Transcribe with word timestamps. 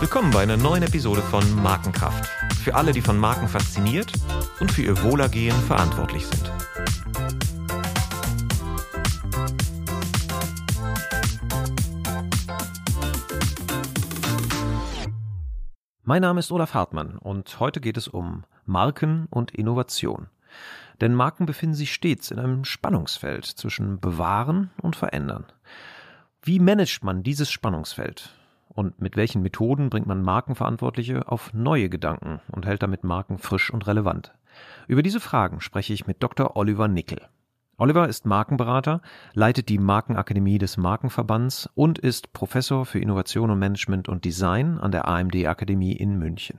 Willkommen 0.00 0.30
bei 0.30 0.42
einer 0.42 0.56
neuen 0.56 0.82
Episode 0.82 1.22
von 1.22 1.42
Markenkraft. 1.62 2.28
Für 2.62 2.74
alle, 2.74 2.92
die 2.92 3.00
von 3.00 3.18
Marken 3.18 3.48
fasziniert 3.48 4.12
und 4.60 4.70
für 4.70 4.82
ihr 4.82 5.02
Wohlergehen 5.02 5.56
verantwortlich 5.62 6.26
sind. 6.26 6.52
Mein 16.04 16.22
Name 16.22 16.40
ist 16.40 16.52
Olaf 16.52 16.74
Hartmann 16.74 17.16
und 17.16 17.58
heute 17.60 17.80
geht 17.80 17.96
es 17.96 18.08
um 18.08 18.44
Marken 18.66 19.26
und 19.30 19.50
Innovation. 19.52 20.28
Denn 21.00 21.14
Marken 21.14 21.46
befinden 21.46 21.74
sich 21.74 21.92
stets 21.92 22.30
in 22.30 22.38
einem 22.38 22.64
Spannungsfeld 22.64 23.46
zwischen 23.46 23.98
Bewahren 24.00 24.70
und 24.80 24.96
Verändern. 24.96 25.46
Wie 26.46 26.58
managt 26.58 27.02
man 27.02 27.22
dieses 27.22 27.50
Spannungsfeld? 27.50 28.28
Und 28.68 29.00
mit 29.00 29.16
welchen 29.16 29.40
Methoden 29.40 29.88
bringt 29.88 30.06
man 30.06 30.20
Markenverantwortliche 30.20 31.26
auf 31.26 31.54
neue 31.54 31.88
Gedanken 31.88 32.42
und 32.52 32.66
hält 32.66 32.82
damit 32.82 33.02
Marken 33.02 33.38
frisch 33.38 33.70
und 33.70 33.86
relevant? 33.86 34.34
Über 34.86 35.02
diese 35.02 35.20
Fragen 35.20 35.62
spreche 35.62 35.94
ich 35.94 36.06
mit 36.06 36.22
Dr. 36.22 36.54
Oliver 36.54 36.86
Nickel. 36.86 37.22
Oliver 37.78 38.10
ist 38.10 38.26
Markenberater, 38.26 39.00
leitet 39.32 39.70
die 39.70 39.78
Markenakademie 39.78 40.58
des 40.58 40.76
Markenverbands 40.76 41.70
und 41.74 41.98
ist 41.98 42.34
Professor 42.34 42.84
für 42.84 42.98
Innovation 42.98 43.50
und 43.50 43.58
Management 43.58 44.10
und 44.10 44.26
Design 44.26 44.76
an 44.76 44.92
der 44.92 45.08
AMD 45.08 45.46
Akademie 45.46 45.96
in 45.96 46.18
München. 46.18 46.58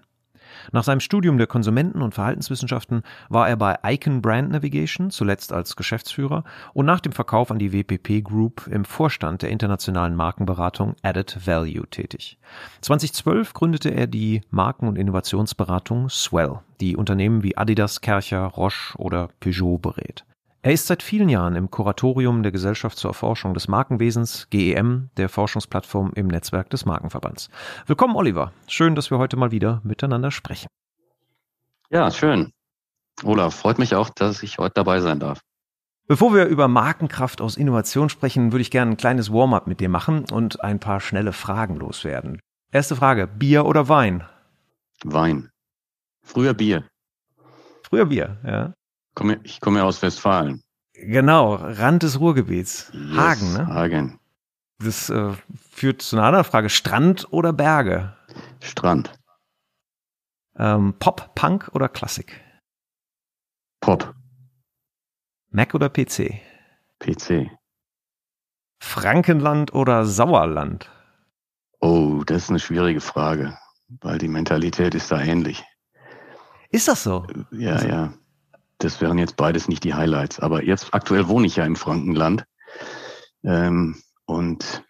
Nach 0.72 0.84
seinem 0.84 1.00
Studium 1.00 1.38
der 1.38 1.48
Konsumenten- 1.48 2.02
und 2.02 2.14
Verhaltenswissenschaften 2.14 3.04
war 3.30 3.50
er 3.50 3.56
bei 3.56 3.78
Icon 3.84 4.22
Brand 4.22 4.52
Navigation, 4.52 5.12
zuletzt 5.12 5.54
als 5.54 5.76
Geschäftsführer, 5.76 6.44
und 6.74 6.86
nach 6.86 7.00
dem 7.00 7.12
Verkauf 7.12 7.52
an 7.52 7.60
die 7.60 7.74
WPP 7.74 8.22
Group 8.22 8.68
im 8.68 8.86
Vorstand 8.86 9.42
der 9.42 9.50
internationalen 9.50 10.16
Markenberatung 10.16 10.96
Added 11.02 11.46
Value 11.46 11.88
tätig. 11.90 12.38
2012 12.82 13.54
gründete 13.54 13.90
er 13.90 14.08
die 14.08 14.42
Marken- 14.50 14.88
und 14.88 14.98
Innovationsberatung 14.98 16.10
Swell, 16.10 16.60
die 16.80 16.96
Unternehmen 16.96 17.44
wie 17.44 17.58
Adidas, 17.58 18.02
Kercher, 18.02 18.46
Roche 18.46 18.98
oder 18.98 19.30
Peugeot 19.40 19.80
berät. 19.80 20.26
Er 20.66 20.72
ist 20.72 20.88
seit 20.88 21.04
vielen 21.04 21.30
Jahren 21.30 21.56
im 21.56 21.70
Kuratorium 21.70 22.42
der 22.42 22.52
Gesellschaft 22.52 22.98
zur 22.98 23.12
Erforschung 23.12 23.54
des 23.54 23.68
Markenwesens, 23.68 24.48
GEM, 24.50 25.12
der 25.16 25.30
Forschungsplattform 25.30 26.12
im 26.16 26.26
Netzwerk 26.26 26.72
des 26.72 26.86
Markenverbands. 26.86 27.52
Willkommen, 27.86 28.16
Oliver. 28.16 28.52
Schön, 28.66 28.96
dass 28.96 29.12
wir 29.12 29.20
heute 29.20 29.38
mal 29.38 29.52
wieder 29.52 29.80
miteinander 29.84 30.32
sprechen. 30.32 30.66
Ja, 31.92 32.10
schön. 32.10 32.50
Olaf, 33.22 33.54
freut 33.54 33.78
mich 33.78 33.94
auch, 33.94 34.10
dass 34.10 34.42
ich 34.42 34.58
heute 34.58 34.74
dabei 34.74 35.02
sein 35.02 35.20
darf. 35.20 35.40
Bevor 36.08 36.34
wir 36.34 36.48
über 36.48 36.68
Markenkraft 36.68 37.42
aus 37.42 37.58
Innovation 37.58 38.10
sprechen, 38.10 38.52
würde 38.52 38.64
ich 38.64 38.72
gerne 38.72 38.94
ein 38.94 38.98
kleines 38.98 39.32
Warm-up 39.32 39.68
mit 39.68 39.80
dir 39.80 39.90
machen 39.90 40.26
und 40.32 40.64
ein 40.64 40.80
paar 40.80 41.00
schnelle 41.00 41.32
Fragen 41.32 41.76
loswerden. 41.76 42.40
Erste 42.72 42.96
Frage, 42.96 43.28
Bier 43.28 43.68
oder 43.68 43.88
Wein? 43.88 44.24
Wein. 45.04 45.52
Früher 46.24 46.56
Bier. 46.56 46.88
Früher 47.84 48.08
Bier, 48.08 48.40
ja. 48.44 48.74
Ich 49.44 49.62
komme 49.62 49.80
ja 49.80 49.86
aus 49.86 50.02
Westfalen. 50.02 50.62
Genau, 50.94 51.56
Rand 51.56 52.04
des 52.04 52.20
Ruhrgebiets. 52.20 52.92
Yes, 52.94 53.18
Hagen, 53.18 53.54
ne? 53.54 53.68
Hagen. 53.68 54.20
Das 54.80 55.10
äh, 55.10 55.34
führt 55.72 56.02
zu 56.02 56.18
einer 56.18 56.26
anderen 56.26 56.46
Frage. 56.46 56.70
Strand 56.70 57.28
oder 57.32 57.54
Berge? 57.54 58.16
Strand. 58.62 59.14
Ähm, 60.58 60.94
Pop, 61.00 61.34
Punk 61.36 61.70
oder 61.74 61.90
Klassik? 61.90 62.42
Pop. 63.82 64.14
Mac 65.50 65.74
oder 65.74 65.90
PC? 65.90 66.42
PC. 67.00 67.50
Frankenland 68.82 69.74
oder 69.74 70.06
Sauerland? 70.06 70.90
Oh, 71.80 72.24
das 72.26 72.44
ist 72.44 72.50
eine 72.50 72.60
schwierige 72.60 73.02
Frage, 73.02 73.58
weil 74.02 74.18
die 74.18 74.28
Mentalität 74.28 74.96
ist 74.96 75.12
da 75.12 75.22
ähnlich. 75.22 75.64
Ist 76.70 76.88
das 76.88 77.04
so? 77.04 77.26
Ja, 77.52 77.74
Also- 77.74 77.88
ja. 77.88 78.14
Das 78.80 79.02
wären 79.02 79.18
jetzt 79.18 79.38
beides 79.38 79.68
nicht 79.68 79.84
die 79.84 79.94
Highlights. 79.94 80.40
Aber 80.40 80.64
jetzt 80.64 80.94
aktuell 80.94 81.28
wohne 81.28 81.48
ich 81.48 81.56
ja 81.56 81.66
im 81.66 81.76
Frankenland. 81.76 82.46
Ähm, 83.44 84.02
und 84.26 84.84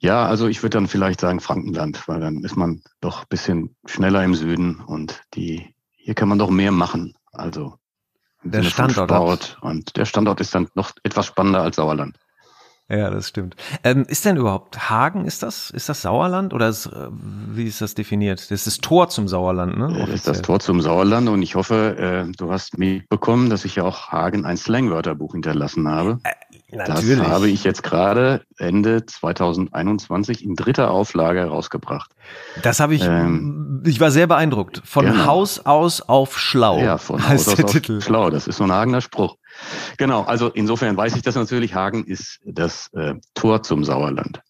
ja, 0.00 0.26
also 0.26 0.48
ich 0.48 0.62
würde 0.62 0.78
dann 0.78 0.88
vielleicht 0.88 1.20
sagen 1.20 1.40
Frankenland, 1.40 2.08
weil 2.08 2.20
dann 2.20 2.42
ist 2.42 2.56
man 2.56 2.82
doch 3.00 3.20
ein 3.22 3.28
bisschen 3.28 3.76
schneller 3.84 4.24
im 4.24 4.34
Süden 4.34 4.80
und 4.80 5.22
die 5.34 5.74
hier 5.90 6.14
kann 6.14 6.28
man 6.28 6.38
doch 6.38 6.50
mehr 6.50 6.72
machen. 6.72 7.14
Also 7.32 7.76
Der 8.42 8.62
Standort 8.62 9.58
und 9.60 9.96
der 9.96 10.06
Standort 10.06 10.40
ist 10.40 10.54
dann 10.54 10.68
noch 10.74 10.92
etwas 11.02 11.26
spannender 11.26 11.62
als 11.62 11.76
Sauerland. 11.76 12.16
Ja, 12.90 13.08
das 13.08 13.28
stimmt. 13.28 13.54
Ähm, 13.84 14.04
ist 14.08 14.24
denn 14.24 14.36
überhaupt 14.36 14.90
Hagen, 14.90 15.24
ist 15.24 15.44
das, 15.44 15.70
ist 15.70 15.88
das 15.88 16.02
Sauerland 16.02 16.52
oder 16.52 16.68
ist, 16.68 16.86
äh, 16.86 17.08
wie 17.10 17.66
ist 17.66 17.80
das 17.80 17.94
definiert? 17.94 18.40
Das 18.40 18.50
ist 18.50 18.66
das 18.66 18.78
Tor 18.78 19.08
zum 19.08 19.28
Sauerland, 19.28 19.78
ne? 19.78 19.86
Das 19.86 20.08
ist 20.08 20.26
das 20.26 20.38
Offiziell. 20.38 20.42
Tor 20.42 20.60
zum 20.60 20.80
Sauerland 20.80 21.28
und 21.28 21.40
ich 21.42 21.54
hoffe, 21.54 22.26
äh, 22.28 22.32
du 22.36 22.50
hast 22.50 22.78
mitbekommen, 22.78 23.48
dass 23.48 23.64
ich 23.64 23.76
ja 23.76 23.84
auch 23.84 24.08
Hagen 24.08 24.44
ein 24.44 24.56
Slangwörterbuch 24.56 25.32
hinterlassen 25.32 25.88
habe. 25.88 26.18
Natürlich. 26.72 27.18
Das 27.18 27.28
habe 27.28 27.48
ich 27.48 27.64
jetzt 27.64 27.82
gerade 27.82 28.42
Ende 28.58 29.04
2021 29.04 30.44
in 30.44 30.54
dritter 30.54 30.90
Auflage 30.90 31.40
herausgebracht. 31.40 32.12
Das 32.62 32.80
habe 32.80 32.94
ich, 32.94 33.04
Ähm, 33.04 33.82
ich 33.84 34.00
war 34.00 34.10
sehr 34.10 34.26
beeindruckt. 34.26 34.82
Von 34.84 35.06
genau. 35.06 35.26
Haus 35.26 35.58
aus 35.66 36.00
auf 36.00 36.38
schlau. 36.38 36.78
Ja, 36.78 36.98
von 36.98 37.22
Haus 37.28 37.48
aus 37.48 37.62
auf 37.64 37.72
Titel. 37.72 38.00
schlau. 38.00 38.30
Das 38.30 38.46
ist 38.46 38.56
so 38.56 38.64
ein 38.64 38.72
Hagener 38.72 39.00
Spruch. 39.00 39.36
Genau, 39.98 40.22
also 40.22 40.48
insofern 40.48 40.96
weiß 40.96 41.16
ich 41.16 41.22
das 41.22 41.34
natürlich. 41.34 41.74
Hagen 41.74 42.04
ist 42.04 42.38
das 42.44 42.88
äh, 42.94 43.14
Tor 43.34 43.62
zum 43.62 43.84
Sauerland. 43.84 44.40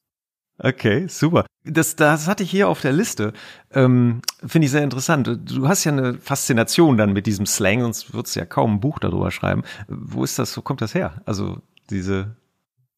Okay, 0.63 1.07
super. 1.09 1.47
Das, 1.65 1.97
das 1.97 2.29
hatte 2.29 2.43
ich 2.43 2.51
hier 2.51 2.69
auf 2.69 2.83
der 2.83 2.93
Liste. 2.93 3.33
Ähm, 3.73 4.21
Finde 4.47 4.67
ich 4.67 4.71
sehr 4.71 4.83
interessant. 4.85 5.27
Du 5.43 5.69
hast 5.69 5.85
ja 5.85 5.93
eine 5.93 6.15
Faszination 6.19 6.99
dann 6.99 7.15
mit 7.15 7.27
diesem 7.27 7.47
Slang, 7.47 7.81
sonst 7.81 8.13
würdest 8.13 8.37
du 8.37 8.41
ja 8.41 8.47
kaum 8.47 8.75
ein 8.75 8.81
Buch 8.81 8.99
darüber 8.99 9.31
schreiben. 9.31 9.63
Wo 9.89 10.23
ist 10.23 10.39
das, 10.39 10.55
wo 10.59 10.61
kommt 10.61 10.83
das 10.83 10.95
her? 10.95 11.23
Also 11.25 11.63
diese, 11.91 12.37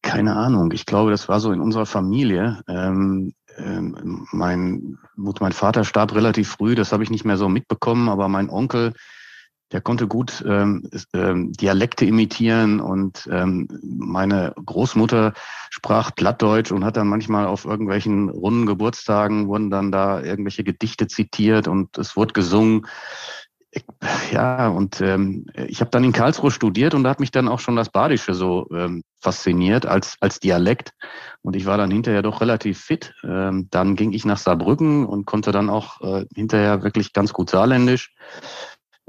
Keine 0.01 0.35
Ahnung. 0.35 0.71
Ich 0.73 0.85
glaube, 0.85 1.11
das 1.11 1.29
war 1.29 1.39
so 1.39 1.51
in 1.51 1.61
unserer 1.61 1.85
Familie. 1.85 2.61
Ähm, 2.67 3.33
ähm, 3.57 4.27
mein, 4.31 4.97
gut, 5.15 5.41
mein 5.41 5.51
Vater 5.51 5.83
starb 5.83 6.13
relativ 6.13 6.49
früh, 6.49 6.75
das 6.75 6.91
habe 6.91 7.03
ich 7.03 7.09
nicht 7.09 7.25
mehr 7.25 7.37
so 7.37 7.49
mitbekommen, 7.49 8.09
aber 8.09 8.27
mein 8.27 8.49
Onkel, 8.49 8.93
der 9.71 9.81
konnte 9.81 10.07
gut 10.07 10.43
ähm, 10.47 10.87
ähm, 11.13 11.51
Dialekte 11.53 12.05
imitieren 12.05 12.79
und 12.79 13.27
ähm, 13.31 13.67
meine 13.81 14.53
Großmutter 14.63 15.33
sprach 15.71 16.13
Plattdeutsch 16.13 16.71
und 16.71 16.85
hat 16.85 16.97
dann 16.97 17.07
manchmal 17.07 17.47
auf 17.47 17.65
irgendwelchen 17.65 18.29
runden 18.29 18.67
Geburtstagen 18.67 19.47
wurden 19.47 19.71
dann 19.71 19.91
da 19.91 20.21
irgendwelche 20.21 20.63
Gedichte 20.63 21.07
zitiert 21.07 21.67
und 21.67 21.97
es 21.97 22.15
wurde 22.15 22.33
gesungen. 22.33 22.85
Ja, 24.31 24.67
und 24.67 25.01
ähm, 25.01 25.45
ich 25.55 25.79
habe 25.79 25.91
dann 25.91 26.03
in 26.03 26.11
Karlsruhe 26.11 26.51
studiert 26.51 26.93
und 26.93 27.03
da 27.03 27.09
hat 27.09 27.19
mich 27.19 27.31
dann 27.31 27.47
auch 27.47 27.59
schon 27.59 27.75
das 27.75 27.89
Badische 27.89 28.33
so 28.33 28.67
ähm, 28.71 29.03
fasziniert 29.19 29.85
als, 29.85 30.15
als 30.19 30.39
Dialekt. 30.39 30.91
Und 31.41 31.55
ich 31.55 31.65
war 31.65 31.77
dann 31.77 31.91
hinterher 31.91 32.21
doch 32.21 32.41
relativ 32.41 32.79
fit. 32.79 33.13
Ähm, 33.23 33.67
dann 33.71 33.95
ging 33.95 34.11
ich 34.11 34.25
nach 34.25 34.37
Saarbrücken 34.37 35.05
und 35.05 35.25
konnte 35.25 35.51
dann 35.51 35.69
auch 35.69 36.01
äh, 36.01 36.25
hinterher 36.35 36.83
wirklich 36.83 37.13
ganz 37.13 37.33
gut 37.33 37.49
Saarländisch. 37.49 38.13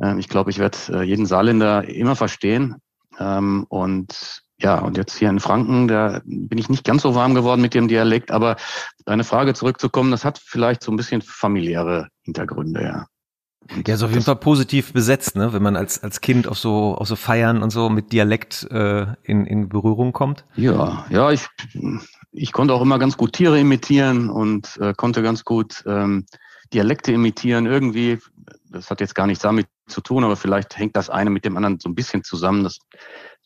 Ähm, 0.00 0.18
ich 0.18 0.28
glaube, 0.28 0.50
ich 0.50 0.58
werde 0.58 0.78
äh, 0.90 1.02
jeden 1.02 1.26
Saarländer 1.26 1.88
immer 1.88 2.16
verstehen. 2.16 2.76
Ähm, 3.18 3.66
und 3.68 4.42
ja, 4.58 4.78
und 4.78 4.96
jetzt 4.96 5.16
hier 5.16 5.30
in 5.30 5.40
Franken, 5.40 5.88
da 5.88 6.20
bin 6.24 6.58
ich 6.58 6.68
nicht 6.68 6.84
ganz 6.84 7.02
so 7.02 7.14
warm 7.14 7.34
geworden 7.34 7.60
mit 7.60 7.74
dem 7.74 7.88
Dialekt, 7.88 8.30
aber 8.30 8.56
deine 9.04 9.24
Frage 9.24 9.52
zurückzukommen, 9.52 10.12
das 10.12 10.24
hat 10.24 10.38
vielleicht 10.38 10.82
so 10.82 10.92
ein 10.92 10.96
bisschen 10.96 11.22
familiäre 11.22 12.08
Hintergründe, 12.22 12.82
ja. 12.82 13.06
Ja, 13.86 13.94
ist 13.94 14.02
auf 14.02 14.10
jeden 14.10 14.24
Fall 14.24 14.36
positiv 14.36 14.92
besetzt, 14.92 15.36
ne? 15.36 15.52
Wenn 15.52 15.62
man 15.62 15.76
als, 15.76 16.02
als 16.02 16.20
Kind 16.20 16.46
auf 16.46 16.58
so, 16.58 16.96
auf 16.96 17.08
so 17.08 17.16
Feiern 17.16 17.62
und 17.62 17.70
so 17.70 17.88
mit 17.88 18.12
Dialekt 18.12 18.68
äh, 18.70 19.06
in, 19.22 19.46
in 19.46 19.68
Berührung 19.68 20.12
kommt. 20.12 20.44
Ja, 20.56 21.06
ja, 21.10 21.30
ich, 21.30 21.46
ich 22.32 22.52
konnte 22.52 22.74
auch 22.74 22.82
immer 22.82 22.98
ganz 22.98 23.16
gut 23.16 23.32
Tiere 23.32 23.58
imitieren 23.58 24.28
und 24.28 24.76
äh, 24.78 24.92
konnte 24.94 25.22
ganz 25.22 25.44
gut 25.44 25.82
ähm, 25.86 26.26
Dialekte 26.72 27.12
imitieren. 27.12 27.66
Irgendwie, 27.66 28.18
das 28.70 28.90
hat 28.90 29.00
jetzt 29.00 29.14
gar 29.14 29.26
nichts 29.26 29.42
damit 29.42 29.66
zu 29.86 30.00
tun, 30.00 30.24
aber 30.24 30.36
vielleicht 30.36 30.76
hängt 30.76 30.96
das 30.96 31.10
eine 31.10 31.30
mit 31.30 31.44
dem 31.44 31.56
anderen 31.56 31.78
so 31.80 31.88
ein 31.88 31.94
bisschen 31.94 32.22
zusammen, 32.22 32.64
dass 32.64 32.78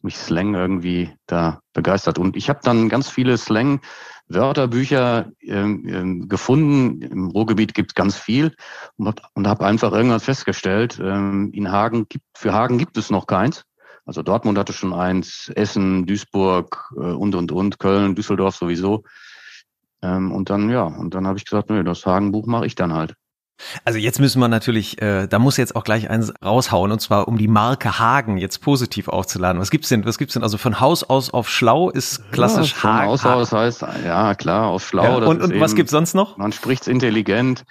mich 0.02 0.16
Slang 0.16 0.54
irgendwie 0.54 1.12
da 1.26 1.60
begeistert. 1.72 2.18
Und 2.18 2.36
ich 2.36 2.48
habe 2.48 2.60
dann 2.62 2.88
ganz 2.88 3.08
viele 3.08 3.36
Slang-Wörterbücher 3.36 3.88
ähm, 4.30 5.86
ähm, 5.88 6.28
gefunden. 6.28 7.02
Im 7.02 7.28
Ruhrgebiet 7.28 7.74
gibt 7.74 7.92
es 7.92 7.94
ganz 7.94 8.16
viel 8.16 8.54
und 8.96 9.06
habe 9.06 9.22
und 9.34 9.48
hab 9.48 9.62
einfach 9.62 9.92
irgendwann 9.92 10.20
festgestellt, 10.20 10.98
ähm, 11.02 11.50
in 11.52 11.70
Hagen 11.70 12.08
gibt, 12.08 12.24
für 12.36 12.52
Hagen 12.52 12.78
gibt 12.78 12.96
es 12.96 13.10
noch 13.10 13.26
keins. 13.26 13.64
Also 14.04 14.22
Dortmund 14.22 14.56
hatte 14.58 14.72
schon 14.72 14.94
eins, 14.94 15.50
Essen, 15.54 16.06
Duisburg 16.06 16.92
äh, 16.96 17.00
und 17.00 17.34
und 17.34 17.52
und, 17.52 17.78
Köln, 17.78 18.14
Düsseldorf 18.14 18.56
sowieso. 18.56 19.04
Ähm, 20.02 20.32
und 20.32 20.50
dann 20.50 20.70
ja, 20.70 20.84
und 20.84 21.14
dann 21.14 21.26
habe 21.26 21.38
ich 21.38 21.44
gesagt, 21.44 21.70
nö, 21.70 21.82
das 21.84 22.06
Hagenbuch 22.06 22.46
mache 22.46 22.66
ich 22.66 22.74
dann 22.74 22.92
halt. 22.94 23.14
Also 23.84 23.98
jetzt 23.98 24.20
müssen 24.20 24.40
wir 24.40 24.48
natürlich, 24.48 25.00
äh, 25.02 25.26
da 25.26 25.38
muss 25.38 25.56
jetzt 25.56 25.76
auch 25.76 25.84
gleich 25.84 26.10
eins 26.10 26.32
raushauen 26.44 26.92
und 26.92 27.00
zwar 27.00 27.28
um 27.28 27.38
die 27.38 27.48
Marke 27.48 27.98
Hagen 27.98 28.38
jetzt 28.38 28.60
positiv 28.60 29.08
aufzuladen. 29.08 29.60
Was 29.60 29.70
gibt's 29.70 29.88
denn? 29.88 30.04
Was 30.04 30.18
gibt's 30.18 30.34
denn? 30.34 30.42
Also 30.42 30.58
von 30.58 30.80
Haus 30.80 31.02
aus 31.04 31.30
auf 31.30 31.48
Schlau 31.48 31.90
ist 31.90 32.30
klassisch 32.32 32.72
ja, 32.72 32.76
von 32.76 32.92
Hagen. 32.92 33.08
Haus 33.08 33.24
aus 33.24 33.52
heißt 33.52 33.84
ja 34.04 34.34
klar 34.34 34.66
auf 34.66 34.86
Schlau. 34.86 35.04
Ja, 35.04 35.26
und 35.26 35.42
und 35.42 35.60
was 35.60 35.74
gibt's 35.74 35.92
sonst 35.92 36.14
noch? 36.14 36.36
Man 36.36 36.52
spricht's 36.52 36.86
intelligent. 36.86 37.64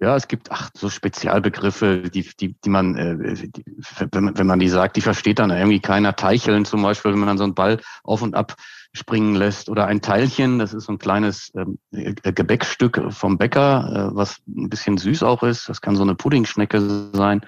Ja, 0.00 0.16
es 0.16 0.28
gibt 0.28 0.50
ach 0.50 0.70
so 0.76 0.90
Spezialbegriffe, 0.90 2.10
die 2.10 2.28
die 2.40 2.56
die 2.64 2.70
man, 2.70 2.96
äh, 2.96 3.34
die, 3.34 3.64
wenn, 4.12 4.36
wenn 4.36 4.46
man 4.46 4.58
die 4.58 4.68
sagt, 4.68 4.96
die 4.96 5.00
versteht 5.00 5.38
dann 5.38 5.50
irgendwie 5.50 5.80
keiner. 5.80 6.14
Teicheln 6.14 6.64
zum 6.64 6.82
Beispiel, 6.82 7.12
wenn 7.12 7.18
man 7.18 7.28
dann 7.28 7.38
so 7.38 7.44
einen 7.44 7.54
Ball 7.54 7.80
auf 8.02 8.22
und 8.22 8.34
ab 8.34 8.54
springen 8.94 9.34
lässt 9.34 9.68
oder 9.68 9.86
ein 9.86 10.00
Teilchen, 10.00 10.58
das 10.58 10.72
ist 10.72 10.84
so 10.84 10.92
ein 10.92 10.98
kleines 10.98 11.52
ähm, 11.56 11.78
Gebäckstück 11.90 13.02
vom 13.10 13.36
Bäcker, 13.36 14.10
äh, 14.12 14.16
was 14.16 14.40
ein 14.46 14.70
bisschen 14.70 14.96
süß 14.96 15.24
auch 15.24 15.42
ist. 15.42 15.68
Das 15.68 15.80
kann 15.80 15.96
so 15.96 16.02
eine 16.02 16.14
Puddingschnecke 16.14 17.10
sein. 17.12 17.44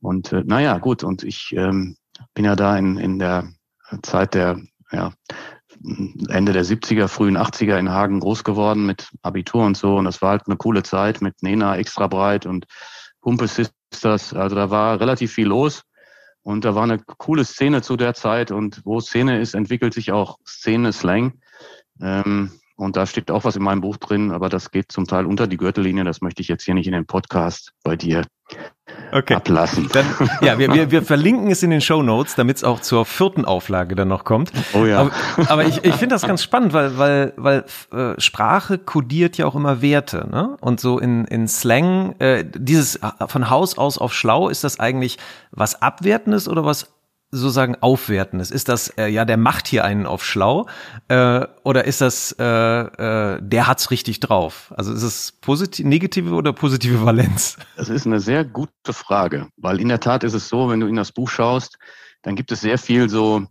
Und 0.00 0.32
äh, 0.32 0.42
naja, 0.46 0.78
gut, 0.78 1.02
und 1.02 1.24
ich 1.24 1.52
ähm, 1.56 1.96
bin 2.34 2.44
ja 2.44 2.54
da 2.54 2.76
in, 2.76 2.96
in 2.98 3.18
der 3.18 3.48
Zeit 4.02 4.34
der 4.34 4.60
ja, 4.92 5.12
Ende 6.28 6.52
der 6.52 6.64
70er, 6.64 7.08
frühen 7.08 7.36
80er 7.36 7.76
in 7.76 7.90
Hagen 7.90 8.20
groß 8.20 8.44
geworden 8.44 8.86
mit 8.86 9.10
Abitur 9.22 9.64
und 9.64 9.76
so. 9.76 9.96
Und 9.96 10.04
das 10.04 10.22
war 10.22 10.30
halt 10.30 10.42
eine 10.46 10.56
coole 10.56 10.84
Zeit 10.84 11.20
mit 11.20 11.42
Nena 11.42 11.76
extra 11.76 12.06
breit 12.06 12.46
und 12.46 12.66
Humpe 13.24 13.48
Sisters. 13.48 14.34
Also 14.34 14.54
da 14.54 14.70
war 14.70 15.00
relativ 15.00 15.32
viel 15.32 15.48
los. 15.48 15.82
Und 16.42 16.64
da 16.64 16.74
war 16.74 16.84
eine 16.84 16.98
coole 16.98 17.44
Szene 17.44 17.82
zu 17.82 17.96
der 17.96 18.14
Zeit. 18.14 18.50
Und 18.50 18.82
wo 18.84 19.00
Szene 19.00 19.40
ist, 19.40 19.54
entwickelt 19.54 19.94
sich 19.94 20.12
auch 20.12 20.38
Szene-Slang. 20.46 21.40
Ähm, 22.00 22.50
und 22.80 22.96
da 22.96 23.04
steht 23.04 23.30
auch 23.30 23.44
was 23.44 23.56
in 23.56 23.62
meinem 23.62 23.82
Buch 23.82 23.98
drin, 23.98 24.32
aber 24.32 24.48
das 24.48 24.70
geht 24.70 24.90
zum 24.90 25.06
Teil 25.06 25.26
unter 25.26 25.46
die 25.46 25.58
Gürtellinie. 25.58 26.02
Das 26.04 26.22
möchte 26.22 26.40
ich 26.40 26.48
jetzt 26.48 26.64
hier 26.64 26.72
nicht 26.72 26.86
in 26.86 26.94
den 26.94 27.04
Podcast 27.04 27.72
bei 27.84 27.94
dir 27.94 28.22
okay. 29.12 29.34
ablassen. 29.34 29.88
Dann, 29.92 30.06
ja, 30.40 30.58
wir, 30.58 30.72
wir, 30.72 30.90
wir 30.90 31.02
verlinken 31.02 31.50
es 31.50 31.62
in 31.62 31.68
den 31.68 31.82
Show 31.82 32.02
Notes, 32.02 32.36
damit 32.36 32.56
es 32.56 32.64
auch 32.64 32.80
zur 32.80 33.04
vierten 33.04 33.44
Auflage 33.44 33.94
dann 33.94 34.08
noch 34.08 34.24
kommt. 34.24 34.50
Oh 34.72 34.86
ja. 34.86 34.98
Aber, 34.98 35.10
aber 35.48 35.66
ich, 35.66 35.84
ich 35.84 35.94
finde 35.96 36.14
das 36.14 36.22
ganz 36.22 36.42
spannend, 36.42 36.72
weil, 36.72 36.96
weil, 36.96 37.34
weil 37.36 37.64
äh, 37.92 38.18
Sprache 38.18 38.78
kodiert 38.78 39.36
ja 39.36 39.44
auch 39.44 39.54
immer 39.54 39.82
Werte. 39.82 40.26
Ne? 40.30 40.56
Und 40.62 40.80
so 40.80 40.98
in, 40.98 41.26
in 41.26 41.48
Slang, 41.48 42.18
äh, 42.18 42.46
dieses 42.46 42.96
äh, 42.96 43.10
von 43.26 43.50
Haus 43.50 43.76
aus 43.76 43.98
auf 43.98 44.14
schlau, 44.14 44.48
ist 44.48 44.64
das 44.64 44.80
eigentlich 44.80 45.18
was 45.50 45.82
Abwertendes 45.82 46.48
oder 46.48 46.64
was 46.64 46.88
sozusagen 47.30 47.76
Aufwertendes? 47.76 48.50
Ist 48.50 48.68
das, 48.68 48.88
äh, 48.98 49.06
ja, 49.06 49.24
der 49.24 49.36
macht 49.36 49.68
hier 49.68 49.84
einen 49.84 50.06
auf 50.06 50.24
schlau 50.24 50.66
äh, 51.08 51.46
oder 51.62 51.84
ist 51.84 52.00
das, 52.00 52.34
äh, 52.38 52.44
äh, 52.44 53.38
der 53.40 53.66
hat's 53.66 53.90
richtig 53.90 54.20
drauf? 54.20 54.72
Also 54.76 54.92
ist 54.92 55.02
es 55.02 55.32
positiv, 55.32 55.86
negative 55.86 56.34
oder 56.34 56.52
positive 56.52 57.04
Valenz? 57.04 57.56
Das 57.76 57.88
ist 57.88 58.06
eine 58.06 58.20
sehr 58.20 58.44
gute 58.44 58.92
Frage, 58.92 59.48
weil 59.56 59.80
in 59.80 59.88
der 59.88 60.00
Tat 60.00 60.24
ist 60.24 60.34
es 60.34 60.48
so, 60.48 60.68
wenn 60.68 60.80
du 60.80 60.86
in 60.86 60.96
das 60.96 61.12
Buch 61.12 61.28
schaust, 61.28 61.78
dann 62.22 62.36
gibt 62.36 62.52
es 62.52 62.60
sehr 62.60 62.78
viel 62.78 63.08
so 63.08 63.46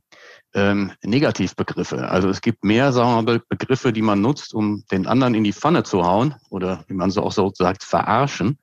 ähm, 0.54 0.92
Negativbegriffe. 1.04 2.10
Also 2.10 2.30
es 2.30 2.42
gibt 2.42 2.64
mehr, 2.64 2.92
sagen 2.92 3.10
wir 3.10 3.22
mal, 3.22 3.42
Begriffe, 3.50 3.94
die 3.94 4.02
man 4.02 4.22
nutzt, 4.22 4.54
um 4.54 4.84
den 4.92 5.06
anderen 5.06 5.36
in 5.36 5.44
die 5.44 5.54
Pfanne 5.54 5.84
zu 5.84 6.06
hauen 6.06 6.36
oder 6.50 6.84
wie 6.88 6.94
man 6.94 7.12
so 7.12 7.24
auch 7.24 7.32
so 7.32 7.52
sagt, 7.54 7.84
verarschen, 7.84 8.58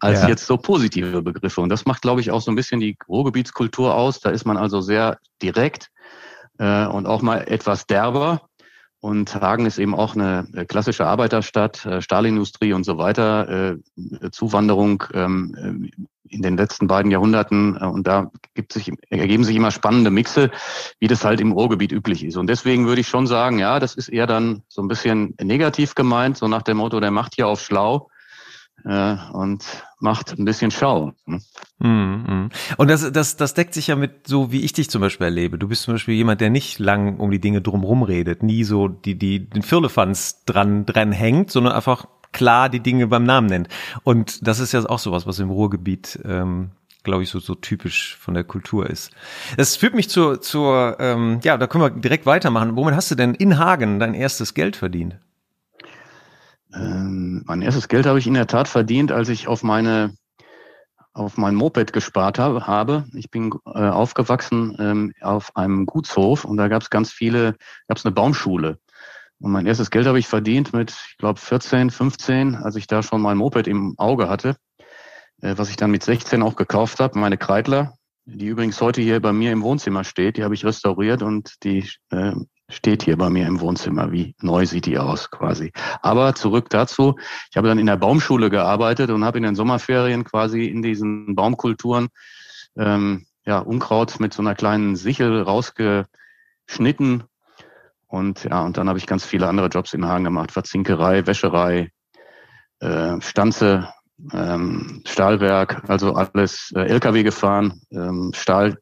als 0.00 0.22
ja. 0.22 0.28
jetzt 0.28 0.46
so 0.46 0.56
positive 0.56 1.22
Begriffe. 1.22 1.60
Und 1.60 1.70
das 1.70 1.86
macht, 1.86 2.02
glaube 2.02 2.20
ich, 2.20 2.30
auch 2.30 2.40
so 2.40 2.52
ein 2.52 2.56
bisschen 2.56 2.80
die 2.80 2.96
Ruhrgebietskultur 3.08 3.94
aus. 3.94 4.20
Da 4.20 4.30
ist 4.30 4.44
man 4.44 4.56
also 4.56 4.80
sehr 4.80 5.18
direkt 5.42 5.90
äh, 6.58 6.86
und 6.86 7.06
auch 7.06 7.22
mal 7.22 7.38
etwas 7.48 7.86
derber. 7.86 8.42
Und 9.04 9.34
Hagen 9.34 9.66
ist 9.66 9.78
eben 9.78 9.94
auch 9.94 10.14
eine 10.14 10.46
klassische 10.66 11.04
Arbeiterstadt, 11.04 11.84
äh, 11.84 12.00
Stahlindustrie 12.00 12.72
und 12.72 12.84
so 12.84 12.96
weiter, 12.96 13.74
äh, 13.74 14.30
Zuwanderung 14.30 15.04
ähm, 15.12 15.90
in 16.26 16.40
den 16.40 16.56
letzten 16.56 16.86
beiden 16.86 17.10
Jahrhunderten. 17.10 17.76
Äh, 17.78 17.84
und 17.84 18.06
da 18.06 18.30
gibt 18.54 18.72
sich, 18.72 18.90
ergeben 19.10 19.44
sich 19.44 19.56
immer 19.56 19.72
spannende 19.72 20.10
Mixe, 20.10 20.50
wie 21.00 21.06
das 21.06 21.22
halt 21.22 21.42
im 21.42 21.52
Ruhrgebiet 21.52 21.92
üblich 21.92 22.24
ist. 22.24 22.38
Und 22.38 22.46
deswegen 22.46 22.86
würde 22.86 23.02
ich 23.02 23.08
schon 23.08 23.26
sagen, 23.26 23.58
ja, 23.58 23.78
das 23.78 23.94
ist 23.94 24.08
eher 24.08 24.26
dann 24.26 24.62
so 24.68 24.80
ein 24.80 24.88
bisschen 24.88 25.34
negativ 25.38 25.94
gemeint, 25.94 26.38
so 26.38 26.48
nach 26.48 26.62
dem 26.62 26.78
Motto, 26.78 26.98
der 26.98 27.10
macht 27.10 27.34
hier 27.34 27.46
auf 27.46 27.60
schlau 27.60 28.08
äh, 28.08 28.13
und 28.84 29.64
macht 29.98 30.38
ein 30.38 30.44
bisschen 30.44 30.70
Schau. 30.70 31.12
Ne? 31.24 31.40
Mm, 31.78 32.50
Und 32.76 32.90
das, 32.90 33.10
das, 33.12 33.36
das 33.36 33.54
deckt 33.54 33.72
sich 33.72 33.86
ja 33.86 33.96
mit 33.96 34.26
so, 34.26 34.52
wie 34.52 34.60
ich 34.60 34.74
dich 34.74 34.90
zum 34.90 35.00
Beispiel 35.00 35.24
erlebe. 35.26 35.58
Du 35.58 35.68
bist 35.68 35.84
zum 35.84 35.94
Beispiel 35.94 36.14
jemand, 36.14 36.40
der 36.40 36.50
nicht 36.50 36.78
lang 36.78 37.18
um 37.18 37.30
die 37.30 37.40
Dinge 37.40 37.62
drumherum 37.62 38.02
redet, 38.02 38.42
nie 38.42 38.64
so 38.64 38.88
die, 38.88 39.16
die, 39.18 39.48
den 39.48 39.62
Firlefanz 39.62 40.44
dran, 40.44 40.84
dran 40.84 41.12
hängt, 41.12 41.50
sondern 41.50 41.72
einfach 41.72 42.06
klar 42.32 42.68
die 42.68 42.80
Dinge 42.80 43.06
beim 43.06 43.24
Namen 43.24 43.46
nennt. 43.46 43.68
Und 44.02 44.46
das 44.46 44.58
ist 44.60 44.72
ja 44.72 44.84
auch 44.84 44.98
sowas, 44.98 45.26
was 45.26 45.38
im 45.38 45.50
Ruhrgebiet 45.50 46.20
ähm, 46.24 46.72
glaube 47.04 47.22
ich, 47.22 47.28
so, 47.30 47.38
so 47.38 47.54
typisch 47.54 48.16
von 48.18 48.34
der 48.34 48.44
Kultur 48.44 48.88
ist. 48.88 49.12
Das 49.56 49.76
führt 49.76 49.94
mich 49.94 50.08
zur, 50.08 50.40
zur 50.40 50.96
ähm, 50.98 51.38
ja, 51.44 51.56
da 51.56 51.66
können 51.66 51.84
wir 51.84 51.90
direkt 51.90 52.26
weitermachen. 52.26 52.76
Womit 52.76 52.94
hast 52.94 53.10
du 53.10 53.14
denn 53.14 53.34
in 53.34 53.58
Hagen 53.58 54.00
dein 54.00 54.14
erstes 54.14 54.54
Geld 54.54 54.74
verdient? 54.74 55.18
Ähm, 56.74 57.42
mein 57.46 57.62
erstes 57.62 57.88
Geld 57.88 58.06
habe 58.06 58.18
ich 58.18 58.26
in 58.26 58.34
der 58.34 58.46
Tat 58.46 58.68
verdient, 58.68 59.12
als 59.12 59.28
ich 59.28 59.48
auf 59.48 59.62
meine 59.62 60.14
auf 61.14 61.36
mein 61.38 61.54
Moped 61.54 61.92
gespart 61.92 62.38
habe. 62.38 62.66
habe. 62.66 63.04
Ich 63.14 63.30
bin 63.30 63.54
äh, 63.66 63.88
aufgewachsen 63.88 64.76
ähm, 64.80 65.12
auf 65.20 65.56
einem 65.56 65.86
Gutshof 65.86 66.44
und 66.44 66.56
da 66.56 66.68
gab 66.68 66.82
es 66.82 66.90
ganz 66.90 67.12
viele, 67.12 67.54
gab 67.86 67.98
es 67.98 68.04
eine 68.04 68.12
Baumschule. 68.12 68.78
Und 69.38 69.52
mein 69.52 69.66
erstes 69.66 69.90
Geld 69.90 70.06
habe 70.06 70.18
ich 70.18 70.26
verdient 70.26 70.72
mit, 70.72 70.90
ich 70.90 71.16
glaube, 71.18 71.38
14, 71.38 71.90
15, 71.90 72.56
als 72.56 72.76
ich 72.76 72.86
da 72.86 73.02
schon 73.02 73.22
mein 73.22 73.36
Moped 73.36 73.68
im 73.68 73.94
Auge 73.96 74.28
hatte, 74.28 74.56
äh, 75.40 75.54
was 75.56 75.70
ich 75.70 75.76
dann 75.76 75.92
mit 75.92 76.02
16 76.02 76.42
auch 76.42 76.56
gekauft 76.56 76.98
habe, 76.98 77.18
meine 77.18 77.38
Kreidler, 77.38 77.96
die 78.26 78.46
übrigens 78.46 78.80
heute 78.80 79.00
hier 79.02 79.20
bei 79.20 79.32
mir 79.32 79.52
im 79.52 79.62
Wohnzimmer 79.62 80.04
steht, 80.04 80.36
die 80.36 80.44
habe 80.44 80.54
ich 80.54 80.64
restauriert 80.64 81.22
und 81.22 81.62
die 81.62 81.88
äh, 82.10 82.32
steht 82.68 83.02
hier 83.02 83.18
bei 83.18 83.28
mir 83.28 83.46
im 83.46 83.60
Wohnzimmer. 83.60 84.12
Wie 84.12 84.34
neu 84.40 84.66
sieht 84.66 84.86
die 84.86 84.98
aus 84.98 85.30
quasi. 85.30 85.72
Aber 86.00 86.34
zurück 86.34 86.70
dazu. 86.70 87.16
Ich 87.50 87.56
habe 87.56 87.68
dann 87.68 87.78
in 87.78 87.86
der 87.86 87.96
Baumschule 87.96 88.50
gearbeitet 88.50 89.10
und 89.10 89.24
habe 89.24 89.38
in 89.38 89.44
den 89.44 89.54
Sommerferien 89.54 90.24
quasi 90.24 90.64
in 90.64 90.82
diesen 90.82 91.34
Baumkulturen 91.34 92.08
ähm, 92.76 93.26
ja, 93.44 93.58
Unkraut 93.58 94.18
mit 94.20 94.32
so 94.32 94.42
einer 94.42 94.54
kleinen 94.54 94.96
Sichel 94.96 95.42
rausgeschnitten. 95.42 97.24
Und 98.06 98.44
ja, 98.44 98.62
und 98.62 98.76
dann 98.76 98.88
habe 98.88 98.98
ich 98.98 99.06
ganz 99.06 99.24
viele 99.24 99.48
andere 99.48 99.68
Jobs 99.68 99.92
in 99.92 100.06
Hagen 100.06 100.24
gemacht. 100.24 100.52
Verzinkerei, 100.52 101.26
Wäscherei, 101.26 101.90
äh, 102.80 103.20
Stanze, 103.20 103.88
ähm, 104.32 105.02
Stahlwerk, 105.06 105.82
also 105.88 106.14
alles 106.14 106.72
äh, 106.74 106.80
LKW 106.80 107.22
gefahren, 107.22 107.80
ähm, 107.90 108.32
Stahl, 108.34 108.78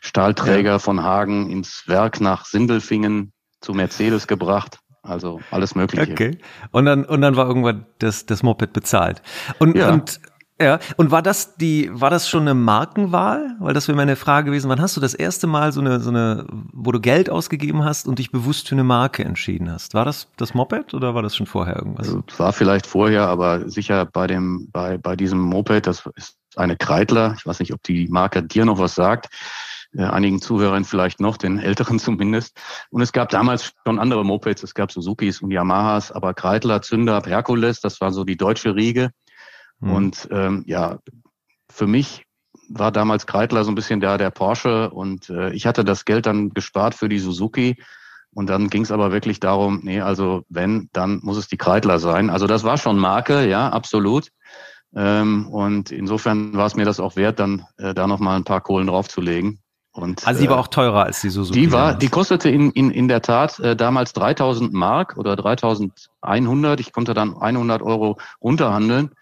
Stahlträger 0.00 0.72
ja. 0.72 0.78
von 0.78 1.02
Hagen 1.02 1.50
ins 1.50 1.84
Werk 1.86 2.20
nach 2.20 2.44
Sindelfingen 2.44 3.32
zu 3.60 3.72
Mercedes 3.72 4.26
gebracht. 4.26 4.78
Also 5.02 5.40
alles 5.50 5.74
Mögliche. 5.74 6.12
Okay. 6.12 6.38
Und 6.72 6.84
dann, 6.84 7.04
und 7.04 7.20
dann 7.20 7.36
war 7.36 7.46
irgendwann 7.46 7.86
das, 7.98 8.26
das 8.26 8.42
Moped 8.42 8.72
bezahlt. 8.72 9.22
Und, 9.58 9.76
ja. 9.76 9.92
und 9.92 10.20
ja, 10.60 10.78
und 10.96 11.10
war 11.10 11.22
das 11.22 11.56
die, 11.56 11.90
war 11.92 12.10
das 12.10 12.28
schon 12.28 12.42
eine 12.42 12.54
Markenwahl? 12.54 13.56
Weil 13.58 13.74
das 13.74 13.88
wäre 13.88 13.96
meine 13.96 14.16
Frage 14.16 14.46
gewesen. 14.46 14.70
Wann 14.70 14.80
hast 14.80 14.96
du 14.96 15.00
das 15.00 15.14
erste 15.14 15.46
Mal 15.46 15.72
so 15.72 15.80
eine, 15.80 16.00
so 16.00 16.10
eine, 16.10 16.46
wo 16.72 16.92
du 16.92 17.00
Geld 17.00 17.28
ausgegeben 17.28 17.84
hast 17.84 18.08
und 18.08 18.18
dich 18.18 18.30
bewusst 18.30 18.68
für 18.68 18.74
eine 18.74 18.84
Marke 18.84 19.24
entschieden 19.24 19.70
hast? 19.70 19.94
War 19.94 20.04
das 20.04 20.28
das 20.36 20.54
Moped 20.54 20.94
oder 20.94 21.14
war 21.14 21.22
das 21.22 21.36
schon 21.36 21.46
vorher 21.46 21.76
irgendwas? 21.76 22.08
Also, 22.08 22.22
war 22.38 22.52
vielleicht 22.52 22.86
vorher, 22.86 23.28
aber 23.28 23.68
sicher 23.68 24.06
bei 24.06 24.26
dem, 24.26 24.68
bei, 24.72 24.96
bei 24.96 25.14
diesem 25.14 25.40
Moped, 25.40 25.86
das 25.86 26.08
ist 26.14 26.36
eine 26.56 26.76
Kreidler. 26.76 27.34
Ich 27.38 27.44
weiß 27.44 27.60
nicht, 27.60 27.74
ob 27.74 27.82
die 27.82 28.08
Marke 28.08 28.42
dir 28.42 28.64
noch 28.64 28.78
was 28.78 28.94
sagt 28.94 29.28
äh, 29.96 30.04
einigen 30.04 30.40
Zuhörern 30.40 30.84
vielleicht 30.84 31.20
noch, 31.20 31.36
den 31.36 31.58
älteren 31.58 31.98
zumindest. 31.98 32.58
Und 32.90 33.02
es 33.02 33.12
gab 33.12 33.28
damals 33.30 33.72
schon 33.86 33.98
andere 33.98 34.24
Mopeds, 34.24 34.62
es 34.62 34.74
gab 34.74 34.92
Suzukis 34.92 35.42
und 35.42 35.50
Yamahas, 35.50 36.12
aber 36.12 36.34
Kreidler, 36.34 36.82
Zünder, 36.82 37.22
Herkules, 37.24 37.80
das 37.80 38.00
war 38.00 38.12
so 38.12 38.24
die 38.24 38.36
deutsche 38.36 38.74
Riege. 38.74 39.10
Mhm. 39.80 39.92
Und 39.92 40.28
ähm, 40.30 40.64
ja, 40.66 40.98
für 41.70 41.86
mich 41.86 42.24
war 42.68 42.90
damals 42.90 43.26
Kreidler 43.26 43.64
so 43.64 43.70
ein 43.70 43.74
bisschen 43.74 44.00
da 44.00 44.18
der 44.18 44.30
Porsche 44.30 44.90
und 44.90 45.30
äh, 45.30 45.50
ich 45.52 45.66
hatte 45.66 45.84
das 45.84 46.04
Geld 46.04 46.26
dann 46.26 46.50
gespart 46.50 46.94
für 46.94 47.08
die 47.08 47.18
Suzuki. 47.18 47.76
Und 48.34 48.50
dann 48.50 48.68
ging 48.68 48.82
es 48.82 48.90
aber 48.90 49.12
wirklich 49.12 49.40
darum, 49.40 49.80
nee, 49.82 50.00
also 50.00 50.42
wenn, 50.50 50.90
dann 50.92 51.20
muss 51.22 51.38
es 51.38 51.48
die 51.48 51.56
Kreidler 51.56 51.98
sein. 51.98 52.28
Also 52.28 52.46
das 52.46 52.64
war 52.64 52.76
schon 52.76 52.98
Marke, 52.98 53.48
ja, 53.48 53.70
absolut. 53.70 54.28
Ähm, 54.94 55.48
und 55.48 55.90
insofern 55.90 56.54
war 56.54 56.66
es 56.66 56.76
mir 56.76 56.84
das 56.84 57.00
auch 57.00 57.16
wert, 57.16 57.38
dann 57.38 57.64
äh, 57.78 57.94
da 57.94 58.06
nochmal 58.06 58.36
ein 58.36 58.44
paar 58.44 58.60
Kohlen 58.60 58.88
draufzulegen. 58.88 59.60
Und, 59.92 60.26
also 60.26 60.42
die 60.42 60.50
war 60.50 60.58
äh, 60.58 60.60
auch 60.60 60.68
teurer 60.68 61.04
als 61.04 61.22
die 61.22 61.30
Suzuki. 61.30 61.58
Die 61.58 61.72
war, 61.72 61.94
die 61.94 62.08
kostete 62.08 62.50
in, 62.50 62.70
in, 62.72 62.90
in 62.90 63.08
der 63.08 63.22
Tat 63.22 63.58
äh, 63.60 63.74
damals 63.74 64.12
3000 64.12 64.72
Mark 64.74 65.16
oder 65.16 65.34
3100. 65.36 66.80
Ich 66.80 66.92
konnte 66.92 67.14
dann 67.14 67.34
100 67.38 67.80
Euro 67.80 68.18
runterhandeln 68.42 69.12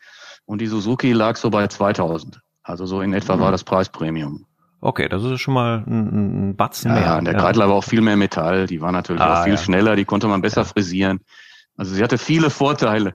und 0.47 0.61
die 0.61 0.67
Suzuki 0.67 1.13
lag 1.13 1.37
so 1.37 1.51
bei 1.51 1.67
2000. 1.67 2.41
Also 2.63 2.87
so 2.87 3.01
in 3.01 3.13
etwa 3.13 3.37
mhm. 3.37 3.41
war 3.41 3.53
das 3.53 3.65
Preispremium. 3.65 4.47
Okay, 4.81 5.09
das 5.09 5.23
ist 5.23 5.41
schon 5.41 5.55
mal 5.55 5.83
ein, 5.87 6.51
ein 6.51 6.57
Batzen 6.57 6.91
ja, 6.91 6.95
mehr. 6.95 7.05
Ja, 7.05 7.21
der 7.21 7.35
Kreidler 7.35 7.69
war 7.69 7.75
auch 7.75 7.85
viel 7.85 8.03
mehr 8.03 8.17
Metall. 8.17 8.67
Die 8.67 8.81
war 8.81 8.93
natürlich 8.93 9.23
ah, 9.23 9.41
auch 9.41 9.45
viel 9.45 9.55
ja. 9.55 9.59
schneller. 9.59 9.97
Die 9.97 10.05
konnte 10.05 10.27
man 10.27 10.43
besser 10.43 10.63
ja. 10.63 10.65
frisieren. 10.65 11.21
Also 11.77 11.95
sie 11.95 12.03
hatte 12.03 12.19
viele 12.19 12.51
Vorteile. 12.51 13.15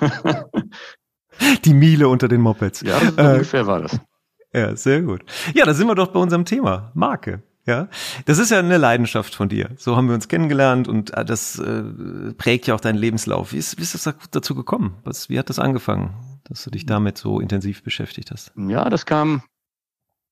Die 1.64 1.74
Miele 1.74 2.08
unter 2.08 2.28
den 2.28 2.40
Mopeds. 2.40 2.80
Ja, 2.80 2.98
so 2.98 3.16
äh, 3.16 3.32
ungefähr 3.34 3.66
war 3.66 3.80
das. 3.80 4.00
Ja, 4.56 4.76
sehr 4.76 5.02
gut. 5.02 5.22
Ja, 5.52 5.64
da 5.64 5.74
sind 5.74 5.88
wir 5.88 5.96
doch 5.96 6.12
bei 6.12 6.20
unserem 6.20 6.44
Thema. 6.44 6.92
Marke. 6.94 7.42
Ja, 7.66 7.88
das 8.26 8.38
ist 8.38 8.52
ja 8.52 8.60
eine 8.60 8.76
Leidenschaft 8.76 9.34
von 9.34 9.48
dir. 9.48 9.70
So 9.76 9.96
haben 9.96 10.06
wir 10.06 10.14
uns 10.14 10.28
kennengelernt 10.28 10.86
und 10.86 11.12
äh, 11.12 11.24
das 11.24 11.58
äh, 11.58 11.82
prägt 12.38 12.68
ja 12.68 12.76
auch 12.76 12.80
deinen 12.80 12.98
Lebenslauf. 12.98 13.52
Wie 13.52 13.56
ist, 13.56 13.78
wie 13.78 13.82
ist 13.82 13.94
das 13.94 14.14
dazu 14.30 14.54
gekommen? 14.54 14.96
Was, 15.02 15.28
wie 15.28 15.40
hat 15.40 15.48
das 15.48 15.58
angefangen, 15.58 16.14
dass 16.44 16.64
du 16.64 16.70
dich 16.70 16.86
damit 16.86 17.18
so 17.18 17.40
intensiv 17.40 17.82
beschäftigt 17.82 18.30
hast? 18.30 18.52
Ja, 18.56 18.88
das 18.90 19.06
kam, 19.06 19.42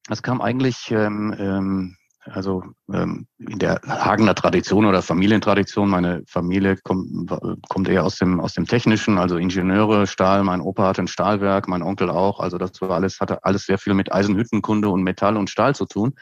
das 0.08 0.22
kam 0.22 0.40
eigentlich 0.40 0.90
ähm, 0.90 1.34
ähm, 1.38 1.96
also 2.24 2.62
ähm, 2.92 3.26
in 3.38 3.58
der 3.58 3.80
Hagener 3.86 4.34
Tradition 4.34 4.86
oder 4.86 5.02
Familientradition. 5.02 5.88
Meine 5.88 6.22
Familie 6.26 6.76
kommt, 6.76 7.30
kommt 7.68 7.88
eher 7.88 8.04
aus 8.04 8.16
dem 8.16 8.40
aus 8.40 8.54
dem 8.54 8.66
Technischen, 8.66 9.18
also 9.18 9.36
Ingenieure, 9.36 10.06
Stahl. 10.06 10.44
Mein 10.44 10.60
Opa 10.60 10.86
hatte 10.88 11.02
ein 11.02 11.08
Stahlwerk, 11.08 11.66
mein 11.66 11.82
Onkel 11.82 12.10
auch. 12.10 12.38
Also 12.38 12.58
das 12.58 12.80
war 12.80 12.90
alles 12.90 13.20
hatte 13.20 13.44
alles 13.44 13.66
sehr 13.66 13.78
viel 13.78 13.94
mit 13.94 14.12
Eisenhüttenkunde 14.12 14.88
und 14.88 15.02
Metall 15.02 15.36
und 15.36 15.50
Stahl 15.50 15.74
zu 15.74 15.86
tun. 15.86 16.14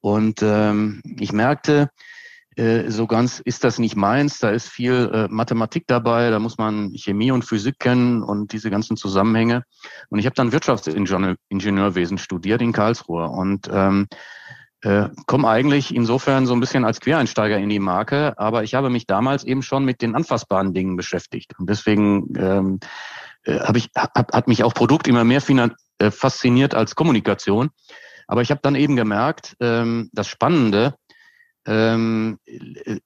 Und 0.00 0.40
ähm, 0.42 1.00
ich 1.18 1.32
merkte, 1.32 1.90
so 2.88 3.06
ganz 3.06 3.40
ist 3.40 3.64
das 3.64 3.78
nicht 3.78 3.96
meins. 3.96 4.38
Da 4.38 4.50
ist 4.50 4.68
viel 4.68 5.10
äh, 5.12 5.28
Mathematik 5.28 5.84
dabei, 5.86 6.30
da 6.30 6.38
muss 6.38 6.58
man 6.58 6.92
Chemie 6.94 7.30
und 7.30 7.44
Physik 7.44 7.78
kennen 7.78 8.22
und 8.22 8.52
diese 8.52 8.70
ganzen 8.70 8.96
Zusammenhänge. 8.96 9.64
Und 10.08 10.18
ich 10.18 10.26
habe 10.26 10.34
dann 10.34 10.52
Wirtschaftsingenieurwesen 10.52 12.18
studiert 12.18 12.60
in 12.60 12.72
Karlsruhe 12.72 13.28
und 13.28 13.68
ähm, 13.72 14.08
äh, 14.82 15.08
komme 15.26 15.48
eigentlich 15.48 15.94
insofern 15.94 16.46
so 16.46 16.54
ein 16.54 16.60
bisschen 16.60 16.84
als 16.84 17.00
Quereinsteiger 17.00 17.58
in 17.58 17.68
die 17.68 17.78
Marke, 17.78 18.38
aber 18.38 18.62
ich 18.62 18.74
habe 18.74 18.90
mich 18.90 19.06
damals 19.06 19.44
eben 19.44 19.62
schon 19.62 19.84
mit 19.84 20.00
den 20.00 20.14
anfassbaren 20.14 20.72
Dingen 20.72 20.96
beschäftigt. 20.96 21.52
Und 21.58 21.68
deswegen 21.68 22.32
ähm, 22.36 22.80
äh, 23.44 23.60
habe 23.60 23.78
ich, 23.78 23.90
hab, 23.96 24.32
hat 24.32 24.48
mich 24.48 24.64
auch 24.64 24.74
Produkt 24.74 25.06
immer 25.08 25.24
mehr 25.24 25.42
äh, 25.98 26.10
fasziniert 26.10 26.74
als 26.74 26.94
Kommunikation. 26.94 27.70
Aber 28.26 28.42
ich 28.42 28.50
habe 28.50 28.60
dann 28.62 28.74
eben 28.74 28.96
gemerkt, 28.96 29.56
ähm, 29.60 30.08
das 30.12 30.28
Spannende, 30.28 30.94
ähm, 31.70 32.38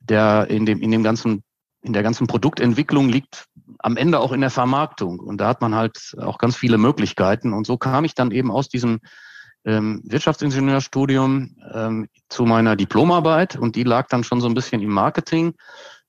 der 0.01 0.47
in 0.49 0.65
dem 0.65 0.81
in 0.81 0.91
dem 0.91 1.03
ganzen 1.03 1.45
in 1.83 1.93
der 1.93 2.03
ganzen 2.03 2.27
Produktentwicklung 2.27 3.11
liegt 3.11 3.45
am 3.79 3.99
Ende 3.99 4.19
auch 4.19 4.33
in 4.33 4.41
der 4.41 4.51
Vermarktung. 4.51 5.21
Und 5.21 5.39
da 5.39 5.49
hat 5.49 5.61
man 5.61 5.75
halt 5.75 6.17
auch 6.19 6.39
ganz 6.39 6.57
viele 6.57 6.79
Möglichkeiten. 6.79 7.53
Und 7.53 7.67
so 7.67 7.77
kam 7.77 8.07
ich 8.07 8.15
dann 8.15 8.31
eben 8.31 8.51
aus 8.51 8.71
diesem 8.71 9.01
ähm, 9.67 10.01
Wirtschaftsingenieurstudium 10.05 11.57
ähm, 11.75 12.09
zu 12.31 12.47
meiner 12.47 12.75
Diplomarbeit. 12.75 13.57
Und 13.57 13.77
die 13.77 13.83
lag 13.83 14.09
dann 14.09 14.25
schon 14.25 14.41
so 14.41 14.49
ein 14.49 14.55
bisschen 14.55 14.81
im 14.81 14.91
Marketing. 14.91 15.53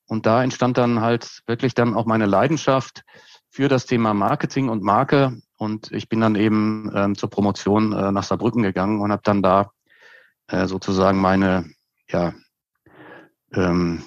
Und 0.07 0.25
da 0.25 0.41
entstand 0.43 0.77
dann 0.77 1.01
halt 1.01 1.41
wirklich 1.45 1.74
dann 1.74 1.93
auch 1.93 2.05
meine 2.05 2.25
Leidenschaft 2.25 3.03
für 3.50 3.67
das 3.67 3.85
Thema 3.85 4.13
Marketing 4.13 4.69
und 4.69 4.81
Marke. 4.81 5.41
Und 5.57 5.91
ich 5.91 6.07
bin 6.07 6.21
dann 6.21 6.35
eben 6.35 6.89
ähm, 6.95 7.15
zur 7.17 7.29
Promotion 7.29 7.91
äh, 7.91 8.13
nach 8.13 8.24
Saarbrücken 8.24 8.63
gegangen 8.63 9.01
und 9.01 9.12
habe 9.12 9.24
dann 9.25 9.41
da 9.41 9.71
äh, 10.47 10.67
sozusagen 10.67 11.19
meine 11.19 11.69
ja 12.09 12.33
ähm, 13.55 14.03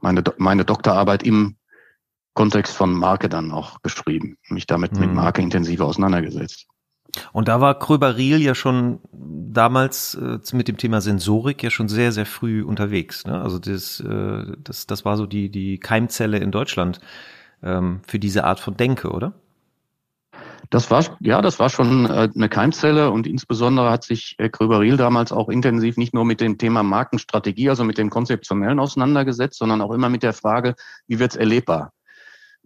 meine 0.00 0.22
meine 0.38 0.64
Doktorarbeit 0.64 1.22
im 1.22 1.56
Kontext 2.34 2.76
von 2.76 2.92
Marke 2.92 3.28
dann 3.28 3.50
auch 3.50 3.82
geschrieben, 3.82 4.36
mich 4.48 4.66
damit 4.66 4.92
mhm. 4.92 5.00
mit 5.00 5.14
Marke 5.14 5.42
intensiver 5.42 5.86
auseinandergesetzt. 5.86 6.66
Und 7.32 7.48
da 7.48 7.60
war 7.60 7.78
Kröber-Riel 7.78 8.40
ja 8.40 8.54
schon 8.54 9.00
damals 9.12 10.14
äh, 10.14 10.38
mit 10.52 10.68
dem 10.68 10.76
Thema 10.76 11.00
Sensorik 11.00 11.62
ja 11.62 11.70
schon 11.70 11.88
sehr, 11.88 12.12
sehr 12.12 12.26
früh 12.26 12.62
unterwegs. 12.62 13.26
Ne? 13.26 13.40
Also 13.40 13.58
das, 13.58 14.00
äh, 14.00 14.52
das, 14.58 14.86
das 14.86 15.04
war 15.04 15.16
so 15.16 15.26
die, 15.26 15.50
die 15.50 15.78
Keimzelle 15.78 16.38
in 16.38 16.50
Deutschland 16.50 17.00
ähm, 17.62 18.02
für 18.06 18.18
diese 18.18 18.44
Art 18.44 18.60
von 18.60 18.76
Denke, 18.76 19.10
oder? 19.10 19.32
Das 20.70 20.90
war, 20.90 21.04
ja, 21.20 21.40
das 21.40 21.58
war 21.58 21.70
schon 21.70 22.04
äh, 22.06 22.28
eine 22.34 22.48
Keimzelle 22.48 23.10
und 23.10 23.26
insbesondere 23.26 23.90
hat 23.90 24.04
sich 24.04 24.34
äh, 24.38 24.50
Kröber-Riel 24.50 24.98
damals 24.98 25.32
auch 25.32 25.48
intensiv 25.48 25.96
nicht 25.96 26.12
nur 26.12 26.26
mit 26.26 26.40
dem 26.40 26.58
Thema 26.58 26.82
Markenstrategie, 26.82 27.70
also 27.70 27.84
mit 27.84 27.96
dem 27.96 28.10
Konzeptionellen 28.10 28.78
auseinandergesetzt, 28.78 29.58
sondern 29.58 29.80
auch 29.80 29.92
immer 29.92 30.10
mit 30.10 30.22
der 30.22 30.34
Frage, 30.34 30.74
wie 31.06 31.18
wird's 31.18 31.36
erlebbar? 31.36 31.92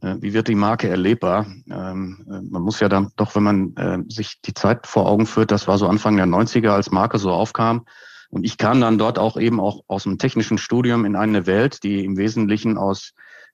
Äh, 0.00 0.16
wie 0.20 0.34
wird 0.34 0.48
die 0.48 0.56
Marke 0.56 0.88
erlebbar? 0.88 1.46
Ähm, 1.70 2.26
äh, 2.28 2.40
man 2.50 2.62
muss 2.62 2.80
ja 2.80 2.88
dann 2.88 3.12
doch, 3.16 3.36
wenn 3.36 3.42
man 3.44 3.76
äh, 3.76 3.98
sich 4.08 4.40
die 4.42 4.54
Zeit 4.54 4.86
vor 4.86 5.08
Augen 5.08 5.26
führt, 5.26 5.52
das 5.52 5.68
war 5.68 5.78
so 5.78 5.86
Anfang 5.86 6.16
der 6.16 6.26
90er, 6.26 6.70
als 6.70 6.90
Marke 6.90 7.18
so 7.18 7.30
aufkam. 7.30 7.86
Und 8.30 8.44
ich 8.44 8.56
kam 8.56 8.80
dann 8.80 8.98
dort 8.98 9.18
auch 9.18 9.36
eben 9.36 9.60
auch 9.60 9.82
aus 9.86 10.04
dem 10.04 10.18
technischen 10.18 10.58
Studium 10.58 11.04
in 11.04 11.16
eine 11.16 11.46
Welt, 11.46 11.82
die 11.84 12.04
im 12.04 12.16
Wesentlichen 12.16 12.78
aus 12.78 13.12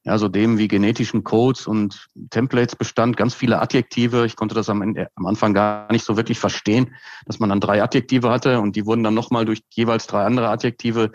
ja, 0.08 0.16
so 0.16 0.28
dem 0.28 0.56
wie 0.56 0.68
genetischen 0.68 1.22
Codes 1.22 1.66
und 1.66 2.08
Templates 2.30 2.74
bestand, 2.74 3.18
ganz 3.18 3.34
viele 3.34 3.60
Adjektive. 3.60 4.24
Ich 4.24 4.36
konnte 4.36 4.54
das 4.54 4.70
am, 4.70 4.80
am 4.80 5.26
Anfang 5.26 5.52
gar 5.52 5.92
nicht 5.92 6.02
so 6.02 6.16
wirklich 6.16 6.38
verstehen, 6.38 6.94
dass 7.26 7.40
man 7.40 7.50
dann 7.50 7.60
drei 7.60 7.82
Adjektive 7.82 8.30
hatte 8.30 8.60
und 8.60 8.74
die 8.74 8.86
wurden 8.86 9.04
dann 9.04 9.12
nochmal 9.12 9.44
durch 9.44 9.60
jeweils 9.74 10.06
drei 10.06 10.24
andere 10.24 10.48
Adjektive 10.48 11.12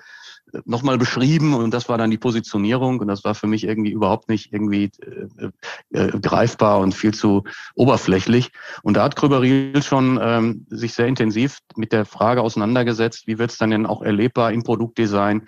nochmal 0.66 1.00
beschrieben 1.00 1.56
und 1.56 1.74
das 1.74 1.90
war 1.90 1.98
dann 1.98 2.12
die 2.12 2.20
Positionierung 2.20 3.00
und 3.00 3.08
das 3.08 3.24
war 3.24 3.34
für 3.34 3.48
mich 3.48 3.64
irgendwie 3.64 3.90
überhaupt 3.90 4.30
nicht 4.30 4.54
irgendwie 4.54 4.92
äh, 5.40 5.98
äh, 5.98 6.20
greifbar 6.20 6.80
und 6.80 6.94
viel 6.94 7.16
zu 7.16 7.46
oberflächlich. 7.74 8.52
Und 8.84 8.96
da 8.96 9.06
hat 9.06 9.16
Kröberil 9.16 9.82
schon 9.82 10.20
ähm, 10.22 10.68
sich 10.70 10.94
sehr 10.94 11.08
intensiv 11.08 11.58
mit 11.76 11.92
der 11.94 12.06
Frage 12.06 12.44
auseinandergesetzt, 12.44 13.26
wie 13.26 13.40
wird 13.40 13.50
es 13.50 13.58
dann 13.58 13.72
denn 13.72 13.88
auch 13.88 14.04
erlebbar 14.04 14.52
im 14.52 14.62
Produktdesign, 14.62 15.48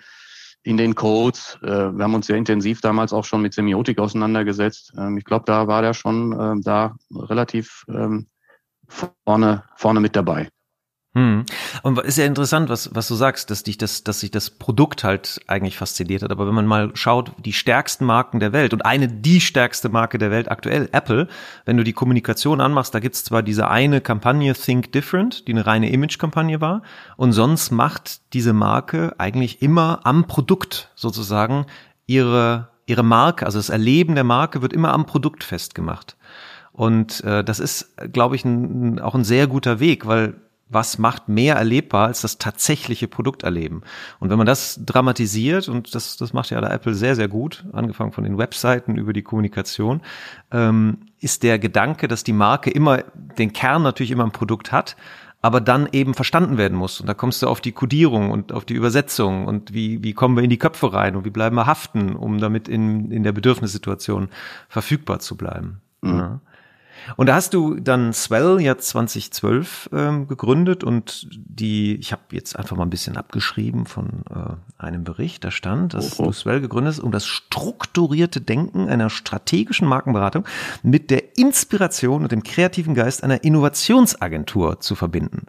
in 0.66 0.76
den 0.76 0.96
Codes. 0.96 1.58
Äh, 1.62 1.66
wir 1.68 2.04
haben 2.04 2.14
uns 2.14 2.26
sehr 2.26 2.36
intensiv 2.36 2.80
damals 2.80 3.12
auch 3.12 3.24
schon 3.24 3.40
mit 3.40 3.54
Semiotik 3.54 4.00
auseinandergesetzt. 4.00 4.92
Ähm, 4.98 5.16
ich 5.16 5.24
glaube, 5.24 5.44
da 5.46 5.68
war 5.68 5.80
der 5.80 5.94
schon 5.94 6.32
äh, 6.32 6.60
da 6.62 6.96
relativ 7.14 7.84
ähm, 7.88 8.26
vorne, 8.88 9.62
vorne 9.76 10.00
mit 10.00 10.16
dabei. 10.16 10.48
Hm. 11.16 11.46
Und 11.82 11.98
ist 12.00 12.18
ja 12.18 12.26
interessant, 12.26 12.68
was, 12.68 12.94
was 12.94 13.08
du 13.08 13.14
sagst, 13.14 13.50
dass 13.50 13.62
dich 13.62 13.78
das, 13.78 14.04
dass 14.04 14.20
sich 14.20 14.30
das 14.30 14.50
Produkt 14.50 15.02
halt 15.02 15.40
eigentlich 15.46 15.78
fasziniert 15.78 16.22
hat. 16.22 16.30
Aber 16.30 16.46
wenn 16.46 16.54
man 16.54 16.66
mal 16.66 16.90
schaut, 16.92 17.32
die 17.42 17.54
stärksten 17.54 18.04
Marken 18.04 18.38
der 18.38 18.52
Welt 18.52 18.74
und 18.74 18.84
eine 18.84 19.08
die 19.08 19.40
stärkste 19.40 19.88
Marke 19.88 20.18
der 20.18 20.30
Welt 20.30 20.50
aktuell, 20.50 20.90
Apple, 20.92 21.28
wenn 21.64 21.78
du 21.78 21.84
die 21.84 21.94
Kommunikation 21.94 22.60
anmachst, 22.60 22.94
da 22.94 23.00
gibt's 23.00 23.24
zwar 23.24 23.42
diese 23.42 23.68
eine 23.68 24.02
Kampagne 24.02 24.52
Think 24.52 24.92
Different, 24.92 25.48
die 25.48 25.52
eine 25.52 25.64
reine 25.64 25.90
Image-Kampagne 25.90 26.60
war, 26.60 26.82
und 27.16 27.32
sonst 27.32 27.70
macht 27.70 28.34
diese 28.34 28.52
Marke 28.52 29.14
eigentlich 29.16 29.62
immer 29.62 30.00
am 30.04 30.26
Produkt 30.26 30.90
sozusagen 30.96 31.64
ihre, 32.06 32.68
ihre 32.84 33.02
Marke, 33.02 33.46
also 33.46 33.58
das 33.58 33.70
Erleben 33.70 34.16
der 34.16 34.24
Marke 34.24 34.60
wird 34.60 34.74
immer 34.74 34.92
am 34.92 35.06
Produkt 35.06 35.44
festgemacht. 35.44 36.18
Und 36.72 37.24
äh, 37.24 37.42
das 37.42 37.58
ist, 37.58 37.96
glaube 38.12 38.36
ich, 38.36 38.44
ein, 38.44 39.00
auch 39.00 39.14
ein 39.14 39.24
sehr 39.24 39.46
guter 39.46 39.80
Weg, 39.80 40.06
weil 40.06 40.34
was 40.68 40.98
macht 40.98 41.28
mehr 41.28 41.54
erlebbar 41.54 42.08
als 42.08 42.22
das 42.22 42.38
tatsächliche 42.38 43.06
Produkterleben. 43.06 43.82
Und 44.18 44.30
wenn 44.30 44.38
man 44.38 44.46
das 44.46 44.80
dramatisiert, 44.84 45.68
und 45.68 45.94
das, 45.94 46.16
das 46.16 46.32
macht 46.32 46.50
ja 46.50 46.60
da 46.60 46.70
Apple 46.70 46.94
sehr, 46.94 47.14
sehr 47.14 47.28
gut, 47.28 47.64
angefangen 47.72 48.12
von 48.12 48.24
den 48.24 48.36
Webseiten 48.36 48.96
über 48.96 49.12
die 49.12 49.22
Kommunikation, 49.22 50.00
ähm, 50.50 50.98
ist 51.20 51.44
der 51.44 51.58
Gedanke, 51.58 52.08
dass 52.08 52.24
die 52.24 52.32
Marke 52.32 52.70
immer 52.70 53.04
den 53.38 53.52
Kern 53.52 53.82
natürlich 53.82 54.10
immer 54.10 54.24
im 54.24 54.32
Produkt 54.32 54.72
hat, 54.72 54.96
aber 55.40 55.60
dann 55.60 55.88
eben 55.92 56.14
verstanden 56.14 56.58
werden 56.58 56.76
muss. 56.76 57.00
Und 57.00 57.06
da 57.06 57.14
kommst 57.14 57.42
du 57.42 57.46
auf 57.46 57.60
die 57.60 57.70
Codierung 57.70 58.32
und 58.32 58.52
auf 58.52 58.64
die 58.64 58.74
Übersetzung 58.74 59.46
und 59.46 59.72
wie, 59.72 60.02
wie 60.02 60.12
kommen 60.12 60.34
wir 60.34 60.42
in 60.42 60.50
die 60.50 60.58
Köpfe 60.58 60.92
rein 60.92 61.14
und 61.14 61.24
wie 61.24 61.30
bleiben 61.30 61.54
wir 61.54 61.66
haften, 61.66 62.16
um 62.16 62.38
damit 62.38 62.66
in, 62.66 63.12
in 63.12 63.22
der 63.22 63.32
Bedürfnissituation 63.32 64.28
verfügbar 64.68 65.20
zu 65.20 65.36
bleiben. 65.36 65.80
Mhm. 66.00 66.18
Ja. 66.18 66.40
Und 67.16 67.28
da 67.28 67.36
hast 67.36 67.54
du 67.54 67.78
dann 67.78 68.12
Swell 68.12 68.60
ja 68.60 68.76
2012 68.76 69.90
ähm, 69.92 70.26
gegründet 70.26 70.82
und 70.84 71.28
die, 71.30 71.96
ich 71.96 72.12
habe 72.12 72.22
jetzt 72.32 72.56
einfach 72.56 72.76
mal 72.76 72.84
ein 72.84 72.90
bisschen 72.90 73.16
abgeschrieben 73.16 73.86
von 73.86 74.24
äh, 74.30 74.82
einem 74.82 75.04
Bericht, 75.04 75.44
da 75.44 75.50
stand, 75.50 75.94
dass 75.94 76.18
oh, 76.18 76.24
oh. 76.24 76.26
du 76.26 76.32
Swell 76.32 76.60
gegründet 76.60 76.94
hast, 76.94 77.00
um 77.00 77.12
das 77.12 77.26
strukturierte 77.26 78.40
Denken 78.40 78.88
einer 78.88 79.10
strategischen 79.10 79.86
Markenberatung 79.86 80.44
mit 80.82 81.10
der 81.10 81.38
Inspiration 81.38 82.22
und 82.22 82.32
dem 82.32 82.42
kreativen 82.42 82.94
Geist 82.94 83.22
einer 83.22 83.44
Innovationsagentur 83.44 84.80
zu 84.80 84.94
verbinden. 84.94 85.46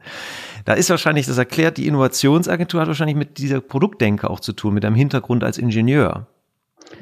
Da 0.65 0.73
ist 0.73 0.89
wahrscheinlich, 0.89 1.25
das 1.25 1.37
erklärt, 1.37 1.77
die 1.77 1.87
Innovationsagentur 1.87 2.81
hat 2.81 2.87
wahrscheinlich 2.87 3.15
mit 3.15 3.37
dieser 3.37 3.61
Produktdenke 3.61 4.29
auch 4.29 4.39
zu 4.39 4.53
tun, 4.53 4.73
mit 4.73 4.83
deinem 4.83 4.95
Hintergrund 4.95 5.43
als 5.43 5.57
Ingenieur. 5.57 6.27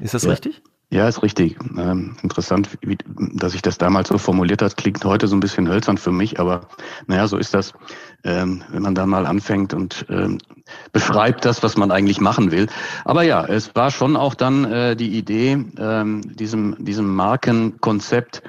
Ist 0.02 0.14
das 0.14 0.24
ja. 0.24 0.32
richtig? 0.32 0.62
Ja, 0.96 1.10
ist 1.10 1.24
richtig. 1.24 1.58
Ähm, 1.78 2.16
interessant, 2.24 2.70
wie, 2.80 2.98
dass 3.34 3.54
ich 3.54 3.62
das 3.62 3.78
damals 3.78 4.08
so 4.08 4.18
formuliert 4.18 4.62
hat, 4.62 4.78
klingt 4.78 5.04
heute 5.04 5.28
so 5.28 5.36
ein 5.36 5.42
bisschen 5.42 5.68
hölzern 5.68 5.98
für 5.98 6.14
mich, 6.14 6.40
aber 6.40 6.70
naja, 7.08 7.28
so 7.28 7.36
ist 7.36 7.54
das, 7.54 7.74
ähm, 8.24 8.64
wenn 8.72 8.82
man 8.82 8.96
da 8.96 9.06
mal 9.06 9.26
anfängt 9.26 9.74
und 9.74 10.06
ähm, 10.08 10.38
beschreibt 10.94 11.44
das, 11.44 11.62
was 11.64 11.76
man 11.76 11.92
eigentlich 11.92 12.22
machen 12.22 12.50
will. 12.52 12.68
Aber 13.04 13.24
ja, 13.24 13.44
es 13.46 13.76
war 13.76 13.92
schon 13.92 14.16
auch 14.16 14.36
dann 14.36 14.64
äh, 14.64 14.96
die 14.96 15.18
Idee, 15.18 15.66
ähm, 15.78 16.22
diesem, 16.34 16.78
diesem 16.80 17.14
Markenkonzept, 17.14 18.42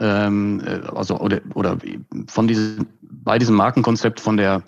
ähm, 0.00 0.64
äh, 0.66 0.80
also 0.96 1.20
oder, 1.20 1.42
oder 1.54 1.78
von 2.26 2.48
diesem, 2.48 2.88
bei 3.02 3.38
diesem 3.38 3.54
Markenkonzept 3.54 4.18
von 4.18 4.36
der 4.36 4.64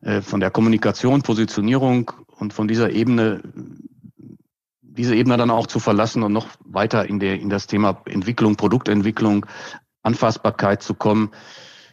äh, 0.00 0.22
von 0.22 0.40
der 0.40 0.50
Kommunikation, 0.50 1.20
Positionierung 1.20 2.10
und 2.38 2.52
von 2.52 2.68
dieser 2.68 2.90
Ebene 2.90 3.40
diese 4.96 5.14
Ebene 5.14 5.36
dann 5.36 5.50
auch 5.50 5.66
zu 5.66 5.80
verlassen 5.80 6.22
und 6.22 6.32
noch 6.32 6.48
weiter 6.64 7.08
in, 7.08 7.18
der, 7.18 7.40
in 7.40 7.50
das 7.50 7.66
Thema 7.66 8.02
Entwicklung, 8.06 8.56
Produktentwicklung 8.56 9.46
Anfassbarkeit 10.02 10.82
zu 10.82 10.94
kommen. 10.94 11.30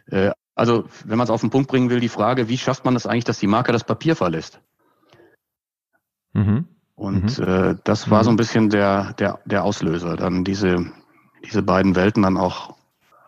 Äh, 0.08 0.32
also, 0.54 0.86
wenn 1.06 1.18
man 1.18 1.26
es 1.26 1.32
auf 1.32 1.42
den 1.42 1.50
Punkt 1.50 1.70
bringen 1.70 1.90
will, 1.90 2.00
die 2.00 2.10
Frage, 2.10 2.50
wie 2.50 2.58
schafft 2.58 2.86
man 2.86 2.94
das 2.94 3.08
eigentlich, 3.08 3.24
dass 3.24 3.40
die 3.40 3.48
Marke 3.48 3.72
das 3.72 3.84
Papier 3.84 4.16
verlässt? 4.16 4.62
Mhm. 6.34 6.68
Und 6.96 7.40
mhm. 7.40 7.44
Äh, 7.44 7.76
das 7.84 8.10
war 8.12 8.24
so 8.24 8.30
ein 8.30 8.34
mhm. 8.34 8.38
bisschen 8.38 8.70
der, 8.70 9.14
der, 9.14 9.40
der 9.46 9.64
Auslöser, 9.64 10.18
dann 10.18 10.44
diese, 10.44 10.92
diese 11.44 11.64
beiden 11.64 11.96
Welten 11.96 12.24
dann 12.24 12.38
auch, 12.38 12.76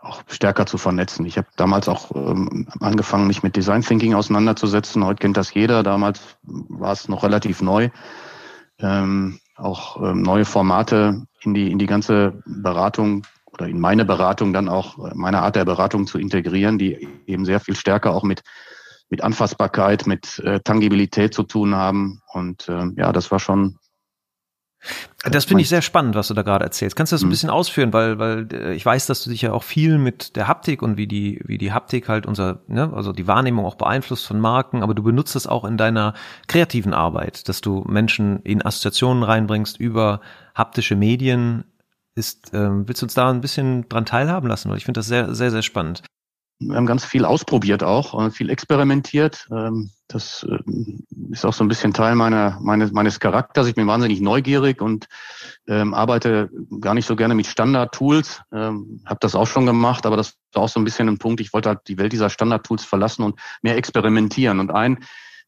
auch 0.01 0.21
stärker 0.27 0.65
zu 0.65 0.77
vernetzen. 0.77 1.25
Ich 1.25 1.37
habe 1.37 1.47
damals 1.55 1.87
auch 1.87 2.11
ähm, 2.13 2.67
angefangen, 2.81 3.25
mich 3.25 3.41
mit 3.41 3.55
Design 3.55 3.81
Thinking 3.81 4.13
auseinanderzusetzen. 4.13 5.03
Heute 5.05 5.21
kennt 5.21 5.37
das 5.37 5.53
jeder. 5.53 5.81
Damals 5.81 6.21
war 6.43 6.91
es 6.91 7.07
noch 7.07 7.23
relativ 7.23 7.61
neu. 7.61 7.89
Ähm, 8.79 9.39
auch 9.63 10.01
ähm, 10.01 10.21
neue 10.21 10.45
Formate 10.45 11.25
in 11.41 11.53
die, 11.53 11.71
in 11.71 11.79
die 11.79 11.85
ganze 11.85 12.41
Beratung 12.45 13.25
oder 13.51 13.67
in 13.67 13.79
meine 13.79 14.05
Beratung 14.05 14.53
dann 14.53 14.69
auch, 14.69 14.97
äh, 15.05 15.11
meine 15.15 15.41
Art 15.41 15.55
der 15.55 15.65
Beratung 15.65 16.07
zu 16.07 16.17
integrieren, 16.17 16.77
die 16.77 17.07
eben 17.25 17.45
sehr 17.45 17.59
viel 17.59 17.75
stärker 17.75 18.13
auch 18.13 18.23
mit 18.23 18.41
mit 19.13 19.21
Anfassbarkeit, 19.21 20.07
mit 20.07 20.39
äh, 20.39 20.59
Tangibilität 20.61 21.35
zu 21.35 21.43
tun 21.43 21.75
haben. 21.75 22.21
Und 22.33 22.67
äh, 22.67 22.87
ja, 22.97 23.11
das 23.11 23.29
war 23.29 23.37
schon. 23.37 23.77
Das 25.23 25.45
finde 25.45 25.61
ich 25.61 25.69
sehr 25.69 25.81
spannend, 25.81 26.15
was 26.15 26.27
du 26.27 26.33
da 26.33 26.41
gerade 26.41 26.65
erzählst. 26.65 26.95
Kannst 26.95 27.11
du 27.11 27.15
das 27.15 27.23
ein 27.23 27.27
mhm. 27.27 27.31
bisschen 27.31 27.49
ausführen, 27.49 27.93
weil, 27.93 28.19
weil 28.19 28.47
äh, 28.51 28.73
ich 28.73 28.85
weiß, 28.85 29.05
dass 29.05 29.23
du 29.23 29.29
dich 29.29 29.41
ja 29.41 29.53
auch 29.53 29.63
viel 29.63 29.97
mit 29.97 30.35
der 30.35 30.47
Haptik 30.47 30.81
und 30.81 30.97
wie 30.97 31.07
die, 31.07 31.39
wie 31.45 31.57
die 31.57 31.71
Haptik 31.71 32.09
halt 32.09 32.25
unser, 32.25 32.59
ne, 32.67 32.91
also 32.93 33.13
die 33.13 33.27
Wahrnehmung 33.27 33.65
auch 33.65 33.75
beeinflusst 33.75 34.27
von 34.27 34.39
Marken, 34.39 34.83
aber 34.83 34.93
du 34.93 35.03
benutzt 35.03 35.35
das 35.35 35.47
auch 35.47 35.63
in 35.63 35.77
deiner 35.77 36.13
kreativen 36.47 36.93
Arbeit, 36.93 37.47
dass 37.47 37.61
du 37.61 37.85
Menschen 37.87 38.41
in 38.43 38.65
Assoziationen 38.65 39.23
reinbringst 39.23 39.79
über 39.79 40.19
haptische 40.53 40.95
Medien. 40.95 41.63
Ist, 42.15 42.51
ähm, 42.53 42.87
willst 42.87 43.01
du 43.01 43.05
uns 43.05 43.13
da 43.13 43.29
ein 43.29 43.41
bisschen 43.41 43.87
dran 43.89 44.05
teilhaben 44.05 44.47
lassen? 44.47 44.69
Weil 44.69 44.77
ich 44.77 44.85
finde 44.85 44.99
das 44.99 45.07
sehr, 45.07 45.33
sehr, 45.33 45.49
sehr 45.49 45.63
spannend. 45.63 46.03
Wir 46.59 46.77
haben 46.77 46.85
ganz 46.85 47.03
viel 47.03 47.25
ausprobiert 47.25 47.83
auch, 47.83 48.13
und 48.13 48.31
viel 48.31 48.49
experimentiert. 48.49 49.47
Ähm, 49.51 49.91
das 50.07 50.45
ähm, 50.47 51.03
ist 51.31 51.45
auch 51.45 51.53
so 51.53 51.63
ein 51.63 51.67
bisschen 51.67 51.93
Teil 51.93 52.15
meiner, 52.15 52.59
meines, 52.61 52.91
meines 52.91 53.19
Charakters. 53.19 53.67
Ich 53.67 53.75
bin 53.75 53.87
wahnsinnig 53.87 54.21
neugierig 54.21 54.81
und 54.81 55.07
ähm, 55.67 55.93
arbeite 55.93 56.49
gar 56.79 56.93
nicht 56.93 57.07
so 57.07 57.15
gerne 57.15 57.35
mit 57.35 57.47
Standard-Tools. 57.47 58.41
Ähm, 58.51 59.01
habe 59.05 59.19
das 59.19 59.35
auch 59.35 59.47
schon 59.47 59.65
gemacht, 59.65 60.05
aber 60.05 60.17
das 60.17 60.35
war 60.53 60.63
auch 60.63 60.69
so 60.69 60.79
ein 60.79 60.83
bisschen 60.83 61.09
ein 61.09 61.17
Punkt. 61.17 61.41
Ich 61.41 61.53
wollte 61.53 61.69
halt 61.69 61.81
die 61.87 61.97
Welt 61.97 62.13
dieser 62.13 62.29
Standard-Tools 62.29 62.85
verlassen 62.85 63.23
und 63.23 63.39
mehr 63.61 63.77
experimentieren. 63.77 64.59
Und 64.59 64.71
ein 64.71 64.99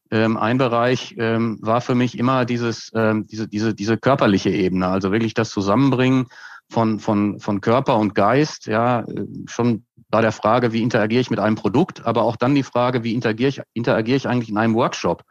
ein 0.08 0.56
Bereich 0.56 1.16
war 1.18 1.80
für 1.80 1.96
mich 1.96 2.16
immer 2.16 2.44
dieses, 2.44 2.92
diese, 2.94 3.48
diese, 3.48 3.74
diese 3.74 3.98
körperliche 3.98 4.50
Ebene, 4.50 4.86
also 4.86 5.10
wirklich 5.10 5.34
das 5.34 5.50
Zusammenbringen 5.50 6.26
von, 6.70 7.00
von, 7.00 7.40
von 7.40 7.60
Körper 7.60 7.96
und 7.96 8.14
Geist, 8.14 8.66
ja, 8.66 9.04
schon 9.46 9.85
bei 10.08 10.20
der 10.20 10.32
Frage, 10.32 10.72
wie 10.72 10.82
interagiere 10.82 11.20
ich 11.20 11.30
mit 11.30 11.40
einem 11.40 11.56
Produkt, 11.56 12.06
aber 12.06 12.22
auch 12.22 12.36
dann 12.36 12.54
die 12.54 12.62
Frage, 12.62 13.02
wie 13.02 13.14
interagiere 13.14 13.48
ich, 13.48 13.60
interagiere 13.74 14.16
ich 14.16 14.28
eigentlich 14.28 14.50
in 14.50 14.58
einem 14.58 14.74
Workshop. 14.74 15.24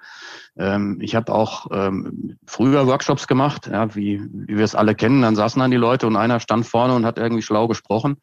Ähm, 0.58 1.00
ich 1.01 1.15
habe 1.15 1.34
auch 1.34 1.67
ähm, 1.72 2.38
früher 2.46 2.86
Workshops 2.86 3.27
gemacht, 3.27 3.67
ja, 3.67 3.96
wie, 3.96 4.22
wie 4.32 4.58
wir 4.58 4.65
es 4.65 4.75
alle 4.75 4.96
kennen. 4.96 5.22
Dann 5.22 5.36
saßen 5.36 5.60
dann 5.60 5.72
die 5.72 5.77
Leute 5.77 6.08
und 6.08 6.17
einer 6.17 6.39
stand 6.39 6.65
vorne 6.65 6.94
und 6.94 7.05
hat 7.05 7.17
irgendwie 7.17 7.41
schlau 7.41 7.67
gesprochen. 7.67 8.17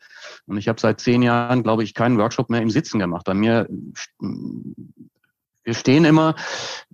Und 0.47 0.59
ich 0.59 0.69
habe 0.69 0.81
seit 0.81 1.01
zehn 1.01 1.23
Jahren, 1.23 1.63
glaube 1.63 1.85
ich, 1.85 1.95
keinen 1.95 2.19
Workshop 2.19 2.51
mehr 2.51 2.63
im 2.63 2.71
Sitzen 2.71 2.99
gemacht. 2.99 3.25
Bei 3.25 3.35
mir 3.35 3.67
wir 5.65 5.75
stehen 5.75 6.05
immer. 6.05 6.35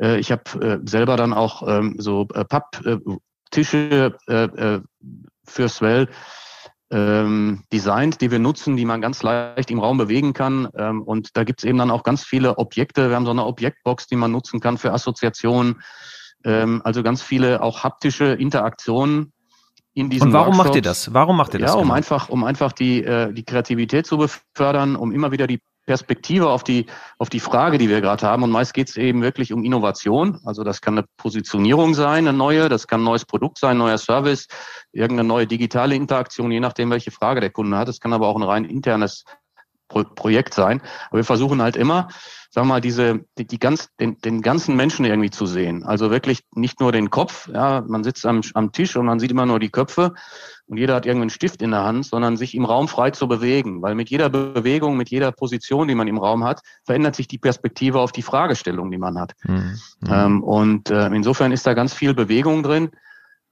Äh, 0.00 0.18
ich 0.18 0.30
habe 0.30 0.42
äh, 0.60 0.78
selber 0.88 1.16
dann 1.16 1.32
auch 1.32 1.66
ähm, 1.66 1.96
so 1.98 2.26
äh, 2.34 2.44
Papptische 2.44 4.16
äh, 4.28 4.44
äh, 4.44 4.80
für 5.44 5.68
Swell 5.68 6.08
ähm, 6.90 7.64
designt, 7.72 8.20
die 8.20 8.30
wir 8.30 8.38
nutzen, 8.38 8.76
die 8.76 8.84
man 8.84 9.00
ganz 9.00 9.22
leicht 9.22 9.70
im 9.70 9.78
Raum 9.78 9.98
bewegen 9.98 10.32
kann. 10.32 10.68
Ähm, 10.76 11.02
und 11.02 11.36
da 11.36 11.44
gibt 11.44 11.60
es 11.60 11.64
eben 11.64 11.78
dann 11.78 11.90
auch 11.90 12.02
ganz 12.02 12.24
viele 12.24 12.58
Objekte. 12.58 13.08
Wir 13.10 13.16
haben 13.16 13.26
so 13.26 13.30
eine 13.30 13.44
Objektbox, 13.44 14.06
die 14.06 14.16
man 14.16 14.32
nutzen 14.32 14.60
kann 14.60 14.78
für 14.78 14.92
Assoziationen. 14.92 15.82
Ähm, 16.44 16.80
also 16.84 17.02
ganz 17.02 17.22
viele 17.22 17.62
auch 17.62 17.84
haptische 17.84 18.26
Interaktionen 18.26 19.32
in 19.92 20.08
diesen 20.08 20.28
Und 20.28 20.32
warum 20.32 20.56
Workshops. 20.56 20.66
macht 20.68 20.76
ihr 20.76 20.82
das? 20.82 21.12
Warum 21.12 21.36
macht 21.36 21.54
ihr 21.54 21.60
das? 21.60 21.72
Ja, 21.72 21.76
um 21.76 21.82
genau? 21.82 21.94
einfach, 21.94 22.28
um 22.28 22.44
einfach 22.44 22.72
die, 22.72 23.04
äh, 23.04 23.32
die 23.32 23.44
Kreativität 23.44 24.06
zu 24.06 24.16
befördern, 24.16 24.96
um 24.96 25.12
immer 25.12 25.32
wieder 25.32 25.46
die 25.46 25.60
Perspektive 25.88 26.50
auf 26.50 26.64
die, 26.64 26.84
auf 27.16 27.30
die 27.30 27.40
Frage, 27.40 27.78
die 27.78 27.88
wir 27.88 28.02
gerade 28.02 28.26
haben. 28.26 28.42
Und 28.42 28.50
meist 28.50 28.74
geht 28.74 28.90
es 28.90 28.96
eben 28.98 29.22
wirklich 29.22 29.54
um 29.54 29.64
Innovation. 29.64 30.38
Also 30.44 30.62
das 30.62 30.82
kann 30.82 30.98
eine 30.98 31.06
Positionierung 31.16 31.94
sein, 31.94 32.28
eine 32.28 32.36
neue, 32.36 32.68
das 32.68 32.86
kann 32.86 33.00
ein 33.00 33.04
neues 33.04 33.24
Produkt 33.24 33.58
sein, 33.58 33.70
ein 33.70 33.78
neuer 33.78 33.96
Service, 33.96 34.48
irgendeine 34.92 35.26
neue 35.26 35.46
digitale 35.46 35.94
Interaktion, 35.94 36.50
je 36.50 36.60
nachdem, 36.60 36.90
welche 36.90 37.10
Frage 37.10 37.40
der 37.40 37.48
Kunde 37.48 37.78
hat. 37.78 37.88
Es 37.88 38.00
kann 38.00 38.12
aber 38.12 38.28
auch 38.28 38.36
ein 38.36 38.42
rein 38.42 38.66
internes 38.66 39.24
Pro 39.88 40.04
Projekt 40.04 40.54
sein. 40.54 40.82
Aber 41.08 41.18
wir 41.18 41.24
versuchen 41.24 41.62
halt 41.62 41.76
immer, 41.76 42.08
sagen 42.50 42.66
wir 42.66 42.74
mal, 42.74 42.80
diese, 42.80 43.24
die, 43.36 43.46
die 43.46 43.58
ganz, 43.58 43.88
den, 43.96 44.18
den 44.20 44.42
ganzen 44.42 44.76
Menschen 44.76 45.04
irgendwie 45.04 45.30
zu 45.30 45.46
sehen. 45.46 45.84
Also 45.84 46.10
wirklich 46.10 46.44
nicht 46.54 46.80
nur 46.80 46.92
den 46.92 47.10
Kopf, 47.10 47.48
ja, 47.52 47.82
man 47.86 48.04
sitzt 48.04 48.26
am, 48.26 48.42
am 48.54 48.72
Tisch 48.72 48.96
und 48.96 49.06
man 49.06 49.20
sieht 49.20 49.30
immer 49.30 49.46
nur 49.46 49.58
die 49.58 49.70
Köpfe 49.70 50.14
und 50.68 50.76
jeder 50.76 50.94
hat 50.94 51.06
irgendeinen 51.06 51.30
Stift 51.30 51.62
in 51.62 51.70
der 51.70 51.84
Hand, 51.84 52.04
sondern 52.04 52.36
sich 52.36 52.54
im 52.54 52.66
Raum 52.66 52.88
frei 52.88 53.10
zu 53.10 53.26
bewegen. 53.26 53.80
Weil 53.80 53.94
mit 53.94 54.10
jeder 54.10 54.28
Bewegung, 54.28 54.96
mit 54.96 55.08
jeder 55.08 55.32
Position, 55.32 55.88
die 55.88 55.94
man 55.94 56.08
im 56.08 56.18
Raum 56.18 56.44
hat, 56.44 56.60
verändert 56.84 57.16
sich 57.16 57.26
die 57.26 57.38
Perspektive 57.38 58.00
auf 58.00 58.12
die 58.12 58.22
Fragestellung, 58.22 58.90
die 58.90 58.98
man 58.98 59.18
hat. 59.18 59.32
Mhm. 59.44 59.78
Ähm, 60.08 60.42
und 60.42 60.90
äh, 60.90 61.06
insofern 61.06 61.52
ist 61.52 61.66
da 61.66 61.72
ganz 61.72 61.94
viel 61.94 62.12
Bewegung 62.12 62.62
drin 62.62 62.90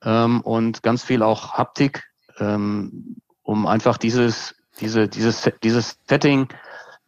ähm, 0.04 0.42
und 0.42 0.82
ganz 0.82 1.02
viel 1.04 1.22
auch 1.22 1.54
Haptik, 1.54 2.04
ähm, 2.38 3.16
um 3.42 3.66
einfach 3.66 3.96
dieses 3.96 4.55
diese, 4.80 5.08
dieses, 5.08 5.50
dieses 5.62 5.98
Setting 6.08 6.48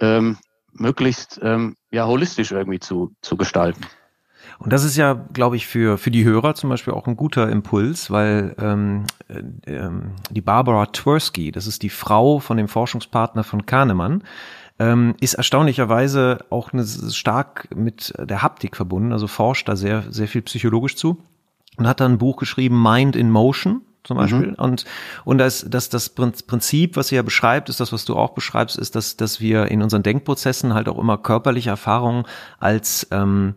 ähm, 0.01 0.39
möglichst 0.73 1.41
ähm, 1.43 1.77
ja, 1.91 2.07
holistisch 2.07 2.53
irgendwie 2.53 2.81
zu, 2.81 3.13
zu 3.23 3.37
gestalten. 3.37 3.85
Und 4.59 4.73
das 4.73 4.83
ist 4.83 4.97
ja, 4.97 5.13
glaube 5.13 5.57
ich, 5.57 5.67
für, 5.67 5.99
für 5.99 6.11
die 6.11 6.25
Hörer 6.25 6.55
zum 6.55 6.71
Beispiel 6.71 6.93
auch 6.93 7.07
ein 7.07 7.17
guter 7.17 7.49
Impuls, 7.49 8.11
weil 8.11 8.57
ähm, 8.59 9.05
äh, 9.29 9.43
ähm, 9.73 10.13
die 10.31 10.41
Barbara 10.41 10.87
Tversky, 10.87 11.53
das 11.53 11.67
ist 11.67 11.83
die 11.83 11.91
Frau 11.91 12.41
von 12.41 12.57
dem 12.57 12.67
Forschungspartner 12.67 13.45
von 13.45 13.67
Kahnemann, 13.67 14.25
ähm, 14.81 15.15
ist 15.21 15.35
erstaunlicherweise 15.35 16.45
auch 16.51 16.73
eine, 16.73 16.85
stark 16.87 17.69
mit 17.75 18.15
der 18.19 18.43
Haptik 18.43 18.77
verbunden, 18.77 19.13
also 19.13 19.27
forscht 19.27 19.69
da 19.69 19.77
sehr, 19.77 20.05
sehr 20.11 20.29
viel 20.29 20.43
psychologisch 20.43 20.97
zu 20.97 21.19
und 21.77 21.87
hat 21.87 22.01
dann 22.01 22.13
ein 22.13 22.19
Buch 22.19 22.37
geschrieben, 22.37 22.83
Mind 22.83 23.15
in 23.15 23.31
Motion 23.31 23.83
zum 24.05 24.17
mhm. 24.17 24.21
Beispiel. 24.21 24.47
Mhm. 24.49 24.55
Und, 24.55 24.85
und 25.25 25.39
das, 25.39 25.67
das, 25.69 25.89
das 25.89 26.09
Prinzip, 26.09 26.97
was 26.97 27.09
sie 27.09 27.17
ja 27.17 27.23
beschreibt, 27.23 27.69
ist 27.69 27.81
das, 27.81 27.93
was 27.93 28.05
du 28.05 28.17
auch 28.17 28.31
beschreibst, 28.31 28.79
ist, 28.79 28.95
dass, 28.95 29.17
dass 29.17 29.41
wir 29.41 29.67
in 29.67 29.83
unseren 29.83 30.03
Denkprozessen 30.03 30.75
halt 30.75 30.89
auch 30.89 30.99
immer 30.99 31.19
körperliche 31.19 31.71
Erfahrungen 31.71 32.25
als 32.59 33.07
ähm, 33.11 33.55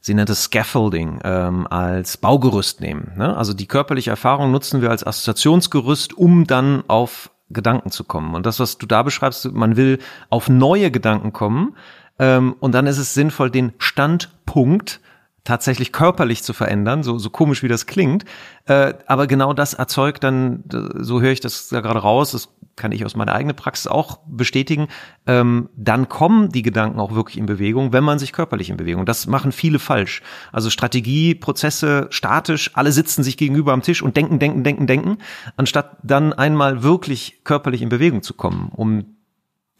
sie 0.00 0.12
nennt 0.12 0.28
es 0.28 0.44
Scaffolding, 0.44 1.20
ähm, 1.24 1.66
als 1.66 2.18
Baugerüst 2.18 2.82
nehmen. 2.82 3.12
Ne? 3.16 3.34
Also 3.34 3.54
die 3.54 3.66
körperliche 3.66 4.10
Erfahrung 4.10 4.50
nutzen 4.50 4.82
wir 4.82 4.90
als 4.90 5.06
Assoziationsgerüst, 5.06 6.12
um 6.12 6.46
dann 6.46 6.84
auf 6.88 7.30
Gedanken 7.50 7.90
zu 7.90 8.04
kommen. 8.04 8.34
Und 8.34 8.44
das, 8.44 8.60
was 8.60 8.76
du 8.76 8.86
da 8.86 9.02
beschreibst, 9.02 9.50
man 9.52 9.76
will 9.76 9.98
auf 10.28 10.50
neue 10.50 10.90
Gedanken 10.90 11.32
kommen. 11.32 11.74
Ähm, 12.18 12.54
und 12.60 12.72
dann 12.72 12.86
ist 12.86 12.98
es 12.98 13.14
sinnvoll, 13.14 13.50
den 13.50 13.72
Standpunkt 13.78 15.00
tatsächlich 15.44 15.92
körperlich 15.92 16.42
zu 16.42 16.54
verändern, 16.54 17.02
so, 17.02 17.18
so 17.18 17.30
komisch 17.30 17.62
wie 17.62 17.68
das 17.68 17.86
klingt. 17.86 18.24
Äh, 18.64 18.94
aber 19.06 19.26
genau 19.26 19.52
das 19.52 19.74
erzeugt 19.74 20.24
dann, 20.24 20.64
so 20.68 21.20
höre 21.20 21.32
ich 21.32 21.40
das 21.40 21.68
da 21.68 21.80
gerade 21.80 22.00
raus, 22.00 22.32
das 22.32 22.48
kann 22.76 22.92
ich 22.92 23.04
aus 23.04 23.14
meiner 23.14 23.34
eigenen 23.34 23.54
Praxis 23.54 23.86
auch 23.86 24.18
bestätigen, 24.26 24.88
ähm, 25.26 25.68
dann 25.76 26.08
kommen 26.08 26.50
die 26.50 26.62
Gedanken 26.62 26.98
auch 26.98 27.14
wirklich 27.14 27.36
in 27.36 27.46
Bewegung, 27.46 27.92
wenn 27.92 28.02
man 28.02 28.18
sich 28.18 28.32
körperlich 28.32 28.70
in 28.70 28.76
Bewegung. 28.76 29.06
Das 29.06 29.26
machen 29.26 29.52
viele 29.52 29.78
falsch. 29.78 30.22
Also 30.50 30.70
Strategie, 30.70 31.34
Prozesse 31.34 32.08
statisch, 32.10 32.70
alle 32.74 32.90
sitzen 32.90 33.22
sich 33.22 33.36
gegenüber 33.36 33.72
am 33.72 33.82
Tisch 33.82 34.02
und 34.02 34.16
denken, 34.16 34.38
denken, 34.38 34.64
denken, 34.64 34.86
denken, 34.86 35.18
anstatt 35.56 35.98
dann 36.02 36.32
einmal 36.32 36.82
wirklich 36.82 37.44
körperlich 37.44 37.82
in 37.82 37.90
Bewegung 37.90 38.22
zu 38.22 38.34
kommen, 38.34 38.70
um 38.74 39.04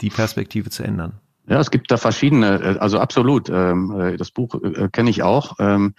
die 0.01 0.11
Perspektive 0.11 0.71
zu 0.71 0.83
ändern. 0.83 1.21
Ja, 1.47 1.61
es 1.61 1.71
gibt 1.71 1.91
da 1.91 1.97
verschiedene, 1.97 2.61
äh, 2.61 2.79
also 2.79 2.99
absolut. 2.99 3.51
Ähm, 3.51 3.99
äh, 3.99 4.17
das 4.17 4.31
Buch 4.31 4.55
äh, 4.63 4.89
kenne 4.91 5.11
ich 5.11 5.23
auch. 5.23 5.57
Ähm, 5.59 5.95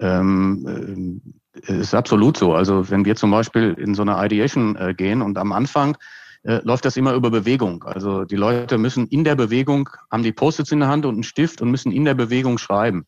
ähm, 0.00 1.22
ist 1.66 1.94
absolut 1.94 2.36
so. 2.36 2.54
Also 2.54 2.90
wenn 2.90 3.04
wir 3.04 3.14
zum 3.14 3.30
Beispiel 3.30 3.74
in 3.78 3.94
so 3.94 4.02
eine 4.02 4.24
Ideation 4.24 4.76
gehen 4.96 5.20
und 5.20 5.36
am 5.36 5.52
Anfang 5.52 5.98
läuft 6.44 6.86
das 6.86 6.96
immer 6.96 7.12
über 7.12 7.30
Bewegung. 7.30 7.84
Also 7.84 8.24
die 8.24 8.36
Leute 8.36 8.78
müssen 8.78 9.06
in 9.08 9.22
der 9.22 9.36
Bewegung, 9.36 9.90
haben 10.10 10.22
die 10.22 10.32
Post-its 10.32 10.72
in 10.72 10.80
der 10.80 10.88
Hand 10.88 11.04
und 11.04 11.14
einen 11.14 11.22
Stift 11.22 11.60
und 11.60 11.70
müssen 11.70 11.92
in 11.92 12.06
der 12.06 12.14
Bewegung 12.14 12.56
schreiben. 12.56 13.04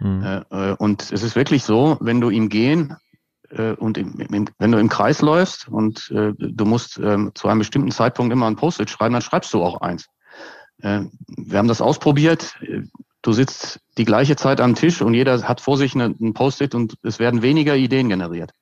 Mhm. 0.00 0.44
und 0.78 1.10
es 1.12 1.22
ist 1.22 1.36
wirklich 1.36 1.62
so, 1.62 1.96
wenn 2.00 2.20
du 2.20 2.28
im 2.28 2.48
Gehen 2.48 2.96
und 3.78 3.96
im, 3.96 4.18
im, 4.18 4.48
wenn 4.58 4.72
du 4.72 4.78
im 4.78 4.88
Kreis 4.88 5.22
läufst 5.22 5.68
und 5.68 6.10
du 6.10 6.64
musst 6.64 6.94
zu 6.94 7.48
einem 7.48 7.60
bestimmten 7.60 7.92
Zeitpunkt 7.92 8.32
immer 8.32 8.48
ein 8.48 8.56
Post-it 8.56 8.90
schreiben, 8.90 9.12
dann 9.12 9.22
schreibst 9.22 9.54
du 9.54 9.62
auch 9.62 9.80
eins. 9.80 10.10
Äh, 10.82 11.02
wir 11.26 11.58
haben 11.58 11.68
das 11.68 11.80
ausprobiert. 11.80 12.54
Du 13.22 13.32
sitzt 13.32 13.80
die 13.98 14.04
gleiche 14.04 14.36
Zeit 14.36 14.60
am 14.60 14.74
Tisch 14.74 15.02
und 15.02 15.14
jeder 15.14 15.42
hat 15.42 15.60
vor 15.60 15.76
sich 15.76 15.94
ein 15.94 16.34
Post-it 16.34 16.74
und 16.74 16.94
es 17.02 17.18
werden 17.18 17.42
weniger 17.42 17.74
Ideen 17.74 18.08
generiert. 18.08 18.52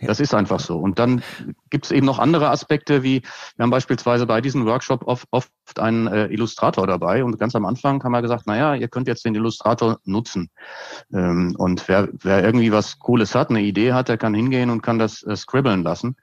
Das 0.00 0.20
ist 0.20 0.34
einfach 0.34 0.60
so. 0.60 0.78
Und 0.78 0.98
dann 0.98 1.22
gibt 1.70 1.86
es 1.86 1.90
eben 1.90 2.06
noch 2.06 2.18
andere 2.18 2.50
Aspekte, 2.50 3.02
wie 3.02 3.22
wir 3.56 3.62
haben 3.62 3.70
beispielsweise 3.70 4.26
bei 4.26 4.40
diesem 4.40 4.66
Workshop 4.66 5.06
oft, 5.06 5.26
oft 5.30 5.50
einen 5.78 6.06
äh, 6.06 6.26
Illustrator 6.26 6.86
dabei. 6.86 7.24
Und 7.24 7.38
ganz 7.38 7.54
am 7.54 7.64
Anfang 7.64 8.02
haben 8.02 8.12
wir 8.12 8.22
gesagt, 8.22 8.46
naja, 8.46 8.74
ihr 8.74 8.88
könnt 8.88 9.08
jetzt 9.08 9.24
den 9.24 9.34
Illustrator 9.34 9.98
nutzen. 10.04 10.50
Ähm, 11.12 11.54
und 11.58 11.86
wer, 11.88 12.08
wer 12.12 12.42
irgendwie 12.42 12.72
was 12.72 12.98
Cooles 12.98 13.34
hat, 13.34 13.50
eine 13.50 13.62
Idee 13.62 13.92
hat, 13.92 14.08
der 14.08 14.18
kann 14.18 14.34
hingehen 14.34 14.70
und 14.70 14.82
kann 14.82 14.98
das 14.98 15.22
äh, 15.22 15.36
scribbeln 15.36 15.82
lassen. 15.82 16.16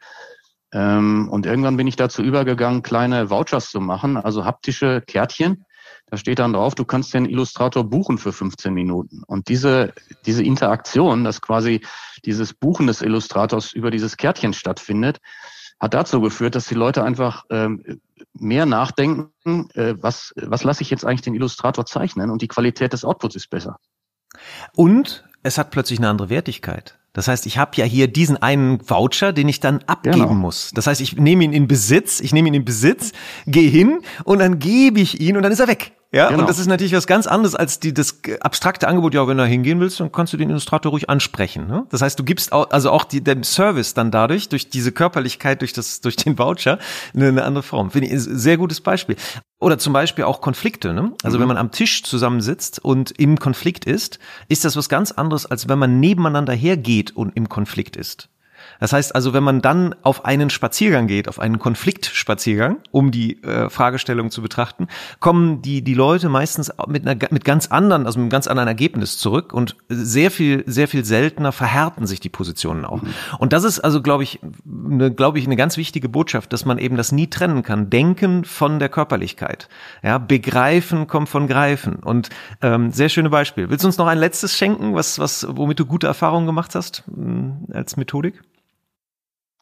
Ähm, 0.73 1.27
und 1.29 1.45
irgendwann 1.45 1.77
bin 1.77 1.88
ich 1.88 1.95
dazu 1.95 2.21
übergegangen, 2.23 2.81
kleine 2.81 3.29
Vouchers 3.29 3.69
zu 3.69 3.79
machen, 3.79 4.17
also 4.17 4.45
haptische 4.45 5.01
Kärtchen. 5.01 5.65
Da 6.07 6.17
steht 6.17 6.39
dann 6.39 6.53
drauf, 6.53 6.75
du 6.75 6.86
kannst 6.86 7.13
den 7.13 7.25
Illustrator 7.25 7.84
buchen 7.84 8.17
für 8.17 8.34
15 8.34 8.73
Minuten. 8.73 9.23
Und 9.25 9.47
diese, 9.47 9.93
diese 10.25 10.43
Interaktion, 10.43 11.23
dass 11.23 11.41
quasi 11.41 11.81
dieses 12.25 12.53
Buchen 12.53 12.88
des 12.88 13.01
Illustrators 13.01 13.73
über 13.73 13.91
dieses 13.91 14.17
Kärtchen 14.17 14.53
stattfindet, 14.53 15.19
hat 15.79 15.93
dazu 15.93 16.21
geführt, 16.21 16.55
dass 16.55 16.67
die 16.67 16.75
Leute 16.75 17.03
einfach 17.03 17.45
ähm, 17.49 18.01
mehr 18.34 18.65
nachdenken, 18.65 19.69
äh, 19.73 19.95
was, 19.97 20.34
was 20.36 20.63
lasse 20.63 20.84
ich 20.84 20.89
jetzt 20.89 21.05
eigentlich 21.05 21.21
den 21.21 21.34
Illustrator 21.34 21.86
zeichnen 21.86 22.29
und 22.29 22.41
die 22.41 22.47
Qualität 22.47 22.93
des 22.93 23.03
Outputs 23.03 23.36
ist 23.36 23.49
besser. 23.49 23.77
Und 24.75 25.25
es 25.43 25.57
hat 25.57 25.71
plötzlich 25.71 25.99
eine 25.99 26.10
andere 26.10 26.29
Wertigkeit. 26.29 26.99
Das 27.13 27.28
heißt, 27.28 27.45
ich 27.45 27.58
habe 27.58 27.71
ja 27.76 27.84
hier 27.84 28.08
diesen 28.08 28.38
einen 28.38 28.80
Voucher, 28.88 29.34
den 29.34 29.50
ich 29.50 29.60
dann 29.60 29.80
abgeben 29.86 30.19
genau. 30.19 30.34
muss. 30.34 30.71
Das 30.74 30.88
heißt, 30.88 31.02
ich 31.02 31.17
nehme 31.17 31.43
ihn 31.43 31.52
in 31.52 31.67
Besitz, 31.67 32.21
ich 32.21 32.34
nehme 32.34 32.47
ihn 32.47 32.54
in 32.54 32.65
Besitz, 32.65 33.12
gehe 33.47 33.69
hin 33.69 34.00
und 34.24 34.39
dann 34.39 34.60
gebe 34.60 35.02
ich 35.02 35.19
ihn 35.19 35.36
und 35.36 35.43
dann 35.43 35.52
ist 35.52 35.60
er 35.60 35.67
weg. 35.67 35.93
Ja, 36.13 36.28
genau. 36.28 36.41
und 36.41 36.50
das 36.50 36.60
ist 36.60 36.67
natürlich 36.67 36.91
was 36.93 37.08
ganz 37.08 37.26
anderes 37.26 37.56
als 37.56 37.80
die, 37.80 37.93
das 37.93 38.19
abstrakte 38.41 38.88
Angebot. 38.89 39.13
Ja, 39.13 39.26
wenn 39.28 39.38
du 39.38 39.43
da 39.43 39.47
hingehen 39.47 39.80
willst, 39.80 40.02
dann 40.02 40.12
kannst 40.12 40.34
du 40.34 40.38
den 40.38 40.50
Illustrator 40.50 40.91
ruhig 40.91 41.10
ansprechen. 41.10 41.67
Ne? 41.67 41.86
Das 41.89 42.02
heißt, 42.02 42.19
du 42.19 42.26
gibst 42.26 42.52
auch, 42.52 42.69
also 42.71 42.91
auch 42.91 43.06
die, 43.06 43.24
dem 43.24 43.43
Service 43.43 43.93
dann 43.93 44.12
dadurch, 44.12 44.50
durch 44.50 44.69
diese 44.69 44.91
Körperlichkeit, 44.91 45.62
durch 45.62 45.71
das, 45.71 46.02
durch 46.02 46.17
den 46.17 46.38
Voucher, 46.38 46.80
eine, 47.15 47.30
eine 47.30 47.43
andere 47.43 47.63
Form. 47.63 47.91
Finde 47.91 48.08
ich 48.08 48.13
ein 48.13 48.19
sehr 48.19 48.58
gutes 48.58 48.82
Beispiel. 48.82 49.15
Oder 49.62 49.78
zum 49.78 49.93
Beispiel 49.93 50.26
auch 50.26 50.41
Konflikte. 50.41 50.93
Ne? 50.93 51.13
Also 51.24 51.38
mhm. 51.38 51.41
wenn 51.41 51.47
man 51.47 51.58
am 51.58 51.71
Tisch 51.71 52.04
zusammensitzt 52.04 52.84
und 52.84 53.12
im 53.12 53.39
Konflikt 53.39 53.86
ist, 53.86 54.19
ist 54.50 54.65
das 54.65 54.76
was 54.76 54.89
ganz 54.89 55.13
anderes, 55.13 55.45
als 55.45 55.69
wenn 55.69 55.80
man 55.80 56.02
nebeneinander 56.02 56.54
hergeht 56.54 57.15
und 57.15 57.38
im 57.38 57.47
Konflikt 57.47 57.95
ist. 57.95 58.28
Das 58.82 58.94
heißt 58.94 59.15
also, 59.15 59.32
wenn 59.32 59.44
man 59.44 59.62
dann 59.62 59.96
auf 60.02 60.26
einen 60.26 60.50
Spaziergang 60.50 61.06
geht, 61.06 61.30
auf 61.30 61.39
einen 61.39 61.60
Konfliktspaziergang, 61.60 62.78
um 62.89 63.12
die 63.12 63.41
äh, 63.44 63.70
Fragestellung 63.70 64.32
zu 64.32 64.41
betrachten, 64.41 64.88
kommen 65.20 65.62
die, 65.62 65.84
die 65.84 65.94
Leute 65.94 66.30
meistens 66.30 66.72
mit, 66.88 67.08
einer, 67.08 67.15
mit 67.30 67.46
ganz 67.46 67.67
anderen, 67.67 68.08
also 68.08 68.17
mit 68.17 68.24
einem 68.24 68.32
ganz 68.32 68.48
anderen 68.48 68.67
Ergebnis 68.67 69.20
zurück 69.20 69.54
und 69.54 69.78
sehr 69.88 70.32
viel, 70.32 70.63
sehr 70.65 70.88
viel 70.88 71.06
seltener 71.06 71.52
verhärten 71.52 72.08
sich 72.08 72.20
die 72.20 72.30
Positionen 72.30 72.84
auch. 72.84 73.04
Mhm. 73.04 73.13
Und 73.38 73.54
das 73.54 73.63
ist 73.63 73.80
also, 73.80 74.02
glaube 74.02 74.24
ich, 74.24 74.39
eine, 74.65 75.12
glaube 75.13 75.38
ich, 75.38 75.46
eine 75.46 75.56
ganz 75.56 75.78
wichtige 75.78 76.10
Botschaft, 76.10 76.52
dass 76.52 76.65
man 76.65 76.80
eben 76.80 76.98
das 76.98 77.12
nie 77.12 77.28
trennen 77.28 77.62
kann. 77.62 77.91
Denken 77.91 78.46
von 78.46 78.80
der 78.80 78.89
Körperlichkeit. 78.89 79.70
Ja, 80.02 80.17
begreifen 80.17 81.06
kommt 81.06 81.30
von 81.30 81.46
greifen. 81.46 81.98
Und 81.98 82.32
ähm, 82.63 82.89
sehr 82.89 83.10
schöne 83.10 83.30
Beispiel. 83.30 83.70
Willst 83.70 83.84
du 83.84 83.88
uns 83.88 84.00
noch 84.00 84.08
ein 84.08 84.17
letztes 84.17 84.58
schenken, 84.58 84.96
was, 84.96 85.20
was, 85.20 85.46
womit 85.48 85.80
du 85.80 85.86
gute 85.86 86.08
Erfahrungen 86.08 86.48
gemacht 86.48 86.74
hast 86.74 87.04
hm, 87.06 87.67
als 87.72 87.96
Methodik? 87.96 88.41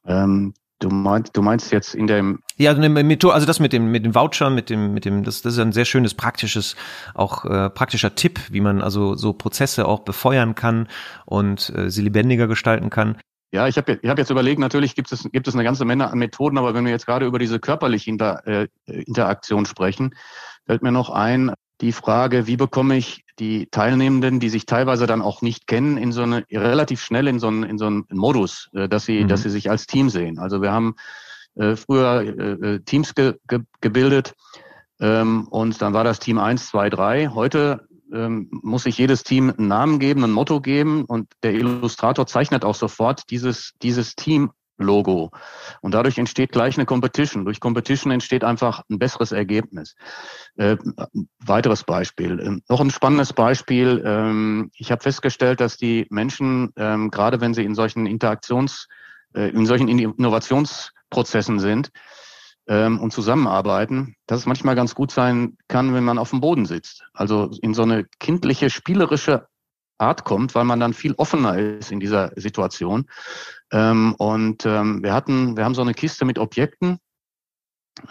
Ähm, 0.05 0.53
du 0.79 0.89
meinst, 0.89 1.35
du 1.35 1.41
meinst 1.41 1.71
jetzt 1.71 1.93
in 1.93 2.07
dem 2.07 2.39
ja, 2.57 2.71
also, 2.71 3.31
also 3.31 3.45
das 3.45 3.59
mit 3.59 3.73
dem 3.73 3.91
mit 3.91 4.05
dem 4.05 4.15
Voucher, 4.15 4.49
mit 4.49 4.69
dem 4.69 4.93
mit 4.93 5.05
dem 5.05 5.23
das 5.23 5.41
das 5.41 5.53
ist 5.53 5.59
ein 5.59 5.71
sehr 5.71 5.85
schönes 5.85 6.13
praktisches 6.13 6.75
auch 7.13 7.45
äh, 7.45 7.69
praktischer 7.69 8.15
Tipp, 8.15 8.39
wie 8.49 8.61
man 8.61 8.81
also 8.81 9.15
so 9.15 9.33
Prozesse 9.33 9.87
auch 9.87 9.99
befeuern 9.99 10.55
kann 10.55 10.87
und 11.25 11.71
äh, 11.75 11.89
sie 11.89 12.01
lebendiger 12.01 12.47
gestalten 12.47 12.89
kann. 12.89 13.17
Ja, 13.51 13.67
ich 13.67 13.77
habe 13.77 13.99
ich 13.99 14.09
hab 14.09 14.19
jetzt 14.19 14.29
überlegt, 14.29 14.59
natürlich 14.59 14.93
gibt 14.93 15.11
es, 15.11 15.27
gibt 15.31 15.47
es 15.47 15.55
eine 15.55 15.63
ganze 15.63 15.83
Menge 15.83 16.09
an 16.09 16.19
Methoden, 16.19 16.59
aber 16.59 16.75
wenn 16.75 16.85
wir 16.85 16.91
jetzt 16.91 17.07
gerade 17.07 17.25
über 17.25 17.39
diese 17.39 17.59
körperliche 17.59 18.11
Inter, 18.11 18.45
äh, 18.45 18.67
Interaktion 18.85 19.65
sprechen, 19.65 20.13
fällt 20.67 20.83
mir 20.83 20.91
noch 20.91 21.09
ein, 21.09 21.53
die 21.81 21.91
Frage, 21.91 22.45
wie 22.45 22.57
bekomme 22.57 22.95
ich 22.95 23.23
die 23.39 23.67
Teilnehmenden, 23.71 24.39
die 24.39 24.49
sich 24.49 24.65
teilweise 24.65 25.07
dann 25.07 25.21
auch 25.21 25.41
nicht 25.41 25.67
kennen, 25.67 25.97
in 25.97 26.11
so 26.11 26.23
eine 26.23 26.45
relativ 26.51 27.01
schnell 27.01 27.27
in 27.27 27.39
so 27.39 27.47
einen, 27.47 27.63
in 27.63 27.77
so 27.77 27.85
einen 27.85 28.05
Modus, 28.11 28.69
äh, 28.73 28.87
dass 28.89 29.05
sie, 29.05 29.23
mhm. 29.23 29.27
dass 29.27 29.43
sie 29.43 29.49
sich 29.49 29.69
als 29.69 29.87
Team 29.87 30.09
sehen. 30.09 30.39
Also 30.39 30.61
wir 30.61 30.71
haben 30.71 30.95
äh, 31.55 31.75
früher 31.75 32.21
äh, 32.21 32.75
äh, 32.75 32.79
Teams 32.81 33.15
ge, 33.15 33.35
ge, 33.47 33.59
gebildet 33.81 34.33
ähm, 34.99 35.47
und 35.49 35.81
dann 35.81 35.93
war 35.93 36.03
das 36.03 36.19
Team 36.19 36.37
eins, 36.37 36.67
zwei, 36.67 36.89
drei. 36.89 37.27
Heute 37.27 37.87
ähm, 38.13 38.49
muss 38.51 38.83
sich 38.83 38.97
jedes 38.97 39.23
Team 39.23 39.53
einen 39.55 39.67
Namen 39.67 39.99
geben, 39.99 40.23
ein 40.23 40.31
Motto 40.31 40.61
geben 40.61 41.05
und 41.05 41.31
der 41.43 41.53
Illustrator 41.53 42.25
zeichnet 42.27 42.65
auch 42.65 42.75
sofort 42.75 43.29
dieses, 43.29 43.73
dieses 43.81 44.15
Team 44.15 44.51
Logo. 44.79 45.31
Und 45.81 45.93
dadurch 45.93 46.17
entsteht 46.17 46.51
gleich 46.51 46.77
eine 46.77 46.85
Competition. 46.85 47.45
Durch 47.45 47.59
Competition 47.59 48.11
entsteht 48.11 48.43
einfach 48.43 48.83
ein 48.89 48.99
besseres 48.99 49.31
Ergebnis. 49.31 49.95
Äh, 50.55 50.77
weiteres 51.39 51.83
Beispiel. 51.83 52.39
Ähm, 52.39 52.61
noch 52.69 52.81
ein 52.81 52.91
spannendes 52.91 53.33
Beispiel. 53.33 54.01
Ähm, 54.05 54.71
ich 54.75 54.91
habe 54.91 55.03
festgestellt, 55.03 55.59
dass 55.59 55.77
die 55.77 56.07
Menschen, 56.09 56.71
ähm, 56.75 57.11
gerade 57.11 57.41
wenn 57.41 57.53
sie 57.53 57.63
in 57.63 57.75
solchen 57.75 58.05
Interaktions, 58.05 58.87
äh, 59.33 59.49
in 59.49 59.65
solchen 59.65 59.87
Innovationsprozessen 59.87 61.59
sind 61.59 61.91
ähm, 62.67 62.99
und 62.99 63.11
zusammenarbeiten, 63.11 64.15
dass 64.27 64.39
es 64.41 64.45
manchmal 64.45 64.75
ganz 64.75 64.95
gut 64.95 65.11
sein 65.11 65.57
kann, 65.67 65.93
wenn 65.93 66.03
man 66.03 66.17
auf 66.17 66.29
dem 66.29 66.39
Boden 66.39 66.65
sitzt. 66.65 67.03
Also 67.13 67.51
in 67.61 67.73
so 67.73 67.83
eine 67.83 68.05
kindliche, 68.19 68.69
spielerische 68.69 69.47
Art 69.99 70.23
kommt, 70.23 70.55
weil 70.55 70.63
man 70.63 70.79
dann 70.79 70.93
viel 70.93 71.13
offener 71.15 71.57
ist 71.57 71.91
in 71.91 71.99
dieser 71.99 72.31
Situation. 72.35 73.05
Ähm, 73.71 74.15
und 74.17 74.65
ähm, 74.65 75.03
wir 75.03 75.13
hatten, 75.13 75.57
wir 75.57 75.65
haben 75.65 75.75
so 75.75 75.81
eine 75.81 75.93
Kiste 75.93 76.25
mit 76.25 76.39
Objekten, 76.39 76.99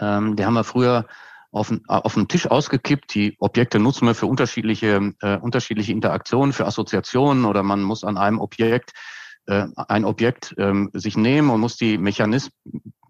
ähm, 0.01 0.37
die 0.37 0.45
haben 0.45 0.55
wir 0.55 0.65
früher 0.65 1.07
auf, 1.51 1.73
auf 1.87 2.15
den 2.15 2.29
Tisch 2.29 2.47
ausgekippt. 2.47 3.15
Die 3.15 3.37
Objekte 3.39 3.79
nutzen 3.79 4.07
wir 4.07 4.15
für 4.15 4.27
unterschiedliche, 4.27 5.15
äh, 5.21 5.37
unterschiedliche 5.39 5.93
Interaktionen, 5.93 6.53
für 6.53 6.67
Assoziationen 6.67 7.45
oder 7.45 7.63
man 7.63 7.83
muss 7.83 8.05
an 8.05 8.19
einem 8.19 8.39
Objekt 8.39 8.93
äh, 9.47 9.67
ein 9.89 10.05
Objekt 10.05 10.55
ähm, 10.59 10.91
sich 10.93 11.17
nehmen 11.17 11.51
und 11.51 11.61
muss 11.61 11.77
die 11.77 11.99
Mechanism 11.99 12.51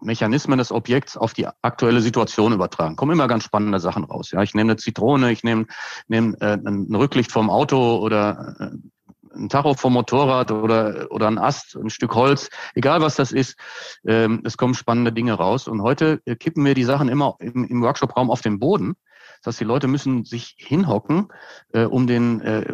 Mechanismen 0.01 0.57
des 0.57 0.71
Objekts 0.71 1.17
auf 1.17 1.33
die 1.33 1.45
aktuelle 1.61 1.99
Situation 1.99 2.53
übertragen. 2.53 2.95
Kommen 2.95 3.11
immer 3.11 3.27
ganz 3.27 3.43
spannende 3.43 3.81
Sachen 3.81 4.05
raus. 4.05 4.31
Ja, 4.31 4.41
ich 4.41 4.53
nehme 4.53 4.71
eine 4.71 4.77
Zitrone, 4.77 5.29
ich 5.29 5.43
nehme, 5.43 5.65
nehme 6.07 6.37
äh, 6.39 6.53
ein 6.53 6.95
Rücklicht 6.95 7.33
vom 7.33 7.49
Auto 7.49 7.97
oder 7.97 8.55
äh, 8.59 8.69
ein 9.39 9.49
Tacho 9.49 9.73
vom 9.73 9.93
Motorrad 9.93 10.51
oder, 10.51 11.07
oder 11.09 11.27
ein 11.27 11.37
Ast, 11.37 11.75
ein 11.75 11.89
Stück 11.89 12.15
Holz, 12.15 12.49
egal 12.75 13.01
was 13.01 13.15
das 13.15 13.31
ist, 13.31 13.57
ähm, 14.05 14.41
es 14.43 14.57
kommen 14.57 14.73
spannende 14.73 15.11
Dinge 15.11 15.33
raus. 15.33 15.67
Und 15.67 15.81
heute 15.81 16.21
äh, 16.25 16.35
kippen 16.35 16.65
wir 16.65 16.73
die 16.73 16.83
Sachen 16.83 17.09
immer 17.09 17.35
im, 17.39 17.65
im 17.65 17.81
Workshop-Raum 17.81 18.29
auf 18.29 18.41
den 18.41 18.59
Boden. 18.59 18.95
Das 19.41 19.53
heißt, 19.53 19.61
die 19.61 19.65
Leute 19.65 19.87
müssen 19.87 20.25
sich 20.25 20.55
hinhocken, 20.57 21.29
äh, 21.71 21.85
um 21.85 22.07
den, 22.07 22.41
äh, 22.41 22.73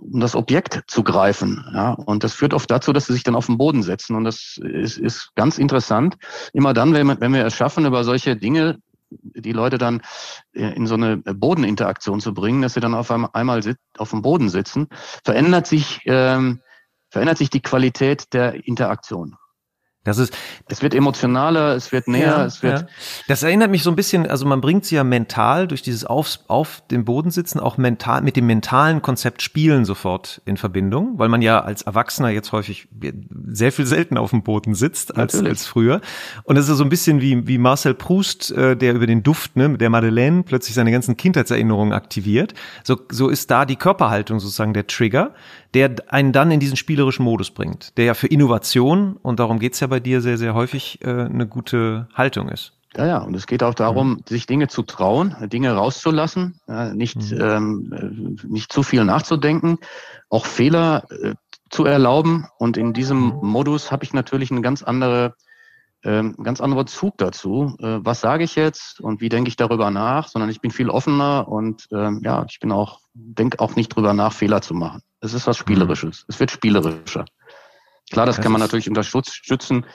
um 0.00 0.20
das 0.20 0.34
Objekt 0.34 0.84
zu 0.86 1.02
greifen. 1.02 1.64
Ja? 1.74 1.92
Und 1.92 2.24
das 2.24 2.32
führt 2.32 2.54
oft 2.54 2.70
dazu, 2.70 2.92
dass 2.92 3.06
sie 3.06 3.12
sich 3.12 3.22
dann 3.22 3.36
auf 3.36 3.46
den 3.46 3.58
Boden 3.58 3.82
setzen. 3.82 4.16
Und 4.16 4.24
das 4.24 4.58
ist, 4.62 4.96
ist 4.96 5.32
ganz 5.34 5.58
interessant. 5.58 6.16
Immer 6.54 6.72
dann, 6.72 6.94
wenn, 6.94 7.20
wenn 7.20 7.34
wir 7.34 7.44
es 7.44 7.54
schaffen, 7.54 7.84
über 7.84 8.02
solche 8.02 8.34
Dinge 8.34 8.78
die 9.22 9.52
Leute 9.52 9.78
dann 9.78 10.02
äh, 10.52 10.74
in 10.74 10.86
so 10.86 10.94
eine 10.94 11.18
Bodeninteraktion 11.18 12.20
zu 12.20 12.34
bringen, 12.34 12.62
dass 12.62 12.74
sie 12.74 12.80
dann 12.80 12.94
auf 12.94 13.10
einmal 13.10 13.60
auf 13.98 14.10
dem 14.10 14.22
Boden 14.22 14.48
sitzen, 14.48 14.88
verändert 15.24 15.66
sich, 15.66 16.00
ähm, 16.06 16.60
verändert 17.10 17.38
sich 17.38 17.50
die 17.50 17.62
Qualität 17.62 18.32
der 18.32 18.66
Interaktion. 18.66 19.36
Das 20.04 20.18
ist, 20.18 20.36
es 20.68 20.82
wird 20.82 20.94
emotionaler, 20.94 21.74
es 21.74 21.90
wird 21.90 22.08
näher, 22.08 22.26
ja, 22.26 22.44
es 22.44 22.62
wird. 22.62 22.80
Ja. 22.82 22.86
Das 23.26 23.42
erinnert 23.42 23.70
mich 23.70 23.82
so 23.82 23.90
ein 23.90 23.96
bisschen, 23.96 24.26
also 24.26 24.44
man 24.44 24.60
bringt 24.60 24.84
sie 24.84 24.96
ja 24.96 25.04
mental 25.04 25.66
durch 25.66 25.80
dieses 25.80 26.04
auf, 26.04 26.38
auf 26.46 26.82
dem 26.90 27.06
Boden 27.06 27.30
sitzen 27.30 27.58
auch 27.58 27.78
mental 27.78 28.20
mit 28.20 28.36
dem 28.36 28.46
mentalen 28.46 29.00
Konzept 29.00 29.40
Spielen 29.40 29.86
sofort 29.86 30.42
in 30.44 30.58
Verbindung, 30.58 31.18
weil 31.18 31.30
man 31.30 31.40
ja 31.40 31.60
als 31.62 31.82
Erwachsener 31.82 32.28
jetzt 32.28 32.52
häufig 32.52 32.86
sehr 33.48 33.72
viel 33.72 33.86
seltener 33.86 34.20
auf 34.20 34.30
dem 34.30 34.42
Boden 34.42 34.74
sitzt 34.74 35.16
als, 35.16 35.42
als 35.42 35.66
früher. 35.66 36.02
Und 36.44 36.56
das 36.56 36.68
ist 36.68 36.76
so 36.76 36.84
ein 36.84 36.90
bisschen 36.90 37.22
wie, 37.22 37.46
wie 37.46 37.56
Marcel 37.56 37.94
Proust, 37.94 38.52
äh, 38.52 38.76
der 38.76 38.94
über 38.94 39.06
den 39.06 39.22
Duft, 39.22 39.56
ne, 39.56 39.70
mit 39.70 39.80
der 39.80 39.88
Madeleine 39.88 40.42
plötzlich 40.42 40.74
seine 40.74 40.92
ganzen 40.92 41.16
Kindheitserinnerungen 41.16 41.94
aktiviert. 41.94 42.52
So, 42.82 43.00
so 43.10 43.30
ist 43.30 43.50
da 43.50 43.64
die 43.64 43.76
Körperhaltung 43.76 44.38
sozusagen 44.38 44.74
der 44.74 44.86
Trigger 44.86 45.32
der 45.74 45.96
einen 46.06 46.32
dann 46.32 46.52
in 46.52 46.60
diesen 46.60 46.76
spielerischen 46.76 47.24
Modus 47.24 47.50
bringt, 47.50 47.98
der 47.98 48.04
ja 48.04 48.14
für 48.14 48.28
Innovation, 48.28 49.16
und 49.22 49.40
darum 49.40 49.58
geht's 49.58 49.80
ja 49.80 49.90
bei 49.94 50.00
dir 50.00 50.20
sehr, 50.20 50.38
sehr 50.38 50.54
häufig, 50.54 50.98
äh, 51.02 51.08
eine 51.08 51.46
gute 51.46 52.08
Haltung 52.14 52.48
ist. 52.48 52.72
Ja, 52.96 53.06
ja, 53.06 53.18
und 53.18 53.32
es 53.36 53.46
geht 53.46 53.62
auch 53.62 53.74
darum, 53.74 54.14
mhm. 54.14 54.22
sich 54.28 54.46
Dinge 54.46 54.66
zu 54.66 54.82
trauen, 54.82 55.36
Dinge 55.52 55.72
rauszulassen, 55.72 56.60
äh, 56.66 56.92
nicht, 56.94 57.30
mhm. 57.30 57.40
ähm, 57.40 58.38
nicht 58.42 58.72
zu 58.72 58.82
viel 58.82 59.04
nachzudenken, 59.04 59.78
auch 60.30 60.46
Fehler 60.46 61.04
äh, 61.10 61.34
zu 61.70 61.84
erlauben. 61.84 62.48
Und 62.58 62.76
in 62.76 62.92
diesem 62.92 63.18
mhm. 63.18 63.38
Modus 63.42 63.92
habe 63.92 64.02
ich 64.02 64.12
natürlich 64.12 64.50
eine 64.50 64.62
ganz 64.62 64.82
andere 64.82 65.34
ähm, 66.02 66.34
ganz 66.42 66.60
anderer 66.60 66.86
Zug 66.86 67.16
dazu. 67.18 67.76
Äh, 67.78 67.98
was 68.00 68.20
sage 68.20 68.42
ich 68.42 68.56
jetzt 68.56 69.00
und 69.00 69.20
wie 69.20 69.28
denke 69.28 69.48
ich 69.48 69.56
darüber 69.56 69.92
nach, 69.92 70.26
sondern 70.26 70.50
ich 70.50 70.60
bin 70.60 70.72
viel 70.72 70.90
offener 70.90 71.46
und 71.48 71.86
ähm, 71.92 72.20
ja, 72.24 72.44
ich 72.48 72.58
bin 72.58 72.72
auch, 72.72 73.00
denke 73.14 73.60
auch 73.60 73.76
nicht 73.76 73.88
drüber 73.94 74.12
nach, 74.12 74.32
Fehler 74.32 74.60
zu 74.60 74.74
machen. 74.74 75.02
Es 75.20 75.34
ist 75.34 75.46
was 75.46 75.56
Spielerisches. 75.56 76.24
Es 76.28 76.38
wird 76.40 76.50
spielerischer. 76.50 77.24
Klar, 78.10 78.26
das, 78.26 78.36
das 78.36 78.42
kann 78.42 78.52
man 78.52 78.60
natürlich 78.60 78.88
unterstützen. 78.88 79.86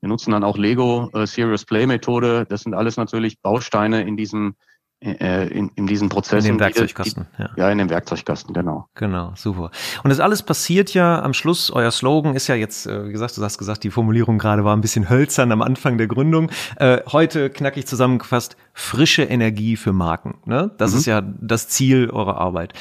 Wir 0.00 0.08
nutzen 0.08 0.30
dann 0.30 0.44
auch 0.44 0.56
Lego 0.56 1.10
äh, 1.12 1.26
Serious 1.26 1.64
Play 1.64 1.86
Methode. 1.86 2.46
Das 2.48 2.62
sind 2.62 2.74
alles 2.74 2.96
natürlich 2.96 3.40
Bausteine 3.40 4.02
in 4.02 4.16
diesem 4.16 4.54
äh, 5.00 5.46
in, 5.48 5.70
in 5.76 5.86
diesen 5.86 6.08
Prozessen. 6.08 6.48
In 6.50 6.54
dem 6.56 6.60
Werkzeugkasten, 6.60 7.26
die, 7.36 7.42
ja. 7.42 7.50
Ja, 7.56 7.70
in 7.70 7.78
dem 7.78 7.88
Werkzeugkasten, 7.88 8.52
genau. 8.52 8.88
Genau, 8.94 9.32
super. 9.36 9.70
Und 10.02 10.10
das 10.10 10.18
alles 10.18 10.42
passiert 10.42 10.92
ja 10.92 11.22
am 11.22 11.34
Schluss, 11.34 11.70
euer 11.70 11.92
Slogan 11.92 12.34
ist 12.34 12.48
ja 12.48 12.56
jetzt, 12.56 12.86
äh, 12.86 13.06
wie 13.06 13.12
gesagt, 13.12 13.36
du 13.36 13.42
hast 13.42 13.58
gesagt, 13.58 13.84
die 13.84 13.90
Formulierung 13.90 14.38
gerade 14.38 14.64
war 14.64 14.76
ein 14.76 14.80
bisschen 14.80 15.08
hölzern 15.08 15.52
am 15.52 15.62
Anfang 15.62 15.98
der 15.98 16.08
Gründung. 16.08 16.50
Äh, 16.76 16.98
heute 17.12 17.48
knackig 17.48 17.86
zusammengefasst, 17.86 18.56
frische 18.72 19.22
Energie 19.22 19.76
für 19.76 19.92
Marken. 19.92 20.38
Ne? 20.46 20.72
Das 20.78 20.92
mhm. 20.92 20.98
ist 20.98 21.06
ja 21.06 21.20
das 21.20 21.68
Ziel 21.68 22.10
eurer 22.10 22.38
Arbeit. 22.38 22.72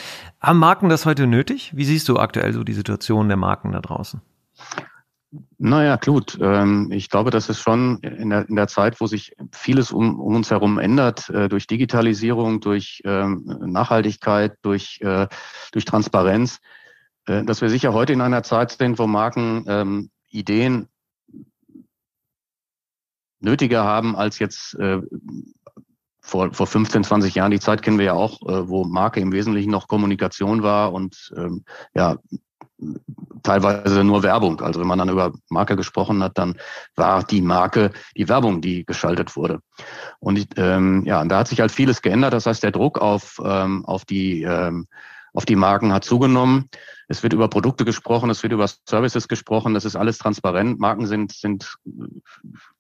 Haben 0.41 0.58
Marken 0.58 0.89
das 0.89 1.06
heute 1.06 1.28
nötig? 1.28 1.71
Wie 1.76 1.86
siehst 1.86 2.10
du 2.10 2.17
aktuell 2.17 2.52
so 2.52 2.63
die 2.63 2.73
Situation 2.73 3.28
der 3.28 3.38
Marken 3.38 3.73
da 3.73 3.80
draußen? 3.80 4.21
Naja, 5.58 5.95
gut. 5.97 6.38
Ähm, 6.41 6.91
ich 6.91 7.10
glaube, 7.10 7.32
das 7.32 7.50
ist 7.50 7.60
schon 7.60 7.97
in 8.00 8.30
der, 8.30 8.47
in 8.47 8.56
der 8.56 8.67
Zeit, 8.67 9.00
wo 9.02 9.08
sich 9.08 9.34
vieles 9.52 9.91
um, 9.91 10.19
um 10.19 10.36
uns 10.36 10.52
herum 10.52 10.78
ändert, 10.78 11.30
äh, 11.30 11.50
durch 11.50 11.67
Digitalisierung, 11.67 12.62
durch 12.62 13.02
ähm, 13.06 13.43
Nachhaltigkeit, 13.65 14.58
durch, 14.62 15.00
äh, 15.02 15.28
durch 15.71 15.86
Transparenz, 15.86 16.60
äh, 17.26 17.43
dass 17.43 17.62
wir 17.62 17.69
sicher 17.69 17.93
heute 17.93 18.13
in 18.13 18.21
einer 18.21 18.43
Zeit 18.43 18.71
sind, 18.71 19.00
wo 19.00 19.08
Marken 19.08 19.65
ähm, 19.67 20.10
Ideen 20.30 20.88
nötiger 23.39 23.84
haben 23.84 24.15
als 24.15 24.39
jetzt 24.39 24.76
vor, 26.21 26.54
vor 26.54 26.67
15, 26.67 27.04
20 27.04 27.36
Jahren. 27.36 27.52
Die 27.52 27.60
Zeit 27.60 27.84
kennen 27.84 28.00
wir 28.00 28.06
ja 28.06 28.13
auch, 28.13 28.39
wo 28.41 28.84
Marke 28.84 29.19
im 29.19 29.32
Wesentlichen 29.32 29.69
noch 29.69 29.88
Kommunikation 29.88 30.63
war 30.63 30.91
und 30.91 31.32
ja, 31.93 32.17
teilweise 33.44 34.04
nur 34.04 34.24
Werbung. 34.24 34.62
Also 34.62 34.80
wenn 34.80 34.88
man 34.88 35.00
dann 35.00 35.10
über 35.10 35.34
Marke 35.50 35.76
gesprochen 35.76 36.22
hat, 36.24 36.38
dann 36.38 36.58
war 36.96 37.24
die 37.24 37.42
Marke 37.42 37.92
die 38.16 38.30
Werbung, 38.30 38.62
die 38.62 38.86
geschaltet 38.86 39.36
wurde. 39.36 39.60
Und 40.20 40.48
ähm, 40.58 41.04
ja, 41.06 41.24
da 41.26 41.40
hat 41.40 41.48
sich 41.48 41.60
halt 41.60 41.72
vieles 41.72 42.02
geändert. 42.02 42.34
Das 42.34 42.46
heißt, 42.46 42.63
der 42.63 42.72
Druck 42.72 43.00
auf, 43.00 43.42
ähm, 43.44 43.86
auf, 43.86 44.06
die, 44.06 44.44
ähm, 44.44 44.88
auf 45.34 45.46
die 45.46 45.56
Marken 45.56 45.94
hat 45.94 46.04
zugenommen. 46.04 46.70
Es 47.08 47.24
wird 47.24 47.34
über 47.34 47.48
Produkte 47.48 47.86
gesprochen, 47.86 48.30
es 48.30 48.44
wird 48.44 48.54
über 48.54 48.68
Services 48.88 49.28
gesprochen, 49.28 49.74
das 49.74 49.86
ist 49.86 49.96
alles 49.96 50.18
transparent. 50.18 50.80
Marken 50.80 51.08
sind, 51.08 51.32
sind 51.32 51.78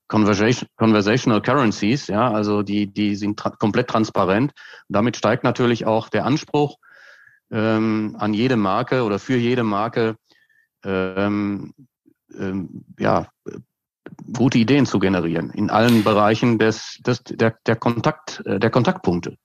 Conversation, 0.07 0.67
Conversational 0.75 1.41
Currencies, 1.41 2.07
ja, 2.07 2.29
also 2.31 2.61
die, 2.61 2.87
die 2.87 3.15
sind 3.15 3.39
tra 3.39 3.51
komplett 3.51 3.87
transparent. 3.87 4.51
Und 4.51 4.93
damit 4.95 5.15
steigt 5.15 5.43
natürlich 5.45 5.85
auch 5.85 6.09
der 6.09 6.25
Anspruch 6.25 6.77
ähm, 7.51 8.15
an 8.19 8.33
jede 8.33 8.57
Marke 8.57 9.03
oder 9.03 9.19
für 9.19 9.37
jede 9.37 9.63
Marke 9.63 10.15
ähm, 10.83 11.73
ähm, 12.37 12.85
ja, 12.99 13.27
gute 14.33 14.57
Ideen 14.57 14.85
zu 14.85 14.99
generieren 14.99 15.49
in 15.51 15.69
allen 15.69 16.03
Bereichen 16.03 16.59
des, 16.59 16.99
des, 17.05 17.23
der, 17.23 17.55
der, 17.65 17.75
Kontakt, 17.75 18.41
äh, 18.45 18.59
der 18.59 18.69
Kontaktpunkte. 18.69 19.37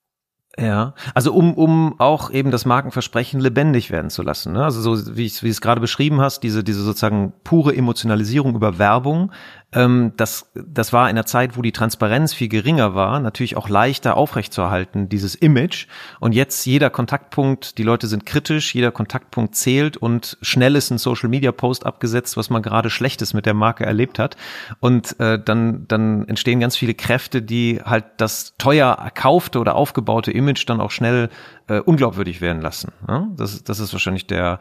Ja, 0.59 0.95
also 1.15 1.33
um, 1.33 1.55
um 1.55 1.99
auch 1.99 2.31
eben 2.31 2.51
das 2.51 2.67
Markenversprechen 2.67 3.41
lebendig 3.41 3.91
werden 3.91 4.11
zu 4.11 4.23
lassen. 4.23 4.53
Ne? 4.53 4.63
Also 4.63 4.95
so 4.95 5.17
wie 5.17 5.25
ich 5.25 5.43
es 5.43 5.63
gerade 5.63 5.81
beschrieben 5.81 6.21
hast, 6.21 6.43
diese, 6.43 6.63
diese 6.63 6.83
sozusagen 6.83 7.33
pure 7.43 7.75
Emotionalisierung 7.75 8.55
über 8.55 8.79
Werbung, 8.79 9.33
ähm, 9.73 10.13
das, 10.17 10.51
das 10.55 10.93
war 10.93 11.09
in 11.09 11.17
einer 11.17 11.27
Zeit, 11.27 11.57
wo 11.57 11.63
die 11.63 11.73
Transparenz 11.73 12.35
viel 12.35 12.49
geringer 12.49 12.95
war, 12.95 13.21
natürlich 13.21 13.57
auch 13.57 13.69
leichter 13.69 14.17
aufrechtzuerhalten, 14.17 15.09
dieses 15.09 15.35
Image. 15.35 15.87
Und 16.21 16.33
jetzt 16.33 16.65
jeder 16.67 16.91
Kontaktpunkt, 16.91 17.79
die 17.79 17.83
Leute 17.83 18.07
sind 18.07 18.27
kritisch, 18.27 18.75
jeder 18.75 18.91
Kontaktpunkt 18.91 19.55
zählt 19.55 19.97
und 19.97 20.37
schnell 20.43 20.77
ist 20.77 20.91
ein 20.91 20.99
Social 20.99 21.29
Media 21.29 21.53
Post 21.53 21.87
abgesetzt, 21.87 22.37
was 22.37 22.51
man 22.51 22.63
gerade 22.63 22.91
Schlechtes 22.91 23.33
mit 23.35 23.47
der 23.47 23.55
Marke 23.55 23.85
erlebt 23.85 24.19
hat. 24.19 24.37
Und 24.81 25.19
äh, 25.21 25.43
dann, 25.43 25.87
dann 25.89 26.29
entstehen 26.29 26.61
ganz 26.61 26.77
viele 26.77 26.95
Kräfte, 26.95 27.41
die 27.41 27.81
halt 27.85 28.05
das 28.19 28.55
teuer 28.59 28.93
erkaufte 28.93 29.59
oder 29.59 29.75
aufgebaute 29.75 30.31
Image 30.31 30.69
dann 30.69 30.81
auch 30.81 30.91
schnell 30.91 31.31
äh, 31.69 31.79
unglaubwürdig 31.79 32.41
werden 32.41 32.61
lassen. 32.61 32.93
Ja? 33.09 33.29
Das, 33.37 33.65
das 33.65 33.81
ist 33.81 33.93
wahrscheinlich 33.93 34.27
der, 34.27 34.61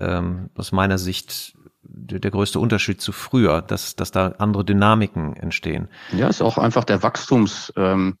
ähm, 0.00 0.50
aus 0.56 0.72
meiner 0.72 0.98
Sicht 0.98 1.54
der 1.88 2.30
größte 2.30 2.60
Unterschied 2.60 3.00
zu 3.00 3.12
früher, 3.12 3.62
dass, 3.62 3.96
dass 3.96 4.10
da 4.10 4.34
andere 4.38 4.64
Dynamiken 4.64 5.34
entstehen. 5.36 5.88
Ja, 6.12 6.28
ist 6.28 6.42
auch 6.42 6.58
einfach 6.58 6.84
der 6.84 7.02
Wachstums, 7.02 7.72
ähm, 7.76 8.18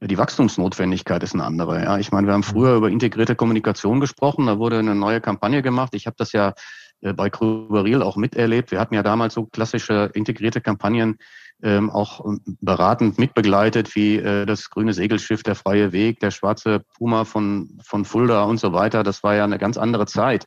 die 0.00 0.18
Wachstumsnotwendigkeit 0.18 1.22
ist 1.24 1.34
eine 1.34 1.44
andere. 1.44 1.82
Ja, 1.82 1.98
ich 1.98 2.12
meine, 2.12 2.28
wir 2.28 2.34
haben 2.34 2.44
früher 2.44 2.76
über 2.76 2.88
integrierte 2.88 3.34
Kommunikation 3.34 3.98
gesprochen, 3.98 4.46
da 4.46 4.58
wurde 4.58 4.78
eine 4.78 4.94
neue 4.94 5.20
Kampagne 5.20 5.60
gemacht. 5.62 5.94
Ich 5.94 6.06
habe 6.06 6.14
das 6.16 6.32
ja 6.32 6.54
äh, 7.00 7.12
bei 7.12 7.30
Krüberil 7.30 8.02
auch 8.02 8.16
miterlebt. 8.16 8.70
Wir 8.70 8.78
hatten 8.78 8.94
ja 8.94 9.02
damals 9.02 9.34
so 9.34 9.46
klassische 9.46 10.10
integrierte 10.14 10.60
Kampagnen 10.60 11.18
ähm, 11.62 11.90
auch 11.90 12.24
ähm, 12.24 12.40
beratend 12.60 13.18
mitbegleitet, 13.18 13.96
wie 13.96 14.16
äh, 14.16 14.46
das 14.46 14.70
grüne 14.70 14.92
Segelschiff, 14.92 15.42
der 15.42 15.56
freie 15.56 15.90
Weg, 15.90 16.20
der 16.20 16.30
schwarze 16.30 16.84
Puma 16.96 17.24
von, 17.24 17.80
von 17.82 18.04
Fulda 18.04 18.44
und 18.44 18.60
so 18.60 18.72
weiter. 18.72 19.02
Das 19.02 19.24
war 19.24 19.34
ja 19.34 19.44
eine 19.44 19.58
ganz 19.58 19.76
andere 19.78 20.06
Zeit 20.06 20.46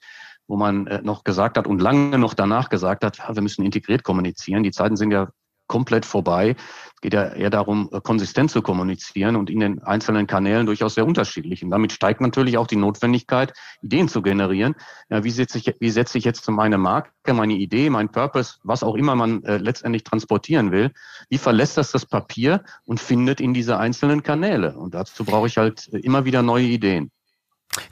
wo 0.51 0.57
man 0.57 0.85
äh, 0.87 1.01
noch 1.01 1.23
gesagt 1.23 1.57
hat 1.57 1.65
und 1.65 1.81
lange 1.81 2.19
noch 2.19 2.33
danach 2.33 2.67
gesagt 2.67 3.05
hat, 3.05 3.19
wir 3.33 3.41
müssen 3.41 3.63
integriert 3.63 4.03
kommunizieren. 4.03 4.63
Die 4.63 4.71
Zeiten 4.71 4.97
sind 4.97 5.11
ja 5.11 5.29
komplett 5.67 6.05
vorbei. 6.05 6.57
Es 6.95 6.99
geht 6.99 7.13
ja 7.13 7.29
eher 7.29 7.49
darum, 7.49 7.89
äh, 7.93 8.01
konsistent 8.01 8.51
zu 8.51 8.61
kommunizieren 8.61 9.37
und 9.37 9.49
in 9.49 9.61
den 9.61 9.81
einzelnen 9.81 10.27
Kanälen 10.27 10.65
durchaus 10.65 10.95
sehr 10.95 11.05
unterschiedlich. 11.07 11.63
Und 11.63 11.69
damit 11.69 11.93
steigt 11.93 12.19
natürlich 12.19 12.57
auch 12.57 12.67
die 12.67 12.75
Notwendigkeit, 12.75 13.53
Ideen 13.81 14.09
zu 14.09 14.21
generieren. 14.21 14.75
Ja, 15.09 15.23
wie 15.23 15.29
setze 15.29 15.57
ich, 15.57 15.73
wie 15.79 15.89
setze 15.89 16.17
ich 16.17 16.25
jetzt 16.25 16.49
meine 16.49 16.77
Marke, 16.77 17.33
meine 17.33 17.53
Idee, 17.53 17.89
mein 17.89 18.09
Purpose, 18.09 18.55
was 18.63 18.83
auch 18.83 18.95
immer 18.95 19.15
man 19.15 19.45
äh, 19.45 19.55
letztendlich 19.55 20.03
transportieren 20.03 20.73
will? 20.73 20.91
Wie 21.29 21.37
verlässt 21.37 21.77
das 21.77 21.93
das 21.93 22.05
Papier 22.05 22.61
und 22.83 22.99
findet 22.99 23.39
in 23.39 23.53
diese 23.53 23.77
einzelnen 23.77 24.21
Kanäle? 24.21 24.77
Und 24.77 24.95
dazu 24.95 25.23
brauche 25.23 25.47
ich 25.47 25.55
halt 25.55 25.87
äh, 25.93 25.99
immer 25.99 26.25
wieder 26.25 26.41
neue 26.41 26.65
Ideen. 26.65 27.09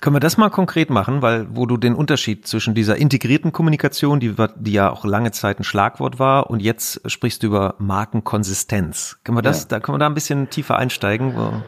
Können 0.01 0.15
wir 0.15 0.19
das 0.19 0.37
mal 0.37 0.49
konkret 0.49 0.89
machen, 0.89 1.21
weil 1.21 1.47
wo 1.55 1.65
du 1.65 1.77
den 1.77 1.95
Unterschied 1.95 2.45
zwischen 2.45 2.75
dieser 2.75 2.97
integrierten 2.97 3.53
Kommunikation, 3.53 4.19
die, 4.19 4.35
die 4.57 4.73
ja 4.73 4.91
auch 4.91 5.05
lange 5.05 5.31
Zeit 5.31 5.59
ein 5.59 5.63
Schlagwort 5.63 6.19
war, 6.19 6.49
und 6.49 6.61
jetzt 6.61 7.09
sprichst 7.09 7.43
du 7.43 7.47
über 7.47 7.75
Markenkonsistenz. 7.79 9.19
Können 9.23 9.37
wir 9.37 9.41
das, 9.41 9.61
ja. 9.61 9.67
da 9.69 9.79
können 9.79 9.95
wir 9.95 9.99
da 9.99 10.07
ein 10.07 10.13
bisschen 10.13 10.49
tiefer 10.49 10.77
einsteigen? 10.77 11.63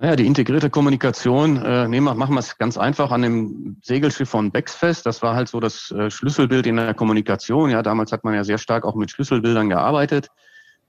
Ja, 0.00 0.16
die 0.16 0.26
integrierte 0.26 0.68
Kommunikation, 0.68 1.62
äh, 1.62 1.86
nehmen 1.86 2.06
wir, 2.06 2.14
machen 2.14 2.34
wir 2.34 2.40
es 2.40 2.58
ganz 2.58 2.76
einfach 2.76 3.12
an 3.12 3.22
dem 3.22 3.76
Segelschiff 3.82 4.28
von 4.28 4.50
Becks 4.50 4.74
fest. 4.74 5.06
Das 5.06 5.22
war 5.22 5.36
halt 5.36 5.48
so 5.48 5.60
das 5.60 5.92
äh, 5.92 6.10
Schlüsselbild 6.10 6.66
in 6.66 6.76
der 6.76 6.94
Kommunikation. 6.94 7.70
Ja, 7.70 7.82
damals 7.82 8.10
hat 8.10 8.24
man 8.24 8.34
ja 8.34 8.42
sehr 8.42 8.58
stark 8.58 8.84
auch 8.84 8.96
mit 8.96 9.12
Schlüsselbildern 9.12 9.68
gearbeitet. 9.68 10.28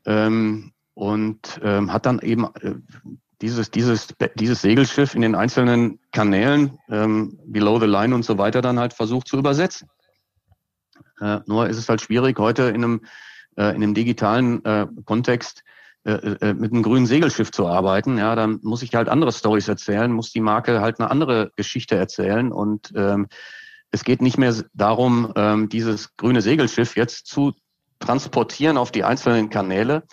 Ähm, 0.06 0.72
und 0.96 1.60
ähm, 1.64 1.92
hat 1.92 2.06
dann 2.06 2.20
eben 2.20 2.46
äh, 2.62 2.76
dieses, 3.44 3.70
dieses, 3.72 4.16
dieses 4.36 4.62
Segelschiff 4.62 5.16
in 5.16 5.22
den 5.22 5.36
einzelnen 5.36 6.00
Kanälen, 6.14 6.80
ähm, 6.90 7.38
below 7.46 7.78
the 7.78 7.86
line 7.86 8.16
und 8.16 8.24
so 8.24 8.38
weiter, 8.38 8.62
dann 8.62 8.80
halt 8.80 8.94
versucht 8.94 9.28
zu 9.28 9.38
übersetzen. 9.38 9.90
Äh, 11.20 11.42
nur 11.46 11.68
ist 11.68 11.78
es 11.78 11.90
halt 11.90 12.00
schwierig, 12.00 12.40
heute 12.40 12.64
in 12.64 12.76
einem, 12.76 13.02
äh, 13.58 13.76
in 13.76 13.84
einem 13.84 13.94
digitalen 13.94 14.64
äh, 14.64 14.88
Kontext 15.04 15.64
äh, 16.06 16.14
äh, 16.14 16.54
mit 16.54 16.72
einem 16.72 16.84
grünen 16.84 17.06
Segelschiff 17.06 17.52
zu 17.52 17.68
arbeiten. 17.68 18.18
Ja, 18.18 18.34
dann 18.36 18.60
muss 18.64 18.82
ich 18.82 18.96
halt 18.96 19.10
andere 19.10 19.34
Stories 19.34 19.68
erzählen, 19.68 20.10
muss 20.10 20.32
die 20.32 20.40
Marke 20.40 20.80
halt 20.80 21.02
eine 21.02 21.12
andere 21.12 21.52
Geschichte 21.58 21.96
erzählen 21.98 22.50
und 22.50 22.94
ähm, 22.96 23.28
es 23.92 24.06
geht 24.06 24.22
nicht 24.22 24.38
mehr 24.38 24.56
darum, 24.74 25.34
ähm, 25.36 25.68
dieses 25.68 26.16
grüne 26.16 26.42
Segelschiff 26.42 26.96
jetzt 26.96 27.28
zu 27.28 27.52
transportieren 28.00 28.78
auf 28.78 28.94
die 28.94 29.04
einzelnen 29.04 29.50
Kanäle, 29.50 30.04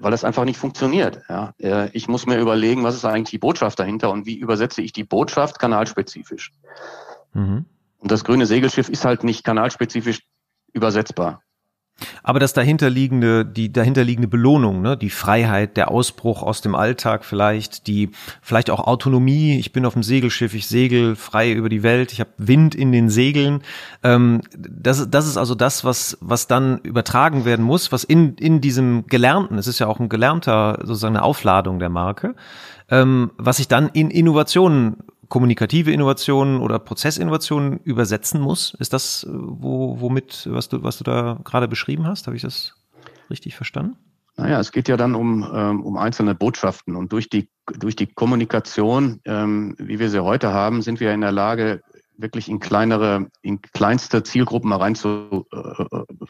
weil 0.00 0.10
das 0.10 0.24
einfach 0.24 0.44
nicht 0.44 0.58
funktioniert. 0.58 1.22
Ja. 1.28 1.54
Äh, 1.58 1.90
ich 1.92 2.08
muss 2.08 2.26
mir 2.26 2.38
überlegen, 2.38 2.84
was 2.84 2.94
ist 2.94 3.04
eigentlich 3.04 3.30
die 3.30 3.38
Botschaft 3.38 3.78
dahinter 3.78 4.10
und 4.10 4.26
wie 4.26 4.36
übersetze 4.36 4.82
ich 4.82 4.92
die 4.92 5.04
Botschaft 5.04 5.58
kanalspezifisch. 5.58 6.52
Mhm. 7.32 7.64
Und 7.98 8.10
das 8.10 8.24
grüne 8.24 8.46
Segelschiff 8.46 8.88
ist 8.88 9.04
halt 9.04 9.24
nicht 9.24 9.44
kanalspezifisch 9.44 10.20
übersetzbar. 10.72 11.42
Aber 12.22 12.38
das 12.38 12.52
dahinterliegende, 12.52 13.44
die 13.44 13.72
dahinterliegende 13.72 14.28
Belohnung, 14.28 14.82
ne, 14.82 14.96
die 14.96 15.10
Freiheit, 15.10 15.76
der 15.76 15.90
Ausbruch 15.90 16.42
aus 16.42 16.60
dem 16.60 16.74
Alltag 16.74 17.24
vielleicht, 17.24 17.86
die 17.86 18.10
vielleicht 18.40 18.70
auch 18.70 18.80
Autonomie. 18.80 19.58
Ich 19.58 19.72
bin 19.72 19.84
auf 19.84 19.94
dem 19.94 20.02
Segelschiff, 20.02 20.54
ich 20.54 20.66
segel 20.66 21.16
frei 21.16 21.52
über 21.52 21.68
die 21.68 21.82
Welt, 21.82 22.12
ich 22.12 22.20
habe 22.20 22.30
Wind 22.38 22.74
in 22.74 22.92
den 22.92 23.10
Segeln. 23.10 23.62
Ähm, 24.02 24.42
das, 24.56 25.10
das 25.10 25.26
ist 25.26 25.36
also 25.36 25.54
das, 25.54 25.84
was 25.84 26.18
was 26.20 26.46
dann 26.46 26.78
übertragen 26.78 27.44
werden 27.44 27.64
muss, 27.64 27.90
was 27.90 28.04
in 28.04 28.34
in 28.34 28.60
diesem 28.60 29.06
Gelernten, 29.06 29.58
es 29.58 29.66
ist 29.66 29.78
ja 29.78 29.88
auch 29.88 29.98
ein 29.98 30.08
gelernter 30.08 30.78
sozusagen 30.82 31.16
eine 31.16 31.24
Aufladung 31.24 31.78
der 31.78 31.88
Marke, 31.88 32.34
ähm, 32.90 33.32
was 33.38 33.56
sich 33.56 33.68
dann 33.68 33.88
in 33.88 34.10
Innovationen 34.10 34.98
kommunikative 35.28 35.92
Innovationen 35.92 36.60
oder 36.60 36.78
Prozessinnovationen 36.78 37.78
übersetzen 37.78 38.40
muss. 38.40 38.74
Ist 38.78 38.92
das, 38.92 39.24
äh, 39.24 39.28
wo, 39.32 40.00
womit, 40.00 40.48
was 40.50 40.68
du, 40.68 40.82
was 40.82 40.98
du 40.98 41.04
da 41.04 41.38
gerade 41.44 41.68
beschrieben 41.68 42.06
hast? 42.06 42.26
Habe 42.26 42.36
ich 42.36 42.42
das 42.42 42.74
richtig 43.30 43.56
verstanden? 43.56 43.96
Naja, 44.36 44.60
es 44.60 44.70
geht 44.70 44.88
ja 44.88 44.96
dann 44.96 45.16
um, 45.16 45.46
ähm, 45.52 45.82
um 45.82 45.96
einzelne 45.96 46.34
Botschaften 46.34 46.94
und 46.94 47.12
durch 47.12 47.28
die, 47.28 47.48
durch 47.76 47.96
die 47.96 48.06
Kommunikation, 48.06 49.20
ähm, 49.24 49.74
wie 49.78 49.98
wir 49.98 50.10
sie 50.10 50.22
heute 50.22 50.52
haben, 50.52 50.80
sind 50.80 51.00
wir 51.00 51.12
in 51.12 51.22
der 51.22 51.32
Lage, 51.32 51.82
wirklich 52.16 52.48
in 52.48 52.60
kleinere, 52.60 53.26
in 53.42 53.60
kleinste 53.60 54.22
Zielgruppen 54.22 54.72
rein 54.72 54.94
zu, 54.94 55.46
äh, 55.52 55.84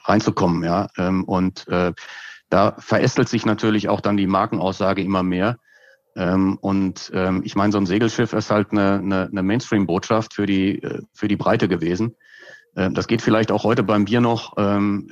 reinzukommen, 0.05 0.65
ja. 0.65 0.89
Ähm, 0.97 1.25
und 1.25 1.69
äh, 1.69 1.93
da 2.49 2.77
verästelt 2.79 3.29
sich 3.29 3.45
natürlich 3.45 3.91
auch 3.91 4.01
dann 4.01 4.17
die 4.17 4.27
Markenaussage 4.27 5.03
immer 5.03 5.23
mehr. 5.23 5.59
Ähm, 6.19 6.59
und 6.61 7.13
ähm, 7.15 7.43
ich 7.45 7.55
meine, 7.55 7.73
so 7.73 7.79
ein 7.79 7.87
Segelschiff 7.87 8.33
ist 8.33 8.51
halt 8.51 8.73
eine, 8.73 8.95
eine, 8.95 9.29
eine 9.31 9.43
Mainstream-Botschaft 9.45 10.35
für 10.35 10.47
die, 10.47 10.83
äh, 10.83 11.03
für 11.15 11.29
die 11.29 11.37
Breite 11.37 11.69
gewesen. 11.69 12.17
Ähm, 12.77 12.93
das 12.93 13.07
geht 13.07 13.23
vielleicht 13.23 13.53
auch 13.53 13.63
heute 13.63 13.85
beim 13.85 14.05
Bier 14.05 14.21
noch. 14.21 14.55
Ähm, 14.59 15.09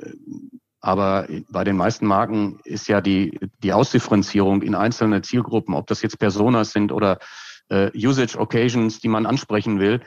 aber 0.81 1.29
bei 1.49 1.63
den 1.63 1.77
meisten 1.77 2.07
Marken 2.07 2.59
ist 2.65 2.89
ja 2.89 3.01
die, 3.01 3.39
die 3.63 3.73
Ausdifferenzierung 3.73 4.63
in 4.63 4.75
einzelne 4.75 5.23
Zielgruppen, 5.23 5.75
ob 5.75 5.87
das 5.87 6.03
jetzt 6.03 6.19
Personas 6.19 6.73
sind 6.73 6.91
oder 6.91 7.19
äh, 7.69 7.91
Usage 7.97 8.37
Occasions, 8.37 8.99
die 8.99 9.09
man 9.09 9.27
ansprechen 9.27 9.79
will, 9.79 10.01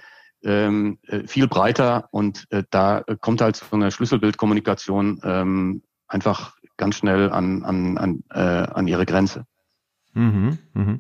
ähm, 0.44 1.00
äh, 1.08 1.26
viel 1.28 1.48
breiter 1.48 2.10
und 2.12 2.46
äh, 2.50 2.64
da 2.72 3.04
kommt 3.22 3.42
halt 3.42 3.56
so 3.56 3.66
eine 3.72 3.92
Schlüsselbildkommunikation 3.92 5.22
ähm, 5.24 5.82
einfach 6.08 6.56
ganz 6.78 6.96
schnell 6.96 7.30
an, 7.30 7.64
an, 7.64 7.98
an, 7.98 8.24
äh, 8.32 8.40
an 8.40 8.88
ihre 8.88 9.06
Grenze. 9.06 9.46
Mhm, 10.14 10.58
mhm. 10.74 11.00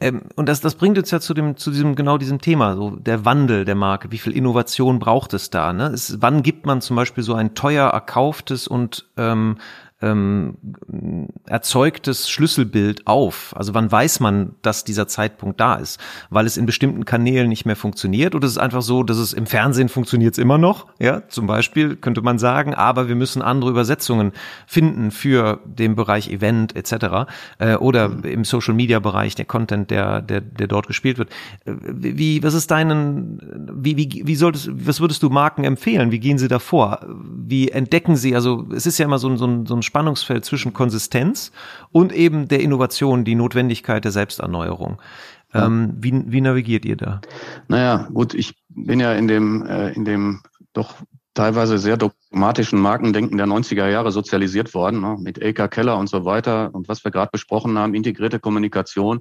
Ähm, 0.00 0.22
und 0.34 0.48
das, 0.48 0.60
das 0.60 0.76
bringt 0.76 0.96
uns 0.96 1.10
ja 1.10 1.20
zu 1.20 1.34
dem, 1.34 1.56
zu 1.56 1.70
diesem, 1.70 1.94
genau 1.94 2.16
diesem 2.16 2.40
Thema, 2.40 2.74
so 2.74 2.96
der 2.96 3.24
Wandel 3.24 3.64
der 3.64 3.74
Marke. 3.74 4.10
Wie 4.10 4.18
viel 4.18 4.34
Innovation 4.34 4.98
braucht 4.98 5.34
es 5.34 5.50
da? 5.50 5.72
Ne? 5.72 5.88
Es, 5.88 6.22
wann 6.22 6.42
gibt 6.42 6.64
man 6.64 6.80
zum 6.80 6.96
Beispiel 6.96 7.22
so 7.22 7.34
ein 7.34 7.54
teuer 7.54 7.88
erkauftes 7.90 8.66
und 8.66 9.06
ähm, 9.18 9.58
ähm, 10.02 10.58
erzeugtes 11.46 12.28
Schlüsselbild 12.28 13.06
auf? 13.06 13.54
Also 13.56 13.72
wann 13.72 13.90
weiß 13.90 14.20
man, 14.20 14.54
dass 14.62 14.84
dieser 14.84 15.08
Zeitpunkt 15.08 15.58
da 15.58 15.76
ist? 15.76 15.98
Weil 16.28 16.44
es 16.46 16.56
in 16.56 16.66
bestimmten 16.66 17.04
Kanälen 17.06 17.48
nicht 17.48 17.64
mehr 17.64 17.76
funktioniert 17.76 18.34
oder 18.34 18.46
ist 18.46 18.52
es 18.52 18.58
einfach 18.58 18.82
so, 18.82 19.02
dass 19.02 19.16
es 19.16 19.32
im 19.32 19.46
Fernsehen 19.46 19.88
funktioniert 19.88 20.34
es 20.34 20.38
immer 20.38 20.58
noch? 20.58 20.86
Ja, 20.98 21.26
zum 21.28 21.46
Beispiel 21.46 21.96
könnte 21.96 22.20
man 22.20 22.38
sagen, 22.38 22.74
aber 22.74 23.08
wir 23.08 23.14
müssen 23.14 23.40
andere 23.40 23.70
Übersetzungen 23.70 24.32
finden 24.66 25.10
für 25.10 25.60
den 25.64 25.96
Bereich 25.96 26.30
Event 26.30 26.76
etc. 26.76 27.30
Äh, 27.58 27.76
oder 27.76 28.10
mhm. 28.10 28.24
im 28.24 28.44
Social 28.44 28.74
Media 28.74 28.98
Bereich 28.98 29.34
der 29.34 29.46
Content, 29.46 29.90
der 29.90 30.20
der 30.20 30.42
der 30.42 30.66
dort 30.66 30.88
gespielt 30.88 31.16
wird. 31.16 31.30
Äh, 31.64 31.72
wie 31.80 32.42
was 32.42 32.52
ist 32.52 32.70
deinen 32.70 33.40
wie 33.72 33.96
wie 33.96 34.22
wie 34.26 34.36
solltest 34.36 34.68
was 34.72 35.00
würdest 35.00 35.22
du 35.22 35.30
Marken 35.30 35.64
empfehlen? 35.64 36.10
Wie 36.10 36.18
gehen 36.18 36.36
sie 36.36 36.48
da 36.48 36.58
vor? 36.58 37.00
Wie 37.08 37.70
entdecken 37.70 38.16
sie? 38.16 38.34
Also 38.34 38.66
es 38.74 38.84
ist 38.84 38.98
ja 38.98 39.06
immer 39.06 39.18
so 39.18 39.28
ein 39.28 39.38
so 39.38 39.46
ein, 39.46 39.64
so 39.64 39.74
ein 39.74 39.85
Spannungsfeld 39.86 40.44
zwischen 40.44 40.72
Konsistenz 40.72 41.52
und 41.92 42.12
eben 42.12 42.48
der 42.48 42.60
Innovation, 42.60 43.24
die 43.24 43.34
Notwendigkeit 43.34 44.04
der 44.04 44.12
Selbsterneuerung. 44.12 45.00
Ja. 45.54 45.66
Ähm, 45.66 45.94
wie, 45.98 46.12
wie 46.26 46.40
navigiert 46.40 46.84
ihr 46.84 46.96
da? 46.96 47.20
Naja, 47.68 48.08
gut, 48.12 48.34
ich 48.34 48.54
bin 48.68 49.00
ja 49.00 49.12
in 49.14 49.28
dem, 49.28 49.64
äh, 49.64 49.92
in 49.92 50.04
dem 50.04 50.42
doch 50.72 50.94
teilweise 51.36 51.78
sehr 51.78 51.96
dogmatischen 51.96 52.80
Markendenken 52.80 53.36
der 53.36 53.46
90er 53.46 53.88
Jahre 53.88 54.10
sozialisiert 54.10 54.74
worden, 54.74 55.00
ne, 55.00 55.16
mit 55.20 55.38
Elka 55.38 55.68
Keller 55.68 55.96
und 55.98 56.08
so 56.08 56.24
weiter 56.24 56.74
und 56.74 56.88
was 56.88 57.04
wir 57.04 57.10
gerade 57.10 57.30
besprochen 57.30 57.78
haben, 57.78 57.94
integrierte 57.94 58.40
Kommunikation. 58.40 59.20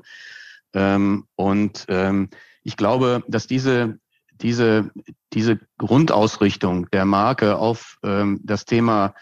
Ähm, 0.74 1.26
und 1.36 1.86
ähm, 1.90 2.30
ich 2.64 2.78
glaube, 2.78 3.24
dass 3.28 3.48
diese, 3.48 4.00
diese, 4.42 4.92
diese 5.34 5.60
Grundausrichtung 5.78 6.90
der 6.92 7.06
Marke 7.06 7.58
auf 7.58 7.98
ähm, 8.04 8.40
das 8.44 8.66
Thema 8.66 9.14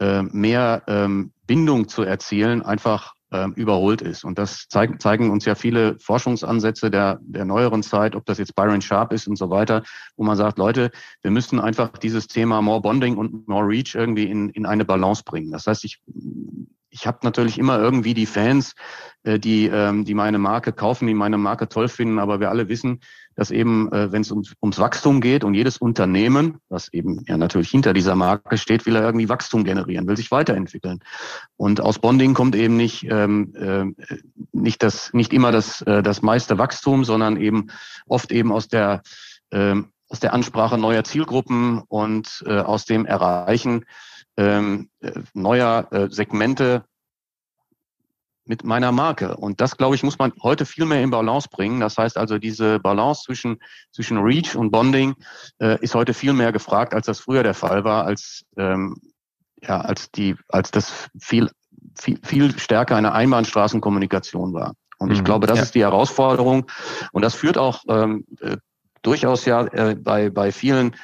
äh, 0.00 0.22
mehr 0.22 0.82
ähm, 0.86 1.32
Bindung 1.46 1.88
zu 1.88 2.02
erzielen, 2.02 2.62
einfach 2.62 3.14
ähm, 3.32 3.52
überholt 3.52 4.02
ist. 4.02 4.24
Und 4.24 4.38
das 4.38 4.66
zeigen, 4.68 4.98
zeigen 4.98 5.30
uns 5.30 5.44
ja 5.44 5.54
viele 5.54 5.98
Forschungsansätze 5.98 6.90
der, 6.90 7.20
der 7.22 7.44
neueren 7.44 7.82
Zeit, 7.82 8.16
ob 8.16 8.26
das 8.26 8.38
jetzt 8.38 8.54
Byron 8.56 8.80
Sharp 8.80 9.12
ist 9.12 9.28
und 9.28 9.36
so 9.36 9.50
weiter, 9.50 9.82
wo 10.16 10.24
man 10.24 10.36
sagt, 10.36 10.58
Leute, 10.58 10.90
wir 11.22 11.30
müssen 11.30 11.60
einfach 11.60 11.96
dieses 11.98 12.26
Thema 12.26 12.60
More 12.60 12.80
Bonding 12.80 13.16
und 13.16 13.46
More 13.46 13.66
Reach 13.66 13.94
irgendwie 13.94 14.24
in, 14.24 14.50
in 14.50 14.66
eine 14.66 14.84
Balance 14.84 15.22
bringen. 15.24 15.52
Das 15.52 15.66
heißt, 15.66 15.84
ich 15.84 16.00
ich 16.90 17.06
habe 17.06 17.18
natürlich 17.22 17.58
immer 17.58 17.78
irgendwie 17.78 18.14
die 18.14 18.26
Fans, 18.26 18.74
äh, 19.22 19.38
die, 19.38 19.66
ähm, 19.66 20.04
die 20.04 20.14
meine 20.14 20.38
Marke 20.38 20.72
kaufen, 20.72 21.06
die 21.06 21.14
meine 21.14 21.38
Marke 21.38 21.68
toll 21.68 21.88
finden, 21.88 22.18
aber 22.18 22.40
wir 22.40 22.50
alle 22.50 22.68
wissen, 22.68 23.00
dass 23.36 23.50
eben, 23.50 23.90
äh, 23.92 24.12
wenn 24.12 24.22
es 24.22 24.30
ums, 24.30 24.54
ums 24.62 24.78
Wachstum 24.78 25.20
geht 25.20 25.44
und 25.44 25.54
jedes 25.54 25.78
Unternehmen, 25.78 26.58
was 26.68 26.92
eben 26.92 27.24
ja 27.26 27.36
natürlich 27.36 27.70
hinter 27.70 27.92
dieser 27.92 28.16
Marke 28.16 28.58
steht, 28.58 28.86
will 28.86 28.96
er 28.96 29.02
irgendwie 29.02 29.28
Wachstum 29.28 29.64
generieren, 29.64 30.06
will 30.06 30.16
sich 30.16 30.30
weiterentwickeln. 30.30 31.00
Und 31.56 31.80
aus 31.80 31.98
Bonding 31.98 32.34
kommt 32.34 32.54
eben 32.54 32.76
nicht, 32.76 33.04
ähm, 33.08 33.54
äh, 33.54 33.84
nicht, 34.52 34.82
das, 34.82 35.12
nicht 35.12 35.32
immer 35.32 35.52
das, 35.52 35.82
äh, 35.82 36.02
das 36.02 36.22
meiste 36.22 36.58
Wachstum, 36.58 37.04
sondern 37.04 37.36
eben 37.36 37.68
oft 38.06 38.32
eben 38.32 38.52
aus 38.52 38.68
der, 38.68 39.02
äh, 39.50 39.76
aus 40.08 40.20
der 40.20 40.34
Ansprache 40.34 40.76
neuer 40.76 41.04
Zielgruppen 41.04 41.82
und 41.88 42.42
äh, 42.46 42.58
aus 42.58 42.84
dem 42.84 43.06
Erreichen 43.06 43.84
ähm, 44.36 44.88
äh, 45.00 45.12
neuer 45.34 45.88
äh, 45.92 46.08
Segmente 46.10 46.84
mit 48.50 48.64
meiner 48.64 48.90
Marke. 48.90 49.36
Und 49.36 49.60
das, 49.60 49.76
glaube 49.76 49.94
ich, 49.94 50.02
muss 50.02 50.18
man 50.18 50.32
heute 50.42 50.66
viel 50.66 50.84
mehr 50.84 51.04
in 51.04 51.10
Balance 51.10 51.48
bringen. 51.48 51.78
Das 51.78 51.96
heißt 51.96 52.18
also, 52.18 52.36
diese 52.36 52.80
Balance 52.80 53.22
zwischen, 53.22 53.60
zwischen 53.92 54.18
Reach 54.18 54.56
und 54.56 54.72
Bonding 54.72 55.14
äh, 55.60 55.78
ist 55.80 55.94
heute 55.94 56.14
viel 56.14 56.32
mehr 56.32 56.50
gefragt, 56.50 56.92
als 56.92 57.06
das 57.06 57.20
früher 57.20 57.44
der 57.44 57.54
Fall 57.54 57.84
war, 57.84 58.06
als, 58.06 58.44
ähm, 58.56 58.96
ja, 59.62 59.80
als, 59.80 60.10
die, 60.10 60.34
als 60.48 60.72
das 60.72 61.08
viel, 61.20 61.48
viel, 61.96 62.18
viel 62.24 62.58
stärker 62.58 62.96
eine 62.96 63.12
Einbahnstraßenkommunikation 63.12 64.52
war. 64.52 64.74
Und 64.98 65.12
ich 65.12 65.20
mhm, 65.20 65.24
glaube, 65.26 65.46
das 65.46 65.58
ja. 65.58 65.62
ist 65.62 65.76
die 65.76 65.82
Herausforderung. 65.82 66.66
Und 67.12 67.22
das 67.22 67.36
führt 67.36 67.56
auch 67.56 67.84
ähm, 67.88 68.26
äh, 68.40 68.56
durchaus 69.02 69.44
ja 69.44 69.64
äh, 69.66 69.94
bei, 69.94 70.28
bei 70.28 70.50
vielen 70.50 70.96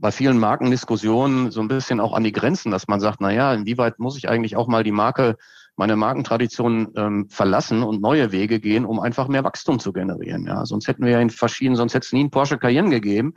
bei 0.00 0.12
vielen 0.12 0.38
Markendiskussionen 0.38 1.50
so 1.50 1.60
ein 1.60 1.66
bisschen 1.66 1.98
auch 1.98 2.12
an 2.12 2.22
die 2.22 2.30
Grenzen, 2.30 2.70
dass 2.70 2.86
man 2.86 3.00
sagt, 3.00 3.20
na 3.20 3.32
ja, 3.32 3.52
inwieweit 3.52 3.98
muss 3.98 4.16
ich 4.16 4.28
eigentlich 4.28 4.54
auch 4.54 4.68
mal 4.68 4.84
die 4.84 4.92
Marke, 4.92 5.36
meine 5.78 5.96
Markentradition 5.96 6.88
ähm, 6.96 7.28
verlassen 7.30 7.82
und 7.82 8.02
neue 8.02 8.32
Wege 8.32 8.58
gehen, 8.58 8.84
um 8.84 8.98
einfach 8.98 9.28
mehr 9.28 9.44
Wachstum 9.44 9.78
zu 9.78 9.92
generieren. 9.92 10.44
Ja, 10.46 10.66
sonst 10.66 10.88
hätten 10.88 11.04
wir 11.04 11.12
ja 11.12 11.20
in 11.20 11.30
verschiedenen, 11.30 11.76
sonst 11.76 11.94
hätte 11.94 12.04
es 12.06 12.12
nie 12.12 12.20
einen 12.20 12.30
Porsche 12.30 12.58
Cayenne 12.58 12.90
gegeben. 12.90 13.34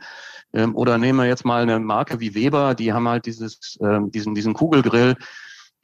Ähm, 0.52 0.74
oder 0.74 0.98
nehmen 0.98 1.18
wir 1.18 1.26
jetzt 1.26 1.44
mal 1.44 1.62
eine 1.62 1.78
Marke 1.78 2.20
wie 2.20 2.34
Weber, 2.34 2.74
die 2.74 2.92
haben 2.92 3.08
halt 3.08 3.26
dieses, 3.26 3.78
ähm, 3.80 4.10
diesen, 4.10 4.34
diesen 4.34 4.54
Kugelgrill, 4.54 5.16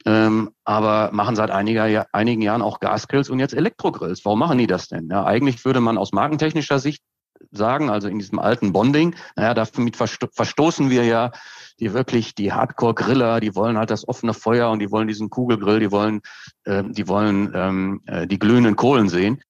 ähm, 0.05 0.51
aber 0.65 1.09
machen 1.13 1.35
seit 1.35 1.49
einiger, 1.49 2.05
einigen 2.11 2.41
Jahren 2.41 2.61
auch 2.61 2.79
Gasgrills 2.81 3.29
und 3.29 3.39
jetzt 3.39 3.53
Elektrogrills. 3.53 4.25
Warum 4.25 4.39
machen 4.39 4.57
die 4.57 4.67
das 4.67 4.89
denn? 4.89 5.07
Ja, 5.09 5.25
eigentlich 5.25 5.63
würde 5.63 5.79
man 5.79 5.97
aus 5.97 6.11
markentechnischer 6.11 6.79
Sicht 6.79 7.01
sagen, 7.51 7.89
also 7.89 8.07
in 8.07 8.19
diesem 8.19 8.39
alten 8.39 8.73
Bonding. 8.73 9.15
Naja, 9.35 9.53
damit 9.53 9.95
verstoßen 9.95 10.89
wir 10.89 11.03
ja 11.03 11.31
die 11.79 11.93
wirklich 11.93 12.35
die 12.35 12.51
Hardcore-Griller, 12.51 13.39
die 13.39 13.55
wollen 13.55 13.77
halt 13.77 13.89
das 13.89 14.07
offene 14.07 14.33
Feuer 14.33 14.69
und 14.69 14.79
die 14.79 14.91
wollen 14.91 15.07
diesen 15.07 15.29
Kugelgrill, 15.29 15.79
die 15.79 15.91
wollen, 15.91 16.21
äh, 16.65 16.83
die 16.83 17.07
wollen 17.07 17.51
ähm, 17.55 18.01
äh, 18.05 18.27
die 18.27 18.39
glühenden 18.39 18.75
Kohlen 18.75 19.09
sehen. 19.09 19.41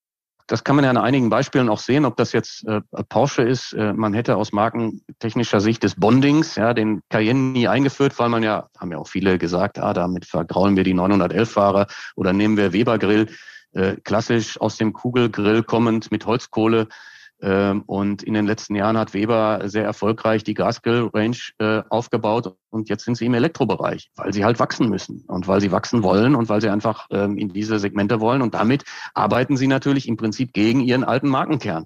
Das 0.50 0.64
kann 0.64 0.76
man 0.76 0.84
ja 0.84 0.90
an 0.90 0.98
einigen 0.98 1.30
Beispielen 1.30 1.70
auch 1.70 1.78
sehen, 1.78 2.06
ob 2.06 2.18
das 2.18 2.32
jetzt 2.32 2.66
äh, 2.68 2.82
Porsche 3.08 3.44
ist. 3.44 3.74
Äh, 3.74 3.94
man 3.94 4.16
hätte 4.16 4.36
aus 4.36 4.52
markentechnischer 4.52 5.62
Sicht 5.62 5.84
des 5.84 5.96
Bondings 5.96 6.56
ja 6.56 6.74
den 6.74 7.02
Cayenne 7.10 7.52
nie 7.52 7.68
eingeführt, 7.68 8.18
weil 8.18 8.30
man 8.30 8.42
ja, 8.42 8.68
haben 8.80 8.92
ja 8.92 8.98
auch 8.98 9.08
viele 9.08 9.38
gesagt, 9.38 9.78
ah, 9.78 9.94
damit 9.94 10.26
vergraulen 10.26 10.76
wir 10.76 10.84
die 10.84 10.96
911-Fahrer 10.96 11.86
oder 12.16 12.34
nehmen 12.34 12.58
wir 12.58 12.74
Weber-Grill, 12.74 13.28
äh, 13.74 13.98
klassisch 14.04 14.60
aus 14.60 14.78
dem 14.78 14.94
Kugelgrill 14.94 15.62
kommend 15.62 16.10
mit 16.12 16.26
Holzkohle 16.26 16.88
und 17.42 18.24
in 18.24 18.34
den 18.34 18.46
letzten 18.46 18.76
Jahren 18.76 18.98
hat 18.98 19.14
Weber 19.14 19.62
sehr 19.66 19.86
erfolgreich 19.86 20.44
die 20.44 20.54
Gasgrill-Range 20.54 21.38
äh, 21.60 21.84
aufgebaut 21.90 22.56
und 22.70 22.90
jetzt 22.90 23.06
sind 23.06 23.16
sie 23.16 23.28
im 23.28 23.34
Elektrobereich, 23.34 24.12
weil 24.16 24.34
sie 24.34 24.44
halt 24.44 24.60
wachsen 24.60 24.90
müssen 24.90 25.24
und 25.28 25.48
weil 25.48 25.62
sie 25.62 25.72
wachsen 25.72 26.04
wollen 26.04 26.36
und 26.36 26.50
weil 26.50 26.62
sie 26.62 26.70
einfach 26.70 27.08
ähm, 27.12 27.38
in 27.38 27.50
diese 27.50 27.80
Segmente 27.80 28.20
wollen. 28.20 28.42
Und 28.42 28.56
damit 28.56 28.84
arbeiten 29.14 29.56
sie 29.56 29.68
natürlich 29.68 30.08
im 30.08 30.18
Prinzip 30.18 30.52
gegen 30.54 30.82
ihren 30.82 31.04
alten 31.04 31.30
Markenkern. 31.30 31.86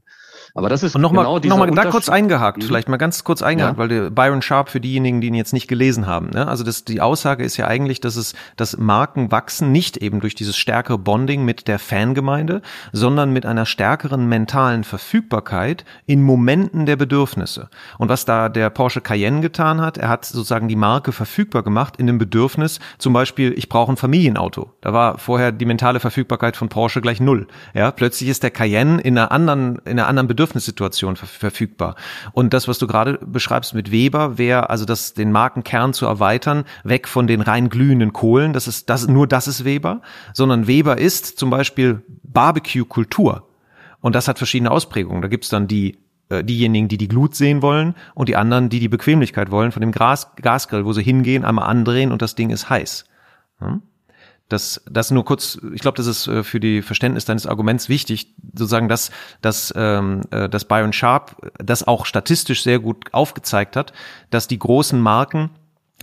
Aber 0.56 0.70
das 0.70 0.84
ist 0.84 0.96
und 0.96 1.02
noch 1.02 1.10
genau 1.10 1.40
noch 1.40 1.58
mal 1.58 1.72
da 1.72 1.86
kurz 1.86 2.10
eingehakt, 2.10 2.60
mhm. 2.60 2.68
vielleicht 2.68 2.88
mal 2.88 2.98
ganz 2.98 3.24
kurz 3.24 3.42
eingehakt, 3.42 3.74
ja. 3.74 3.78
weil 3.80 3.88
der 3.88 4.12
Byron 4.12 4.44
Sharp 4.44 4.70
für 4.70 4.80
diejenigen, 4.80 5.20
die 5.20 5.28
ihn 5.28 5.34
jetzt 5.34 5.52
nicht 5.52 5.68
gelesen 5.68 6.06
haben. 6.06 6.30
Ne? 6.30 6.48
Also 6.48 6.64
das, 6.64 6.86
die 6.86 7.02
Aussage 7.02 7.44
ist 7.44 7.58
ja 7.58 7.66
eigentlich, 7.66 8.02
dass 8.02 8.16
es, 8.18 8.36
dass 8.56 8.78
Marken 8.78 9.32
wachsen 9.32 9.72
nicht 9.72 9.98
eben 9.98 10.20
durch 10.20 10.36
dieses 10.36 10.56
stärkere 10.56 11.00
Bonding 11.00 11.44
mit 11.44 11.68
der 11.68 11.80
Fangemeinde, 11.80 12.62
sondern 12.92 13.34
mit 13.34 13.48
einer 13.48 13.66
stärkeren 13.66 14.28
mentalen 14.28 14.84
Verfügbarkeit 14.84 15.86
in 16.06 16.22
Momenten 16.22 16.86
der 16.86 16.98
Bedürfnisse. 16.98 17.70
Und 17.98 18.10
was 18.10 18.26
da 18.26 18.48
der 18.48 18.70
Porsche 18.70 19.02
Cayenne 19.02 19.42
getan 19.42 19.82
hat, 19.82 19.98
er 19.98 20.10
hat 20.10 20.26
sozusagen 20.26 20.68
die 20.68 20.76
Marke 20.76 21.14
verfügbar 21.14 21.64
gemacht 21.64 21.98
in 21.98 22.06
dem 22.06 22.20
Bedürfnis, 22.20 22.80
zum 23.00 23.14
Beispiel, 23.14 23.54
ich 23.58 23.70
brauche 23.70 23.92
ein 23.92 23.98
Familienauto. 23.98 24.72
Da 24.82 24.94
war 24.94 25.18
vorher 25.18 25.52
die 25.52 25.66
mentale 25.66 26.00
Verfügbarkeit 26.00 26.56
von 26.56 26.70
Porsche 26.70 27.02
gleich 27.02 27.20
null. 27.20 27.48
Ja, 27.74 27.90
plötzlich 27.90 28.30
ist 28.30 28.44
der 28.44 28.52
Cayenne 28.52 29.02
in 29.02 29.18
einer 29.18 29.32
anderen, 29.32 29.80
in 29.86 29.98
einer 29.98 30.08
anderen 30.08 30.28
Bedürfnissituation 30.44 31.16
verfügbar. 31.16 31.96
Und 32.34 32.54
das, 32.54 32.68
was 32.68 32.78
du 32.78 32.88
gerade 32.88 33.20
beschreibst 33.26 33.74
mit 33.74 33.92
Weber, 33.92 34.38
wäre 34.38 34.70
also 34.70 34.86
das, 34.86 35.14
den 35.14 35.32
Markenkern 35.32 35.94
zu 35.94 36.06
erweitern, 36.06 36.66
weg 36.84 37.08
von 37.08 37.28
den 37.28 37.42
rein 37.42 37.70
glühenden 37.70 38.12
Kohlen. 38.12 38.54
Das 38.54 38.68
ist, 38.68 38.90
das, 38.90 39.08
nur 39.08 39.28
das 39.28 39.48
ist 39.48 39.64
Weber, 39.64 40.02
sondern 40.34 40.68
Weber 40.68 40.98
ist 40.98 41.40
zum 41.40 41.50
Beispiel 41.50 42.02
Barbecue-Kultur. 42.24 43.48
Und 44.02 44.16
das 44.16 44.28
hat 44.28 44.38
verschiedene 44.38 44.72
Ausprägungen. 44.72 45.22
Da 45.22 45.30
gibt's 45.30 45.50
dann 45.50 45.68
die 45.68 46.00
äh, 46.30 46.44
diejenigen, 46.44 46.90
die 46.90 46.98
die 46.98 47.08
Glut 47.08 47.36
sehen 47.36 47.62
wollen 47.62 47.96
und 48.14 48.28
die 48.28 48.36
anderen, 48.36 48.70
die 48.70 48.80
die 48.80 48.90
Bequemlichkeit 48.90 49.50
wollen 49.50 49.72
von 49.72 49.82
dem 49.82 49.94
Gas, 49.94 50.36
Gasgrill, 50.42 50.86
wo 50.86 50.92
sie 50.92 51.04
hingehen, 51.04 51.46
einmal 51.46 51.70
andrehen 51.70 52.12
und 52.12 52.22
das 52.22 52.36
Ding 52.36 52.50
ist 52.50 52.70
heiß. 52.70 53.06
Hm? 53.60 53.82
Das, 54.54 54.82
das 54.90 55.10
nur 55.10 55.26
kurz, 55.26 55.58
ich 55.74 55.82
glaube, 55.82 55.98
das 55.98 56.06
ist 56.06 56.28
äh, 56.28 56.44
für 56.44 56.60
die 56.60 56.84
Verständnis 56.84 57.26
deines 57.26 57.48
Arguments 57.48 57.90
wichtig, 57.90 58.36
sozusagen, 58.54 58.88
dass, 58.88 59.10
dass, 59.42 59.74
ähm, 59.76 60.22
äh, 60.30 60.48
dass 60.48 60.66
Byron 60.66 60.94
Sharp 60.94 61.36
das 61.58 61.88
auch 61.88 62.06
statistisch 62.06 62.62
sehr 62.62 62.78
gut 62.78 63.12
aufgezeigt 63.14 63.76
hat, 63.76 63.94
dass 64.30 64.48
die 64.48 64.60
großen 64.60 65.02
Marken 65.02 65.50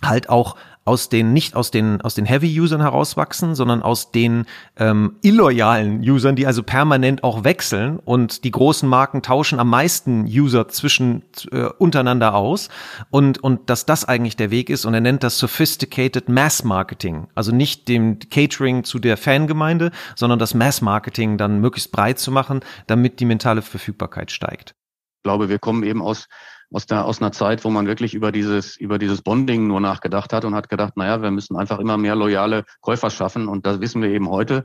halt 0.04 0.28
auch 0.28 0.56
aus 0.84 1.08
den 1.08 1.32
nicht 1.32 1.54
aus 1.54 1.70
den 1.70 2.00
aus 2.00 2.14
den 2.14 2.24
Heavy-Usern 2.24 2.80
herauswachsen, 2.80 3.54
sondern 3.54 3.82
aus 3.82 4.10
den 4.12 4.46
ähm, 4.76 5.16
illoyalen 5.22 6.00
Usern, 6.00 6.36
die 6.36 6.46
also 6.46 6.62
permanent 6.62 7.22
auch 7.22 7.44
wechseln. 7.44 7.98
Und 7.98 8.44
die 8.44 8.50
großen 8.50 8.88
Marken 8.88 9.22
tauschen 9.22 9.60
am 9.60 9.68
meisten 9.68 10.24
User 10.24 10.68
zwischen 10.68 11.22
äh, 11.52 11.64
untereinander 11.78 12.34
aus. 12.34 12.70
Und 13.10 13.38
und 13.38 13.68
dass 13.68 13.86
das 13.86 14.04
eigentlich 14.04 14.36
der 14.36 14.50
Weg 14.50 14.70
ist 14.70 14.84
und 14.84 14.94
er 14.94 15.00
nennt 15.00 15.22
das 15.22 15.38
sophisticated 15.38 16.28
Mass 16.28 16.64
Marketing, 16.64 17.28
also 17.34 17.52
nicht 17.52 17.88
dem 17.88 18.18
Catering 18.18 18.84
zu 18.84 18.98
der 18.98 19.16
Fangemeinde, 19.16 19.90
sondern 20.16 20.38
das 20.38 20.54
Mass 20.54 20.80
Marketing 20.80 21.36
dann 21.36 21.60
möglichst 21.60 21.92
breit 21.92 22.18
zu 22.18 22.32
machen, 22.32 22.60
damit 22.86 23.20
die 23.20 23.26
mentale 23.26 23.62
Verfügbarkeit 23.62 24.30
steigt. 24.30 24.74
Ich 25.18 25.24
glaube, 25.24 25.50
wir 25.50 25.58
kommen 25.58 25.82
eben 25.82 26.00
aus 26.00 26.26
aus, 26.72 26.86
der, 26.86 27.04
aus 27.04 27.20
einer 27.20 27.32
Zeit, 27.32 27.64
wo 27.64 27.70
man 27.70 27.86
wirklich 27.86 28.14
über 28.14 28.32
dieses, 28.32 28.76
über 28.76 28.98
dieses 28.98 29.22
Bonding 29.22 29.66
nur 29.66 29.80
nachgedacht 29.80 30.32
hat 30.32 30.44
und 30.44 30.54
hat 30.54 30.68
gedacht, 30.68 30.96
naja, 30.96 31.22
wir 31.22 31.30
müssen 31.30 31.56
einfach 31.56 31.78
immer 31.78 31.96
mehr 31.96 32.14
loyale 32.14 32.64
Käufer 32.80 33.10
schaffen. 33.10 33.48
Und 33.48 33.66
das 33.66 33.80
wissen 33.80 34.02
wir 34.02 34.10
eben 34.10 34.28
heute, 34.28 34.64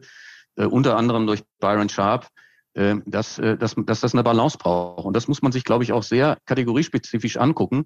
äh, 0.55 0.65
unter 0.65 0.97
anderem 0.97 1.25
durch 1.27 1.43
Byron 1.59 1.89
Sharp, 1.89 2.27
äh, 2.73 2.95
dass, 3.05 3.39
äh, 3.39 3.57
dass, 3.57 3.75
dass 3.75 4.01
das 4.01 4.13
eine 4.13 4.23
Balance 4.23 4.57
braucht. 4.57 5.05
Und 5.05 5.15
das 5.15 5.27
muss 5.27 5.41
man 5.41 5.51
sich, 5.51 5.63
glaube 5.63 5.83
ich, 5.83 5.93
auch 5.93 6.03
sehr 6.03 6.37
kategoriespezifisch 6.45 7.37
angucken. 7.37 7.85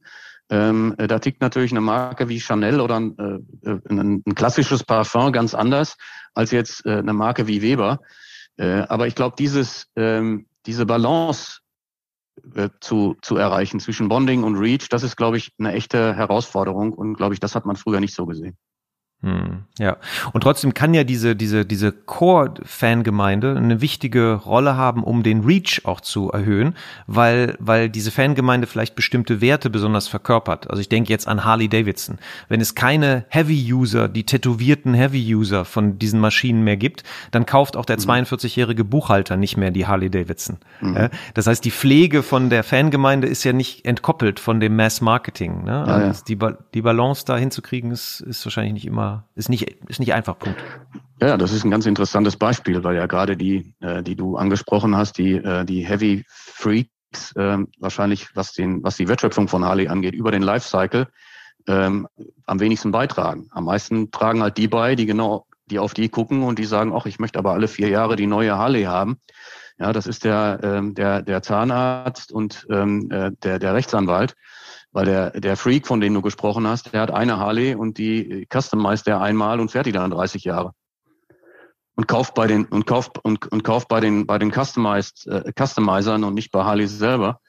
Ähm, 0.50 0.96
äh, 0.98 1.08
da 1.08 1.20
tickt 1.20 1.42
natürlich 1.42 1.72
eine 1.72 1.82
Marke 1.82 2.28
wie 2.28 2.40
Chanel 2.40 2.82
oder 2.82 3.00
ein, 3.00 3.18
äh, 3.18 3.70
ein, 3.90 4.24
ein 4.26 4.36
klassisches 4.36 4.84
Parfum 4.84 5.32
ganz 5.32 5.54
anders 5.54 5.96
als 6.34 6.52
jetzt 6.52 6.86
äh, 6.86 6.98
eine 6.98 7.14
Marke 7.14 7.48
wie 7.48 7.62
Weber. 7.62 8.00
Äh, 8.58 8.82
aber 8.90 9.08
ich 9.08 9.16
glaube, 9.16 9.36
dieses, 9.38 9.88
ähm, 9.96 10.48
diese 10.66 10.86
Balance 10.86 11.59
äh, 12.56 12.70
zu, 12.80 13.16
zu 13.22 13.38
erreichen 13.38 13.80
zwischen 13.80 14.10
Bonding 14.10 14.44
und 14.44 14.56
Reach, 14.56 14.90
das 14.90 15.04
ist, 15.04 15.16
glaube 15.16 15.38
ich, 15.38 15.52
eine 15.60 15.74
echte 15.74 16.16
Herausforderung 16.16 16.94
und, 16.94 17.16
glaube 17.16 17.34
ich, 17.34 17.40
das 17.40 17.56
hat 17.56 17.66
man 17.66 17.76
früher 17.76 18.00
nicht 18.00 18.16
so 18.16 18.26
gesehen. 18.26 18.58
Hm, 19.22 19.66
ja, 19.78 19.98
und 20.32 20.42
trotzdem 20.42 20.74
kann 20.74 20.94
ja 20.94 21.04
diese, 21.04 21.36
diese, 21.36 21.66
diese 21.66 21.92
Core-Fangemeinde 21.92 23.58
eine 23.58 23.82
wichtige 23.82 24.32
Rolle 24.32 24.78
haben, 24.78 25.04
um 25.04 25.24
den 25.24 25.44
Reach 25.44 25.82
auch 25.84 26.00
zu 26.00 26.32
erhöhen, 26.32 26.74
weil, 27.06 27.58
weil 27.60 27.90
diese 27.90 28.12
Fangemeinde 28.12 28.66
vielleicht 28.66 28.96
bestimmte 28.96 29.42
Werte 29.42 29.70
besonders 29.70 30.08
verkörpert. 30.08 30.70
Also 30.70 30.80
ich 30.80 30.88
denke 30.88 31.10
jetzt 31.10 31.28
an 31.28 31.44
Harley 31.44 31.68
Davidson. 31.68 32.18
Wenn 32.48 32.62
es 32.62 32.76
keine 32.76 33.26
Heavy-User, 33.28 34.08
die 34.08 34.24
tätowierten 34.24 34.94
Heavy-User 34.94 35.66
von 35.66 36.00
diesen 36.00 36.22
Maschinen 36.22 36.64
mehr 36.64 36.78
gibt, 36.78 37.04
dann 37.32 37.46
kauft 37.46 37.76
auch 37.76 37.86
der 37.86 37.98
42-jährige 37.98 38.86
mhm. 38.86 38.90
Buchhalter 38.90 39.36
nicht 39.36 39.58
mehr 39.58 39.72
die 39.72 39.86
Harley 39.86 40.10
Davidson. 40.10 40.60
Mhm. 40.80 41.10
Das 41.34 41.46
heißt, 41.46 41.66
die 41.66 41.72
Pflege 41.72 42.24
von 42.24 42.50
der 42.50 42.64
Fangemeinde 42.64 43.28
ist 43.28 43.44
ja 43.44 43.52
nicht 43.52 43.86
entkoppelt 43.86 44.40
von 44.40 44.62
dem 44.62 44.78
Mass-Marketing. 44.78 45.66
Ne? 45.66 45.72
Ja, 45.72 45.84
also 45.84 46.24
ja. 46.34 46.50
Die, 46.50 46.56
die 46.74 46.82
Balance 46.82 47.26
da 47.26 47.36
hinzukriegen, 47.36 47.92
ist, 47.92 48.22
ist 48.22 48.46
wahrscheinlich 48.46 48.74
nicht 48.74 48.86
immer 48.86 49.09
ist 49.36 49.50
nicht, 49.50 49.64
ist 49.88 50.00
nicht 50.00 50.14
einfach, 50.14 50.38
Punkt. 50.38 50.60
Ja, 51.22 51.38
das 51.38 51.52
ist 51.52 51.66
ein 51.66 51.72
ganz 51.72 51.86
interessantes 51.86 52.38
Beispiel, 52.38 52.84
weil 52.84 52.96
ja 52.96 53.06
gerade 53.06 53.36
die, 53.36 53.74
äh, 53.82 54.02
die 54.04 54.16
du 54.16 54.38
angesprochen 54.38 54.96
hast, 54.96 55.18
die, 55.18 55.34
äh, 55.34 55.66
die 55.66 55.86
Heavy 55.86 56.24
Freaks, 56.28 57.36
äh, 57.36 57.58
wahrscheinlich, 57.80 58.36
was, 58.36 58.54
den, 58.54 58.84
was 58.84 58.96
die 58.96 59.08
Wertschöpfung 59.08 59.48
von 59.48 59.66
Harley 59.66 59.88
angeht, 59.88 60.14
über 60.14 60.32
den 60.32 60.44
Lifecycle 60.44 61.08
ähm, 61.68 62.08
am 62.46 62.60
wenigsten 62.60 62.92
beitragen. 62.92 63.50
Am 63.52 63.66
meisten 63.66 64.12
tragen 64.12 64.42
halt 64.42 64.58
die 64.58 64.68
bei, 64.68 64.96
die 64.96 65.06
genau, 65.06 65.46
die 65.66 65.80
auf 65.80 65.94
die 65.94 66.10
gucken 66.10 66.44
und 66.44 66.58
die 66.58 66.66
sagen, 66.66 66.94
ach, 66.96 67.06
ich 67.06 67.20
möchte 67.20 67.38
aber 67.38 67.52
alle 67.54 67.68
vier 67.68 67.90
Jahre 67.90 68.16
die 68.16 68.28
neue 68.28 68.58
Harley 68.58 68.84
haben. 68.84 69.20
Ja, 69.78 69.94
das 69.94 70.08
ist 70.08 70.26
der, 70.26 70.60
ähm, 70.64 70.94
der, 70.94 71.22
der 71.22 71.42
Zahnarzt 71.42 72.32
und 72.32 72.68
ähm, 72.70 73.10
äh, 73.12 73.32
der, 73.44 73.60
der 73.60 73.74
Rechtsanwalt. 73.74 74.36
Weil 74.92 75.06
der, 75.06 75.32
der 75.32 75.56
Freak, 75.56 75.86
von 75.86 76.02
dem 76.02 76.14
du 76.14 76.22
gesprochen 76.22 76.68
hast, 76.68 76.94
der 76.94 77.02
hat 77.02 77.12
eine 77.12 77.38
Harley 77.38 77.76
und 77.76 77.98
die 77.98 78.48
customized 78.52 79.08
er 79.08 79.22
einmal 79.22 79.60
und 79.60 79.72
fährt 79.72 79.86
die 79.86 79.92
dann 79.92 80.12
30 80.12 80.44
Jahre. 80.44 80.74
Und 81.96 82.08
kauft 82.08 82.34
bei 82.34 82.48
den, 82.48 82.66
und 82.66 82.88
kauft, 82.88 83.20
und, 83.24 83.52
und 83.52 83.64
kauft 83.64 83.88
bei 83.88 84.00
den, 84.00 84.26
bei 84.26 84.40
den 84.40 84.52
customized, 84.52 85.28
äh, 85.28 85.52
Customizern 85.58 86.24
und 86.24 86.34
nicht 86.34 86.52
bei 86.52 86.64
Harley 86.64 86.88
selber. 86.88 87.40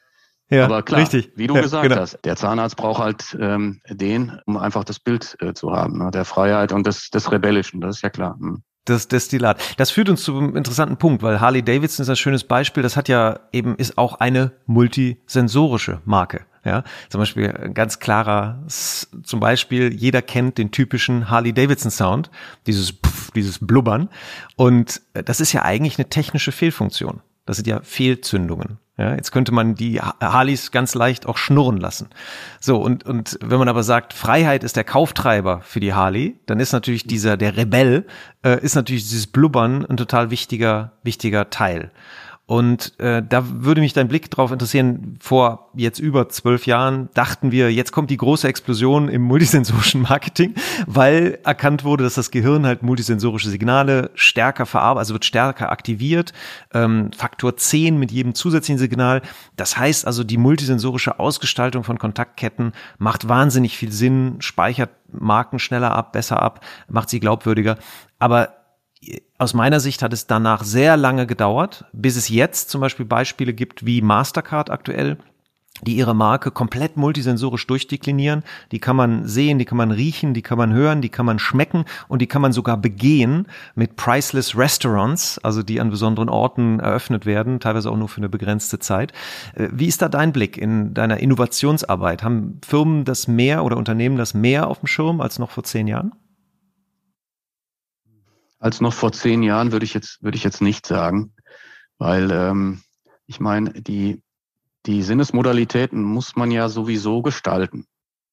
Ja, 0.51 0.65
Aber 0.65 0.83
klar, 0.83 1.01
richtig. 1.01 1.31
wie 1.37 1.47
du 1.47 1.55
ja, 1.55 1.63
gesagt 1.63 1.85
genau. 1.85 2.01
hast, 2.01 2.19
der 2.25 2.35
Zahnarzt 2.35 2.77
braucht 2.77 3.01
halt 3.01 3.37
ähm, 3.41 3.81
den, 3.89 4.41
um 4.47 4.57
einfach 4.57 4.83
das 4.83 4.99
Bild 4.99 5.37
äh, 5.41 5.55
zu 5.55 5.71
haben, 5.73 5.99
ne? 5.99 6.11
der 6.11 6.25
Freiheit 6.25 6.73
und 6.73 6.87
des, 6.87 7.11
des 7.11 7.31
Rebellischen, 7.31 7.81
das 7.81 7.97
ist 7.97 8.03
ja 8.03 8.11
klar. 8.11 8.37
Hm 8.39 8.63
das 8.91 9.09
Destillat. 9.09 9.61
Das 9.79 9.91
führt 9.91 10.09
uns 10.09 10.23
zu 10.23 10.37
einem 10.37 10.57
interessanten 10.57 10.97
Punkt, 10.97 11.23
weil 11.23 11.41
Harley 11.41 11.63
Davidson 11.63 12.03
ist 12.03 12.11
ein 12.11 12.17
schönes 12.17 12.45
Beispiel. 12.45 12.83
Das 12.83 12.97
hat 12.97 13.09
ja 13.09 13.41
eben, 13.53 13.77
ist 13.77 13.99
auch 13.99 14.21
eine 14.21 14.53
multisensorische 14.67 16.01
Marke. 16.05 16.47
Ja, 16.65 16.85
zum 17.09 17.21
Beispiel 17.21 17.51
ein 17.51 17.73
ganz 17.73 18.01
klarer, 18.01 18.63
zum 18.69 19.41
Beispiel 19.41 19.95
jeder 19.95 20.21
kennt 20.21 20.59
den 20.59 20.71
typischen 20.71 21.31
Harley 21.31 21.55
Davidson 21.55 21.91
Sound, 21.91 22.31
dieses 22.67 22.93
Pff, 22.93 23.31
dieses 23.31 23.59
Blubbern. 23.67 24.11
Und 24.57 25.01
äh, 25.15 25.23
das 25.23 25.41
ist 25.41 25.53
ja 25.53 25.63
eigentlich 25.63 25.99
eine 25.99 26.11
technische 26.11 26.53
Fehlfunktion. 26.53 27.21
Das 27.47 27.57
sind 27.57 27.67
ja 27.67 27.81
Fehlzündungen. 27.83 28.79
Ja, 29.01 29.15
jetzt 29.15 29.33
könnte 29.33 29.51
man 29.51 29.75
die 29.75 29.99
Harleys 29.99 30.73
ganz 30.73 30.95
leicht 30.95 31.25
auch 31.25 31.39
schnurren 31.39 31.79
lassen. 31.79 32.11
So, 32.61 32.77
und, 32.77 33.07
und 33.07 33.39
wenn 33.41 33.59
man 33.59 33.71
aber 33.71 33.83
sagt, 33.83 34.13
Freiheit 34.13 34.63
ist 34.63 34.77
der 34.77 34.85
Kauftreiber 34.85 35.63
für 35.63 35.81
die 35.81 35.95
Harley, 35.95 36.39
dann 36.45 36.61
ist 36.61 36.73
natürlich 36.73 37.05
dieser, 37.05 37.39
der 37.39 37.57
Rebell, 37.57 38.07
äh, 38.45 38.63
ist 38.63 38.75
natürlich 38.75 39.09
dieses 39.09 39.27
Blubbern 39.27 39.87
ein 39.87 39.97
total 39.97 40.31
wichtiger, 40.31 40.93
wichtiger 41.03 41.49
Teil. 41.49 41.93
Und 42.51 42.99
äh, 42.99 43.23
da 43.23 43.45
würde 43.63 43.81
mich 43.81 43.93
dein 43.93 44.09
Blick 44.09 44.29
drauf 44.29 44.51
interessieren. 44.51 45.19
Vor 45.21 45.71
jetzt 45.73 46.01
über 46.01 46.29
zwölf 46.31 46.67
Jahren 46.67 47.09
dachten 47.15 47.53
wir, 47.53 47.73
jetzt 47.73 47.93
kommt 47.93 48.11
die 48.11 48.17
große 48.17 48.49
Explosion 48.49 49.09
im 49.09 49.23
multisensorischen 49.23 50.03
Marketing, 50.03 50.57
weil 50.89 51.39
erkannt 51.45 51.85
wurde, 51.85 52.03
dass 52.03 52.15
das 52.15 52.33
Gehirn 52.33 52.67
halt 52.67 52.83
multisensorische 52.83 53.51
Signale 53.51 54.11
stärker 54.17 54.67
verarbeitet, 54.67 54.99
also 54.99 55.15
wird 55.15 55.27
stärker 55.27 55.71
aktiviert. 55.71 56.33
Ähm, 56.75 57.13
Faktor 57.17 57.57
10 57.57 57.97
mit 57.97 58.11
jedem 58.11 58.35
zusätzlichen 58.35 58.81
Signal. 58.81 59.23
Das 59.55 59.77
heißt 59.77 60.05
also, 60.05 60.25
die 60.25 60.37
multisensorische 60.37 61.21
Ausgestaltung 61.21 61.85
von 61.85 62.01
Kontaktketten 62.01 62.73
macht 62.99 63.29
wahnsinnig 63.29 63.77
viel 63.77 63.93
Sinn, 63.93 64.39
speichert 64.41 64.91
Marken 65.13 65.61
schneller 65.61 65.93
ab, 65.93 66.13
besser 66.13 66.43
ab, 66.43 66.65
macht 66.89 67.11
sie 67.11 67.21
glaubwürdiger. 67.21 67.79
Aber 68.19 68.60
aus 69.39 69.55
meiner 69.55 69.81
Sicht 69.81 70.03
hat 70.03 70.13
es 70.13 70.27
danach 70.27 70.63
sehr 70.63 70.97
lange 70.97 71.27
gedauert, 71.27 71.87
bis 71.93 72.17
es 72.17 72.29
jetzt 72.29 72.69
zum 72.69 72.81
Beispiel 72.81 73.07
Beispiele 73.07 73.55
gibt 73.55 73.87
wie 73.87 74.03
Mastercard 74.03 74.71
aktuell, 74.71 75.17
die 75.83 75.97
ihre 75.97 76.15
Marke 76.15 76.51
komplett 76.51 76.99
multisensorisch 76.99 77.67
durchdeklinieren. 77.67 78.43
Die 78.71 78.81
kann 78.81 78.97
man 78.97 79.27
sehen, 79.27 79.59
die 79.59 79.65
kann 79.65 79.79
man 79.79 79.91
riechen, 79.91 80.35
die 80.35 80.43
kann 80.43 80.59
man 80.59 80.75
hören, 80.75 81.01
die 81.01 81.09
kann 81.09 81.25
man 81.25 81.39
schmecken 81.39 81.87
und 82.09 82.21
die 82.21 82.27
kann 82.27 82.43
man 82.43 82.53
sogar 82.53 82.77
begehen 82.77 83.47
mit 83.75 83.97
Priceless 83.97 84.59
Restaurants, 84.59 85.39
also 85.39 85.63
die 85.63 85.81
an 85.81 85.89
besonderen 85.89 86.29
Orten 86.29 86.81
eröffnet 86.81 87.25
werden, 87.25 87.61
teilweise 87.61 87.91
auch 87.91 87.97
nur 87.97 88.09
für 88.09 88.19
eine 88.19 88.29
begrenzte 88.29 88.79
Zeit. 88.79 89.13
Äh, 89.55 89.69
wie 89.73 89.87
ist 89.87 90.03
da 90.03 90.11
dein 90.11 90.33
Blick 90.33 90.59
in 90.59 90.93
deiner 90.93 91.19
Innovationsarbeit? 91.19 92.23
Haben 92.23 92.61
Firmen 92.63 93.05
das 93.05 93.27
mehr 93.29 93.65
oder 93.65 93.79
Unternehmen 93.79 94.19
das 94.19 94.35
mehr 94.35 94.69
auf 94.69 94.81
dem 94.81 94.87
Schirm 94.87 95.23
als 95.23 95.39
noch 95.39 95.51
vor 95.51 95.65
zehn 95.65 95.89
Jahren? 95.89 96.13
Als 98.61 98.81
noch 98.81 98.93
vor 98.93 99.11
zehn 99.11 99.43
Jahren, 99.43 99.73
würde 99.73 99.85
ich 99.85 99.95
jetzt, 99.95 100.23
würde 100.23 100.37
ich 100.37 100.45
jetzt 100.45 100.61
nicht 100.61 100.87
sagen. 100.87 101.33
Weil 101.99 102.31
ähm, 102.31 102.83
ich 103.27 103.41
meine, 103.41 103.73
die, 103.73 104.23
die 104.87 105.03
Sinnesmodalitäten 105.03 106.03
muss 106.03 106.37
man 106.37 106.51
ja 106.51 106.69
sowieso 106.69 107.23
gestalten. 107.23 107.87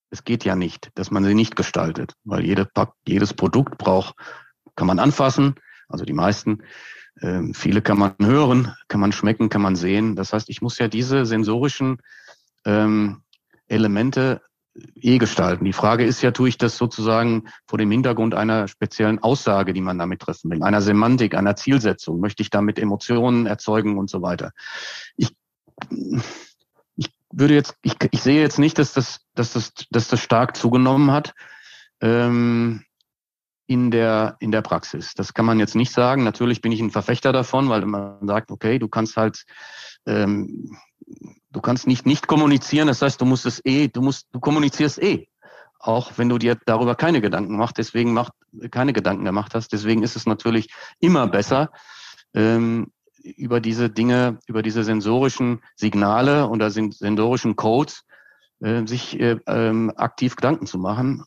Es 0.09 0.23
geht 0.23 0.45
ja 0.45 0.55
nicht, 0.55 0.91
dass 0.95 1.11
man 1.11 1.23
sie 1.23 1.34
nicht 1.34 1.55
gestaltet, 1.55 2.13
weil 2.23 2.45
jede, 2.45 2.69
jedes 3.07 3.34
Produkt 3.34 3.78
braucht, 3.78 4.15
kann 4.75 4.88
man 4.88 4.99
anfassen, 4.99 5.55
also 5.89 6.05
die 6.05 6.13
meisten. 6.13 6.63
Ähm, 7.21 7.53
viele 7.53 7.82
kann 7.82 7.97
man 7.97 8.13
hören, 8.21 8.73
kann 8.88 8.99
man 8.99 9.11
schmecken, 9.11 9.49
kann 9.49 9.61
man 9.61 9.75
sehen. 9.75 10.15
Das 10.15 10.34
heißt, 10.34 10.49
ich 10.49 10.61
muss 10.61 10.78
ja 10.78 10.88
diese 10.88 11.25
sensorischen 11.25 11.97
ähm, 12.65 13.23
Elemente 13.67 14.41
eh 14.95 15.17
gestalten. 15.17 15.65
Die 15.65 15.73
Frage 15.73 16.05
ist 16.05 16.21
ja, 16.21 16.32
tue 16.32 16.49
ich 16.49 16.57
das 16.57 16.78
sozusagen 16.78 17.47
vor 17.67 17.78
dem 17.78 17.91
Hintergrund 17.91 18.34
einer 18.34 18.67
speziellen 18.67 19.19
Aussage, 19.19 19.73
die 19.73 19.82
man 19.82 19.97
damit 19.97 20.21
treffen 20.21 20.51
will, 20.51 20.63
einer 20.63 20.82
Semantik, 20.82 21.36
einer 21.36 21.55
Zielsetzung? 21.55 22.19
Möchte 22.19 22.43
ich 22.43 22.49
damit 22.49 22.80
Emotionen 22.80 23.45
erzeugen 23.45 23.97
und 23.97 24.09
so 24.09 24.21
weiter? 24.21 24.51
Ich, 25.15 25.36
ich 26.95 27.09
würde 27.32 27.53
jetzt, 27.53 27.75
ich, 27.82 27.95
ich 28.11 28.21
sehe 28.21 28.41
jetzt 28.41 28.59
nicht, 28.59 28.78
dass 28.78 28.93
das, 28.93 29.21
dass 29.36 29.53
das, 29.53 29.73
dass 29.89 30.07
das 30.07 30.19
stark 30.19 30.55
zugenommen 30.55 31.11
hat. 31.11 31.34
Ähm, 32.01 32.84
in 33.67 33.91
der, 33.91 34.38
in 34.39 34.51
der 34.51 34.61
Praxis. 34.61 35.13
Das 35.13 35.34
kann 35.34 35.45
man 35.45 35.59
jetzt 35.59 35.75
nicht 35.75 35.91
sagen. 35.91 36.23
Natürlich 36.23 36.61
bin 36.61 36.71
ich 36.71 36.80
ein 36.80 36.89
Verfechter 36.89 37.34
davon, 37.34 37.67
weil 37.67 37.86
man 37.86 38.25
sagt, 38.25 38.49
okay, 38.49 38.80
du 38.80 38.88
kannst 38.88 39.17
halt 39.17 39.43
ähm, 40.05 40.78
du 41.57 41.61
kannst 41.61 41.87
nicht 41.87 42.05
nicht 42.05 42.27
kommunizieren, 42.27 42.87
das 42.87 43.01
heißt, 43.01 43.19
du 43.19 43.25
musst 43.25 43.47
es 43.47 43.65
eh, 43.65 43.87
du 43.87 44.01
musst, 44.01 44.27
du 44.31 44.39
kommunizierst 44.39 45.01
eh. 45.01 45.27
Auch 45.79 46.11
wenn 46.17 46.29
du 46.29 46.37
dir 46.37 46.55
darüber 46.65 46.95
keine 46.95 47.19
Gedanken 47.19 47.57
machst, 47.57 47.79
deswegen 47.79 48.13
macht, 48.13 48.33
keine 48.71 48.93
Gedanken 48.93 49.25
gemacht 49.25 49.55
hast. 49.55 49.73
Deswegen 49.73 50.03
ist 50.03 50.15
es 50.15 50.25
natürlich 50.25 50.69
immer 50.99 51.27
besser, 51.27 51.71
ähm, 52.33 52.91
über 53.23 53.59
diese 53.59 53.89
Dinge, 53.89 54.39
über 54.47 54.61
diese 54.61 54.83
sensorischen 54.83 55.61
Signale 55.75 56.47
oder 56.47 56.69
sensorischen 56.69 57.55
Codes 57.55 58.03
äh, 58.59 58.85
sich 58.85 59.19
äh, 59.19 59.37
ähm, 59.47 59.91
aktiv 59.95 60.35
Gedanken 60.35 60.67
zu 60.67 60.77
machen 60.77 61.23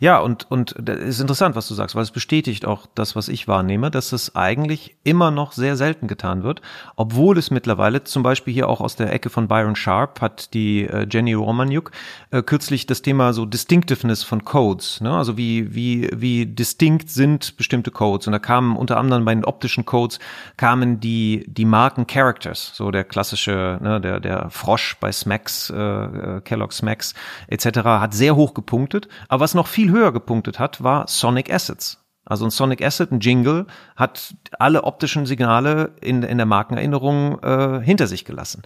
ja, 0.00 0.18
und, 0.18 0.50
und 0.50 0.74
das 0.78 0.98
ist 0.98 1.20
interessant, 1.20 1.56
was 1.56 1.68
du 1.68 1.74
sagst, 1.74 1.94
weil 1.94 2.02
es 2.02 2.10
bestätigt 2.10 2.64
auch 2.64 2.86
das, 2.94 3.16
was 3.16 3.28
ich 3.28 3.48
wahrnehme, 3.48 3.90
dass 3.90 4.12
es 4.12 4.36
eigentlich 4.36 4.96
immer 5.04 5.30
noch 5.30 5.52
sehr 5.52 5.76
selten 5.76 6.08
getan 6.08 6.42
wird, 6.42 6.60
obwohl 6.96 7.38
es 7.38 7.50
mittlerweile 7.50 8.04
zum 8.04 8.22
Beispiel 8.22 8.54
hier 8.54 8.68
auch 8.68 8.80
aus 8.80 8.96
der 8.96 9.12
Ecke 9.12 9.30
von 9.30 9.48
Byron 9.48 9.76
Sharp 9.76 10.20
hat 10.20 10.54
die 10.54 10.84
äh, 10.84 11.06
Jenny 11.10 11.34
Romaniuk 11.34 11.90
äh, 12.30 12.42
kürzlich 12.42 12.86
das 12.86 13.02
Thema 13.02 13.32
so 13.32 13.46
Distinctiveness 13.46 14.22
von 14.22 14.44
Codes, 14.44 15.00
ne? 15.00 15.16
also 15.16 15.36
wie, 15.36 15.74
wie, 15.74 16.08
wie 16.14 16.46
distinkt 16.46 17.10
sind 17.10 17.56
bestimmte 17.56 17.90
Codes 17.90 18.26
und 18.26 18.32
da 18.32 18.38
kamen 18.38 18.76
unter 18.76 18.96
anderem 18.96 19.24
bei 19.24 19.34
den 19.34 19.44
optischen 19.44 19.84
Codes 19.84 20.18
kamen 20.56 21.00
die, 21.00 21.44
die 21.48 21.64
Marken 21.64 22.06
Characters, 22.06 22.72
so 22.74 22.90
der 22.90 23.04
klassische, 23.04 23.78
ne, 23.80 24.00
der, 24.00 24.20
der 24.20 24.50
Frosch 24.50 24.96
bei 25.00 25.12
Smacks, 25.12 25.70
äh, 25.70 25.76
äh 25.76 26.40
Kellogg 26.40 26.72
Smacks 26.72 27.14
etc. 27.48 27.78
hat 27.84 28.14
sehr 28.14 28.36
hoch 28.36 28.54
gepunktet, 28.54 29.08
aber 29.28 29.44
was 29.44 29.54
noch 29.54 29.63
noch 29.64 29.68
viel 29.68 29.90
höher 29.90 30.12
gepunktet 30.12 30.58
hat, 30.58 30.82
war 30.82 31.08
Sonic 31.08 31.52
Assets. 31.52 32.04
Also 32.26 32.44
ein 32.44 32.50
Sonic 32.50 32.82
Asset, 32.84 33.12
ein 33.12 33.20
Jingle, 33.20 33.66
hat 33.96 34.34
alle 34.58 34.84
optischen 34.84 35.24
Signale 35.24 35.92
in, 36.00 36.22
in 36.22 36.36
der 36.36 36.46
Markenerinnerung 36.46 37.42
äh, 37.42 37.80
hinter 37.82 38.06
sich 38.06 38.24
gelassen. 38.26 38.62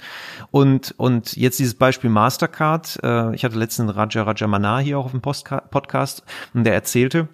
Und, 0.51 0.95
und 0.97 1.37
jetzt 1.37 1.59
dieses 1.59 1.75
Beispiel 1.75 2.11
Mastercard. 2.11 2.99
Äh, 3.03 3.35
ich 3.35 3.45
hatte 3.45 3.59
letztens 3.59 3.95
Raja 3.95 4.25
Rajamana 4.25 4.79
hier 4.79 4.99
auch 4.99 5.07
auf 5.07 5.11
dem 5.13 5.21
Postka 5.21 5.61
Podcast 5.61 6.25
und 6.53 6.65
der 6.65 6.75
erzählte, 6.75 7.29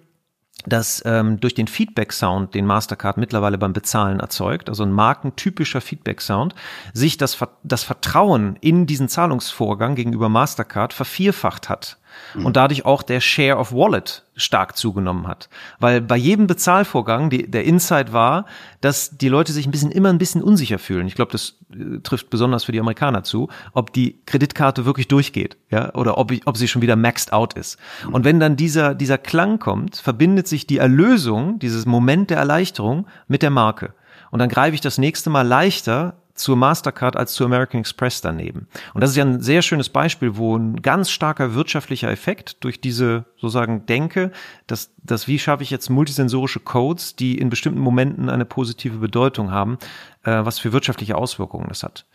dass 0.67 1.01
ähm, 1.05 1.39
durch 1.39 1.53
den 1.53 1.67
Feedback-Sound, 1.67 2.53
den 2.53 2.65
Mastercard 2.65 3.17
mittlerweile 3.17 3.57
beim 3.57 3.73
Bezahlen 3.73 4.19
erzeugt, 4.19 4.69
also 4.69 4.83
ein 4.83 4.91
markentypischer 4.91 5.81
Feedback-Sound, 5.81 6.55
sich 6.93 7.17
das, 7.17 7.37
das 7.63 7.83
Vertrauen 7.83 8.57
in 8.61 8.85
diesen 8.87 9.09
Zahlungsvorgang 9.09 9.95
gegenüber 9.95 10.29
Mastercard 10.29 10.93
vervierfacht 10.93 11.69
hat 11.69 11.97
und 12.43 12.55
dadurch 12.55 12.85
auch 12.85 13.03
der 13.03 13.21
Share 13.21 13.57
of 13.57 13.71
Wallet 13.71 14.23
stark 14.35 14.75
zugenommen 14.77 15.27
hat. 15.27 15.49
Weil 15.79 16.01
bei 16.01 16.17
jedem 16.17 16.47
Bezahlvorgang 16.47 17.29
die, 17.29 17.49
der 17.49 17.63
Insight 17.63 18.11
war, 18.11 18.45
dass 18.81 19.17
die 19.17 19.29
Leute 19.29 19.53
sich 19.53 19.65
ein 19.65 19.71
bisschen 19.71 19.91
immer 19.91 20.09
ein 20.09 20.17
bisschen 20.17 20.43
unsicher 20.43 20.77
fühlen. 20.77 21.07
Ich 21.07 21.15
glaube, 21.15 21.31
das 21.31 21.57
äh, 21.71 21.99
trifft 22.03 22.29
besonders 22.29 22.65
für 22.65 22.71
die 22.71 22.79
Amerikaner 22.79 23.23
zu, 23.23 23.49
ob 23.73 23.93
die 23.93 24.21
Kreditkarte 24.25 24.85
wirklich 24.85 25.07
durchgeht, 25.07 25.57
ja, 25.69 25.93
oder 25.95 26.17
ob, 26.17 26.31
ich, 26.31 26.45
ob 26.47 26.57
sie 26.57 26.67
schon 26.67 26.81
wieder 26.81 26.95
maxed 26.95 27.31
out 27.31 27.53
ist. 27.53 27.77
Und 28.11 28.25
wenn 28.25 28.39
dann 28.39 28.57
dieser, 28.57 28.95
dieser 28.95 29.17
Klang 29.17 29.59
kommt, 29.59 29.95
verbindet 29.95 30.47
sich 30.47 30.67
die 30.67 30.77
Erlösung, 30.77 31.59
dieses 31.59 31.85
Moment 31.85 32.29
der 32.29 32.37
Erleichterung 32.37 33.07
mit 33.27 33.41
der 33.41 33.51
Marke. 33.51 33.93
Und 34.31 34.39
dann 34.39 34.49
greife 34.49 34.75
ich 34.75 34.81
das 34.81 34.97
nächste 34.97 35.29
Mal 35.29 35.47
leichter 35.47 36.15
zur 36.35 36.57
Mastercard 36.57 37.15
als 37.15 37.33
zur 37.33 37.47
American 37.47 37.79
Express 37.79 38.21
daneben. 38.21 38.67
Und 38.93 39.01
das 39.01 39.11
ist 39.11 39.15
ja 39.15 39.25
ein 39.25 39.41
sehr 39.41 39.61
schönes 39.61 39.89
Beispiel, 39.89 40.35
wo 40.37 40.57
ein 40.57 40.81
ganz 40.81 41.09
starker 41.09 41.55
wirtschaftlicher 41.55 42.11
Effekt 42.11 42.63
durch 42.63 42.81
diese 42.81 43.25
sozusagen 43.37 43.85
Denke, 43.85 44.31
dass, 44.67 44.91
dass 45.01 45.27
wie 45.27 45.39
schaffe 45.39 45.63
ich 45.63 45.71
jetzt 45.71 45.89
multisensorische 45.89 46.59
Codes, 46.59 47.15
die 47.15 47.37
in 47.37 47.49
bestimmten 47.49 47.79
Momenten 47.79 48.29
eine 48.29 48.45
positive 48.45 48.97
Bedeutung 48.97 49.51
haben, 49.51 49.77
äh, 50.23 50.43
was 50.43 50.59
für 50.59 50.73
wirtschaftliche 50.73 51.15
Auswirkungen 51.15 51.67
das 51.69 51.83
hat. 51.83 52.05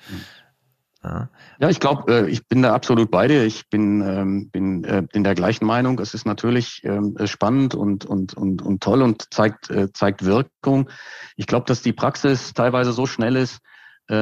Ja, 1.03 1.29
ja 1.59 1.71
ich 1.71 1.81
glaube, 1.81 2.13
äh, 2.13 2.29
ich 2.29 2.47
bin 2.47 2.63
da 2.63 2.75
absolut 2.75 3.11
bei 3.11 3.27
dir. 3.27 3.45
Ich 3.45 3.69
bin, 3.71 4.03
ähm, 4.03 4.51
bin 4.51 4.85
äh, 4.85 5.03
in 5.13 5.25
der 5.25 5.35
gleichen 5.35 5.65
Meinung. 5.65 5.99
Es 5.99 6.13
ist 6.13 6.27
natürlich 6.27 6.83
ähm, 6.85 7.17
spannend 7.25 7.75
und, 7.75 8.05
und, 8.05 8.35
und, 8.35 8.61
und 8.61 8.83
toll 8.83 9.01
und 9.01 9.33
zeigt, 9.33 9.71
äh, 9.71 9.91
zeigt 9.93 10.25
Wirkung. 10.25 10.91
Ich 11.37 11.47
glaube, 11.47 11.65
dass 11.67 11.81
die 11.81 11.95
Praxis 11.95 12.53
teilweise 12.53 12.93
so 12.93 13.07
schnell 13.07 13.37
ist, 13.37 13.61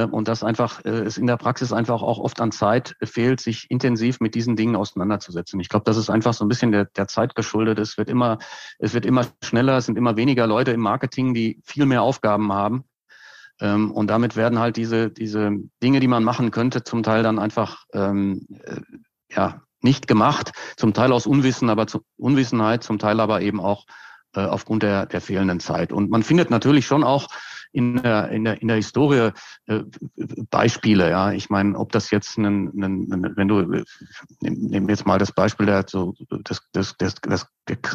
und 0.05 0.29
dass 0.29 0.45
einfach 0.45 0.85
äh, 0.85 0.91
es 0.91 1.17
in 1.17 1.27
der 1.27 1.37
Praxis 1.37 1.73
einfach 1.73 2.03
auch 2.03 2.19
oft 2.19 2.41
an 2.41 2.53
Zeit 2.53 2.95
fehlt, 3.03 3.41
sich 3.41 3.71
intensiv 3.71 4.21
mit 4.21 4.35
diesen 4.35 4.55
Dingen 4.55 4.77
auseinanderzusetzen. 4.77 5.61
Ich 5.61 5.69
glaube, 5.69 5.85
das 5.85 5.97
ist 5.97 6.11
einfach 6.11 6.35
so 6.35 6.45
ein 6.45 6.49
bisschen 6.49 6.73
der, 6.73 6.85
der 6.85 7.09
Zeit 7.09 7.35
geschuldet. 7.35 7.79
Es 7.79 7.97
wird 7.97 8.11
immer, 8.11 8.39
es 8.79 8.93
wird 8.93 9.07
immer 9.07 9.27
schneller, 9.43 9.79
es 9.79 9.87
sind 9.87 9.97
immer 9.97 10.17
weniger 10.17 10.47
Leute 10.47 10.73
im 10.73 10.81
Marketing, 10.81 11.33
die 11.33 11.61
viel 11.65 11.87
mehr 11.87 12.03
Aufgaben 12.03 12.53
haben. 12.53 12.85
Ähm, 13.61 13.91
und 13.91 14.09
damit 14.09 14.37
werden 14.37 14.59
halt 14.59 14.77
diese, 14.77 15.11
diese 15.11 15.53
Dinge, 15.83 16.01
die 16.01 16.09
man 16.09 16.25
machen 16.25 16.51
könnte, 16.51 16.85
zum 16.85 17.03
Teil 17.03 17.23
dann 17.23 17.39
einfach 17.39 17.85
ähm, 17.93 18.47
äh, 18.65 18.81
ja, 19.31 19.63
nicht 19.81 20.07
gemacht, 20.07 20.53
zum 20.77 20.93
Teil 20.93 21.13
aus 21.13 21.27
Unwissen, 21.27 21.71
aber 21.71 21.87
zu 21.87 22.03
Unwissenheit, 22.17 22.83
zum 22.83 22.99
Teil 22.99 23.21
aber 23.21 23.41
eben 23.41 23.61
auch 23.61 23.87
äh, 24.35 24.41
aufgrund 24.41 24.83
der, 24.83 25.07
der 25.07 25.21
fehlenden 25.21 25.61
Zeit. 25.61 25.93
Und 25.93 26.11
man 26.11 26.23
findet 26.23 26.51
natürlich 26.51 26.87
schon 26.87 27.05
auch 27.05 27.29
in 27.73 28.03
der, 28.03 28.29
in 28.31 28.45
der, 28.45 28.61
in 28.61 28.69
der 28.69 28.77
Historie 28.77 29.31
äh, 29.67 29.81
Beispiele. 30.51 31.11
Ja, 31.11 31.33
ich 31.33 31.51
meine, 31.51 31.79
ob 31.79 31.93
das 31.93 32.11
jetzt, 32.11 32.39
ein, 32.39 32.69
ein, 32.69 33.33
wenn 33.37 33.49
du, 33.49 33.85
nehmen 34.41 34.89
jetzt 34.89 35.07
mal 35.07 35.19
das 35.19 35.33
Beispiel 35.33 35.67
der, 35.67 35.85
so, 35.87 36.15
des, 36.31 36.61
des, 36.75 36.97
des, 36.97 37.15
des, 37.17 37.47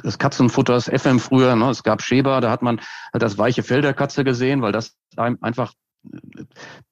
des 0.03 0.17
Katzenfutters 0.17 0.89
FM 0.89 1.19
früher, 1.19 1.55
ne, 1.55 1.69
es 1.69 1.83
gab 1.83 2.01
Schäber, 2.01 2.41
da 2.41 2.51
hat 2.51 2.61
man 2.61 2.79
halt 3.13 3.23
das 3.23 3.37
weiche 3.37 3.63
Fell 3.63 3.81
der 3.81 3.93
Katze 3.93 4.23
gesehen, 4.23 4.61
weil 4.61 4.71
das 4.71 4.95
einfach 5.15 5.73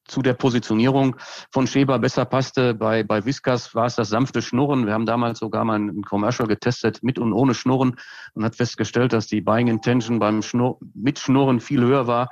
zu 0.04 0.20
der 0.20 0.34
Positionierung 0.34 1.16
von 1.50 1.66
Schäber 1.66 1.98
besser 1.98 2.24
passte. 2.24 2.74
Bei, 2.74 3.02
bei 3.02 3.24
Whiskas 3.24 3.74
war 3.74 3.86
es 3.86 3.96
das 3.96 4.10
sanfte 4.10 4.42
Schnurren. 4.42 4.86
Wir 4.86 4.92
haben 4.92 5.06
damals 5.06 5.38
sogar 5.38 5.64
mal 5.64 5.78
ein 5.78 6.02
Commercial 6.02 6.48
getestet 6.48 7.02
mit 7.02 7.18
und 7.18 7.32
ohne 7.32 7.54
Schnurren 7.54 7.96
und 8.34 8.44
hat 8.44 8.56
festgestellt, 8.56 9.12
dass 9.12 9.26
die 9.26 9.40
Buying 9.40 9.68
Intention 9.68 10.18
beim 10.18 10.42
Schnur 10.42 10.78
mit 10.94 11.18
Schnurren 11.18 11.60
viel 11.60 11.80
höher 11.82 12.06
war. 12.06 12.28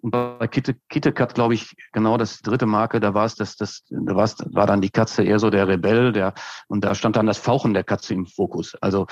Und 0.00 0.10
bei 0.10 0.46
Kitte, 0.48 0.74
KitKat, 0.88 1.34
glaube 1.34 1.54
ich, 1.54 1.76
genau 1.92 2.16
das 2.16 2.42
dritte 2.42 2.66
Marke, 2.66 3.00
da 3.00 3.14
war 3.14 3.26
es 3.26 3.36
das, 3.36 3.56
das, 3.56 3.84
da 3.90 4.16
war 4.16 4.24
es, 4.24 4.36
war 4.50 4.66
dann 4.66 4.80
die 4.80 4.90
Katze 4.90 5.22
eher 5.22 5.38
so 5.38 5.50
der 5.50 5.68
Rebell, 5.68 6.12
der, 6.12 6.34
und 6.68 6.84
da 6.84 6.94
stand 6.94 7.16
dann 7.16 7.26
das 7.26 7.38
Fauchen 7.38 7.74
der 7.74 7.84
Katze 7.84 8.14
im 8.14 8.26
Fokus. 8.26 8.74
Also, 8.80 9.06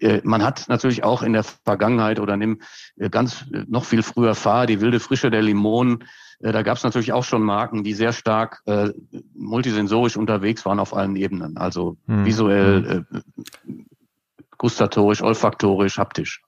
äh, 0.00 0.20
man 0.24 0.42
hat 0.42 0.68
natürlich 0.68 1.04
auch 1.04 1.22
in 1.22 1.32
der 1.32 1.44
Vergangenheit 1.44 2.20
oder 2.20 2.36
nimm 2.36 2.60
äh, 2.96 3.08
ganz, 3.08 3.46
äh, 3.52 3.64
noch 3.68 3.84
viel 3.84 4.02
früher 4.02 4.34
Fahr, 4.34 4.66
die 4.66 4.80
wilde 4.80 5.00
Frische 5.00 5.30
der 5.30 5.42
Limonen, 5.42 6.04
da 6.50 6.62
gab 6.62 6.76
es 6.76 6.82
natürlich 6.82 7.12
auch 7.12 7.22
schon 7.22 7.42
Marken, 7.42 7.84
die 7.84 7.94
sehr 7.94 8.12
stark 8.12 8.62
äh, 8.66 8.90
multisensorisch 9.34 10.16
unterwegs 10.16 10.66
waren 10.66 10.80
auf 10.80 10.94
allen 10.94 11.14
Ebenen, 11.14 11.56
also 11.56 11.96
hm. 12.06 12.24
visuell, 12.24 13.06
hm. 13.08 13.22
äh, 13.68 13.82
gustatorisch, 14.58 15.22
olfaktorisch, 15.22 15.98
haptisch. 15.98 16.42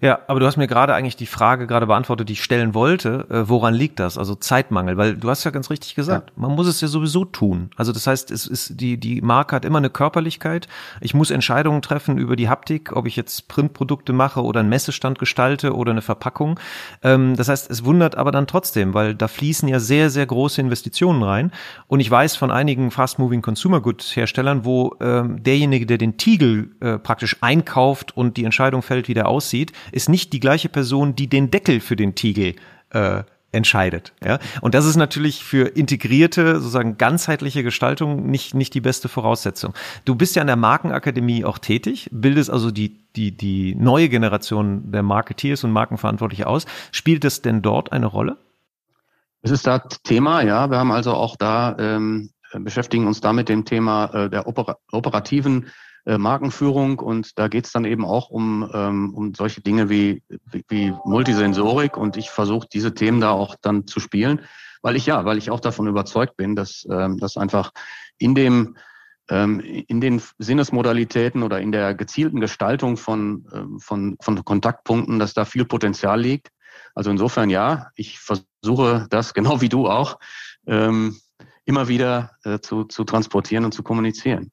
Ja, 0.00 0.20
aber 0.26 0.40
du 0.40 0.46
hast 0.46 0.56
mir 0.56 0.66
gerade 0.66 0.94
eigentlich 0.94 1.16
die 1.16 1.26
Frage 1.26 1.66
gerade 1.66 1.86
beantwortet, 1.86 2.28
die 2.28 2.34
ich 2.34 2.42
stellen 2.42 2.74
wollte. 2.74 3.26
Äh, 3.30 3.48
woran 3.48 3.72
liegt 3.72 4.00
das? 4.00 4.18
Also 4.18 4.34
Zeitmangel, 4.34 4.96
weil 4.96 5.16
du 5.16 5.30
hast 5.30 5.44
ja 5.44 5.50
ganz 5.50 5.70
richtig 5.70 5.94
gesagt, 5.94 6.30
ja. 6.30 6.42
man 6.42 6.52
muss 6.52 6.66
es 6.66 6.80
ja 6.80 6.88
sowieso 6.88 7.24
tun. 7.24 7.70
Also 7.76 7.92
das 7.92 8.06
heißt, 8.06 8.30
es 8.30 8.46
ist 8.46 8.80
die 8.80 8.98
die 8.98 9.22
Marke 9.22 9.56
hat 9.56 9.64
immer 9.64 9.78
eine 9.78 9.90
Körperlichkeit. 9.90 10.68
Ich 11.00 11.14
muss 11.14 11.30
Entscheidungen 11.30 11.80
treffen 11.80 12.18
über 12.18 12.36
die 12.36 12.48
Haptik, 12.48 12.94
ob 12.94 13.06
ich 13.06 13.16
jetzt 13.16 13.48
Printprodukte 13.48 14.12
mache 14.12 14.42
oder 14.42 14.60
einen 14.60 14.68
Messestand 14.68 15.18
gestalte 15.18 15.74
oder 15.74 15.92
eine 15.92 16.02
Verpackung. 16.02 16.60
Ähm, 17.02 17.36
das 17.36 17.48
heißt, 17.48 17.70
es 17.70 17.84
wundert 17.84 18.16
aber 18.16 18.30
dann 18.30 18.46
trotzdem, 18.46 18.92
weil 18.92 19.14
da 19.14 19.28
fließen 19.28 19.68
ja 19.68 19.80
sehr 19.80 20.10
sehr 20.10 20.26
große 20.26 20.60
Investitionen 20.60 21.22
rein. 21.22 21.50
Und 21.86 22.00
ich 22.00 22.10
weiß 22.10 22.36
von 22.36 22.50
einigen 22.50 22.90
Fast-Moving 22.90 23.40
Consumer 23.40 23.80
Goods 23.80 24.14
Herstellern, 24.16 24.64
wo 24.66 24.96
ähm, 25.00 25.42
derjenige, 25.42 25.86
der 25.86 25.98
den 25.98 26.18
Tiegel 26.18 26.70
äh, 26.80 26.98
praktisch 26.98 27.38
einkauft 27.40 28.16
und 28.16 28.36
die 28.36 28.44
Entscheidung 28.44 28.82
fällt, 28.82 29.08
wie 29.08 29.14
der 29.14 29.28
aussieht 29.28 29.61
aussieht, 29.62 29.72
ist 29.92 30.08
nicht 30.08 30.32
die 30.32 30.40
gleiche 30.40 30.68
Person, 30.68 31.14
die 31.14 31.28
den 31.28 31.50
Deckel 31.50 31.80
für 31.80 31.96
den 31.96 32.14
Tiegel 32.14 32.54
äh, 32.90 33.22
entscheidet. 33.52 34.12
Ja? 34.24 34.38
Und 34.62 34.74
das 34.74 34.86
ist 34.86 34.96
natürlich 34.96 35.44
für 35.44 35.76
integrierte, 35.76 36.54
sozusagen 36.54 36.96
ganzheitliche 36.96 37.62
Gestaltung 37.62 38.30
nicht, 38.30 38.54
nicht 38.54 38.72
die 38.74 38.80
beste 38.80 39.08
Voraussetzung. 39.08 39.74
Du 40.04 40.14
bist 40.14 40.36
ja 40.36 40.40
an 40.40 40.46
der 40.46 40.56
Markenakademie 40.56 41.44
auch 41.44 41.58
tätig, 41.58 42.08
bildest 42.12 42.50
also 42.50 42.70
die, 42.70 42.96
die, 43.14 43.36
die 43.36 43.74
neue 43.74 44.08
Generation 44.08 44.90
der 44.90 45.02
Marketeers 45.02 45.64
und 45.64 45.72
Markenverantwortliche 45.72 46.46
aus. 46.46 46.66
Spielt 46.92 47.24
es 47.24 47.42
denn 47.42 47.60
dort 47.60 47.92
eine 47.92 48.06
Rolle? 48.06 48.38
Es 49.42 49.50
ist 49.50 49.66
da 49.66 49.80
Thema, 50.04 50.42
ja. 50.42 50.70
Wir 50.70 50.78
haben 50.78 50.92
also 50.92 51.12
auch 51.12 51.36
da, 51.36 51.76
ähm, 51.78 52.30
beschäftigen 52.54 53.06
uns 53.06 53.20
da 53.20 53.32
mit 53.32 53.48
dem 53.48 53.64
Thema 53.64 54.06
äh, 54.14 54.30
der 54.30 54.46
Oper 54.46 54.78
operativen 54.92 55.66
äh, 56.04 56.18
Markenführung 56.18 56.98
und 56.98 57.38
da 57.38 57.48
geht's 57.48 57.72
dann 57.72 57.84
eben 57.84 58.04
auch 58.04 58.30
um, 58.30 58.68
ähm, 58.74 59.14
um 59.14 59.34
solche 59.34 59.60
Dinge 59.60 59.88
wie, 59.88 60.22
wie, 60.50 60.64
wie 60.68 60.94
Multisensorik 61.04 61.96
und 61.96 62.16
ich 62.16 62.30
versuche 62.30 62.66
diese 62.72 62.94
Themen 62.94 63.20
da 63.20 63.30
auch 63.30 63.54
dann 63.60 63.86
zu 63.86 64.00
spielen, 64.00 64.40
weil 64.82 64.96
ich 64.96 65.06
ja, 65.06 65.24
weil 65.24 65.38
ich 65.38 65.50
auch 65.50 65.60
davon 65.60 65.86
überzeugt 65.86 66.36
bin, 66.36 66.56
dass, 66.56 66.86
ähm, 66.90 67.18
dass 67.18 67.36
einfach 67.36 67.72
in 68.18 68.34
dem 68.34 68.76
ähm, 69.30 69.60
in 69.60 70.00
den 70.00 70.20
Sinnesmodalitäten 70.38 71.42
oder 71.42 71.60
in 71.60 71.72
der 71.72 71.94
gezielten 71.94 72.40
Gestaltung 72.40 72.96
von, 72.96 73.46
ähm, 73.54 73.78
von, 73.78 74.16
von 74.20 74.44
Kontaktpunkten, 74.44 75.18
dass 75.18 75.34
da 75.34 75.44
viel 75.44 75.64
Potenzial 75.64 76.20
liegt. 76.20 76.48
Also 76.94 77.10
insofern 77.10 77.48
ja, 77.48 77.90
ich 77.94 78.18
versuche 78.18 79.06
das 79.10 79.34
genau 79.34 79.60
wie 79.60 79.68
du 79.68 79.88
auch 79.88 80.18
ähm, 80.66 81.16
immer 81.64 81.88
wieder 81.88 82.32
äh, 82.44 82.58
zu, 82.58 82.84
zu 82.84 83.04
transportieren 83.04 83.64
und 83.64 83.72
zu 83.72 83.82
kommunizieren. 83.82 84.50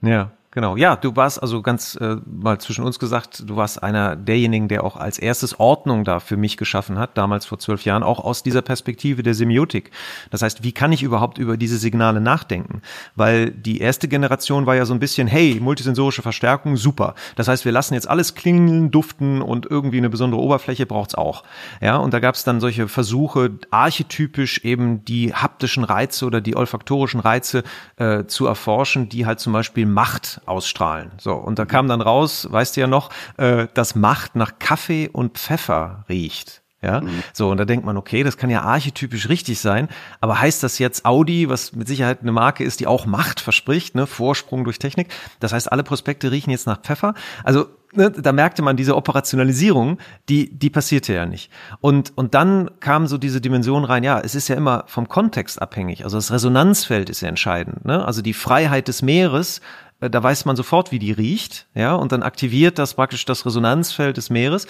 Ja. 0.00 0.37
Genau, 0.58 0.74
ja, 0.76 0.96
du 0.96 1.14
warst 1.14 1.40
also 1.40 1.62
ganz 1.62 1.94
äh, 2.00 2.16
mal 2.26 2.58
zwischen 2.58 2.82
uns 2.82 2.98
gesagt, 2.98 3.44
du 3.46 3.54
warst 3.54 3.80
einer 3.80 4.16
derjenigen, 4.16 4.66
der 4.66 4.82
auch 4.82 4.96
als 4.96 5.20
erstes 5.20 5.60
Ordnung 5.60 6.02
da 6.02 6.18
für 6.18 6.36
mich 6.36 6.56
geschaffen 6.56 6.98
hat, 6.98 7.16
damals 7.16 7.46
vor 7.46 7.60
zwölf 7.60 7.84
Jahren, 7.84 8.02
auch 8.02 8.18
aus 8.18 8.42
dieser 8.42 8.60
Perspektive 8.60 9.22
der 9.22 9.34
Semiotik. 9.34 9.92
Das 10.32 10.42
heißt, 10.42 10.64
wie 10.64 10.72
kann 10.72 10.90
ich 10.90 11.04
überhaupt 11.04 11.38
über 11.38 11.56
diese 11.56 11.78
Signale 11.78 12.20
nachdenken? 12.20 12.82
Weil 13.14 13.52
die 13.52 13.78
erste 13.78 14.08
Generation 14.08 14.66
war 14.66 14.74
ja 14.74 14.84
so 14.84 14.92
ein 14.92 14.98
bisschen, 14.98 15.28
hey, 15.28 15.60
multisensorische 15.60 16.22
Verstärkung, 16.22 16.76
super. 16.76 17.14
Das 17.36 17.46
heißt, 17.46 17.64
wir 17.64 17.70
lassen 17.70 17.94
jetzt 17.94 18.10
alles 18.10 18.34
klingeln, 18.34 18.90
duften 18.90 19.42
und 19.42 19.64
irgendwie 19.64 19.98
eine 19.98 20.10
besondere 20.10 20.40
Oberfläche 20.40 20.86
braucht's 20.86 21.14
auch. 21.14 21.44
Ja, 21.80 21.98
und 21.98 22.12
da 22.12 22.18
gab's 22.18 22.42
dann 22.42 22.58
solche 22.58 22.88
Versuche, 22.88 23.52
archetypisch 23.70 24.64
eben 24.64 25.04
die 25.04 25.32
haptischen 25.32 25.84
Reize 25.84 26.26
oder 26.26 26.40
die 26.40 26.56
olfaktorischen 26.56 27.20
Reize 27.20 27.62
äh, 27.94 28.24
zu 28.24 28.48
erforschen, 28.48 29.08
die 29.08 29.24
halt 29.24 29.38
zum 29.38 29.52
Beispiel 29.52 29.86
Macht 29.86 30.40
ausstrahlen. 30.48 31.12
So, 31.18 31.34
und 31.34 31.58
da 31.58 31.64
kam 31.64 31.88
dann 31.88 32.00
raus, 32.00 32.48
weißt 32.50 32.76
du 32.76 32.80
ja 32.80 32.86
noch, 32.86 33.10
äh, 33.36 33.66
dass 33.74 33.94
Macht 33.94 34.36
nach 34.36 34.58
Kaffee 34.58 35.08
und 35.08 35.38
Pfeffer 35.38 36.04
riecht. 36.08 36.62
Ja, 36.80 37.00
mhm. 37.00 37.24
so, 37.32 37.50
und 37.50 37.56
da 37.56 37.64
denkt 37.64 37.84
man, 37.84 37.96
okay, 37.96 38.22
das 38.22 38.36
kann 38.36 38.50
ja 38.50 38.62
archetypisch 38.62 39.28
richtig 39.28 39.58
sein, 39.58 39.88
aber 40.20 40.40
heißt 40.40 40.62
das 40.62 40.78
jetzt 40.78 41.04
Audi, 41.04 41.48
was 41.48 41.72
mit 41.72 41.88
Sicherheit 41.88 42.20
eine 42.22 42.30
Marke 42.30 42.62
ist, 42.62 42.78
die 42.78 42.86
auch 42.86 43.04
Macht 43.04 43.40
verspricht, 43.40 43.96
ne, 43.96 44.06
Vorsprung 44.06 44.62
durch 44.62 44.78
Technik, 44.78 45.08
das 45.40 45.52
heißt, 45.52 45.72
alle 45.72 45.82
Prospekte 45.82 46.30
riechen 46.30 46.50
jetzt 46.50 46.68
nach 46.68 46.80
Pfeffer? 46.80 47.14
Also, 47.42 47.66
ne, 47.94 48.12
da 48.12 48.30
merkte 48.30 48.62
man 48.62 48.76
diese 48.76 48.94
Operationalisierung, 48.94 49.98
die, 50.28 50.56
die 50.56 50.70
passierte 50.70 51.12
ja 51.12 51.26
nicht. 51.26 51.50
Und, 51.80 52.12
und 52.16 52.34
dann 52.34 52.70
kam 52.78 53.08
so 53.08 53.18
diese 53.18 53.40
Dimension 53.40 53.84
rein, 53.84 54.04
ja, 54.04 54.20
es 54.20 54.36
ist 54.36 54.46
ja 54.46 54.54
immer 54.54 54.84
vom 54.86 55.08
Kontext 55.08 55.60
abhängig, 55.60 56.04
also 56.04 56.16
das 56.16 56.30
Resonanzfeld 56.30 57.10
ist 57.10 57.22
ja 57.22 57.28
entscheidend, 57.28 57.86
ne, 57.86 58.04
also 58.04 58.22
die 58.22 58.34
Freiheit 58.34 58.86
des 58.86 59.02
Meeres 59.02 59.60
da 60.00 60.22
weiß 60.22 60.44
man 60.44 60.56
sofort, 60.56 60.92
wie 60.92 60.98
die 60.98 61.12
riecht, 61.12 61.66
ja, 61.74 61.94
und 61.94 62.12
dann 62.12 62.22
aktiviert 62.22 62.78
das 62.78 62.94
praktisch 62.94 63.24
das 63.24 63.44
Resonanzfeld 63.44 64.16
des 64.16 64.30
Meeres. 64.30 64.66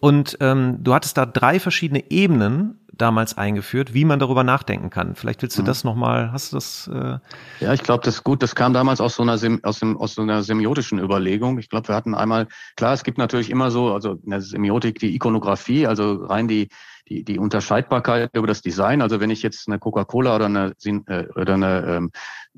Und 0.00 0.36
ähm, 0.40 0.78
du 0.82 0.94
hattest 0.94 1.16
da 1.16 1.26
drei 1.26 1.60
verschiedene 1.60 2.10
Ebenen 2.10 2.78
damals 2.92 3.38
eingeführt, 3.38 3.94
wie 3.94 4.04
man 4.04 4.18
darüber 4.18 4.44
nachdenken 4.44 4.90
kann. 4.90 5.14
Vielleicht 5.14 5.42
willst 5.42 5.56
du 5.56 5.62
mhm. 5.62 5.66
das 5.66 5.84
nochmal, 5.84 6.32
hast 6.32 6.52
du 6.52 6.56
das? 6.56 6.90
Äh 6.92 7.18
ja, 7.60 7.72
ich 7.72 7.82
glaube, 7.82 8.04
das 8.04 8.16
ist 8.16 8.24
gut. 8.24 8.42
Das 8.42 8.54
kam 8.54 8.72
damals 8.72 9.00
aus 9.00 9.16
so 9.16 9.22
einer 9.22 9.32
aus, 9.62 9.78
dem, 9.80 9.96
aus 9.96 10.14
so 10.14 10.22
einer 10.22 10.42
semiotischen 10.42 10.98
Überlegung. 10.98 11.58
Ich 11.58 11.70
glaube, 11.70 11.88
wir 11.88 11.94
hatten 11.94 12.14
einmal, 12.14 12.48
klar, 12.76 12.92
es 12.92 13.02
gibt 13.02 13.18
natürlich 13.18 13.50
immer 13.50 13.70
so, 13.70 13.92
also 13.92 14.18
in 14.24 14.30
der 14.30 14.40
Semiotik 14.40 14.98
die 14.98 15.14
Ikonografie, 15.14 15.86
also 15.86 16.24
rein 16.24 16.48
die 16.48 16.68
die, 17.08 17.24
die 17.24 17.38
Unterscheidbarkeit 17.38 18.30
über 18.32 18.46
das 18.46 18.62
Design. 18.62 19.02
Also 19.02 19.20
wenn 19.20 19.30
ich 19.30 19.42
jetzt 19.42 19.68
eine 19.68 19.78
Coca-Cola 19.78 20.36
oder 20.36 20.46
eine, 20.46 20.72
äh, 20.84 21.26
oder 21.34 21.54
eine, 21.54 21.84
ähm, 21.86 22.10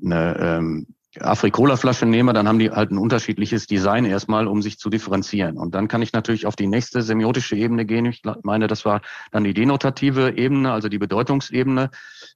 eine 0.03 0.37
ähm, 0.39 0.87
Afrikola-Flasche 1.21 2.05
nehme, 2.05 2.33
dann 2.33 2.47
haben 2.47 2.59
die 2.59 2.71
halt 2.71 2.91
ein 2.91 2.97
unterschiedliches 2.97 3.67
Design 3.67 4.05
erstmal, 4.05 4.47
um 4.47 4.61
sich 4.61 4.77
zu 4.77 4.89
differenzieren. 4.89 5.57
Und 5.57 5.75
dann 5.75 5.87
kann 5.87 6.01
ich 6.01 6.13
natürlich 6.13 6.45
auf 6.45 6.55
die 6.55 6.67
nächste 6.67 7.01
semiotische 7.01 7.55
Ebene 7.55 7.85
gehen. 7.85 8.05
Ich 8.05 8.21
meine, 8.43 8.67
das 8.67 8.85
war 8.85 9.01
dann 9.31 9.43
die 9.43 9.53
denotative 9.53 10.37
Ebene, 10.37 10.71
also 10.71 10.89
die 10.89 10.97
Bedeutungsebene. 10.97 11.89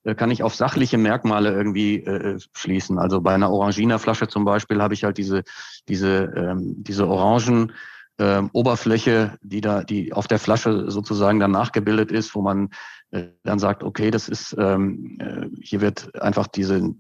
Da 0.04 0.14
kann 0.14 0.32
ich 0.32 0.44
auf 0.44 0.56
sachliche 0.56 0.98
Merkmale 0.98 1.52
irgendwie 1.52 1.98
äh, 1.98 2.40
schließen. 2.54 3.00
Also 3.00 3.22
bei 3.22 3.34
einer 3.34 3.52
Orangina-Flasche 3.52 4.28
zum 4.28 4.46
Beispiel 4.46 4.82
habe 4.82 4.94
ich 4.94 5.04
halt 5.04 5.18
diese, 5.18 5.44
diese, 5.88 6.32
ähm, 6.36 6.76
diese 6.78 7.08
Orangen, 7.08 7.74
ähm, 8.20 8.50
Oberfläche, 8.54 9.38
die 9.42 9.62
da, 9.62 9.84
die 9.84 10.14
auf 10.14 10.28
der 10.28 10.40
Flasche 10.40 10.92
sozusagen 10.92 11.40
dann 11.40 11.52
nachgebildet 11.52 12.12
ist, 12.12 12.36
wo 12.36 12.42
man 12.42 12.70
äh, 13.12 13.28
dann 13.44 13.60
sagt, 13.60 13.84
okay, 13.84 14.12
das 14.12 14.30
ist, 14.30 14.56
ähm, 14.60 15.18
äh, 15.20 15.48
hier 15.62 15.82
wird 15.82 16.22
einfach 16.22 16.48
diese 16.48 16.94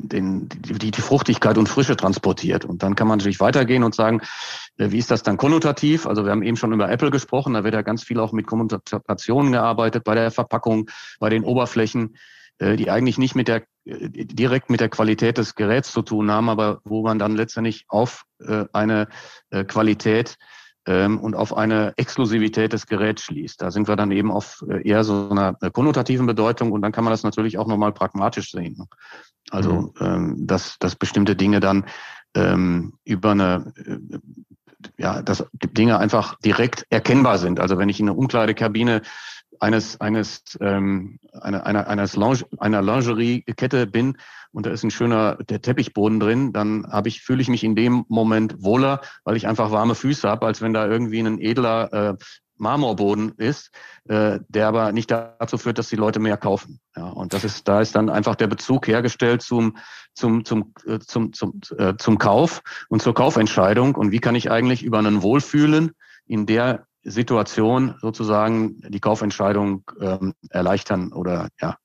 den, 0.00 0.48
die, 0.48 0.90
die 0.90 1.00
Fruchtigkeit 1.00 1.58
und 1.58 1.68
Frische 1.68 1.96
transportiert. 1.96 2.64
Und 2.64 2.82
dann 2.82 2.94
kann 2.94 3.08
man 3.08 3.18
natürlich 3.18 3.40
weitergehen 3.40 3.82
und 3.82 3.94
sagen, 3.94 4.20
äh, 4.76 4.90
wie 4.90 4.98
ist 4.98 5.10
das 5.10 5.22
dann 5.22 5.36
konnotativ? 5.36 6.06
Also 6.06 6.24
wir 6.24 6.30
haben 6.30 6.42
eben 6.42 6.56
schon 6.56 6.72
über 6.72 6.90
Apple 6.90 7.10
gesprochen, 7.10 7.54
da 7.54 7.64
wird 7.64 7.74
ja 7.74 7.82
ganz 7.82 8.04
viel 8.04 8.18
auch 8.20 8.32
mit 8.32 8.46
Kommunikationen 8.46 9.52
gearbeitet, 9.52 10.04
bei 10.04 10.14
der 10.14 10.30
Verpackung, 10.30 10.90
bei 11.18 11.30
den 11.30 11.44
Oberflächen, 11.44 12.16
äh, 12.58 12.76
die 12.76 12.90
eigentlich 12.90 13.18
nicht 13.18 13.34
mit 13.34 13.48
der 13.48 13.62
äh, 13.84 14.08
direkt 14.10 14.70
mit 14.70 14.80
der 14.80 14.88
Qualität 14.88 15.38
des 15.38 15.54
Geräts 15.54 15.92
zu 15.92 16.02
tun 16.02 16.30
haben, 16.30 16.48
aber 16.48 16.80
wo 16.84 17.02
man 17.02 17.18
dann 17.18 17.36
letztendlich 17.36 17.84
auf 17.88 18.24
eine 18.72 19.08
Qualität 19.68 20.36
und 20.86 21.34
auf 21.34 21.56
eine 21.56 21.94
Exklusivität 21.96 22.74
des 22.74 22.86
Geräts 22.86 23.22
schließt. 23.22 23.62
Da 23.62 23.70
sind 23.70 23.88
wir 23.88 23.96
dann 23.96 24.10
eben 24.10 24.30
auf 24.30 24.62
eher 24.82 25.02
so 25.02 25.30
einer 25.30 25.54
konnotativen 25.54 26.26
Bedeutung 26.26 26.72
und 26.72 26.82
dann 26.82 26.92
kann 26.92 27.04
man 27.04 27.10
das 27.10 27.22
natürlich 27.22 27.56
auch 27.56 27.66
nochmal 27.66 27.92
pragmatisch 27.92 28.50
sehen. 28.50 28.86
Also, 29.50 29.72
mhm. 29.72 29.92
ähm, 30.00 30.46
dass, 30.46 30.78
dass 30.78 30.96
bestimmte 30.96 31.36
Dinge 31.36 31.60
dann 31.60 31.86
ähm, 32.34 32.94
über 33.04 33.30
eine, 33.30 33.72
äh, 33.76 34.18
ja, 34.98 35.22
dass 35.22 35.46
Dinge 35.52 35.98
einfach 35.98 36.38
direkt 36.40 36.86
erkennbar 36.90 37.38
sind. 37.38 37.60
Also 37.60 37.78
wenn 37.78 37.88
ich 37.88 38.00
in 38.00 38.08
eine 38.08 38.18
Umkleidekabine 38.18 39.02
eines, 39.60 40.00
eines, 40.00 40.42
ähm, 40.60 41.18
einer, 41.32 41.66
einer, 41.66 41.86
eines 41.86 42.16
Linge, 42.16 42.40
einer 42.58 42.82
Lingerie-Kette 42.82 43.86
bin 43.86 44.16
und 44.52 44.66
da 44.66 44.70
ist 44.70 44.84
ein 44.84 44.90
schöner 44.90 45.36
der 45.36 45.60
Teppichboden 45.60 46.20
drin, 46.20 46.52
dann 46.52 46.86
habe 46.90 47.08
ich, 47.08 47.22
fühle 47.22 47.42
ich 47.42 47.48
mich 47.48 47.64
in 47.64 47.74
dem 47.74 48.04
Moment 48.08 48.62
wohler, 48.62 49.00
weil 49.24 49.36
ich 49.36 49.46
einfach 49.46 49.70
warme 49.70 49.94
Füße 49.94 50.28
habe, 50.28 50.46
als 50.46 50.62
wenn 50.62 50.72
da 50.72 50.86
irgendwie 50.86 51.20
ein 51.20 51.40
edler 51.40 51.92
äh, 51.92 52.14
Marmorboden 52.56 53.32
ist, 53.36 53.70
äh, 54.08 54.38
der 54.48 54.68
aber 54.68 54.92
nicht 54.92 55.10
dazu 55.10 55.58
führt, 55.58 55.78
dass 55.78 55.88
die 55.88 55.96
Leute 55.96 56.20
mehr 56.20 56.36
kaufen. 56.36 56.80
Ja, 56.96 57.08
und 57.08 57.32
das 57.32 57.44
ist, 57.44 57.66
da 57.66 57.80
ist 57.80 57.96
dann 57.96 58.08
einfach 58.08 58.36
der 58.36 58.46
Bezug 58.46 58.86
hergestellt 58.86 59.42
zum, 59.42 59.76
zum, 60.14 60.44
zum, 60.44 60.72
äh, 60.86 60.98
zum, 61.00 61.32
zum, 61.32 61.60
äh, 61.76 61.94
zum 61.98 62.18
Kauf 62.18 62.62
und 62.88 63.02
zur 63.02 63.14
Kaufentscheidung. 63.14 63.94
Und 63.96 64.12
wie 64.12 64.20
kann 64.20 64.34
ich 64.34 64.50
eigentlich 64.50 64.82
über 64.84 64.98
einen 64.98 65.22
Wohlfühlen 65.22 65.92
in 66.26 66.46
der 66.46 66.86
Situation 67.04 67.94
sozusagen 68.00 68.80
die 68.88 69.00
Kaufentscheidung 69.00 69.82
ähm, 70.00 70.34
erleichtern 70.50 71.12
oder 71.12 71.48
ja 71.60 71.76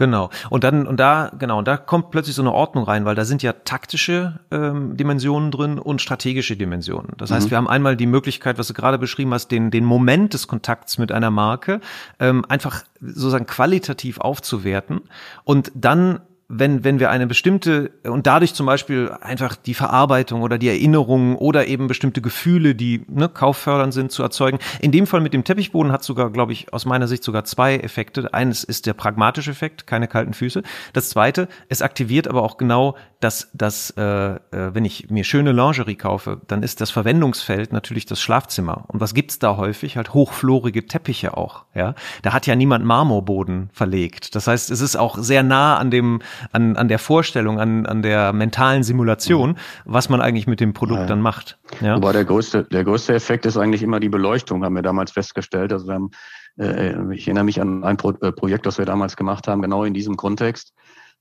Genau. 0.00 0.30
Und 0.48 0.64
dann, 0.64 0.86
und 0.86 0.98
da, 0.98 1.30
genau, 1.38 1.58
und 1.58 1.68
da 1.68 1.76
kommt 1.76 2.10
plötzlich 2.10 2.34
so 2.34 2.40
eine 2.40 2.52
Ordnung 2.52 2.84
rein, 2.84 3.04
weil 3.04 3.14
da 3.14 3.26
sind 3.26 3.42
ja 3.42 3.52
taktische 3.52 4.40
ähm, 4.50 4.96
Dimensionen 4.96 5.50
drin 5.50 5.78
und 5.78 6.00
strategische 6.00 6.56
Dimensionen. 6.56 7.12
Das 7.18 7.30
heißt, 7.30 7.48
mhm. 7.48 7.50
wir 7.50 7.58
haben 7.58 7.68
einmal 7.68 7.96
die 7.96 8.06
Möglichkeit, 8.06 8.56
was 8.56 8.68
du 8.68 8.72
gerade 8.72 8.98
beschrieben 8.98 9.34
hast, 9.34 9.48
den, 9.48 9.70
den 9.70 9.84
Moment 9.84 10.32
des 10.32 10.48
Kontakts 10.48 10.96
mit 10.96 11.12
einer 11.12 11.30
Marke 11.30 11.80
ähm, 12.18 12.46
einfach 12.48 12.84
sozusagen 13.00 13.44
qualitativ 13.44 14.20
aufzuwerten 14.20 15.02
und 15.44 15.70
dann 15.74 16.20
wenn, 16.50 16.82
wenn 16.82 16.98
wir 16.98 17.10
eine 17.10 17.28
bestimmte 17.28 17.92
und 18.02 18.26
dadurch 18.26 18.54
zum 18.54 18.66
Beispiel 18.66 19.10
einfach 19.20 19.54
die 19.54 19.74
Verarbeitung 19.74 20.42
oder 20.42 20.58
die 20.58 20.68
Erinnerungen 20.68 21.36
oder 21.36 21.68
eben 21.68 21.86
bestimmte 21.86 22.20
Gefühle, 22.20 22.74
die 22.74 23.04
ne, 23.08 23.28
kauffördernd 23.28 23.94
sind, 23.94 24.10
zu 24.10 24.22
erzeugen. 24.24 24.58
In 24.80 24.90
dem 24.90 25.06
Fall 25.06 25.20
mit 25.20 25.32
dem 25.32 25.44
Teppichboden 25.44 25.92
hat 25.92 26.02
sogar, 26.02 26.30
glaube 26.30 26.52
ich, 26.52 26.72
aus 26.72 26.84
meiner 26.86 27.06
Sicht 27.06 27.22
sogar 27.22 27.44
zwei 27.44 27.76
Effekte. 27.76 28.34
Eines 28.34 28.64
ist 28.64 28.86
der 28.86 28.94
pragmatische 28.94 29.52
Effekt, 29.52 29.86
keine 29.86 30.08
kalten 30.08 30.34
Füße. 30.34 30.62
Das 30.92 31.08
zweite, 31.10 31.48
es 31.68 31.82
aktiviert 31.82 32.26
aber 32.26 32.42
auch 32.42 32.56
genau 32.56 32.96
dass, 33.20 33.50
dass 33.52 33.90
äh, 33.90 34.02
äh, 34.02 34.38
wenn 34.50 34.84
ich 34.84 35.10
mir 35.10 35.24
schöne 35.24 35.52
Lingerie 35.52 35.94
kaufe, 35.94 36.40
dann 36.46 36.62
ist 36.62 36.80
das 36.80 36.90
Verwendungsfeld 36.90 37.72
natürlich 37.72 38.06
das 38.06 38.20
Schlafzimmer. 38.20 38.84
Und 38.88 39.00
was 39.00 39.14
gibt's 39.14 39.38
da 39.38 39.58
häufig? 39.58 39.98
Halt 39.98 40.14
hochflorige 40.14 40.86
Teppiche 40.86 41.36
auch. 41.36 41.66
Ja, 41.74 41.94
da 42.22 42.32
hat 42.32 42.46
ja 42.46 42.56
niemand 42.56 42.84
Marmorboden 42.84 43.68
verlegt. 43.72 44.34
Das 44.34 44.46
heißt, 44.46 44.70
es 44.70 44.80
ist 44.80 44.96
auch 44.96 45.18
sehr 45.18 45.42
nah 45.42 45.76
an 45.76 45.90
dem, 45.90 46.20
an, 46.52 46.76
an 46.76 46.88
der 46.88 46.98
Vorstellung, 46.98 47.60
an, 47.60 47.86
an 47.86 48.02
der 48.02 48.32
mentalen 48.32 48.82
Simulation, 48.82 49.56
was 49.84 50.08
man 50.08 50.20
eigentlich 50.20 50.46
mit 50.46 50.60
dem 50.60 50.72
Produkt 50.72 51.00
ja. 51.00 51.06
dann 51.06 51.20
macht. 51.20 51.58
Ja? 51.80 51.96
Wobei 51.96 52.12
der 52.12 52.24
größte, 52.24 52.64
der 52.64 52.84
größte 52.84 53.14
Effekt 53.14 53.46
ist 53.46 53.56
eigentlich 53.56 53.82
immer 53.82 54.00
die 54.00 54.08
Beleuchtung, 54.08 54.64
haben 54.64 54.74
wir 54.74 54.82
damals 54.82 55.12
festgestellt. 55.12 55.72
Also 55.72 55.86
wir 55.86 55.94
haben, 55.94 56.10
äh, 56.58 57.14
ich 57.14 57.26
erinnere 57.26 57.44
mich 57.44 57.60
an 57.60 57.84
ein 57.84 57.96
Pro 57.96 58.10
äh, 58.20 58.32
Projekt, 58.32 58.66
das 58.66 58.78
wir 58.78 58.86
damals 58.86 59.16
gemacht 59.16 59.48
haben, 59.48 59.62
genau 59.62 59.84
in 59.84 59.94
diesem 59.94 60.16
Kontext. 60.16 60.72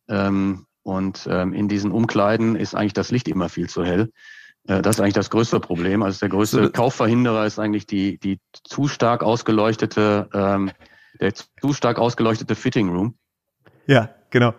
Ähm, 0.08 0.66
und 0.84 1.28
ähm, 1.30 1.54
in 1.54 1.68
diesen 1.68 1.92
Umkleiden 1.92 2.56
ist 2.56 2.74
eigentlich 2.74 2.94
das 2.94 3.12
Licht 3.12 3.28
immer 3.28 3.50
viel 3.50 3.70
zu 3.70 3.84
hell. 3.84 4.12
Äh, 4.68 4.82
das 4.82 4.96
ist 4.96 5.02
eigentlich 5.02 5.14
das 5.14 5.30
größte 5.30 5.60
Problem. 5.60 6.04
Also 6.04 6.20
der 6.20 6.30
größte 6.30 6.72
Kaufverhinderer 6.72 7.46
ist 7.46 7.60
eigentlich 7.60 7.86
die, 7.86 8.18
die 8.20 8.40
zu 8.64 8.88
stark 8.88 9.24
ausgeleuchtete, 9.24 10.30
ähm, 10.34 10.72
der 11.20 11.34
zu 11.34 11.74
stark 11.74 12.00
ausgeleuchtete 12.00 12.56
Fitting 12.56 12.90
Room. 12.90 13.16
Ja, 13.88 14.10
genau. 14.30 14.54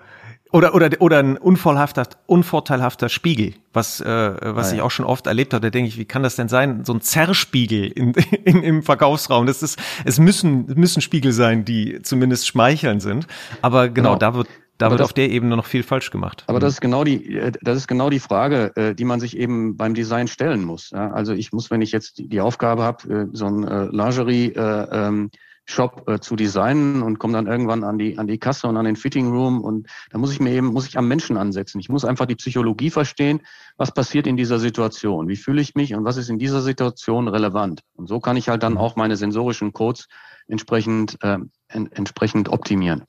Oder, 0.52 0.74
oder, 0.74 0.90
oder 0.98 1.18
ein 1.18 1.36
unvorteilhafter, 1.36 2.08
unvorteilhafter 2.26 3.08
Spiegel, 3.08 3.54
was, 3.72 4.00
äh, 4.00 4.06
was 4.06 4.68
ah, 4.68 4.70
ja. 4.70 4.76
ich 4.76 4.82
auch 4.82 4.90
schon 4.90 5.06
oft 5.06 5.26
erlebt 5.28 5.54
habe. 5.54 5.62
Da 5.62 5.70
denke 5.70 5.88
ich, 5.88 5.96
wie 5.96 6.04
kann 6.04 6.24
das 6.24 6.34
denn 6.34 6.48
sein? 6.48 6.84
So 6.84 6.92
ein 6.92 7.00
Zerrspiegel 7.00 7.86
in, 7.86 8.12
in, 8.44 8.62
im 8.62 8.82
Verkaufsraum. 8.82 9.46
Das 9.46 9.62
ist, 9.62 9.78
es 10.04 10.18
müssen, 10.18 10.66
müssen 10.74 11.02
Spiegel 11.02 11.32
sein, 11.32 11.64
die 11.64 12.02
zumindest 12.02 12.48
schmeicheln 12.48 12.98
sind. 13.00 13.28
Aber 13.62 13.88
genau, 13.88 14.10
genau. 14.10 14.18
da 14.18 14.34
wird, 14.34 14.48
da 14.78 14.86
aber 14.86 14.94
wird 14.94 15.00
das, 15.00 15.08
auf 15.08 15.12
der 15.12 15.30
Ebene 15.30 15.56
noch 15.56 15.66
viel 15.66 15.84
falsch 15.84 16.10
gemacht. 16.10 16.42
Aber 16.48 16.58
das 16.58 16.74
ist 16.74 16.80
genau 16.80 17.04
die, 17.04 17.36
äh, 17.36 17.52
das 17.62 17.76
ist 17.76 17.86
genau 17.86 18.10
die 18.10 18.18
Frage, 18.18 18.72
äh, 18.74 18.94
die 18.94 19.04
man 19.04 19.20
sich 19.20 19.36
eben 19.36 19.76
beim 19.76 19.94
Design 19.94 20.26
stellen 20.26 20.64
muss. 20.64 20.92
Also 20.92 21.32
ich 21.32 21.52
muss, 21.52 21.70
wenn 21.70 21.80
ich 21.80 21.92
jetzt 21.92 22.14
die 22.16 22.40
Aufgabe 22.40 22.82
habe, 22.82 23.08
äh, 23.08 23.26
so 23.32 23.46
ein 23.46 23.90
Lingerie 23.92 24.52
ähm, 24.56 25.30
Shop 25.70 26.08
äh, 26.08 26.20
zu 26.20 26.36
designen 26.36 27.02
und 27.02 27.18
komme 27.18 27.34
dann 27.34 27.46
irgendwann 27.46 27.84
an 27.84 27.98
die, 27.98 28.18
an 28.18 28.26
die 28.26 28.38
Kasse 28.38 28.66
und 28.66 28.76
an 28.76 28.84
den 28.84 28.96
Fitting 28.96 29.30
Room 29.30 29.62
und 29.62 29.86
da 30.10 30.18
muss 30.18 30.32
ich 30.32 30.40
mir 30.40 30.52
eben, 30.52 30.68
muss 30.68 30.86
ich 30.86 30.98
am 30.98 31.08
Menschen 31.08 31.36
ansetzen. 31.36 31.80
Ich 31.80 31.88
muss 31.88 32.04
einfach 32.04 32.26
die 32.26 32.36
Psychologie 32.36 32.90
verstehen, 32.90 33.40
was 33.76 33.92
passiert 33.92 34.26
in 34.26 34.36
dieser 34.36 34.58
Situation, 34.58 35.28
wie 35.28 35.36
fühle 35.36 35.62
ich 35.62 35.74
mich 35.74 35.94
und 35.94 36.04
was 36.04 36.16
ist 36.16 36.28
in 36.28 36.38
dieser 36.38 36.60
Situation 36.60 37.28
relevant. 37.28 37.82
Und 37.94 38.08
so 38.08 38.20
kann 38.20 38.36
ich 38.36 38.48
halt 38.48 38.62
dann 38.62 38.74
mhm. 38.74 38.78
auch 38.78 38.96
meine 38.96 39.16
sensorischen 39.16 39.72
Codes 39.72 40.08
entsprechend, 40.46 41.18
äh, 41.22 41.38
en 41.68 41.92
entsprechend 41.92 42.48
optimieren. 42.48 43.04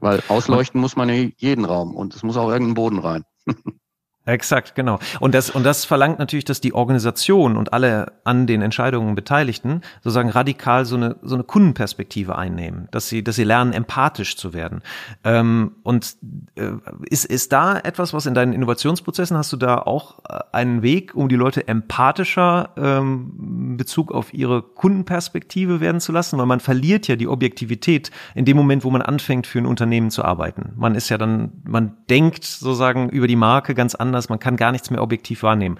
Weil 0.00 0.22
ausleuchten 0.28 0.80
muss 0.80 0.96
man 0.96 1.08
jeden 1.08 1.64
Raum 1.64 1.94
und 1.94 2.14
es 2.14 2.22
muss 2.22 2.36
auch 2.36 2.50
irgendein 2.50 2.74
Boden 2.74 2.98
rein. 2.98 3.24
Exakt, 4.26 4.74
genau. 4.74 4.98
Und 5.20 5.34
das, 5.34 5.50
und 5.50 5.64
das 5.64 5.84
verlangt 5.84 6.18
natürlich, 6.18 6.46
dass 6.46 6.62
die 6.62 6.72
Organisation 6.72 7.58
und 7.58 7.74
alle 7.74 8.12
an 8.24 8.46
den 8.46 8.62
Entscheidungen 8.62 9.14
Beteiligten 9.14 9.82
sozusagen 10.02 10.30
radikal 10.30 10.86
so 10.86 10.96
eine, 10.96 11.16
so 11.20 11.34
eine 11.34 11.44
Kundenperspektive 11.44 12.36
einnehmen, 12.38 12.88
dass 12.90 13.08
sie, 13.08 13.22
dass 13.22 13.36
sie 13.36 13.44
lernen, 13.44 13.74
empathisch 13.74 14.38
zu 14.38 14.54
werden. 14.54 14.80
Ähm, 15.24 15.72
und 15.82 16.16
äh, 16.54 16.70
ist, 17.10 17.26
ist 17.26 17.52
da 17.52 17.78
etwas, 17.78 18.14
was 18.14 18.24
in 18.24 18.32
deinen 18.32 18.54
Innovationsprozessen 18.54 19.36
hast 19.36 19.52
du 19.52 19.58
da 19.58 19.76
auch 19.76 20.20
äh, 20.26 20.38
einen 20.52 20.80
Weg, 20.80 21.14
um 21.14 21.28
die 21.28 21.36
Leute 21.36 21.68
empathischer 21.68 22.70
ähm, 22.78 23.76
Bezug 23.76 24.10
auf 24.10 24.32
ihre 24.32 24.62
Kundenperspektive 24.62 25.80
werden 25.80 26.00
zu 26.00 26.12
lassen? 26.12 26.38
Weil 26.38 26.46
man 26.46 26.60
verliert 26.60 27.08
ja 27.08 27.16
die 27.16 27.28
Objektivität 27.28 28.10
in 28.34 28.46
dem 28.46 28.56
Moment, 28.56 28.84
wo 28.84 28.90
man 28.90 29.02
anfängt, 29.02 29.46
für 29.46 29.58
ein 29.58 29.66
Unternehmen 29.66 30.10
zu 30.10 30.24
arbeiten. 30.24 30.72
Man 30.76 30.94
ist 30.94 31.10
ja 31.10 31.18
dann, 31.18 31.52
man 31.68 31.98
denkt 32.08 32.44
sozusagen 32.44 33.10
über 33.10 33.26
die 33.26 33.36
Marke 33.36 33.74
ganz 33.74 33.94
anders 33.94 34.13
anders, 34.14 34.28
man 34.28 34.38
kann 34.38 34.56
gar 34.56 34.72
nichts 34.72 34.90
mehr 34.90 35.02
objektiv 35.02 35.42
wahrnehmen. 35.42 35.78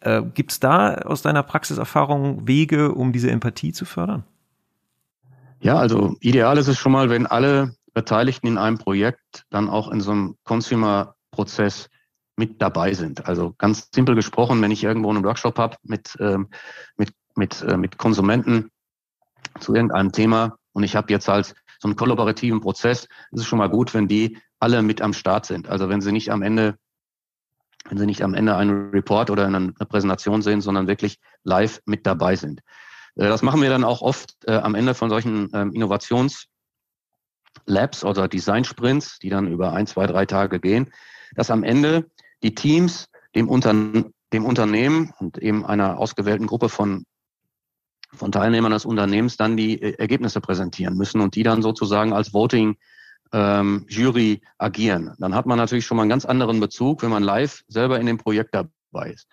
Äh, 0.00 0.22
Gibt 0.22 0.52
es 0.52 0.60
da 0.60 0.94
aus 0.94 1.22
deiner 1.22 1.42
Praxiserfahrung 1.42 2.46
Wege, 2.46 2.92
um 2.92 3.12
diese 3.12 3.30
Empathie 3.30 3.72
zu 3.72 3.84
fördern? 3.84 4.24
Ja, 5.60 5.76
also 5.76 6.16
ideal 6.20 6.58
ist 6.58 6.68
es 6.68 6.78
schon 6.78 6.92
mal, 6.92 7.08
wenn 7.10 7.26
alle 7.26 7.74
Beteiligten 7.94 8.46
in 8.46 8.58
einem 8.58 8.78
Projekt 8.78 9.46
dann 9.50 9.70
auch 9.70 9.90
in 9.90 10.00
so 10.00 10.10
einem 10.10 10.36
Consumer-Prozess 10.44 11.88
mit 12.36 12.60
dabei 12.60 12.92
sind. 12.92 13.26
Also 13.26 13.54
ganz 13.56 13.88
simpel 13.94 14.14
gesprochen, 14.14 14.60
wenn 14.60 14.70
ich 14.70 14.84
irgendwo 14.84 15.08
einen 15.08 15.24
Workshop 15.24 15.58
habe 15.58 15.76
mit, 15.82 16.16
ähm, 16.20 16.48
mit, 16.96 17.12
mit, 17.34 17.62
äh, 17.62 17.78
mit 17.78 17.96
Konsumenten 17.96 18.70
zu 19.60 19.74
irgendeinem 19.74 20.12
Thema 20.12 20.56
und 20.72 20.82
ich 20.82 20.94
habe 20.94 21.10
jetzt 21.10 21.28
halt 21.28 21.54
so 21.78 21.88
einen 21.88 21.96
kollaborativen 21.96 22.60
Prozess, 22.60 23.08
ist 23.30 23.40
es 23.40 23.46
schon 23.46 23.58
mal 23.58 23.70
gut, 23.70 23.94
wenn 23.94 24.08
die 24.08 24.38
alle 24.60 24.82
mit 24.82 25.00
am 25.00 25.14
Start 25.14 25.46
sind. 25.46 25.68
Also 25.68 25.88
wenn 25.88 26.00
sie 26.00 26.12
nicht 26.12 26.30
am 26.30 26.42
Ende 26.42 26.76
wenn 27.88 27.98
Sie 27.98 28.06
nicht 28.06 28.22
am 28.22 28.34
Ende 28.34 28.56
einen 28.56 28.90
Report 28.90 29.30
oder 29.30 29.46
eine 29.46 29.72
Präsentation 29.72 30.42
sehen, 30.42 30.60
sondern 30.60 30.86
wirklich 30.86 31.18
live 31.44 31.80
mit 31.84 32.06
dabei 32.06 32.36
sind. 32.36 32.60
Äh, 33.16 33.28
das 33.28 33.42
machen 33.42 33.62
wir 33.62 33.70
dann 33.70 33.84
auch 33.84 34.02
oft 34.02 34.34
äh, 34.46 34.56
am 34.56 34.74
Ende 34.74 34.94
von 34.94 35.10
solchen 35.10 35.50
ähm, 35.52 35.72
Innovationslabs 35.72 36.46
oder 38.04 38.28
Design-Sprints, 38.28 39.18
die 39.18 39.30
dann 39.30 39.48
über 39.48 39.72
ein, 39.72 39.86
zwei, 39.86 40.06
drei 40.06 40.26
Tage 40.26 40.60
gehen, 40.60 40.92
dass 41.34 41.50
am 41.50 41.64
Ende 41.64 42.10
die 42.42 42.54
Teams 42.54 43.08
dem, 43.34 43.48
Unter 43.48 43.74
dem 44.32 44.44
Unternehmen 44.44 45.12
und 45.18 45.38
eben 45.38 45.64
einer 45.64 45.98
ausgewählten 45.98 46.46
Gruppe 46.46 46.68
von, 46.68 47.04
von 48.12 48.32
Teilnehmern 48.32 48.72
des 48.72 48.84
Unternehmens 48.84 49.36
dann 49.36 49.56
die 49.56 49.80
äh, 49.80 49.96
Ergebnisse 49.98 50.40
präsentieren 50.40 50.96
müssen 50.96 51.20
und 51.20 51.34
die 51.34 51.42
dann 51.42 51.62
sozusagen 51.62 52.12
als 52.12 52.32
Voting 52.34 52.76
ähm, 53.32 53.86
Jury 53.88 54.40
agieren. 54.58 55.14
Dann 55.18 55.34
hat 55.34 55.46
man 55.46 55.58
natürlich 55.58 55.86
schon 55.86 55.96
mal 55.96 56.02
einen 56.02 56.10
ganz 56.10 56.24
anderen 56.24 56.60
Bezug, 56.60 57.02
wenn 57.02 57.10
man 57.10 57.22
live 57.22 57.62
selber 57.68 57.98
in 57.98 58.06
dem 58.06 58.18
Projekt 58.18 58.54
dabei 58.54 59.10
ist. 59.10 59.28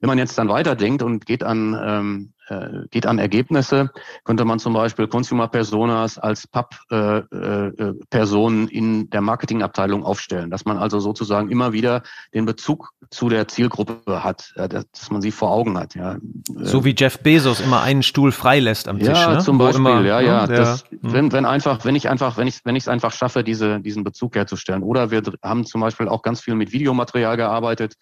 Wenn 0.00 0.08
man 0.08 0.18
jetzt 0.18 0.38
dann 0.38 0.48
weiterdenkt 0.48 1.02
und 1.02 1.26
geht 1.26 1.42
an 1.42 1.78
ähm, 1.80 2.32
äh, 2.48 2.86
geht 2.90 3.06
an 3.06 3.18
Ergebnisse, 3.18 3.90
könnte 4.24 4.44
man 4.44 4.58
zum 4.58 4.72
Beispiel 4.72 5.06
Consumer 5.06 5.48
Personas 5.48 6.18
als 6.18 6.46
Pub-Personen 6.46 8.68
äh, 8.68 8.70
äh, 8.70 8.76
in 8.76 9.10
der 9.10 9.20
Marketingabteilung 9.20 10.04
aufstellen, 10.04 10.50
dass 10.50 10.64
man 10.64 10.78
also 10.78 11.00
sozusagen 11.00 11.50
immer 11.50 11.72
wieder 11.72 12.02
den 12.34 12.46
Bezug 12.46 12.92
zu 13.10 13.28
der 13.28 13.48
Zielgruppe 13.48 14.22
hat, 14.22 14.52
äh, 14.56 14.68
dass 14.68 15.10
man 15.10 15.22
sie 15.22 15.30
vor 15.30 15.50
Augen 15.50 15.78
hat. 15.78 15.94
Ja. 15.94 16.16
So 16.56 16.84
wie 16.84 16.94
Jeff 16.96 17.20
Bezos 17.20 17.60
immer 17.60 17.82
einen 17.82 18.02
Stuhl 18.02 18.32
freilässt 18.32 18.88
am 18.88 18.98
Tisch. 18.98 19.08
Ja, 19.08 19.34
ne? 19.34 19.38
zum 19.40 19.58
Beispiel, 19.58 19.80
immer, 19.80 20.00
ja, 20.02 20.20
ja. 20.20 20.42
Ne, 20.42 20.48
der, 20.48 20.58
das, 20.58 20.84
hm. 20.90 20.98
wenn, 21.02 21.32
wenn 21.32 21.44
einfach, 21.44 21.84
wenn 21.84 21.96
ich 21.96 22.08
einfach, 22.08 22.36
wenn 22.36 22.46
ich, 22.46 22.64
wenn 22.64 22.76
ich 22.76 22.84
es 22.84 22.88
einfach 22.88 23.12
schaffe, 23.12 23.44
diese, 23.44 23.80
diesen 23.80 24.04
Bezug 24.04 24.36
herzustellen. 24.36 24.82
Oder 24.82 25.10
wir 25.10 25.22
haben 25.42 25.64
zum 25.64 25.80
Beispiel 25.80 26.08
auch 26.08 26.22
ganz 26.22 26.40
viel 26.40 26.54
mit 26.54 26.72
Videomaterial 26.72 27.36
gearbeitet 27.36 27.94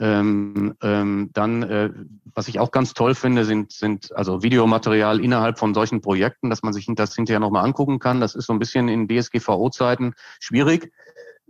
ähm, 0.00 0.74
ähm, 0.82 1.30
dann, 1.32 1.62
äh, 1.62 1.90
was 2.34 2.48
ich 2.48 2.60
auch 2.60 2.70
ganz 2.70 2.94
toll 2.94 3.14
finde, 3.14 3.44
sind, 3.44 3.72
sind 3.72 4.14
also 4.14 4.42
Videomaterial 4.42 5.20
innerhalb 5.20 5.58
von 5.58 5.74
solchen 5.74 6.00
Projekten, 6.00 6.50
dass 6.50 6.62
man 6.62 6.72
sich 6.72 6.86
das 6.94 7.14
hinterher 7.14 7.40
nochmal 7.40 7.64
angucken 7.64 7.98
kann. 7.98 8.20
Das 8.20 8.34
ist 8.34 8.46
so 8.46 8.52
ein 8.52 8.58
bisschen 8.58 8.88
in 8.88 9.08
DSGVO-Zeiten 9.08 10.14
schwierig. 10.40 10.92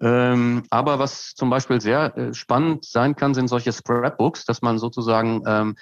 Ähm, 0.01 0.63
aber 0.71 0.99
was 0.99 1.35
zum 1.35 1.51
Beispiel 1.51 1.81
sehr 1.81 2.17
äh, 2.17 2.35
spannend 2.35 2.85
sein 2.85 3.17
kann, 3.17 3.35
sind 3.35 3.49
solche 3.49 3.73
Scrapbooks, 3.73 4.45
dass 4.45 4.63
man 4.63 4.79
sozusagen 4.79 5.43
ähm, 5.47 5.77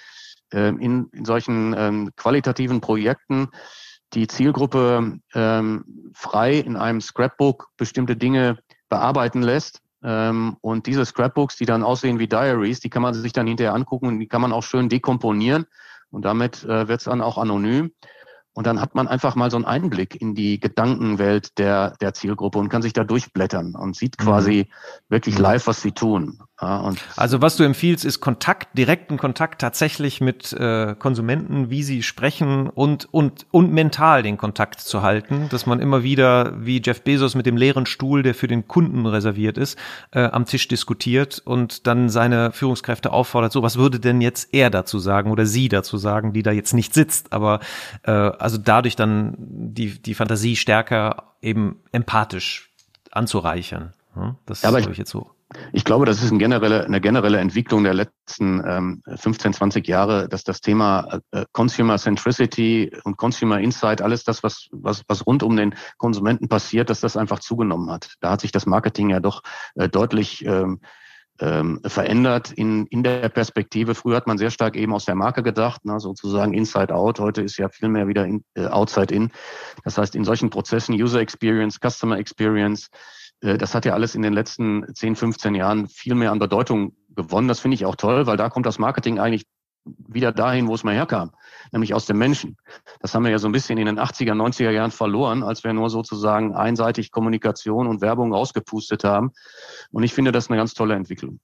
äh, 0.51 0.69
in, 0.69 1.09
in 1.13 1.23
solchen 1.23 1.75
ähm, 1.77 2.11
qualitativen 2.15 2.81
Projekten 2.81 3.49
die 4.13 4.27
Zielgruppe 4.27 5.19
ähm, 5.35 6.11
frei 6.13 6.55
in 6.55 6.75
einem 6.75 7.01
Scrapbook 7.01 7.69
bestimmte 7.77 8.15
Dinge 8.15 8.57
bearbeiten 8.89 9.41
lässt 9.41 9.81
und 10.01 10.85
diese 10.85 11.05
Scrapbooks, 11.05 11.57
die 11.57 11.65
dann 11.65 11.83
aussehen 11.83 12.19
wie 12.19 12.27
Diaries, 12.27 12.79
die 12.79 12.89
kann 12.89 13.01
man 13.01 13.13
sich 13.13 13.33
dann 13.33 13.47
hinterher 13.47 13.73
angucken 13.73 14.07
und 14.07 14.19
die 14.19 14.27
kann 14.27 14.41
man 14.41 14.53
auch 14.53 14.63
schön 14.63 14.89
dekomponieren. 14.89 15.65
Und 16.09 16.23
damit 16.23 16.63
äh, 16.63 16.87
wird 16.87 16.99
es 16.99 17.05
dann 17.05 17.21
auch 17.21 17.37
anonym. 17.37 17.91
Und 18.53 18.65
dann 18.65 18.81
hat 18.81 18.95
man 18.95 19.07
einfach 19.07 19.35
mal 19.35 19.51
so 19.51 19.57
einen 19.57 19.65
Einblick 19.65 20.19
in 20.19 20.33
die 20.33 20.59
Gedankenwelt 20.59 21.59
der, 21.59 21.91
der 22.01 22.13
Zielgruppe 22.13 22.57
und 22.57 22.69
kann 22.69 22.81
sich 22.81 22.93
da 22.93 23.03
durchblättern 23.03 23.75
und 23.75 23.95
sieht 23.95 24.17
quasi 24.17 24.67
mhm. 24.67 25.13
wirklich 25.13 25.37
live, 25.37 25.67
was 25.67 25.81
sie 25.81 25.91
tun. 25.91 26.41
Ja, 26.59 26.91
also 27.15 27.41
was 27.43 27.55
du 27.55 27.63
empfiehlst, 27.63 28.03
ist 28.03 28.19
Kontakt, 28.19 28.75
direkten 28.75 29.17
Kontakt 29.17 29.61
tatsächlich 29.61 30.21
mit 30.21 30.53
äh, 30.53 30.95
Konsumenten, 30.97 31.69
wie 31.69 31.83
sie 31.83 32.01
sprechen 32.01 32.67
und, 32.67 33.07
und, 33.13 33.45
und 33.51 33.71
mental 33.71 34.23
den 34.23 34.37
Kontakt 34.37 34.81
zu 34.81 35.03
halten, 35.03 35.49
dass 35.49 35.67
man 35.67 35.79
immer 35.79 36.01
wieder, 36.01 36.53
wie 36.57 36.81
Jeff 36.83 37.03
Bezos 37.03 37.35
mit 37.35 37.45
dem 37.45 37.57
leeren 37.57 37.85
Stuhl, 37.85 38.23
der 38.23 38.33
für 38.33 38.47
den 38.47 38.67
Kunden 38.67 39.05
reserviert 39.05 39.59
ist, 39.59 39.77
äh, 40.11 40.23
am 40.23 40.45
Tisch 40.45 40.67
diskutiert 40.67 41.43
und 41.45 41.85
dann 41.85 42.09
seine 42.09 42.51
Führungskräfte 42.51 43.11
auffordert, 43.11 43.51
so 43.51 43.61
was 43.61 43.77
würde 43.77 43.99
denn 43.99 44.19
jetzt 44.19 44.51
er 44.51 44.71
dazu 44.71 44.97
sagen 44.97 45.29
oder 45.29 45.45
sie 45.45 45.69
dazu 45.69 45.97
sagen, 45.97 46.33
die 46.33 46.41
da 46.41 46.51
jetzt 46.51 46.73
nicht 46.73 46.95
sitzt, 46.95 47.33
aber 47.33 47.59
äh, 48.01 48.11
also 48.11 48.57
dadurch 48.57 48.95
dann 48.95 49.35
die, 49.37 50.01
die 50.01 50.15
Fantasie 50.15 50.55
stärker 50.55 51.35
eben 51.39 51.81
empathisch 51.91 52.71
anzureichern. 53.11 53.93
Das 54.47 54.63
ja, 54.63 54.69
aber 54.69 54.79
ich, 54.79 54.87
ich 54.87 54.97
jetzt 54.97 55.11
so. 55.11 55.36
Ich 55.71 55.85
glaube, 55.85 56.05
das 56.05 56.21
ist 56.21 56.31
eine 56.31 56.39
generelle, 56.39 56.83
eine 56.83 56.99
generelle 56.99 57.39
Entwicklung 57.39 57.83
der 57.83 57.93
letzten 57.93 58.61
ähm, 58.67 59.01
15, 59.05 59.53
20 59.53 59.87
Jahre, 59.87 60.27
dass 60.27 60.43
das 60.43 60.59
Thema 60.59 61.21
äh, 61.31 61.45
Consumer 61.53 61.97
Centricity 61.97 62.91
und 63.05 63.15
Consumer 63.15 63.59
Insight, 63.59 64.01
alles 64.01 64.25
das, 64.25 64.43
was, 64.43 64.67
was, 64.71 65.03
was 65.07 65.25
rund 65.25 65.43
um 65.43 65.55
den 65.55 65.73
Konsumenten 65.97 66.49
passiert, 66.49 66.89
dass 66.89 66.99
das 66.99 67.15
einfach 67.15 67.39
zugenommen 67.39 67.89
hat. 67.89 68.15
Da 68.19 68.31
hat 68.31 68.41
sich 68.41 68.51
das 68.51 68.65
Marketing 68.65 69.09
ja 69.09 69.21
doch 69.21 69.41
äh, 69.75 69.87
deutlich 69.87 70.45
ähm, 70.45 70.81
ähm, 71.39 71.79
verändert 71.85 72.51
in, 72.51 72.85
in 72.87 73.03
der 73.03 73.29
Perspektive. 73.29 73.95
Früher 73.95 74.17
hat 74.17 74.27
man 74.27 74.37
sehr 74.37 74.49
stark 74.49 74.75
eben 74.75 74.93
aus 74.93 75.05
der 75.05 75.15
Marke 75.15 75.43
gedacht, 75.43 75.85
ne, 75.85 75.99
sozusagen 75.99 76.53
Inside 76.53 76.93
Out. 76.93 77.19
Heute 77.19 77.41
ist 77.41 77.57
ja 77.57 77.69
viel 77.69 77.89
mehr 77.89 78.07
wieder 78.07 78.25
in, 78.25 78.43
äh, 78.55 78.65
Outside 78.65 79.13
In. 79.13 79.31
Das 79.83 79.97
heißt, 79.97 80.15
in 80.15 80.23
solchen 80.23 80.49
Prozessen 80.49 80.95
User 80.95 81.19
Experience, 81.19 81.79
Customer 81.79 82.17
Experience, 82.17 82.87
das 83.41 83.75
hat 83.75 83.85
ja 83.85 83.93
alles 83.93 84.15
in 84.15 84.21
den 84.21 84.33
letzten 84.33 84.93
10, 84.93 85.15
15 85.15 85.55
Jahren 85.55 85.87
viel 85.87 86.15
mehr 86.15 86.31
an 86.31 86.39
Bedeutung 86.39 86.95
gewonnen. 87.09 87.47
Das 87.47 87.59
finde 87.59 87.75
ich 87.75 87.85
auch 87.85 87.95
toll, 87.95 88.25
weil 88.25 88.37
da 88.37 88.49
kommt 88.49 88.65
das 88.65 88.79
Marketing 88.79 89.19
eigentlich 89.19 89.45
wieder 90.07 90.31
dahin, 90.31 90.67
wo 90.67 90.75
es 90.75 90.83
mal 90.83 90.93
herkam, 90.93 91.31
nämlich 91.71 91.93
aus 91.93 92.05
dem 92.05 92.17
Menschen. 92.17 92.57
Das 92.99 93.13
haben 93.13 93.23
wir 93.23 93.31
ja 93.31 93.39
so 93.39 93.47
ein 93.47 93.53
bisschen 93.53 93.77
in 93.77 93.85
den 93.85 93.99
80er, 93.99 94.33
90er 94.33 94.71
Jahren 94.71 94.91
verloren, 94.91 95.43
als 95.43 95.63
wir 95.63 95.73
nur 95.73 95.89
sozusagen 95.89 96.55
einseitig 96.55 97.11
Kommunikation 97.11 97.87
und 97.87 98.01
Werbung 98.01 98.33
rausgepustet 98.33 99.03
haben. 99.03 99.31
Und 99.91 100.03
ich 100.03 100.13
finde 100.13 100.31
das 100.31 100.49
eine 100.49 100.57
ganz 100.57 100.73
tolle 100.73 100.95
Entwicklung. 100.95 101.39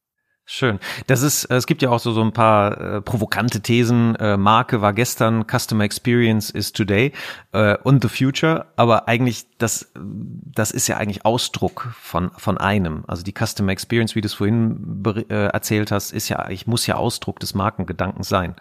Schön. 0.45 0.79
Das 1.07 1.21
ist, 1.21 1.45
äh, 1.45 1.55
es 1.55 1.67
gibt 1.67 1.81
ja 1.81 1.89
auch 1.89 1.99
so, 1.99 2.11
so 2.11 2.21
ein 2.21 2.33
paar 2.33 2.79
äh, 2.79 3.01
provokante 3.01 3.61
Thesen. 3.61 4.15
Äh, 4.17 4.35
Marke 4.35 4.81
war 4.81 4.91
gestern, 4.91 5.45
Customer 5.47 5.85
Experience 5.85 6.49
is 6.49 6.73
today 6.73 7.13
äh, 7.53 7.77
und 7.83 8.03
the 8.03 8.09
future. 8.09 8.65
Aber 8.75 9.07
eigentlich, 9.07 9.45
das, 9.57 9.93
das 9.95 10.71
ist 10.71 10.87
ja 10.87 10.97
eigentlich 10.97 11.23
Ausdruck 11.23 11.93
von, 11.97 12.31
von 12.35 12.57
einem. 12.57 13.05
Also 13.07 13.23
die 13.23 13.31
Customer 13.31 13.71
Experience, 13.71 14.15
wie 14.15 14.21
du 14.21 14.25
es 14.25 14.33
vorhin 14.33 15.01
äh, 15.29 15.45
erzählt 15.45 15.91
hast, 15.91 16.11
ist 16.11 16.27
ja, 16.27 16.49
ich 16.49 16.67
muss 16.67 16.87
ja 16.87 16.95
Ausdruck 16.95 17.39
des 17.39 17.53
Markengedankens 17.55 18.27
sein. 18.27 18.55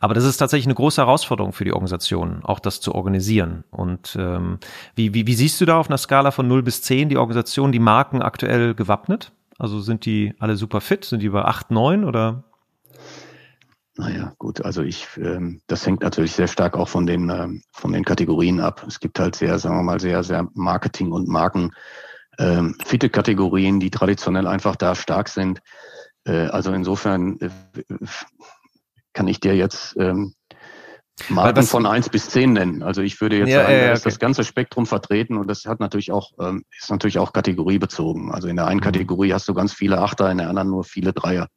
Aber 0.00 0.14
das 0.14 0.24
ist 0.24 0.38
tatsächlich 0.38 0.66
eine 0.66 0.74
große 0.74 1.00
Herausforderung 1.00 1.52
für 1.52 1.64
die 1.64 1.72
Organisation, 1.72 2.40
auch 2.42 2.58
das 2.58 2.80
zu 2.80 2.92
organisieren. 2.92 3.62
Und 3.70 4.16
ähm, 4.18 4.58
wie, 4.96 5.14
wie, 5.14 5.28
wie 5.28 5.34
siehst 5.34 5.60
du 5.60 5.64
da 5.64 5.78
auf 5.78 5.88
einer 5.88 5.98
Skala 5.98 6.32
von 6.32 6.48
0 6.48 6.64
bis 6.64 6.82
10 6.82 7.08
die 7.08 7.18
Organisation, 7.18 7.70
die 7.70 7.78
Marken 7.78 8.20
aktuell 8.20 8.74
gewappnet? 8.74 9.30
Also 9.60 9.80
sind 9.80 10.06
die 10.06 10.34
alle 10.38 10.56
super 10.56 10.80
fit? 10.80 11.04
Sind 11.04 11.20
die 11.20 11.26
über 11.26 11.46
8, 11.46 11.70
9 11.70 12.04
oder? 12.04 12.44
Naja, 13.96 14.32
gut, 14.38 14.64
also 14.64 14.82
ich, 14.82 15.06
ähm, 15.18 15.60
das 15.66 15.86
hängt 15.86 16.00
natürlich 16.00 16.32
sehr 16.32 16.48
stark 16.48 16.78
auch 16.78 16.88
von 16.88 17.06
den, 17.06 17.28
ähm, 17.28 17.62
von 17.70 17.92
den 17.92 18.02
Kategorien 18.02 18.60
ab. 18.60 18.82
Es 18.88 19.00
gibt 19.00 19.18
halt 19.18 19.36
sehr, 19.36 19.58
sagen 19.58 19.76
wir 19.76 19.82
mal, 19.82 20.00
sehr, 20.00 20.22
sehr 20.22 20.48
Marketing- 20.54 21.12
und 21.12 21.28
Marken 21.28 21.72
ähm, 22.38 22.74
fitte 22.82 23.10
Kategorien, 23.10 23.80
die 23.80 23.90
traditionell 23.90 24.46
einfach 24.46 24.76
da 24.76 24.94
stark 24.94 25.28
sind. 25.28 25.60
Äh, 26.24 26.46
also 26.46 26.72
insofern 26.72 27.38
äh, 27.40 27.50
kann 29.12 29.28
ich 29.28 29.40
dir 29.40 29.54
jetzt 29.54 29.94
ähm, 29.98 30.32
Marken 31.28 31.62
von 31.64 31.86
eins 31.86 32.08
bis 32.08 32.28
zehn 32.30 32.52
nennen. 32.52 32.82
Also 32.82 33.02
ich 33.02 33.20
würde 33.20 33.38
jetzt 33.38 33.48
ja, 33.48 33.62
sagen, 33.62 33.72
ja, 33.72 33.78
ja, 33.78 33.92
okay. 33.92 34.00
das 34.04 34.18
ganze 34.18 34.44
Spektrum 34.44 34.86
vertreten 34.86 35.36
und 35.36 35.48
das 35.48 35.64
hat 35.66 35.80
natürlich 35.80 36.12
auch, 36.12 36.32
ähm, 36.40 36.64
ist 36.78 36.90
natürlich 36.90 37.18
auch 37.18 37.32
kategoriebezogen. 37.32 38.32
Also 38.32 38.48
in 38.48 38.56
der 38.56 38.66
einen 38.66 38.80
mhm. 38.80 38.84
Kategorie 38.84 39.32
hast 39.32 39.48
du 39.48 39.54
ganz 39.54 39.72
viele 39.72 39.98
Achter, 39.98 40.30
in 40.30 40.38
der 40.38 40.48
anderen 40.48 40.70
nur 40.70 40.84
viele 40.84 41.12
Dreier. 41.12 41.48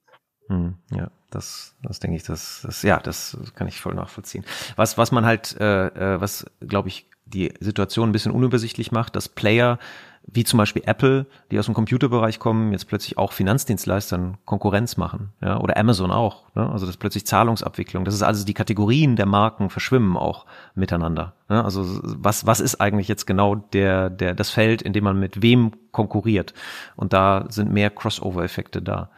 Hm, 0.49 0.75
ja, 0.91 1.09
das, 1.29 1.75
das 1.81 1.99
denke 1.99 2.17
ich, 2.17 2.23
das, 2.23 2.61
das, 2.63 2.81
ja, 2.81 2.99
das 2.99 3.37
kann 3.55 3.67
ich 3.67 3.79
voll 3.79 3.93
nachvollziehen. 3.93 4.43
Was, 4.75 4.97
was 4.97 5.11
man 5.11 5.25
halt, 5.25 5.55
äh, 5.59 5.87
äh 5.87 6.21
was, 6.21 6.45
glaube 6.59 6.89
ich, 6.89 7.07
die 7.33 7.53
Situation 7.59 8.09
ein 8.09 8.11
bisschen 8.11 8.31
unübersichtlich 8.31 8.91
macht, 8.91 9.15
dass 9.15 9.29
Player 9.29 9.79
wie 10.25 10.43
zum 10.43 10.57
Beispiel 10.57 10.83
Apple, 10.85 11.25
die 11.51 11.59
aus 11.59 11.65
dem 11.65 11.73
Computerbereich 11.73 12.39
kommen, 12.39 12.71
jetzt 12.71 12.87
plötzlich 12.87 13.17
auch 13.17 13.33
Finanzdienstleistern 13.33 14.37
Konkurrenz 14.45 14.95
machen, 14.97 15.33
ja, 15.41 15.59
oder 15.59 15.77
Amazon 15.77 16.11
auch, 16.11 16.43
ne? 16.55 16.69
also 16.69 16.85
das 16.85 16.95
ist 16.95 16.99
plötzlich 16.99 17.25
Zahlungsabwicklung, 17.25 18.05
das 18.05 18.13
ist 18.13 18.21
also 18.21 18.45
die 18.45 18.53
Kategorien 18.53 19.15
der 19.15 19.25
Marken 19.25 19.69
verschwimmen 19.69 20.15
auch 20.15 20.45
miteinander, 20.75 21.33
ne? 21.49 21.63
also 21.63 21.99
was 22.03 22.45
was 22.45 22.59
ist 22.59 22.79
eigentlich 22.79 23.07
jetzt 23.07 23.27
genau 23.27 23.55
der 23.55 24.09
der 24.09 24.33
das 24.33 24.49
Feld, 24.49 24.81
in 24.81 24.93
dem 24.93 25.03
man 25.03 25.19
mit 25.19 25.41
wem 25.41 25.71
konkurriert 25.91 26.53
und 26.95 27.11
da 27.13 27.45
sind 27.49 27.71
mehr 27.71 27.89
Crossover-Effekte 27.89 28.81
da. 28.81 29.09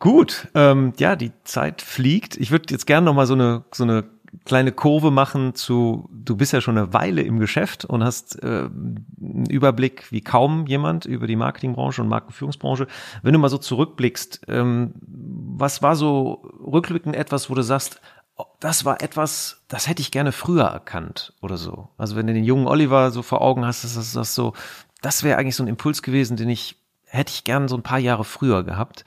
Gut, 0.00 0.48
ähm, 0.56 0.94
ja, 0.98 1.14
die 1.14 1.30
Zeit 1.44 1.80
fliegt. 1.80 2.36
Ich 2.36 2.50
würde 2.50 2.64
jetzt 2.70 2.88
gerne 2.88 3.04
noch 3.04 3.14
mal 3.14 3.26
so 3.26 3.34
eine 3.34 3.62
so 3.70 3.84
eine 3.84 4.02
kleine 4.44 4.72
Kurve 4.72 5.10
machen 5.10 5.54
zu, 5.54 6.08
du 6.10 6.36
bist 6.36 6.52
ja 6.52 6.60
schon 6.60 6.78
eine 6.78 6.92
Weile 6.92 7.22
im 7.22 7.38
Geschäft 7.38 7.84
und 7.84 8.02
hast 8.02 8.42
äh, 8.42 8.68
einen 8.68 9.46
Überblick 9.48 10.10
wie 10.10 10.22
kaum 10.22 10.66
jemand 10.66 11.04
über 11.04 11.26
die 11.26 11.36
Marketingbranche 11.36 12.02
und 12.02 12.08
Markenführungsbranche. 12.08 12.86
Wenn 13.22 13.32
du 13.32 13.38
mal 13.38 13.48
so 13.48 13.58
zurückblickst, 13.58 14.42
ähm, 14.48 14.94
was 15.00 15.82
war 15.82 15.96
so 15.96 16.42
rückblickend 16.64 17.14
etwas, 17.14 17.50
wo 17.50 17.54
du 17.54 17.62
sagst, 17.62 18.00
oh, 18.36 18.46
das 18.60 18.84
war 18.84 19.02
etwas, 19.02 19.62
das 19.68 19.88
hätte 19.88 20.02
ich 20.02 20.10
gerne 20.10 20.32
früher 20.32 20.64
erkannt 20.64 21.34
oder 21.42 21.56
so. 21.56 21.90
Also 21.98 22.16
wenn 22.16 22.26
du 22.26 22.34
den 22.34 22.44
jungen 22.44 22.66
Oliver 22.66 23.10
so 23.10 23.22
vor 23.22 23.42
Augen 23.42 23.66
hast, 23.66 23.84
ist 23.84 23.96
das, 23.96 24.12
das 24.12 24.34
so, 24.34 24.54
das 25.02 25.22
wäre 25.22 25.38
eigentlich 25.38 25.56
so 25.56 25.62
ein 25.62 25.68
Impuls 25.68 26.02
gewesen, 26.02 26.36
den 26.36 26.48
ich 26.48 26.76
hätte 27.04 27.30
ich 27.30 27.44
gern 27.44 27.68
so 27.68 27.76
ein 27.76 27.82
paar 27.82 27.98
Jahre 27.98 28.24
früher 28.24 28.64
gehabt, 28.64 29.04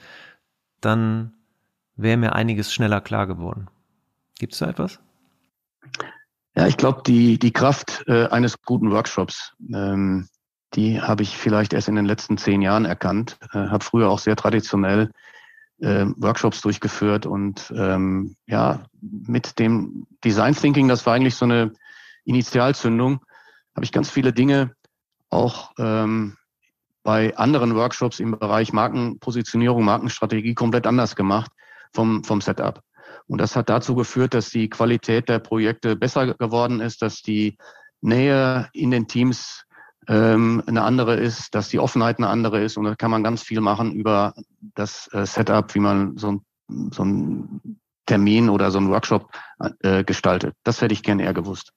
dann 0.80 1.32
wäre 1.96 2.16
mir 2.16 2.34
einiges 2.34 2.72
schneller 2.72 3.00
klar 3.00 3.26
geworden. 3.26 3.68
Gibt 4.38 4.52
es 4.52 4.60
da 4.60 4.68
etwas? 4.68 5.00
Ja, 6.54 6.66
ich 6.66 6.76
glaube, 6.76 7.02
die, 7.06 7.38
die 7.38 7.52
Kraft 7.52 8.04
äh, 8.06 8.28
eines 8.28 8.62
guten 8.62 8.90
Workshops, 8.90 9.52
ähm, 9.72 10.28
die 10.74 11.00
habe 11.00 11.22
ich 11.22 11.36
vielleicht 11.36 11.72
erst 11.72 11.88
in 11.88 11.96
den 11.96 12.06
letzten 12.06 12.38
zehn 12.38 12.62
Jahren 12.62 12.84
erkannt. 12.84 13.38
Äh, 13.52 13.68
habe 13.68 13.84
früher 13.84 14.08
auch 14.08 14.18
sehr 14.18 14.36
traditionell 14.36 15.10
äh, 15.80 16.06
Workshops 16.16 16.62
durchgeführt 16.62 17.26
und 17.26 17.72
ähm, 17.76 18.36
ja, 18.46 18.84
mit 19.00 19.58
dem 19.58 20.06
Design 20.24 20.54
Thinking, 20.54 20.88
das 20.88 21.04
war 21.04 21.14
eigentlich 21.14 21.34
so 21.34 21.44
eine 21.44 21.72
Initialzündung, 22.24 23.20
habe 23.74 23.84
ich 23.84 23.92
ganz 23.92 24.08
viele 24.10 24.32
Dinge 24.32 24.74
auch 25.28 25.72
ähm, 25.78 26.36
bei 27.02 27.36
anderen 27.36 27.74
Workshops 27.74 28.18
im 28.18 28.32
Bereich 28.32 28.72
Markenpositionierung, 28.72 29.84
Markenstrategie 29.84 30.54
komplett 30.54 30.86
anders 30.86 31.14
gemacht 31.14 31.52
vom, 31.92 32.24
vom 32.24 32.40
Setup. 32.40 32.82
Und 33.28 33.40
das 33.40 33.56
hat 33.56 33.68
dazu 33.68 33.94
geführt, 33.94 34.34
dass 34.34 34.50
die 34.50 34.68
Qualität 34.68 35.28
der 35.28 35.38
Projekte 35.38 35.96
besser 35.96 36.34
geworden 36.34 36.80
ist, 36.80 37.02
dass 37.02 37.22
die 37.22 37.56
Nähe 38.00 38.68
in 38.72 38.90
den 38.90 39.08
Teams 39.08 39.64
ähm, 40.08 40.62
eine 40.66 40.82
andere 40.82 41.16
ist, 41.16 41.54
dass 41.54 41.68
die 41.68 41.80
Offenheit 41.80 42.18
eine 42.18 42.28
andere 42.28 42.62
ist. 42.62 42.76
Und 42.76 42.84
da 42.84 42.94
kann 42.94 43.10
man 43.10 43.24
ganz 43.24 43.42
viel 43.42 43.60
machen 43.60 43.92
über 43.92 44.34
das 44.74 45.08
äh, 45.12 45.26
Setup, 45.26 45.74
wie 45.74 45.80
man 45.80 46.16
so 46.16 46.32
ein, 46.32 46.40
so 46.92 47.04
ein 47.04 47.80
Termin 48.06 48.48
oder 48.48 48.70
so 48.70 48.78
ein 48.78 48.90
Workshop 48.90 49.30
äh, 49.80 50.04
gestaltet. 50.04 50.54
Das 50.62 50.80
hätte 50.80 50.94
ich 50.94 51.02
gerne 51.02 51.24
eher 51.24 51.34
gewusst. 51.34 51.72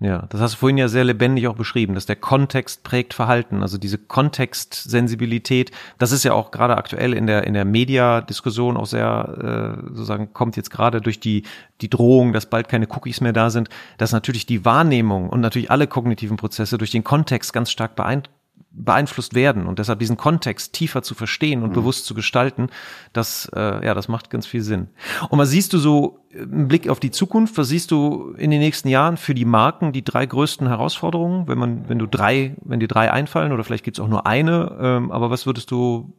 Ja, 0.00 0.26
das 0.28 0.40
hast 0.40 0.54
du 0.54 0.58
vorhin 0.58 0.76
ja 0.76 0.88
sehr 0.88 1.04
lebendig 1.04 1.46
auch 1.46 1.54
beschrieben, 1.54 1.94
dass 1.94 2.04
der 2.04 2.16
Kontext 2.16 2.82
prägt 2.82 3.14
Verhalten, 3.14 3.62
also 3.62 3.78
diese 3.78 3.96
Kontextsensibilität, 3.96 5.70
das 5.98 6.10
ist 6.10 6.24
ja 6.24 6.32
auch 6.32 6.50
gerade 6.50 6.76
aktuell 6.76 7.14
in 7.14 7.28
der 7.28 7.44
in 7.46 7.54
der 7.54 7.64
Mediadiskussion 7.64 8.76
auch 8.76 8.86
sehr 8.86 9.78
äh, 9.78 9.88
sozusagen 9.90 10.32
kommt 10.32 10.56
jetzt 10.56 10.70
gerade 10.70 11.00
durch 11.00 11.20
die 11.20 11.44
die 11.80 11.88
Drohung, 11.88 12.32
dass 12.32 12.46
bald 12.46 12.68
keine 12.68 12.88
Cookies 12.90 13.20
mehr 13.20 13.32
da 13.32 13.50
sind, 13.50 13.68
dass 13.96 14.12
natürlich 14.12 14.46
die 14.46 14.64
Wahrnehmung 14.64 15.28
und 15.30 15.40
natürlich 15.40 15.70
alle 15.70 15.86
kognitiven 15.86 16.36
Prozesse 16.36 16.76
durch 16.76 16.90
den 16.90 17.04
Kontext 17.04 17.52
ganz 17.52 17.70
stark 17.70 17.94
beeinträchtigt 17.94 18.43
beeinflusst 18.76 19.34
werden 19.34 19.66
und 19.66 19.78
deshalb 19.78 20.00
diesen 20.00 20.16
Kontext 20.16 20.72
tiefer 20.72 21.02
zu 21.02 21.14
verstehen 21.14 21.62
und 21.62 21.70
mhm. 21.70 21.74
bewusst 21.74 22.06
zu 22.06 22.14
gestalten, 22.14 22.68
das 23.12 23.48
äh, 23.54 23.86
ja, 23.86 23.94
das 23.94 24.08
macht 24.08 24.30
ganz 24.30 24.46
viel 24.46 24.62
Sinn. 24.62 24.88
Und 25.28 25.38
was 25.38 25.50
siehst 25.50 25.72
du 25.72 25.78
so 25.78 26.18
im 26.30 26.66
Blick 26.66 26.88
auf 26.88 26.98
die 26.98 27.12
Zukunft? 27.12 27.56
Was 27.56 27.68
siehst 27.68 27.92
du 27.92 28.34
in 28.36 28.50
den 28.50 28.60
nächsten 28.60 28.88
Jahren 28.88 29.16
für 29.16 29.34
die 29.34 29.44
Marken 29.44 29.92
die 29.92 30.02
drei 30.02 30.26
größten 30.26 30.66
Herausforderungen, 30.66 31.46
wenn 31.46 31.58
man, 31.58 31.88
wenn 31.88 32.00
du 32.00 32.06
drei, 32.06 32.56
wenn 32.62 32.80
die 32.80 32.88
drei 32.88 33.12
einfallen 33.12 33.52
oder 33.52 33.62
vielleicht 33.62 33.84
gibt's 33.84 34.00
auch 34.00 34.08
nur 34.08 34.26
eine, 34.26 34.76
ähm, 34.80 35.12
aber 35.12 35.30
was 35.30 35.46
würdest 35.46 35.70
du 35.70 36.12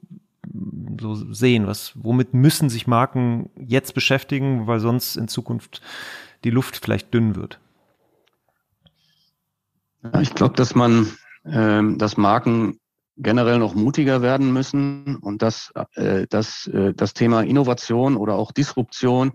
so 0.99 1.15
sehen? 1.33 1.67
Was, 1.67 1.91
womit 1.95 2.33
müssen 2.33 2.69
sich 2.69 2.87
Marken 2.87 3.49
jetzt 3.57 3.93
beschäftigen, 3.93 4.65
weil 4.67 4.79
sonst 4.79 5.17
in 5.17 5.27
Zukunft 5.27 5.81
die 6.45 6.51
Luft 6.51 6.77
vielleicht 6.77 7.13
dünn 7.13 7.35
wird? 7.35 7.59
Ja, 10.03 10.21
ich 10.21 10.33
glaube, 10.35 10.55
dass 10.55 10.75
man 10.75 11.07
dass 11.47 12.17
Marken 12.17 12.79
generell 13.17 13.59
noch 13.59 13.75
mutiger 13.75 14.21
werden 14.21 14.51
müssen 14.51 15.17
und 15.17 15.41
dass, 15.41 15.71
äh, 15.95 16.27
dass 16.29 16.67
äh, 16.67 16.93
das 16.93 17.13
Thema 17.13 17.41
Innovation 17.41 18.17
oder 18.17 18.35
auch 18.35 18.51
Disruption 18.51 19.33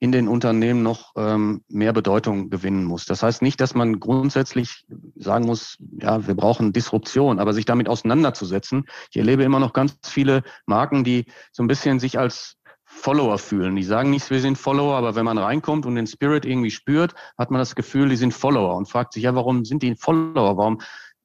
in 0.00 0.12
den 0.12 0.28
Unternehmen 0.28 0.84
noch 0.84 1.12
ähm, 1.16 1.64
mehr 1.68 1.92
Bedeutung 1.92 2.50
gewinnen 2.50 2.84
muss. 2.84 3.04
Das 3.04 3.24
heißt 3.24 3.42
nicht, 3.42 3.60
dass 3.60 3.74
man 3.74 3.98
grundsätzlich 3.98 4.86
sagen 5.16 5.44
muss, 5.44 5.76
ja, 6.00 6.24
wir 6.28 6.34
brauchen 6.34 6.72
Disruption, 6.72 7.40
aber 7.40 7.52
sich 7.52 7.64
damit 7.64 7.88
auseinanderzusetzen. 7.88 8.84
Ich 9.10 9.16
erlebe 9.16 9.42
immer 9.42 9.58
noch 9.58 9.72
ganz 9.72 9.98
viele 10.04 10.44
Marken, 10.66 11.02
die 11.02 11.26
so 11.50 11.64
ein 11.64 11.66
bisschen 11.66 11.98
sich 11.98 12.16
als 12.16 12.58
Follower 12.84 13.38
fühlen. 13.38 13.74
Die 13.74 13.82
sagen 13.82 14.10
nicht, 14.10 14.30
wir 14.30 14.40
sind 14.40 14.56
Follower, 14.56 14.94
aber 14.94 15.16
wenn 15.16 15.24
man 15.24 15.36
reinkommt 15.36 15.84
und 15.84 15.96
den 15.96 16.06
Spirit 16.06 16.46
irgendwie 16.46 16.70
spürt, 16.70 17.14
hat 17.36 17.50
man 17.50 17.58
das 17.58 17.74
Gefühl, 17.74 18.08
die 18.08 18.16
sind 18.16 18.32
Follower 18.32 18.76
und 18.76 18.88
fragt 18.88 19.12
sich, 19.12 19.24
ja, 19.24 19.34
warum 19.34 19.64
sind 19.64 19.82
die 19.82 19.96
Follower? 19.96 20.56
Warum 20.56 20.78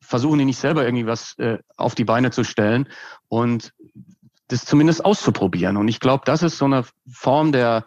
versuchen 0.03 0.39
die 0.39 0.45
nicht 0.45 0.59
selber 0.59 0.85
irgendwie 0.85 1.07
was 1.07 1.37
äh, 1.39 1.59
auf 1.77 1.95
die 1.95 2.05
Beine 2.05 2.31
zu 2.31 2.43
stellen 2.43 2.89
und 3.29 3.73
das 4.47 4.65
zumindest 4.65 5.03
auszuprobieren. 5.03 5.77
Und 5.77 5.87
ich 5.87 5.99
glaube, 5.99 6.23
das 6.25 6.43
ist 6.43 6.57
so 6.57 6.65
eine 6.65 6.85
Form 7.09 7.51
der, 7.51 7.85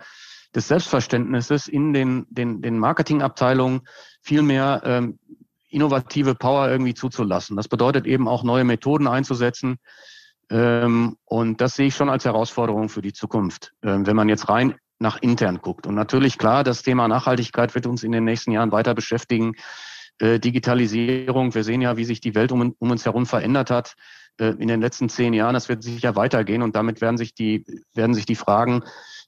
des 0.54 0.68
Selbstverständnisses 0.68 1.68
in 1.68 1.92
den, 1.92 2.26
den, 2.30 2.62
den 2.62 2.78
Marketingabteilungen 2.78 3.82
viel 4.22 4.42
mehr 4.42 4.82
ähm, 4.84 5.18
innovative 5.68 6.34
Power 6.34 6.68
irgendwie 6.68 6.94
zuzulassen. 6.94 7.56
Das 7.56 7.68
bedeutet 7.68 8.06
eben 8.06 8.28
auch 8.28 8.42
neue 8.42 8.64
Methoden 8.64 9.06
einzusetzen. 9.06 9.78
Ähm, 10.50 11.16
und 11.24 11.60
das 11.60 11.74
sehe 11.74 11.88
ich 11.88 11.94
schon 11.94 12.08
als 12.08 12.24
Herausforderung 12.24 12.88
für 12.88 13.02
die 13.02 13.12
Zukunft, 13.12 13.72
ähm, 13.82 14.06
wenn 14.06 14.16
man 14.16 14.28
jetzt 14.28 14.48
rein 14.48 14.76
nach 14.98 15.20
intern 15.20 15.58
guckt. 15.60 15.86
Und 15.86 15.94
natürlich 15.94 16.38
klar, 16.38 16.64
das 16.64 16.82
Thema 16.82 17.06
Nachhaltigkeit 17.08 17.74
wird 17.74 17.86
uns 17.86 18.02
in 18.02 18.12
den 18.12 18.24
nächsten 18.24 18.52
Jahren 18.52 18.72
weiter 18.72 18.94
beschäftigen. 18.94 19.54
Äh, 20.18 20.40
Digitalisierung. 20.40 21.54
Wir 21.54 21.62
sehen 21.62 21.82
ja, 21.82 21.98
wie 21.98 22.04
sich 22.04 22.20
die 22.20 22.34
Welt 22.34 22.50
um, 22.50 22.74
um 22.78 22.90
uns 22.90 23.04
herum 23.04 23.26
verändert 23.26 23.70
hat 23.70 23.96
äh, 24.38 24.54
in 24.58 24.68
den 24.68 24.80
letzten 24.80 25.10
zehn 25.10 25.34
Jahren. 25.34 25.52
Das 25.52 25.68
wird 25.68 25.82
sicher 25.82 26.16
weitergehen 26.16 26.62
und 26.62 26.74
damit 26.74 27.02
werden 27.02 27.18
sich 27.18 27.34
die, 27.34 27.66
werden 27.92 28.14
sich 28.14 28.24
die 28.24 28.34
Fragen 28.34 28.82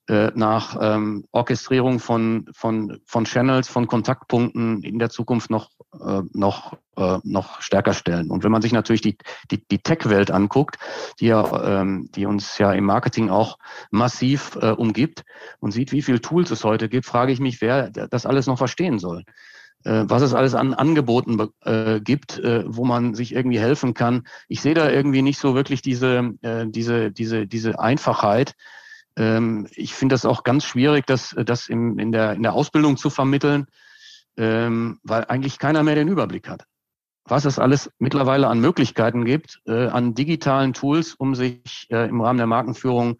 äh, 0.08 0.32
nach 0.34 0.78
ähm, 0.80 1.26
Orchestrierung 1.30 2.00
von, 2.00 2.48
von, 2.52 3.00
von 3.04 3.26
Channels, 3.26 3.68
von 3.68 3.86
Kontaktpunkten 3.86 4.82
in 4.82 4.98
der 4.98 5.10
Zukunft 5.10 5.50
noch, 5.50 5.68
äh, 5.92 6.22
noch, 6.32 6.72
äh, 6.96 7.18
noch 7.22 7.60
stärker 7.60 7.92
stellen. 7.92 8.30
Und 8.30 8.42
wenn 8.42 8.50
man 8.50 8.62
sich 8.62 8.72
natürlich 8.72 9.02
die, 9.02 9.18
die, 9.50 9.62
die 9.70 9.80
Tech-Welt 9.80 10.30
anguckt, 10.30 10.78
die 11.20 11.26
ja, 11.26 11.82
ähm, 11.82 12.08
die 12.14 12.24
uns 12.24 12.56
ja 12.56 12.72
im 12.72 12.84
Marketing 12.84 13.28
auch 13.28 13.58
massiv 13.90 14.56
umgibt 14.56 15.24
und 15.60 15.72
sieht, 15.72 15.92
wie 15.92 16.00
viele 16.00 16.22
Tools 16.22 16.50
es 16.50 16.64
heute 16.64 16.88
gibt, 16.88 17.04
frage 17.04 17.32
ich 17.32 17.40
mich, 17.40 17.60
wer 17.60 17.90
das 17.90 18.24
alles 18.24 18.46
noch 18.46 18.56
verstehen 18.56 18.98
soll 18.98 19.24
was 19.84 20.22
es 20.22 20.34
alles 20.34 20.54
an 20.54 20.74
Angeboten 20.74 21.48
äh, 21.62 22.00
gibt, 22.00 22.38
äh, 22.38 22.64
wo 22.66 22.84
man 22.84 23.14
sich 23.14 23.34
irgendwie 23.34 23.60
helfen 23.60 23.94
kann. 23.94 24.26
Ich 24.48 24.60
sehe 24.60 24.74
da 24.74 24.90
irgendwie 24.90 25.22
nicht 25.22 25.38
so 25.38 25.54
wirklich 25.54 25.82
diese, 25.82 26.34
äh, 26.42 26.66
diese, 26.68 27.10
diese, 27.12 27.46
diese 27.46 27.78
Einfachheit. 27.78 28.54
Ähm, 29.16 29.66
ich 29.74 29.94
finde 29.94 30.14
das 30.14 30.24
auch 30.24 30.42
ganz 30.42 30.64
schwierig, 30.64 31.06
das, 31.06 31.34
das 31.44 31.68
im, 31.68 31.98
in, 31.98 32.12
der, 32.12 32.32
in 32.32 32.42
der 32.42 32.54
Ausbildung 32.54 32.96
zu 32.96 33.10
vermitteln, 33.10 33.66
ähm, 34.36 34.98
weil 35.02 35.24
eigentlich 35.26 35.58
keiner 35.58 35.82
mehr 35.82 35.94
den 35.94 36.08
Überblick 36.08 36.48
hat. 36.48 36.64
Was 37.24 37.44
es 37.44 37.58
alles 37.58 37.90
mittlerweile 37.98 38.48
an 38.48 38.60
Möglichkeiten 38.60 39.24
gibt, 39.24 39.60
äh, 39.66 39.86
an 39.88 40.14
digitalen 40.14 40.72
Tools, 40.72 41.14
um 41.14 41.34
sich 41.34 41.86
äh, 41.90 42.08
im 42.08 42.20
Rahmen 42.20 42.38
der 42.38 42.46
Markenführung 42.46 43.18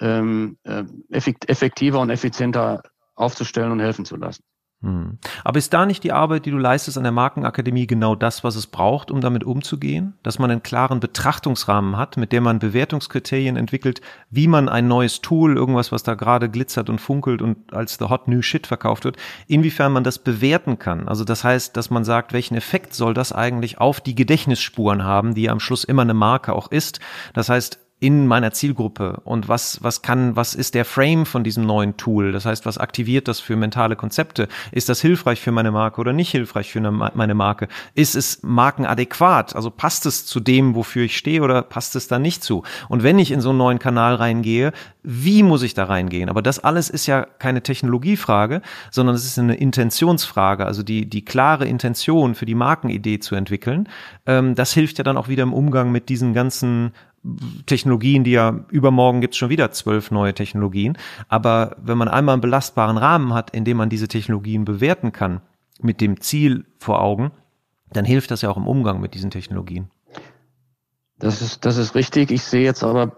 ähm, 0.00 0.58
äh, 0.64 0.84
effektiver 1.10 2.00
und 2.00 2.10
effizienter 2.10 2.82
aufzustellen 3.14 3.70
und 3.70 3.80
helfen 3.80 4.04
zu 4.04 4.16
lassen. 4.16 4.42
Hm. 4.84 5.18
Aber 5.44 5.58
ist 5.58 5.72
da 5.72 5.86
nicht 5.86 6.04
die 6.04 6.12
Arbeit, 6.12 6.44
die 6.44 6.50
du 6.50 6.58
leistest 6.58 6.98
an 6.98 7.04
der 7.04 7.12
Markenakademie, 7.12 7.86
genau 7.86 8.14
das, 8.14 8.44
was 8.44 8.54
es 8.54 8.66
braucht, 8.66 9.10
um 9.10 9.22
damit 9.22 9.42
umzugehen? 9.42 10.12
Dass 10.22 10.38
man 10.38 10.50
einen 10.50 10.62
klaren 10.62 11.00
Betrachtungsrahmen 11.00 11.96
hat, 11.96 12.18
mit 12.18 12.32
dem 12.32 12.42
man 12.42 12.58
Bewertungskriterien 12.58 13.56
entwickelt, 13.56 14.02
wie 14.28 14.46
man 14.46 14.68
ein 14.68 14.86
neues 14.86 15.22
Tool, 15.22 15.56
irgendwas, 15.56 15.90
was 15.90 16.02
da 16.02 16.14
gerade 16.14 16.50
glitzert 16.50 16.90
und 16.90 17.00
funkelt 17.00 17.40
und 17.40 17.72
als 17.72 17.96
the 17.98 18.04
hot 18.04 18.28
new 18.28 18.42
shit 18.42 18.66
verkauft 18.66 19.06
wird, 19.06 19.16
inwiefern 19.46 19.90
man 19.90 20.04
das 20.04 20.18
bewerten 20.18 20.78
kann. 20.78 21.08
Also 21.08 21.24
das 21.24 21.44
heißt, 21.44 21.74
dass 21.78 21.88
man 21.88 22.04
sagt, 22.04 22.34
welchen 22.34 22.54
Effekt 22.54 22.92
soll 22.92 23.14
das 23.14 23.32
eigentlich 23.32 23.78
auf 23.78 24.02
die 24.02 24.14
Gedächtnisspuren 24.14 25.02
haben, 25.02 25.34
die 25.34 25.44
ja 25.44 25.52
am 25.52 25.60
Schluss 25.60 25.84
immer 25.84 26.02
eine 26.02 26.14
Marke 26.14 26.52
auch 26.52 26.70
ist. 26.70 27.00
Das 27.32 27.48
heißt, 27.48 27.83
in 28.04 28.26
meiner 28.26 28.52
Zielgruppe 28.52 29.22
und 29.24 29.48
was, 29.48 29.82
was 29.82 30.02
kann, 30.02 30.36
was 30.36 30.54
ist 30.54 30.74
der 30.74 30.84
Frame 30.84 31.24
von 31.24 31.42
diesem 31.42 31.64
neuen 31.64 31.96
Tool? 31.96 32.32
Das 32.32 32.44
heißt, 32.44 32.66
was 32.66 32.76
aktiviert 32.76 33.28
das 33.28 33.40
für 33.40 33.56
mentale 33.56 33.96
Konzepte? 33.96 34.46
Ist 34.72 34.90
das 34.90 35.00
hilfreich 35.00 35.40
für 35.40 35.52
meine 35.52 35.70
Marke 35.70 36.02
oder 36.02 36.12
nicht 36.12 36.30
hilfreich 36.30 36.70
für 36.70 36.80
eine, 36.80 36.90
meine 36.90 37.34
Marke? 37.34 37.66
Ist 37.94 38.14
es 38.14 38.42
markenadäquat? 38.42 39.56
Also 39.56 39.70
passt 39.70 40.04
es 40.04 40.26
zu 40.26 40.40
dem, 40.40 40.74
wofür 40.74 41.04
ich 41.04 41.16
stehe 41.16 41.40
oder 41.40 41.62
passt 41.62 41.96
es 41.96 42.06
da 42.06 42.18
nicht 42.18 42.44
zu? 42.44 42.62
Und 42.90 43.02
wenn 43.02 43.18
ich 43.18 43.30
in 43.30 43.40
so 43.40 43.48
einen 43.48 43.58
neuen 43.58 43.78
Kanal 43.78 44.16
reingehe, 44.16 44.72
wie 45.02 45.42
muss 45.42 45.62
ich 45.62 45.72
da 45.72 45.84
reingehen? 45.84 46.28
Aber 46.28 46.42
das 46.42 46.58
alles 46.58 46.90
ist 46.90 47.06
ja 47.06 47.24
keine 47.24 47.62
Technologiefrage, 47.62 48.60
sondern 48.90 49.16
es 49.16 49.24
ist 49.24 49.38
eine 49.38 49.54
Intentionsfrage, 49.54 50.66
also 50.66 50.82
die, 50.82 51.08
die 51.08 51.24
klare 51.24 51.64
Intention 51.64 52.34
für 52.34 52.44
die 52.44 52.54
Markenidee 52.54 53.18
zu 53.18 53.34
entwickeln. 53.34 53.88
Ähm, 54.26 54.54
das 54.54 54.74
hilft 54.74 54.98
ja 54.98 55.04
dann 55.04 55.16
auch 55.16 55.28
wieder 55.28 55.42
im 55.42 55.54
Umgang 55.54 55.90
mit 55.90 56.10
diesen 56.10 56.34
ganzen 56.34 56.92
Technologien, 57.66 58.24
die 58.24 58.32
ja 58.32 58.64
übermorgen 58.70 59.20
gibt's 59.20 59.36
schon 59.36 59.48
wieder 59.48 59.70
zwölf 59.70 60.10
neue 60.10 60.34
Technologien. 60.34 60.98
Aber 61.28 61.76
wenn 61.82 61.98
man 61.98 62.08
einmal 62.08 62.34
einen 62.34 62.42
belastbaren 62.42 62.98
Rahmen 62.98 63.32
hat, 63.32 63.50
in 63.50 63.64
dem 63.64 63.78
man 63.78 63.88
diese 63.88 64.08
Technologien 64.08 64.64
bewerten 64.64 65.12
kann, 65.12 65.40
mit 65.80 66.00
dem 66.00 66.20
Ziel 66.20 66.66
vor 66.78 67.00
Augen, 67.00 67.32
dann 67.92 68.04
hilft 68.04 68.30
das 68.30 68.42
ja 68.42 68.50
auch 68.50 68.56
im 68.56 68.66
Umgang 68.66 69.00
mit 69.00 69.14
diesen 69.14 69.30
Technologien. 69.30 69.90
Das 71.18 71.40
ist, 71.40 71.64
das 71.64 71.76
ist 71.76 71.94
richtig. 71.94 72.30
Ich 72.30 72.42
sehe 72.42 72.64
jetzt 72.64 72.82
aber 72.82 73.16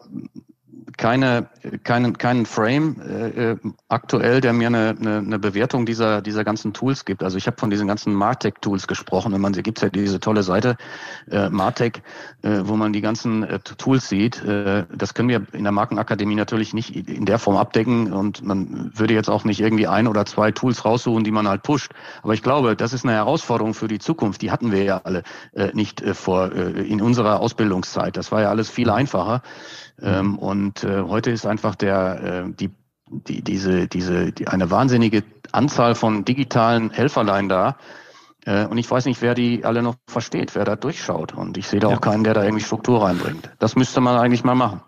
keine, 0.97 1.49
keinen, 1.85 2.17
keinen 2.17 2.47
Frame 2.47 2.97
äh, 3.01 3.51
äh, 3.53 3.57
aktuell, 3.89 4.41
der 4.41 4.53
mir 4.53 4.69
eine, 4.69 4.97
eine, 4.99 5.19
eine 5.19 5.39
Bewertung 5.39 5.85
dieser, 5.85 6.23
dieser 6.23 6.45
ganzen 6.45 6.73
Tools 6.73 7.05
gibt. 7.05 7.23
Also 7.23 7.37
ich 7.37 7.47
habe 7.47 7.59
von 7.59 7.71
diesen 7.71 7.87
ganzen 7.87 8.15
Martech-Tools 8.15 8.87
gesprochen. 8.87 9.33
Wenn 9.33 9.41
man 9.41 9.53
sie 9.53 9.63
gibt 9.63 9.81
ja 9.83 9.89
diese 9.89 10.21
tolle 10.21 10.43
Seite 10.43 10.77
äh, 11.31 11.51
Martech, 11.51 12.03
äh, 12.43 12.61
wo 12.63 12.77
man 12.77 12.93
die 12.93 13.01
ganzen 13.01 13.43
äh, 13.43 13.59
Tools 13.59 14.09
sieht. 14.09 14.43
Äh, 14.45 14.85
das 14.95 15.15
können 15.15 15.29
wir 15.29 15.47
in 15.53 15.65
der 15.65 15.73
Markenakademie 15.73 16.35
natürlich 16.35 16.73
nicht 16.73 16.95
in 16.95 17.27
der 17.27 17.39
Form 17.39 17.57
abdecken 17.57 18.13
und 18.13 18.45
man 18.45 18.91
würde 18.95 19.15
jetzt 19.15 19.29
auch 19.29 19.45
nicht 19.45 19.61
irgendwie 19.61 19.87
ein 19.87 20.07
oder 20.07 20.25
zwei 20.25 20.53
Tools 20.53 20.85
raussuchen, 20.85 21.25
die 21.25 21.31
man 21.31 21.47
halt 21.47 21.63
pusht. 21.63 21.93
Aber 22.23 22.35
ich 22.35 22.43
glaube, 22.43 22.77
das 22.77 22.93
ist 22.93 23.05
eine 23.05 23.15
Herausforderung 23.15 23.75
für 23.75 23.89
die 23.89 23.99
Zukunft. 23.99 24.41
Die 24.43 24.51
hatten 24.51 24.73
wir 24.73 24.85
ja 24.85 25.01
alle 25.05 25.23
äh, 25.53 25.71
nicht 25.75 26.01
äh, 26.01 26.15
vor 26.15 26.53
äh, 26.53 26.71
in 26.83 27.03
unserer 27.03 27.41
Ausbildungszeit. 27.41 28.17
Das 28.17 28.33
war 28.33 28.43
ja 28.43 28.51
alles 28.51 28.71
viel 28.71 28.91
einfacher. 28.91 29.43
Ähm, 30.03 30.39
und 30.39 30.86
äh, 30.87 31.03
heute 31.03 31.31
ist 31.31 31.47
einfach 31.47 31.75
der, 31.75 32.45
äh, 32.47 32.53
die, 32.53 32.71
die, 33.09 33.43
diese, 33.43 33.89
diese, 33.89 34.33
die, 34.33 34.49
eine 34.49 34.71
wahnsinnige 34.71 35.25
Anzahl 35.53 35.95
von 35.95 36.25
digitalen 36.25 36.91
Helferlein 36.91 37.49
da. 37.49 37.77
Äh, 38.45 38.67
und 38.67 38.79
ich 38.79 38.91
weiß 38.91 39.07
nicht, 39.07 39.21
wer 39.23 39.35
die 39.35 39.65
alle 39.65 39.83
noch 39.83 39.97
versteht, 40.07 40.55
wer 40.55 40.65
da 40.65 40.77
durchschaut. 40.77 41.35
Und 41.35 41.59
ich 41.59 41.69
sehe 41.69 41.81
da 41.81 41.89
auch 41.89 42.01
keinen, 42.01 42.25
der 42.25 42.35
da 42.35 42.45
irgendwie 42.45 42.65
Struktur 42.65 43.03
reinbringt. 43.03 43.51
Das 43.59 43.77
müsste 43.77 44.01
man 44.01 44.17
eigentlich 44.17 44.45
mal 44.45 44.55
machen. 44.55 44.81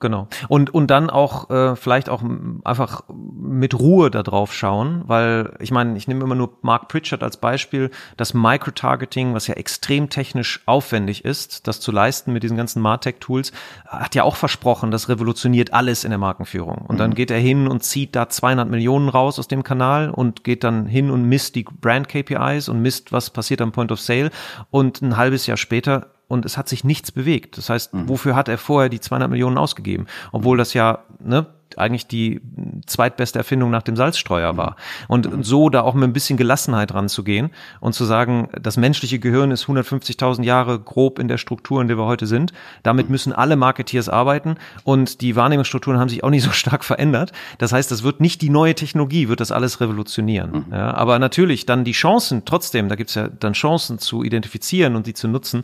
Genau. 0.00 0.28
Und, 0.46 0.72
und 0.72 0.92
dann 0.92 1.10
auch 1.10 1.50
äh, 1.50 1.74
vielleicht 1.74 2.08
auch 2.08 2.22
einfach 2.62 3.02
mit 3.08 3.74
Ruhe 3.74 4.12
da 4.12 4.22
drauf 4.22 4.54
schauen, 4.54 5.02
weil 5.06 5.56
ich 5.58 5.72
meine, 5.72 5.96
ich 5.96 6.06
nehme 6.06 6.22
immer 6.22 6.36
nur 6.36 6.56
Mark 6.62 6.86
Pritchard 6.86 7.24
als 7.24 7.36
Beispiel, 7.36 7.90
das 8.16 8.32
Microtargeting, 8.32 9.34
was 9.34 9.48
ja 9.48 9.54
extrem 9.54 10.08
technisch 10.08 10.62
aufwendig 10.66 11.24
ist, 11.24 11.66
das 11.66 11.80
zu 11.80 11.90
leisten 11.90 12.32
mit 12.32 12.44
diesen 12.44 12.56
ganzen 12.56 12.80
Martech-Tools, 12.80 13.50
hat 13.86 14.14
ja 14.14 14.22
auch 14.22 14.36
versprochen, 14.36 14.92
das 14.92 15.08
revolutioniert 15.08 15.72
alles 15.72 16.04
in 16.04 16.10
der 16.10 16.18
Markenführung. 16.18 16.78
Und 16.86 16.94
mhm. 16.94 16.98
dann 16.98 17.14
geht 17.14 17.32
er 17.32 17.40
hin 17.40 17.66
und 17.66 17.82
zieht 17.82 18.14
da 18.14 18.28
200 18.28 18.70
Millionen 18.70 19.08
raus 19.08 19.40
aus 19.40 19.48
dem 19.48 19.64
Kanal 19.64 20.10
und 20.10 20.44
geht 20.44 20.62
dann 20.62 20.86
hin 20.86 21.10
und 21.10 21.24
misst 21.24 21.56
die 21.56 21.64
Brand-KPIs 21.64 22.68
und 22.68 22.80
misst, 22.80 23.10
was 23.10 23.30
passiert 23.30 23.60
am 23.60 23.72
Point 23.72 23.90
of 23.90 24.00
Sale. 24.00 24.30
Und 24.70 25.02
ein 25.02 25.16
halbes 25.16 25.48
Jahr 25.48 25.56
später 25.56 26.12
und 26.28 26.44
es 26.44 26.56
hat 26.56 26.68
sich 26.68 26.84
nichts 26.84 27.10
bewegt. 27.10 27.58
Das 27.58 27.70
heißt, 27.70 27.94
mhm. 27.94 28.08
wofür 28.08 28.36
hat 28.36 28.48
er 28.48 28.58
vorher 28.58 28.88
die 28.88 29.00
200 29.00 29.30
Millionen 29.30 29.58
ausgegeben? 29.58 30.06
Obwohl 30.30 30.58
das 30.58 30.74
ja, 30.74 31.04
ne, 31.18 31.46
eigentlich 31.76 32.06
die 32.06 32.40
zweitbeste 32.86 33.38
Erfindung 33.38 33.70
nach 33.70 33.82
dem 33.82 33.96
Salzstreuer 33.96 34.56
war. 34.56 34.76
Und 35.08 35.44
so 35.44 35.68
da 35.68 35.82
auch 35.82 35.94
mit 35.94 36.04
ein 36.04 36.12
bisschen 36.12 36.36
Gelassenheit 36.36 36.94
ranzugehen 36.94 37.50
und 37.80 37.94
zu 37.94 38.04
sagen, 38.04 38.48
das 38.60 38.76
menschliche 38.76 39.18
Gehirn 39.18 39.50
ist 39.50 39.66
150.000 39.66 40.44
Jahre 40.44 40.78
grob 40.78 41.18
in 41.18 41.28
der 41.28 41.38
Struktur, 41.38 41.82
in 41.82 41.88
der 41.88 41.98
wir 41.98 42.06
heute 42.06 42.26
sind. 42.26 42.52
Damit 42.82 43.10
müssen 43.10 43.32
alle 43.32 43.56
Marketeers 43.56 44.08
arbeiten 44.08 44.56
und 44.84 45.20
die 45.20 45.36
Wahrnehmungsstrukturen 45.36 45.98
haben 45.98 46.08
sich 46.08 46.24
auch 46.24 46.30
nicht 46.30 46.44
so 46.44 46.52
stark 46.52 46.84
verändert. 46.84 47.32
Das 47.58 47.72
heißt, 47.72 47.90
das 47.90 48.02
wird 48.02 48.20
nicht 48.20 48.40
die 48.40 48.50
neue 48.50 48.74
Technologie, 48.74 49.28
wird 49.28 49.40
das 49.40 49.52
alles 49.52 49.80
revolutionieren. 49.80 50.64
Mhm. 50.68 50.72
Ja, 50.72 50.94
aber 50.94 51.18
natürlich 51.18 51.66
dann 51.66 51.84
die 51.84 51.92
Chancen, 51.92 52.44
trotzdem, 52.44 52.88
da 52.88 52.94
gibt's 52.94 53.14
ja 53.14 53.28
dann 53.28 53.52
Chancen 53.52 53.98
zu 53.98 54.22
identifizieren 54.22 54.96
und 54.96 55.06
die 55.06 55.14
zu 55.14 55.28
nutzen. 55.28 55.62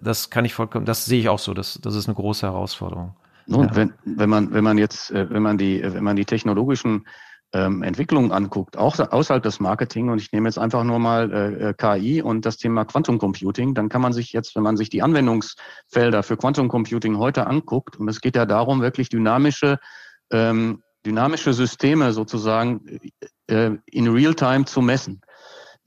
Das 0.00 0.30
kann 0.30 0.44
ich 0.44 0.54
vollkommen, 0.54 0.86
das 0.86 1.04
sehe 1.04 1.20
ich 1.20 1.28
auch 1.28 1.38
so. 1.38 1.54
Das, 1.54 1.78
das 1.82 1.94
ist 1.94 2.06
eine 2.06 2.14
große 2.14 2.46
Herausforderung. 2.46 3.14
Und 3.46 3.70
ja. 3.70 3.76
wenn, 3.76 3.92
wenn 4.04 4.30
man, 4.30 4.52
wenn 4.52 4.64
man 4.64 4.78
jetzt, 4.78 5.10
äh, 5.10 5.28
wenn 5.30 5.42
man 5.42 5.58
die, 5.58 5.82
wenn 5.82 6.04
man 6.04 6.16
die 6.16 6.24
technologischen 6.24 7.06
ähm, 7.54 7.82
Entwicklungen 7.82 8.32
anguckt, 8.32 8.76
auch 8.76 8.98
außerhalb 8.98 9.42
des 9.42 9.60
Marketing, 9.60 10.08
und 10.08 10.20
ich 10.20 10.32
nehme 10.32 10.48
jetzt 10.48 10.58
einfach 10.58 10.82
nur 10.82 10.98
mal 10.98 11.32
äh, 11.32 11.70
äh 11.70 11.74
KI 11.74 12.20
und 12.20 12.44
das 12.44 12.56
Thema 12.56 12.84
Quantum 12.84 13.18
Computing, 13.18 13.74
dann 13.74 13.88
kann 13.88 14.02
man 14.02 14.12
sich 14.12 14.32
jetzt, 14.32 14.56
wenn 14.56 14.64
man 14.64 14.76
sich 14.76 14.90
die 14.90 15.02
Anwendungsfelder 15.02 16.22
für 16.22 16.36
Quantum 16.36 16.68
Computing 16.68 17.16
heute 17.16 17.46
anguckt, 17.46 17.96
und 17.96 18.08
es 18.08 18.20
geht 18.20 18.34
ja 18.36 18.44
darum, 18.44 18.82
wirklich 18.82 19.08
dynamische, 19.08 19.78
ähm, 20.32 20.82
dynamische 21.06 21.52
Systeme 21.52 22.12
sozusagen 22.12 23.00
äh, 23.46 23.70
in 23.86 24.08
Real-Time 24.08 24.64
zu 24.64 24.82
messen. 24.82 25.20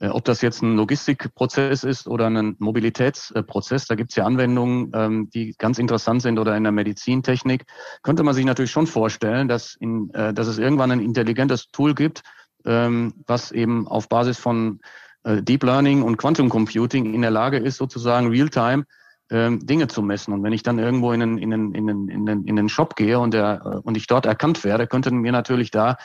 Äh, 0.00 0.08
ob 0.08 0.24
das 0.24 0.42
jetzt 0.42 0.62
ein 0.62 0.76
Logistikprozess 0.76 1.84
ist 1.84 2.06
oder 2.06 2.28
ein 2.28 2.56
Mobilitätsprozess, 2.58 3.86
da 3.86 3.94
gibt 3.94 4.10
es 4.10 4.16
ja 4.16 4.24
Anwendungen, 4.24 4.92
ähm, 4.94 5.30
die 5.30 5.54
ganz 5.58 5.78
interessant 5.78 6.22
sind 6.22 6.38
oder 6.38 6.56
in 6.56 6.62
der 6.62 6.72
Medizintechnik, 6.72 7.64
könnte 8.02 8.22
man 8.22 8.34
sich 8.34 8.44
natürlich 8.44 8.70
schon 8.70 8.86
vorstellen, 8.86 9.48
dass, 9.48 9.74
in, 9.74 10.10
äh, 10.14 10.32
dass 10.32 10.46
es 10.46 10.58
irgendwann 10.58 10.92
ein 10.92 11.00
intelligentes 11.00 11.70
Tool 11.70 11.94
gibt, 11.94 12.22
ähm, 12.64 13.14
was 13.26 13.50
eben 13.50 13.88
auf 13.88 14.08
Basis 14.08 14.38
von 14.38 14.80
äh, 15.24 15.42
Deep 15.42 15.64
Learning 15.64 16.02
und 16.02 16.16
Quantum 16.16 16.48
Computing 16.48 17.12
in 17.12 17.22
der 17.22 17.30
Lage 17.30 17.58
ist, 17.58 17.76
sozusagen 17.76 18.28
real-time 18.28 18.84
ähm, 19.30 19.66
Dinge 19.66 19.88
zu 19.88 20.02
messen. 20.02 20.32
Und 20.32 20.42
wenn 20.42 20.52
ich 20.52 20.62
dann 20.62 20.78
irgendwo 20.78 21.12
in 21.12 21.22
einen, 21.22 21.38
in 21.38 21.52
einen, 21.52 21.74
in 21.74 21.90
einen, 21.90 22.44
in 22.44 22.58
einen 22.58 22.68
Shop 22.68 22.96
gehe 22.96 23.18
und, 23.18 23.34
der, 23.34 23.82
und 23.84 23.96
ich 23.96 24.06
dort 24.06 24.26
erkannt 24.26 24.64
werde, 24.64 24.86
könnte 24.86 25.10
mir 25.10 25.32
natürlich 25.32 25.70
da 25.70 25.96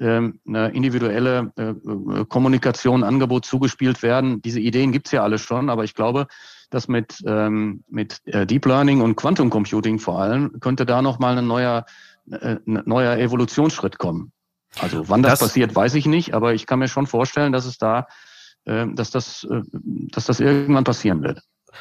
eine 0.00 0.68
individuelle 0.68 1.52
äh, 1.56 1.70
äh, 1.70 2.24
Kommunikation, 2.28 3.02
Angebot 3.02 3.44
zugespielt 3.44 4.02
werden. 4.02 4.40
Diese 4.42 4.60
Ideen 4.60 4.92
gibt's 4.92 5.10
ja 5.10 5.22
alle 5.22 5.38
schon, 5.38 5.70
aber 5.70 5.84
ich 5.84 5.94
glaube, 5.94 6.26
dass 6.70 6.88
mit, 6.88 7.22
ähm, 7.26 7.82
mit 7.88 8.20
äh, 8.26 8.46
Deep 8.46 8.66
Learning 8.66 9.00
und 9.00 9.16
Quantum 9.16 9.50
Computing 9.50 9.98
vor 9.98 10.20
allem 10.20 10.60
könnte 10.60 10.86
da 10.86 11.02
nochmal 11.02 11.36
ein 11.38 11.46
neuer, 11.46 11.84
ein 12.30 12.82
neuer 12.84 13.16
Evolutionsschritt 13.16 13.98
kommen. 13.98 14.32
Also 14.78 15.08
wann 15.08 15.22
das, 15.22 15.38
das, 15.38 15.48
passiert, 15.48 15.74
weiß 15.74 15.94
ich 15.94 16.06
nicht, 16.06 16.34
aber 16.34 16.52
ich 16.52 16.66
kann 16.66 16.78
mir 16.78 16.88
schon 16.88 17.06
vorstellen, 17.06 17.52
dass 17.52 17.64
es 17.64 17.78
da, 17.78 18.06
dass 18.66 19.10
das, 19.10 19.48
dass 19.48 20.26
das 20.26 20.40
irgendwann 20.40 20.84
passieren 20.84 21.22
wird. 21.22 21.40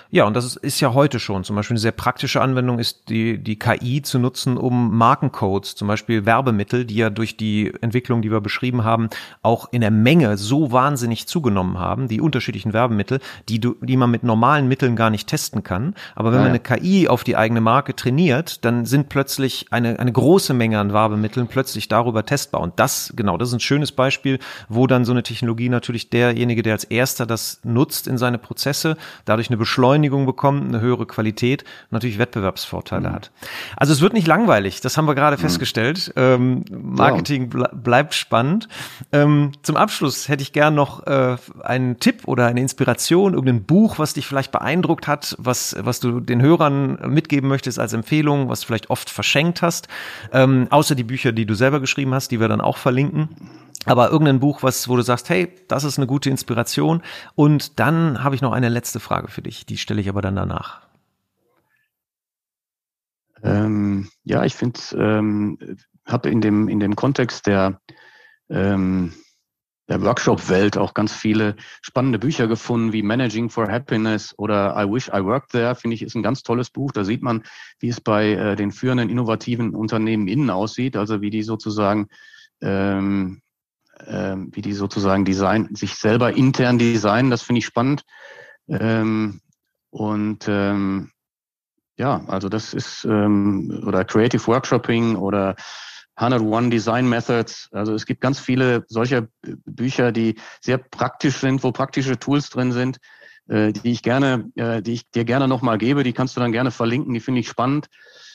Ja, 0.09 0.25
und 0.25 0.35
das 0.35 0.55
ist 0.55 0.79
ja 0.79 0.93
heute 0.93 1.19
schon. 1.19 1.43
Zum 1.43 1.55
Beispiel 1.55 1.73
eine 1.73 1.81
sehr 1.81 1.91
praktische 1.91 2.41
Anwendung 2.41 2.79
ist 2.79 3.09
die, 3.09 3.38
die 3.38 3.59
KI 3.59 4.01
zu 4.01 4.19
nutzen, 4.19 4.57
um 4.57 4.97
Markencodes, 4.97 5.75
zum 5.75 5.88
Beispiel 5.88 6.25
Werbemittel, 6.25 6.85
die 6.85 6.95
ja 6.95 7.09
durch 7.09 7.35
die 7.35 7.73
Entwicklung, 7.81 8.21
die 8.21 8.31
wir 8.31 8.41
beschrieben 8.41 8.83
haben, 8.83 9.09
auch 9.41 9.71
in 9.71 9.81
der 9.81 9.91
Menge 9.91 10.38
so 10.38 10.71
wahnsinnig 10.71 11.27
zugenommen 11.27 11.77
haben, 11.77 12.07
die 12.07 12.21
unterschiedlichen 12.21 12.73
Werbemittel, 12.73 13.19
die, 13.49 13.59
du, 13.59 13.75
die 13.81 13.97
man 13.97 14.11
mit 14.11 14.23
normalen 14.23 14.67
Mitteln 14.67 14.95
gar 14.95 15.09
nicht 15.09 15.27
testen 15.27 15.63
kann. 15.63 15.93
Aber 16.15 16.31
wenn 16.31 16.39
ja. 16.39 16.49
man 16.49 16.51
eine 16.51 16.59
KI 16.59 17.07
auf 17.07 17.23
die 17.23 17.35
eigene 17.35 17.61
Marke 17.61 17.95
trainiert, 17.95 18.63
dann 18.63 18.85
sind 18.85 19.09
plötzlich 19.09 19.67
eine, 19.71 19.99
eine 19.99 20.11
große 20.11 20.53
Menge 20.53 20.79
an 20.79 20.93
Werbemitteln 20.93 21.47
plötzlich 21.47 21.89
darüber 21.89 22.25
testbar. 22.25 22.61
Und 22.61 22.79
das, 22.79 23.13
genau, 23.15 23.38
das 23.38 23.49
ist 23.49 23.55
ein 23.55 23.59
schönes 23.59 23.91
Beispiel, 23.91 24.39
wo 24.69 24.88
dann 24.88 25.05
so 25.05 25.11
eine 25.11 25.23
Technologie 25.23 25.69
natürlich 25.69 26.09
derjenige, 26.09 26.63
der 26.63 26.73
als 26.73 26.85
erster 26.85 27.25
das 27.25 27.59
nutzt 27.63 28.07
in 28.07 28.17
seine 28.17 28.38
Prozesse, 28.38 28.95
dadurch 29.25 29.49
eine 29.49 29.57
Beschleunigung 29.57 29.76
bekommt, 30.25 30.67
eine 30.67 30.82
höhere 30.82 31.05
Qualität 31.05 31.63
und 31.63 31.93
natürlich 31.93 32.17
Wettbewerbsvorteile 32.17 33.09
mhm. 33.09 33.13
hat. 33.13 33.32
Also 33.75 33.93
es 33.93 34.01
wird 34.01 34.13
nicht 34.13 34.28
langweilig, 34.28 34.82
das 34.82 34.97
haben 34.97 35.07
wir 35.07 35.15
gerade 35.15 35.38
mhm. 35.38 35.41
festgestellt. 35.41 36.13
Ähm, 36.15 36.65
Marketing 36.69 37.49
ble 37.49 37.69
bleibt 37.73 38.13
spannend. 38.13 38.67
Ähm, 39.11 39.51
zum 39.61 39.78
Abschluss 39.78 40.28
hätte 40.28 40.41
ich 40.41 40.53
gern 40.53 40.75
noch 40.75 41.05
äh, 41.05 41.38
einen 41.63 41.99
Tipp 41.99 42.28
oder 42.28 42.47
eine 42.47 42.61
Inspiration, 42.61 43.34
irgendein 43.34 43.63
Buch, 43.63 43.99
was 43.99 44.13
dich 44.13 44.28
vielleicht 44.28 44.51
beeindruckt 44.51 45.07
hat, 45.07 45.36
was, 45.39 45.75
was 45.80 45.99
du 45.99 46.19
den 46.19 46.41
Hörern 46.41 46.99
mitgeben 47.07 47.49
möchtest 47.49 47.80
als 47.80 47.93
Empfehlung, 47.93 48.49
was 48.49 48.61
du 48.61 48.67
vielleicht 48.67 48.89
oft 48.89 49.09
verschenkt 49.09 49.61
hast, 49.61 49.88
ähm, 50.34 50.67
außer 50.69 50.95
die 50.95 51.03
Bücher, 51.03 51.32
die 51.32 51.45
du 51.45 51.53
selber 51.53 51.80
geschrieben 51.80 52.13
hast, 52.13 52.32
die 52.32 52.39
wir 52.39 52.47
dann 52.47 52.61
auch 52.61 52.78
verlinken. 52.78 53.30
Aber 53.88 54.11
irgendein 54.11 54.41
Buch, 54.41 54.63
was, 54.63 54.89
wo 54.89 54.97
du 54.97 55.01
sagst, 55.01 55.30
hey, 55.30 55.53
das 55.69 55.86
ist 55.86 55.97
eine 55.97 56.07
gute 56.07 56.30
Inspiration. 56.30 57.01
Und 57.36 57.80
dann 57.80 58.21
habe 58.21 58.36
ich 58.36 58.41
noch 58.41 58.51
eine 58.51 58.67
letzte 58.67 58.99
Frage 58.99 59.30
für 59.30 59.41
dich. 59.41 59.65
Die 59.70 59.78
stelle 59.78 60.01
ich 60.01 60.09
aber 60.09 60.22
dann 60.22 60.36
danach. 60.36 60.88
Ähm, 63.43 64.09
ja, 64.24 64.43
ich 64.45 64.55
finde, 64.55 64.80
ähm, 64.95 65.78
habe 66.05 66.30
in 66.30 66.41
dem 66.41 66.68
in 66.68 66.80
dem 66.80 66.95
Kontext 66.95 67.47
der 67.47 67.80
ähm, 68.49 69.13
der 69.89 70.01
Workshop-Welt 70.01 70.78
auch 70.78 70.93
ganz 70.93 71.13
viele 71.13 71.55
spannende 71.82 72.20
Bücher 72.20 72.47
gefunden, 72.47 72.91
wie 72.91 73.03
Managing 73.03 73.49
for 73.49 73.70
Happiness 73.72 74.34
oder 74.38 74.76
I 74.78 74.89
Wish 74.89 75.07
I 75.09 75.24
Worked 75.24 75.51
There, 75.51 75.76
finde 75.76 75.95
ich, 75.95 76.01
ist 76.01 76.15
ein 76.15 76.24
ganz 76.24 76.43
tolles 76.43 76.70
Buch. 76.70 76.91
Da 76.91 77.05
sieht 77.05 77.22
man, 77.22 77.43
wie 77.80 77.88
es 77.88 78.01
bei 78.01 78.32
äh, 78.32 78.55
den 78.57 78.72
führenden 78.72 79.09
innovativen 79.09 79.74
Unternehmen 79.76 80.28
innen 80.28 80.49
aussieht, 80.49 80.97
also 80.97 81.22
wie 81.22 81.30
die 81.30 81.43
sozusagen 81.43 82.07
ähm, 82.61 83.41
ähm, 84.05 84.49
wie 84.53 84.61
die 84.61 84.74
sozusagen 84.74 85.26
design, 85.26 85.74
sich 85.74 85.95
selber 85.95 86.36
intern 86.36 86.78
designen. 86.78 87.32
Das 87.32 87.43
finde 87.43 87.59
ich 87.59 87.65
spannend. 87.65 88.03
Ähm, 88.68 89.41
und 89.97 90.45
ähm, 90.47 91.09
ja, 91.97 92.21
also 92.27 92.49
das 92.49 92.75
ist 92.75 93.03
ähm, 93.05 93.81
oder 93.83 94.05
Creative 94.05 94.45
Workshopping 94.45 95.15
oder 95.15 95.55
101 96.17 96.69
Design 96.69 97.09
Methods. 97.09 97.67
Also 97.71 97.95
es 97.95 98.05
gibt 98.05 98.21
ganz 98.21 98.39
viele 98.39 98.85
solcher 98.89 99.27
Bücher, 99.65 100.11
die 100.11 100.35
sehr 100.61 100.77
praktisch 100.77 101.37
sind, 101.37 101.63
wo 101.63 101.71
praktische 101.71 102.19
Tools 102.19 102.51
drin 102.51 102.73
sind, 102.73 102.99
äh, 103.47 103.73
die 103.73 103.91
ich 103.91 104.03
gerne, 104.03 104.51
äh, 104.55 104.83
die 104.83 104.93
ich 104.93 105.09
dir 105.09 105.25
gerne 105.25 105.47
nochmal 105.47 105.79
gebe. 105.79 106.03
Die 106.03 106.13
kannst 106.13 106.37
du 106.37 106.41
dann 106.41 106.51
gerne 106.51 106.69
verlinken. 106.69 107.15
Die 107.15 107.19
finde 107.19 107.39
ich 107.39 107.47
spannend. 107.47 107.87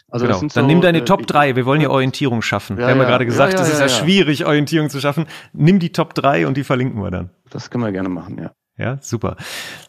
Also 0.08 0.26
genau. 0.26 0.40
Dann 0.40 0.50
so, 0.50 0.62
nimm 0.62 0.80
deine 0.80 0.98
äh, 0.98 1.04
Top 1.04 1.28
3. 1.28 1.54
Wir 1.54 1.64
wollen 1.64 1.78
hier 1.78 1.92
Orientierung 1.92 2.42
schaffen. 2.42 2.76
Ja, 2.76 2.88
wir 2.88 2.94
haben 2.94 2.98
ja, 2.98 3.04
gerade 3.04 3.24
gesagt, 3.24 3.54
es 3.54 3.68
ja, 3.68 3.74
ist 3.74 3.80
ja, 3.80 3.88
schwierig, 3.88 4.46
Orientierung 4.46 4.90
zu 4.90 5.00
schaffen. 5.00 5.26
Nimm 5.52 5.78
die 5.78 5.92
Top 5.92 6.14
3 6.14 6.48
und 6.48 6.56
die 6.56 6.64
verlinken 6.64 7.00
wir 7.00 7.12
dann. 7.12 7.30
Das 7.50 7.70
können 7.70 7.84
wir 7.84 7.92
gerne 7.92 8.08
machen, 8.08 8.38
ja. 8.38 8.50
Ja, 8.82 8.98
super. 9.00 9.36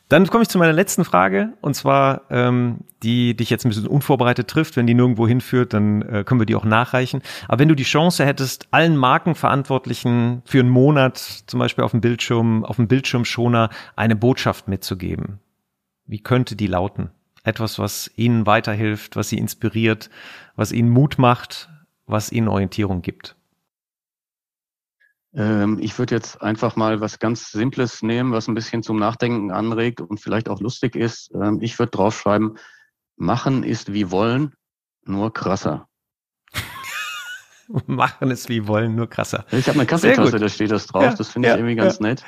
Dann 0.07 0.27
komme 0.27 0.43
ich 0.43 0.49
zu 0.49 0.59
meiner 0.59 0.71
letzten 0.71 1.03
Frage 1.03 1.53
und 1.61 1.73
zwar 1.73 2.21
ähm, 2.29 2.81
die 3.01 3.35
dich 3.35 3.49
jetzt 3.49 3.65
ein 3.65 3.69
bisschen 3.69 3.87
unvorbereitet 3.87 4.47
trifft. 4.47 4.77
Wenn 4.77 4.85
die 4.85 4.93
nirgendwo 4.93 5.27
hinführt, 5.27 5.73
dann 5.73 6.03
äh, 6.03 6.23
können 6.23 6.39
wir 6.39 6.45
die 6.45 6.53
auch 6.53 6.63
nachreichen. 6.63 7.23
Aber 7.47 7.57
wenn 7.57 7.69
du 7.69 7.75
die 7.75 7.83
Chance 7.83 8.23
hättest, 8.23 8.67
allen 8.69 8.95
Markenverantwortlichen 8.95 10.43
für 10.45 10.59
einen 10.59 10.69
Monat 10.69 11.17
zum 11.17 11.59
Beispiel 11.59 11.83
auf 11.83 11.89
dem 11.89 12.01
Bildschirm, 12.01 12.63
auf 12.63 12.75
dem 12.75 12.87
Bildschirmschoner 12.87 13.71
eine 13.95 14.15
Botschaft 14.15 14.67
mitzugeben, 14.67 15.39
wie 16.05 16.19
könnte 16.19 16.55
die 16.55 16.67
lauten? 16.67 17.09
Etwas, 17.43 17.79
was 17.79 18.11
ihnen 18.15 18.45
weiterhilft, 18.45 19.15
was 19.15 19.29
sie 19.29 19.39
inspiriert, 19.39 20.11
was 20.55 20.71
ihnen 20.71 20.89
Mut 20.89 21.17
macht, 21.17 21.67
was 22.05 22.31
ihnen 22.31 22.47
Orientierung 22.47 23.01
gibt. 23.01 23.35
Ähm, 25.35 25.79
ich 25.81 25.97
würde 25.97 26.15
jetzt 26.15 26.41
einfach 26.41 26.75
mal 26.75 27.01
was 27.01 27.19
ganz 27.19 27.51
Simples 27.51 28.01
nehmen, 28.01 28.31
was 28.31 28.47
ein 28.47 28.53
bisschen 28.53 28.83
zum 28.83 28.97
Nachdenken 28.97 29.51
anregt 29.51 30.01
und 30.01 30.19
vielleicht 30.19 30.47
auch 30.47 30.59
lustig 30.59 30.95
ist. 30.95 31.31
Ähm, 31.33 31.59
ich 31.61 31.79
würde 31.79 31.91
draufschreiben, 31.91 32.57
machen 33.15 33.63
ist 33.63 33.93
wie 33.93 34.11
wollen, 34.11 34.53
nur 35.05 35.33
krasser. 35.33 35.87
machen 37.87 38.29
ist 38.29 38.49
wie 38.49 38.67
wollen, 38.67 38.95
nur 38.95 39.09
krasser. 39.09 39.45
Ich 39.51 39.67
habe 39.67 39.79
eine 39.79 39.87
Kaffeetasse, 39.87 40.37
da 40.37 40.49
steht 40.49 40.71
das 40.71 40.85
drauf. 40.85 41.03
Ja, 41.03 41.13
das 41.13 41.29
finde 41.29 41.49
ich 41.49 41.53
ja, 41.53 41.57
irgendwie 41.57 41.75
ganz 41.75 41.99
ja. 41.99 42.07
nett. 42.07 42.23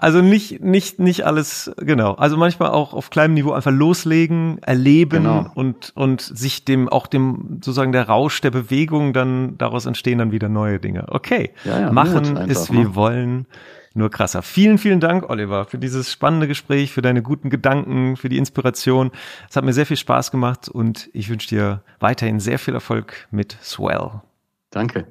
Also 0.00 0.22
nicht, 0.22 0.62
nicht, 0.62 0.98
nicht 0.98 1.26
alles, 1.26 1.70
genau. 1.76 2.14
Also 2.14 2.38
manchmal 2.38 2.70
auch 2.70 2.94
auf 2.94 3.10
kleinem 3.10 3.34
Niveau 3.34 3.52
einfach 3.52 3.70
loslegen, 3.70 4.56
erleben 4.62 5.24
genau. 5.24 5.50
und, 5.54 5.92
und 5.94 6.22
sich 6.22 6.64
dem, 6.64 6.88
auch 6.88 7.06
dem, 7.06 7.58
sozusagen 7.62 7.92
der 7.92 8.08
Rausch 8.08 8.40
der 8.40 8.50
Bewegung 8.50 9.12
dann, 9.12 9.58
daraus 9.58 9.84
entstehen 9.84 10.16
dann 10.16 10.32
wieder 10.32 10.48
neue 10.48 10.80
Dinge. 10.80 11.04
Okay. 11.08 11.50
Ja, 11.64 11.80
ja, 11.80 11.92
Machen 11.92 12.38
ist 12.48 12.72
wie 12.72 12.78
ne? 12.78 12.94
wollen. 12.94 13.46
Nur 13.92 14.08
krasser. 14.10 14.40
Vielen, 14.40 14.78
vielen 14.78 15.00
Dank, 15.00 15.28
Oliver, 15.28 15.66
für 15.66 15.76
dieses 15.76 16.10
spannende 16.10 16.48
Gespräch, 16.48 16.92
für 16.92 17.02
deine 17.02 17.20
guten 17.20 17.50
Gedanken, 17.50 18.16
für 18.16 18.30
die 18.30 18.38
Inspiration. 18.38 19.10
Es 19.50 19.56
hat 19.56 19.64
mir 19.64 19.74
sehr 19.74 19.84
viel 19.84 19.98
Spaß 19.98 20.30
gemacht 20.30 20.70
und 20.70 21.10
ich 21.12 21.28
wünsche 21.28 21.48
dir 21.48 21.82
weiterhin 21.98 22.40
sehr 22.40 22.58
viel 22.58 22.72
Erfolg 22.72 23.28
mit 23.30 23.58
Swell. 23.62 24.22
Danke. 24.70 25.08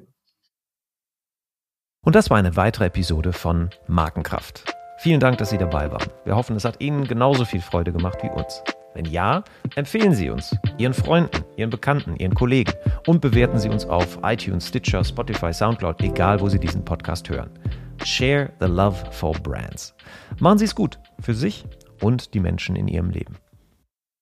Und 2.02 2.16
das 2.16 2.28
war 2.28 2.38
eine 2.38 2.56
weitere 2.56 2.86
Episode 2.86 3.32
von 3.32 3.70
Markenkraft. 3.86 4.74
Vielen 5.02 5.18
Dank, 5.18 5.38
dass 5.38 5.48
Sie 5.48 5.56
dabei 5.56 5.90
waren. 5.90 6.10
Wir 6.26 6.36
hoffen, 6.36 6.56
es 6.56 6.66
hat 6.66 6.78
Ihnen 6.82 7.08
genauso 7.08 7.46
viel 7.46 7.62
Freude 7.62 7.90
gemacht 7.90 8.18
wie 8.22 8.28
uns. 8.28 8.62
Wenn 8.92 9.06
ja, 9.06 9.42
empfehlen 9.74 10.14
Sie 10.14 10.28
uns 10.28 10.54
Ihren 10.76 10.92
Freunden, 10.92 11.42
Ihren 11.56 11.70
Bekannten, 11.70 12.16
Ihren 12.16 12.34
Kollegen 12.34 12.74
und 13.06 13.22
bewerten 13.22 13.58
Sie 13.58 13.70
uns 13.70 13.86
auf 13.86 14.18
iTunes, 14.22 14.68
Stitcher, 14.68 15.02
Spotify, 15.02 15.54
Soundcloud, 15.54 16.02
egal 16.02 16.38
wo 16.42 16.50
Sie 16.50 16.58
diesen 16.58 16.84
Podcast 16.84 17.30
hören. 17.30 17.48
Share 18.04 18.52
the 18.60 18.66
love 18.66 19.10
for 19.10 19.32
brands. 19.32 19.94
Machen 20.38 20.58
Sie 20.58 20.66
es 20.66 20.74
gut 20.74 20.98
für 21.18 21.32
sich 21.32 21.64
und 22.02 22.34
die 22.34 22.40
Menschen 22.40 22.76
in 22.76 22.86
Ihrem 22.86 23.08
Leben. 23.08 23.38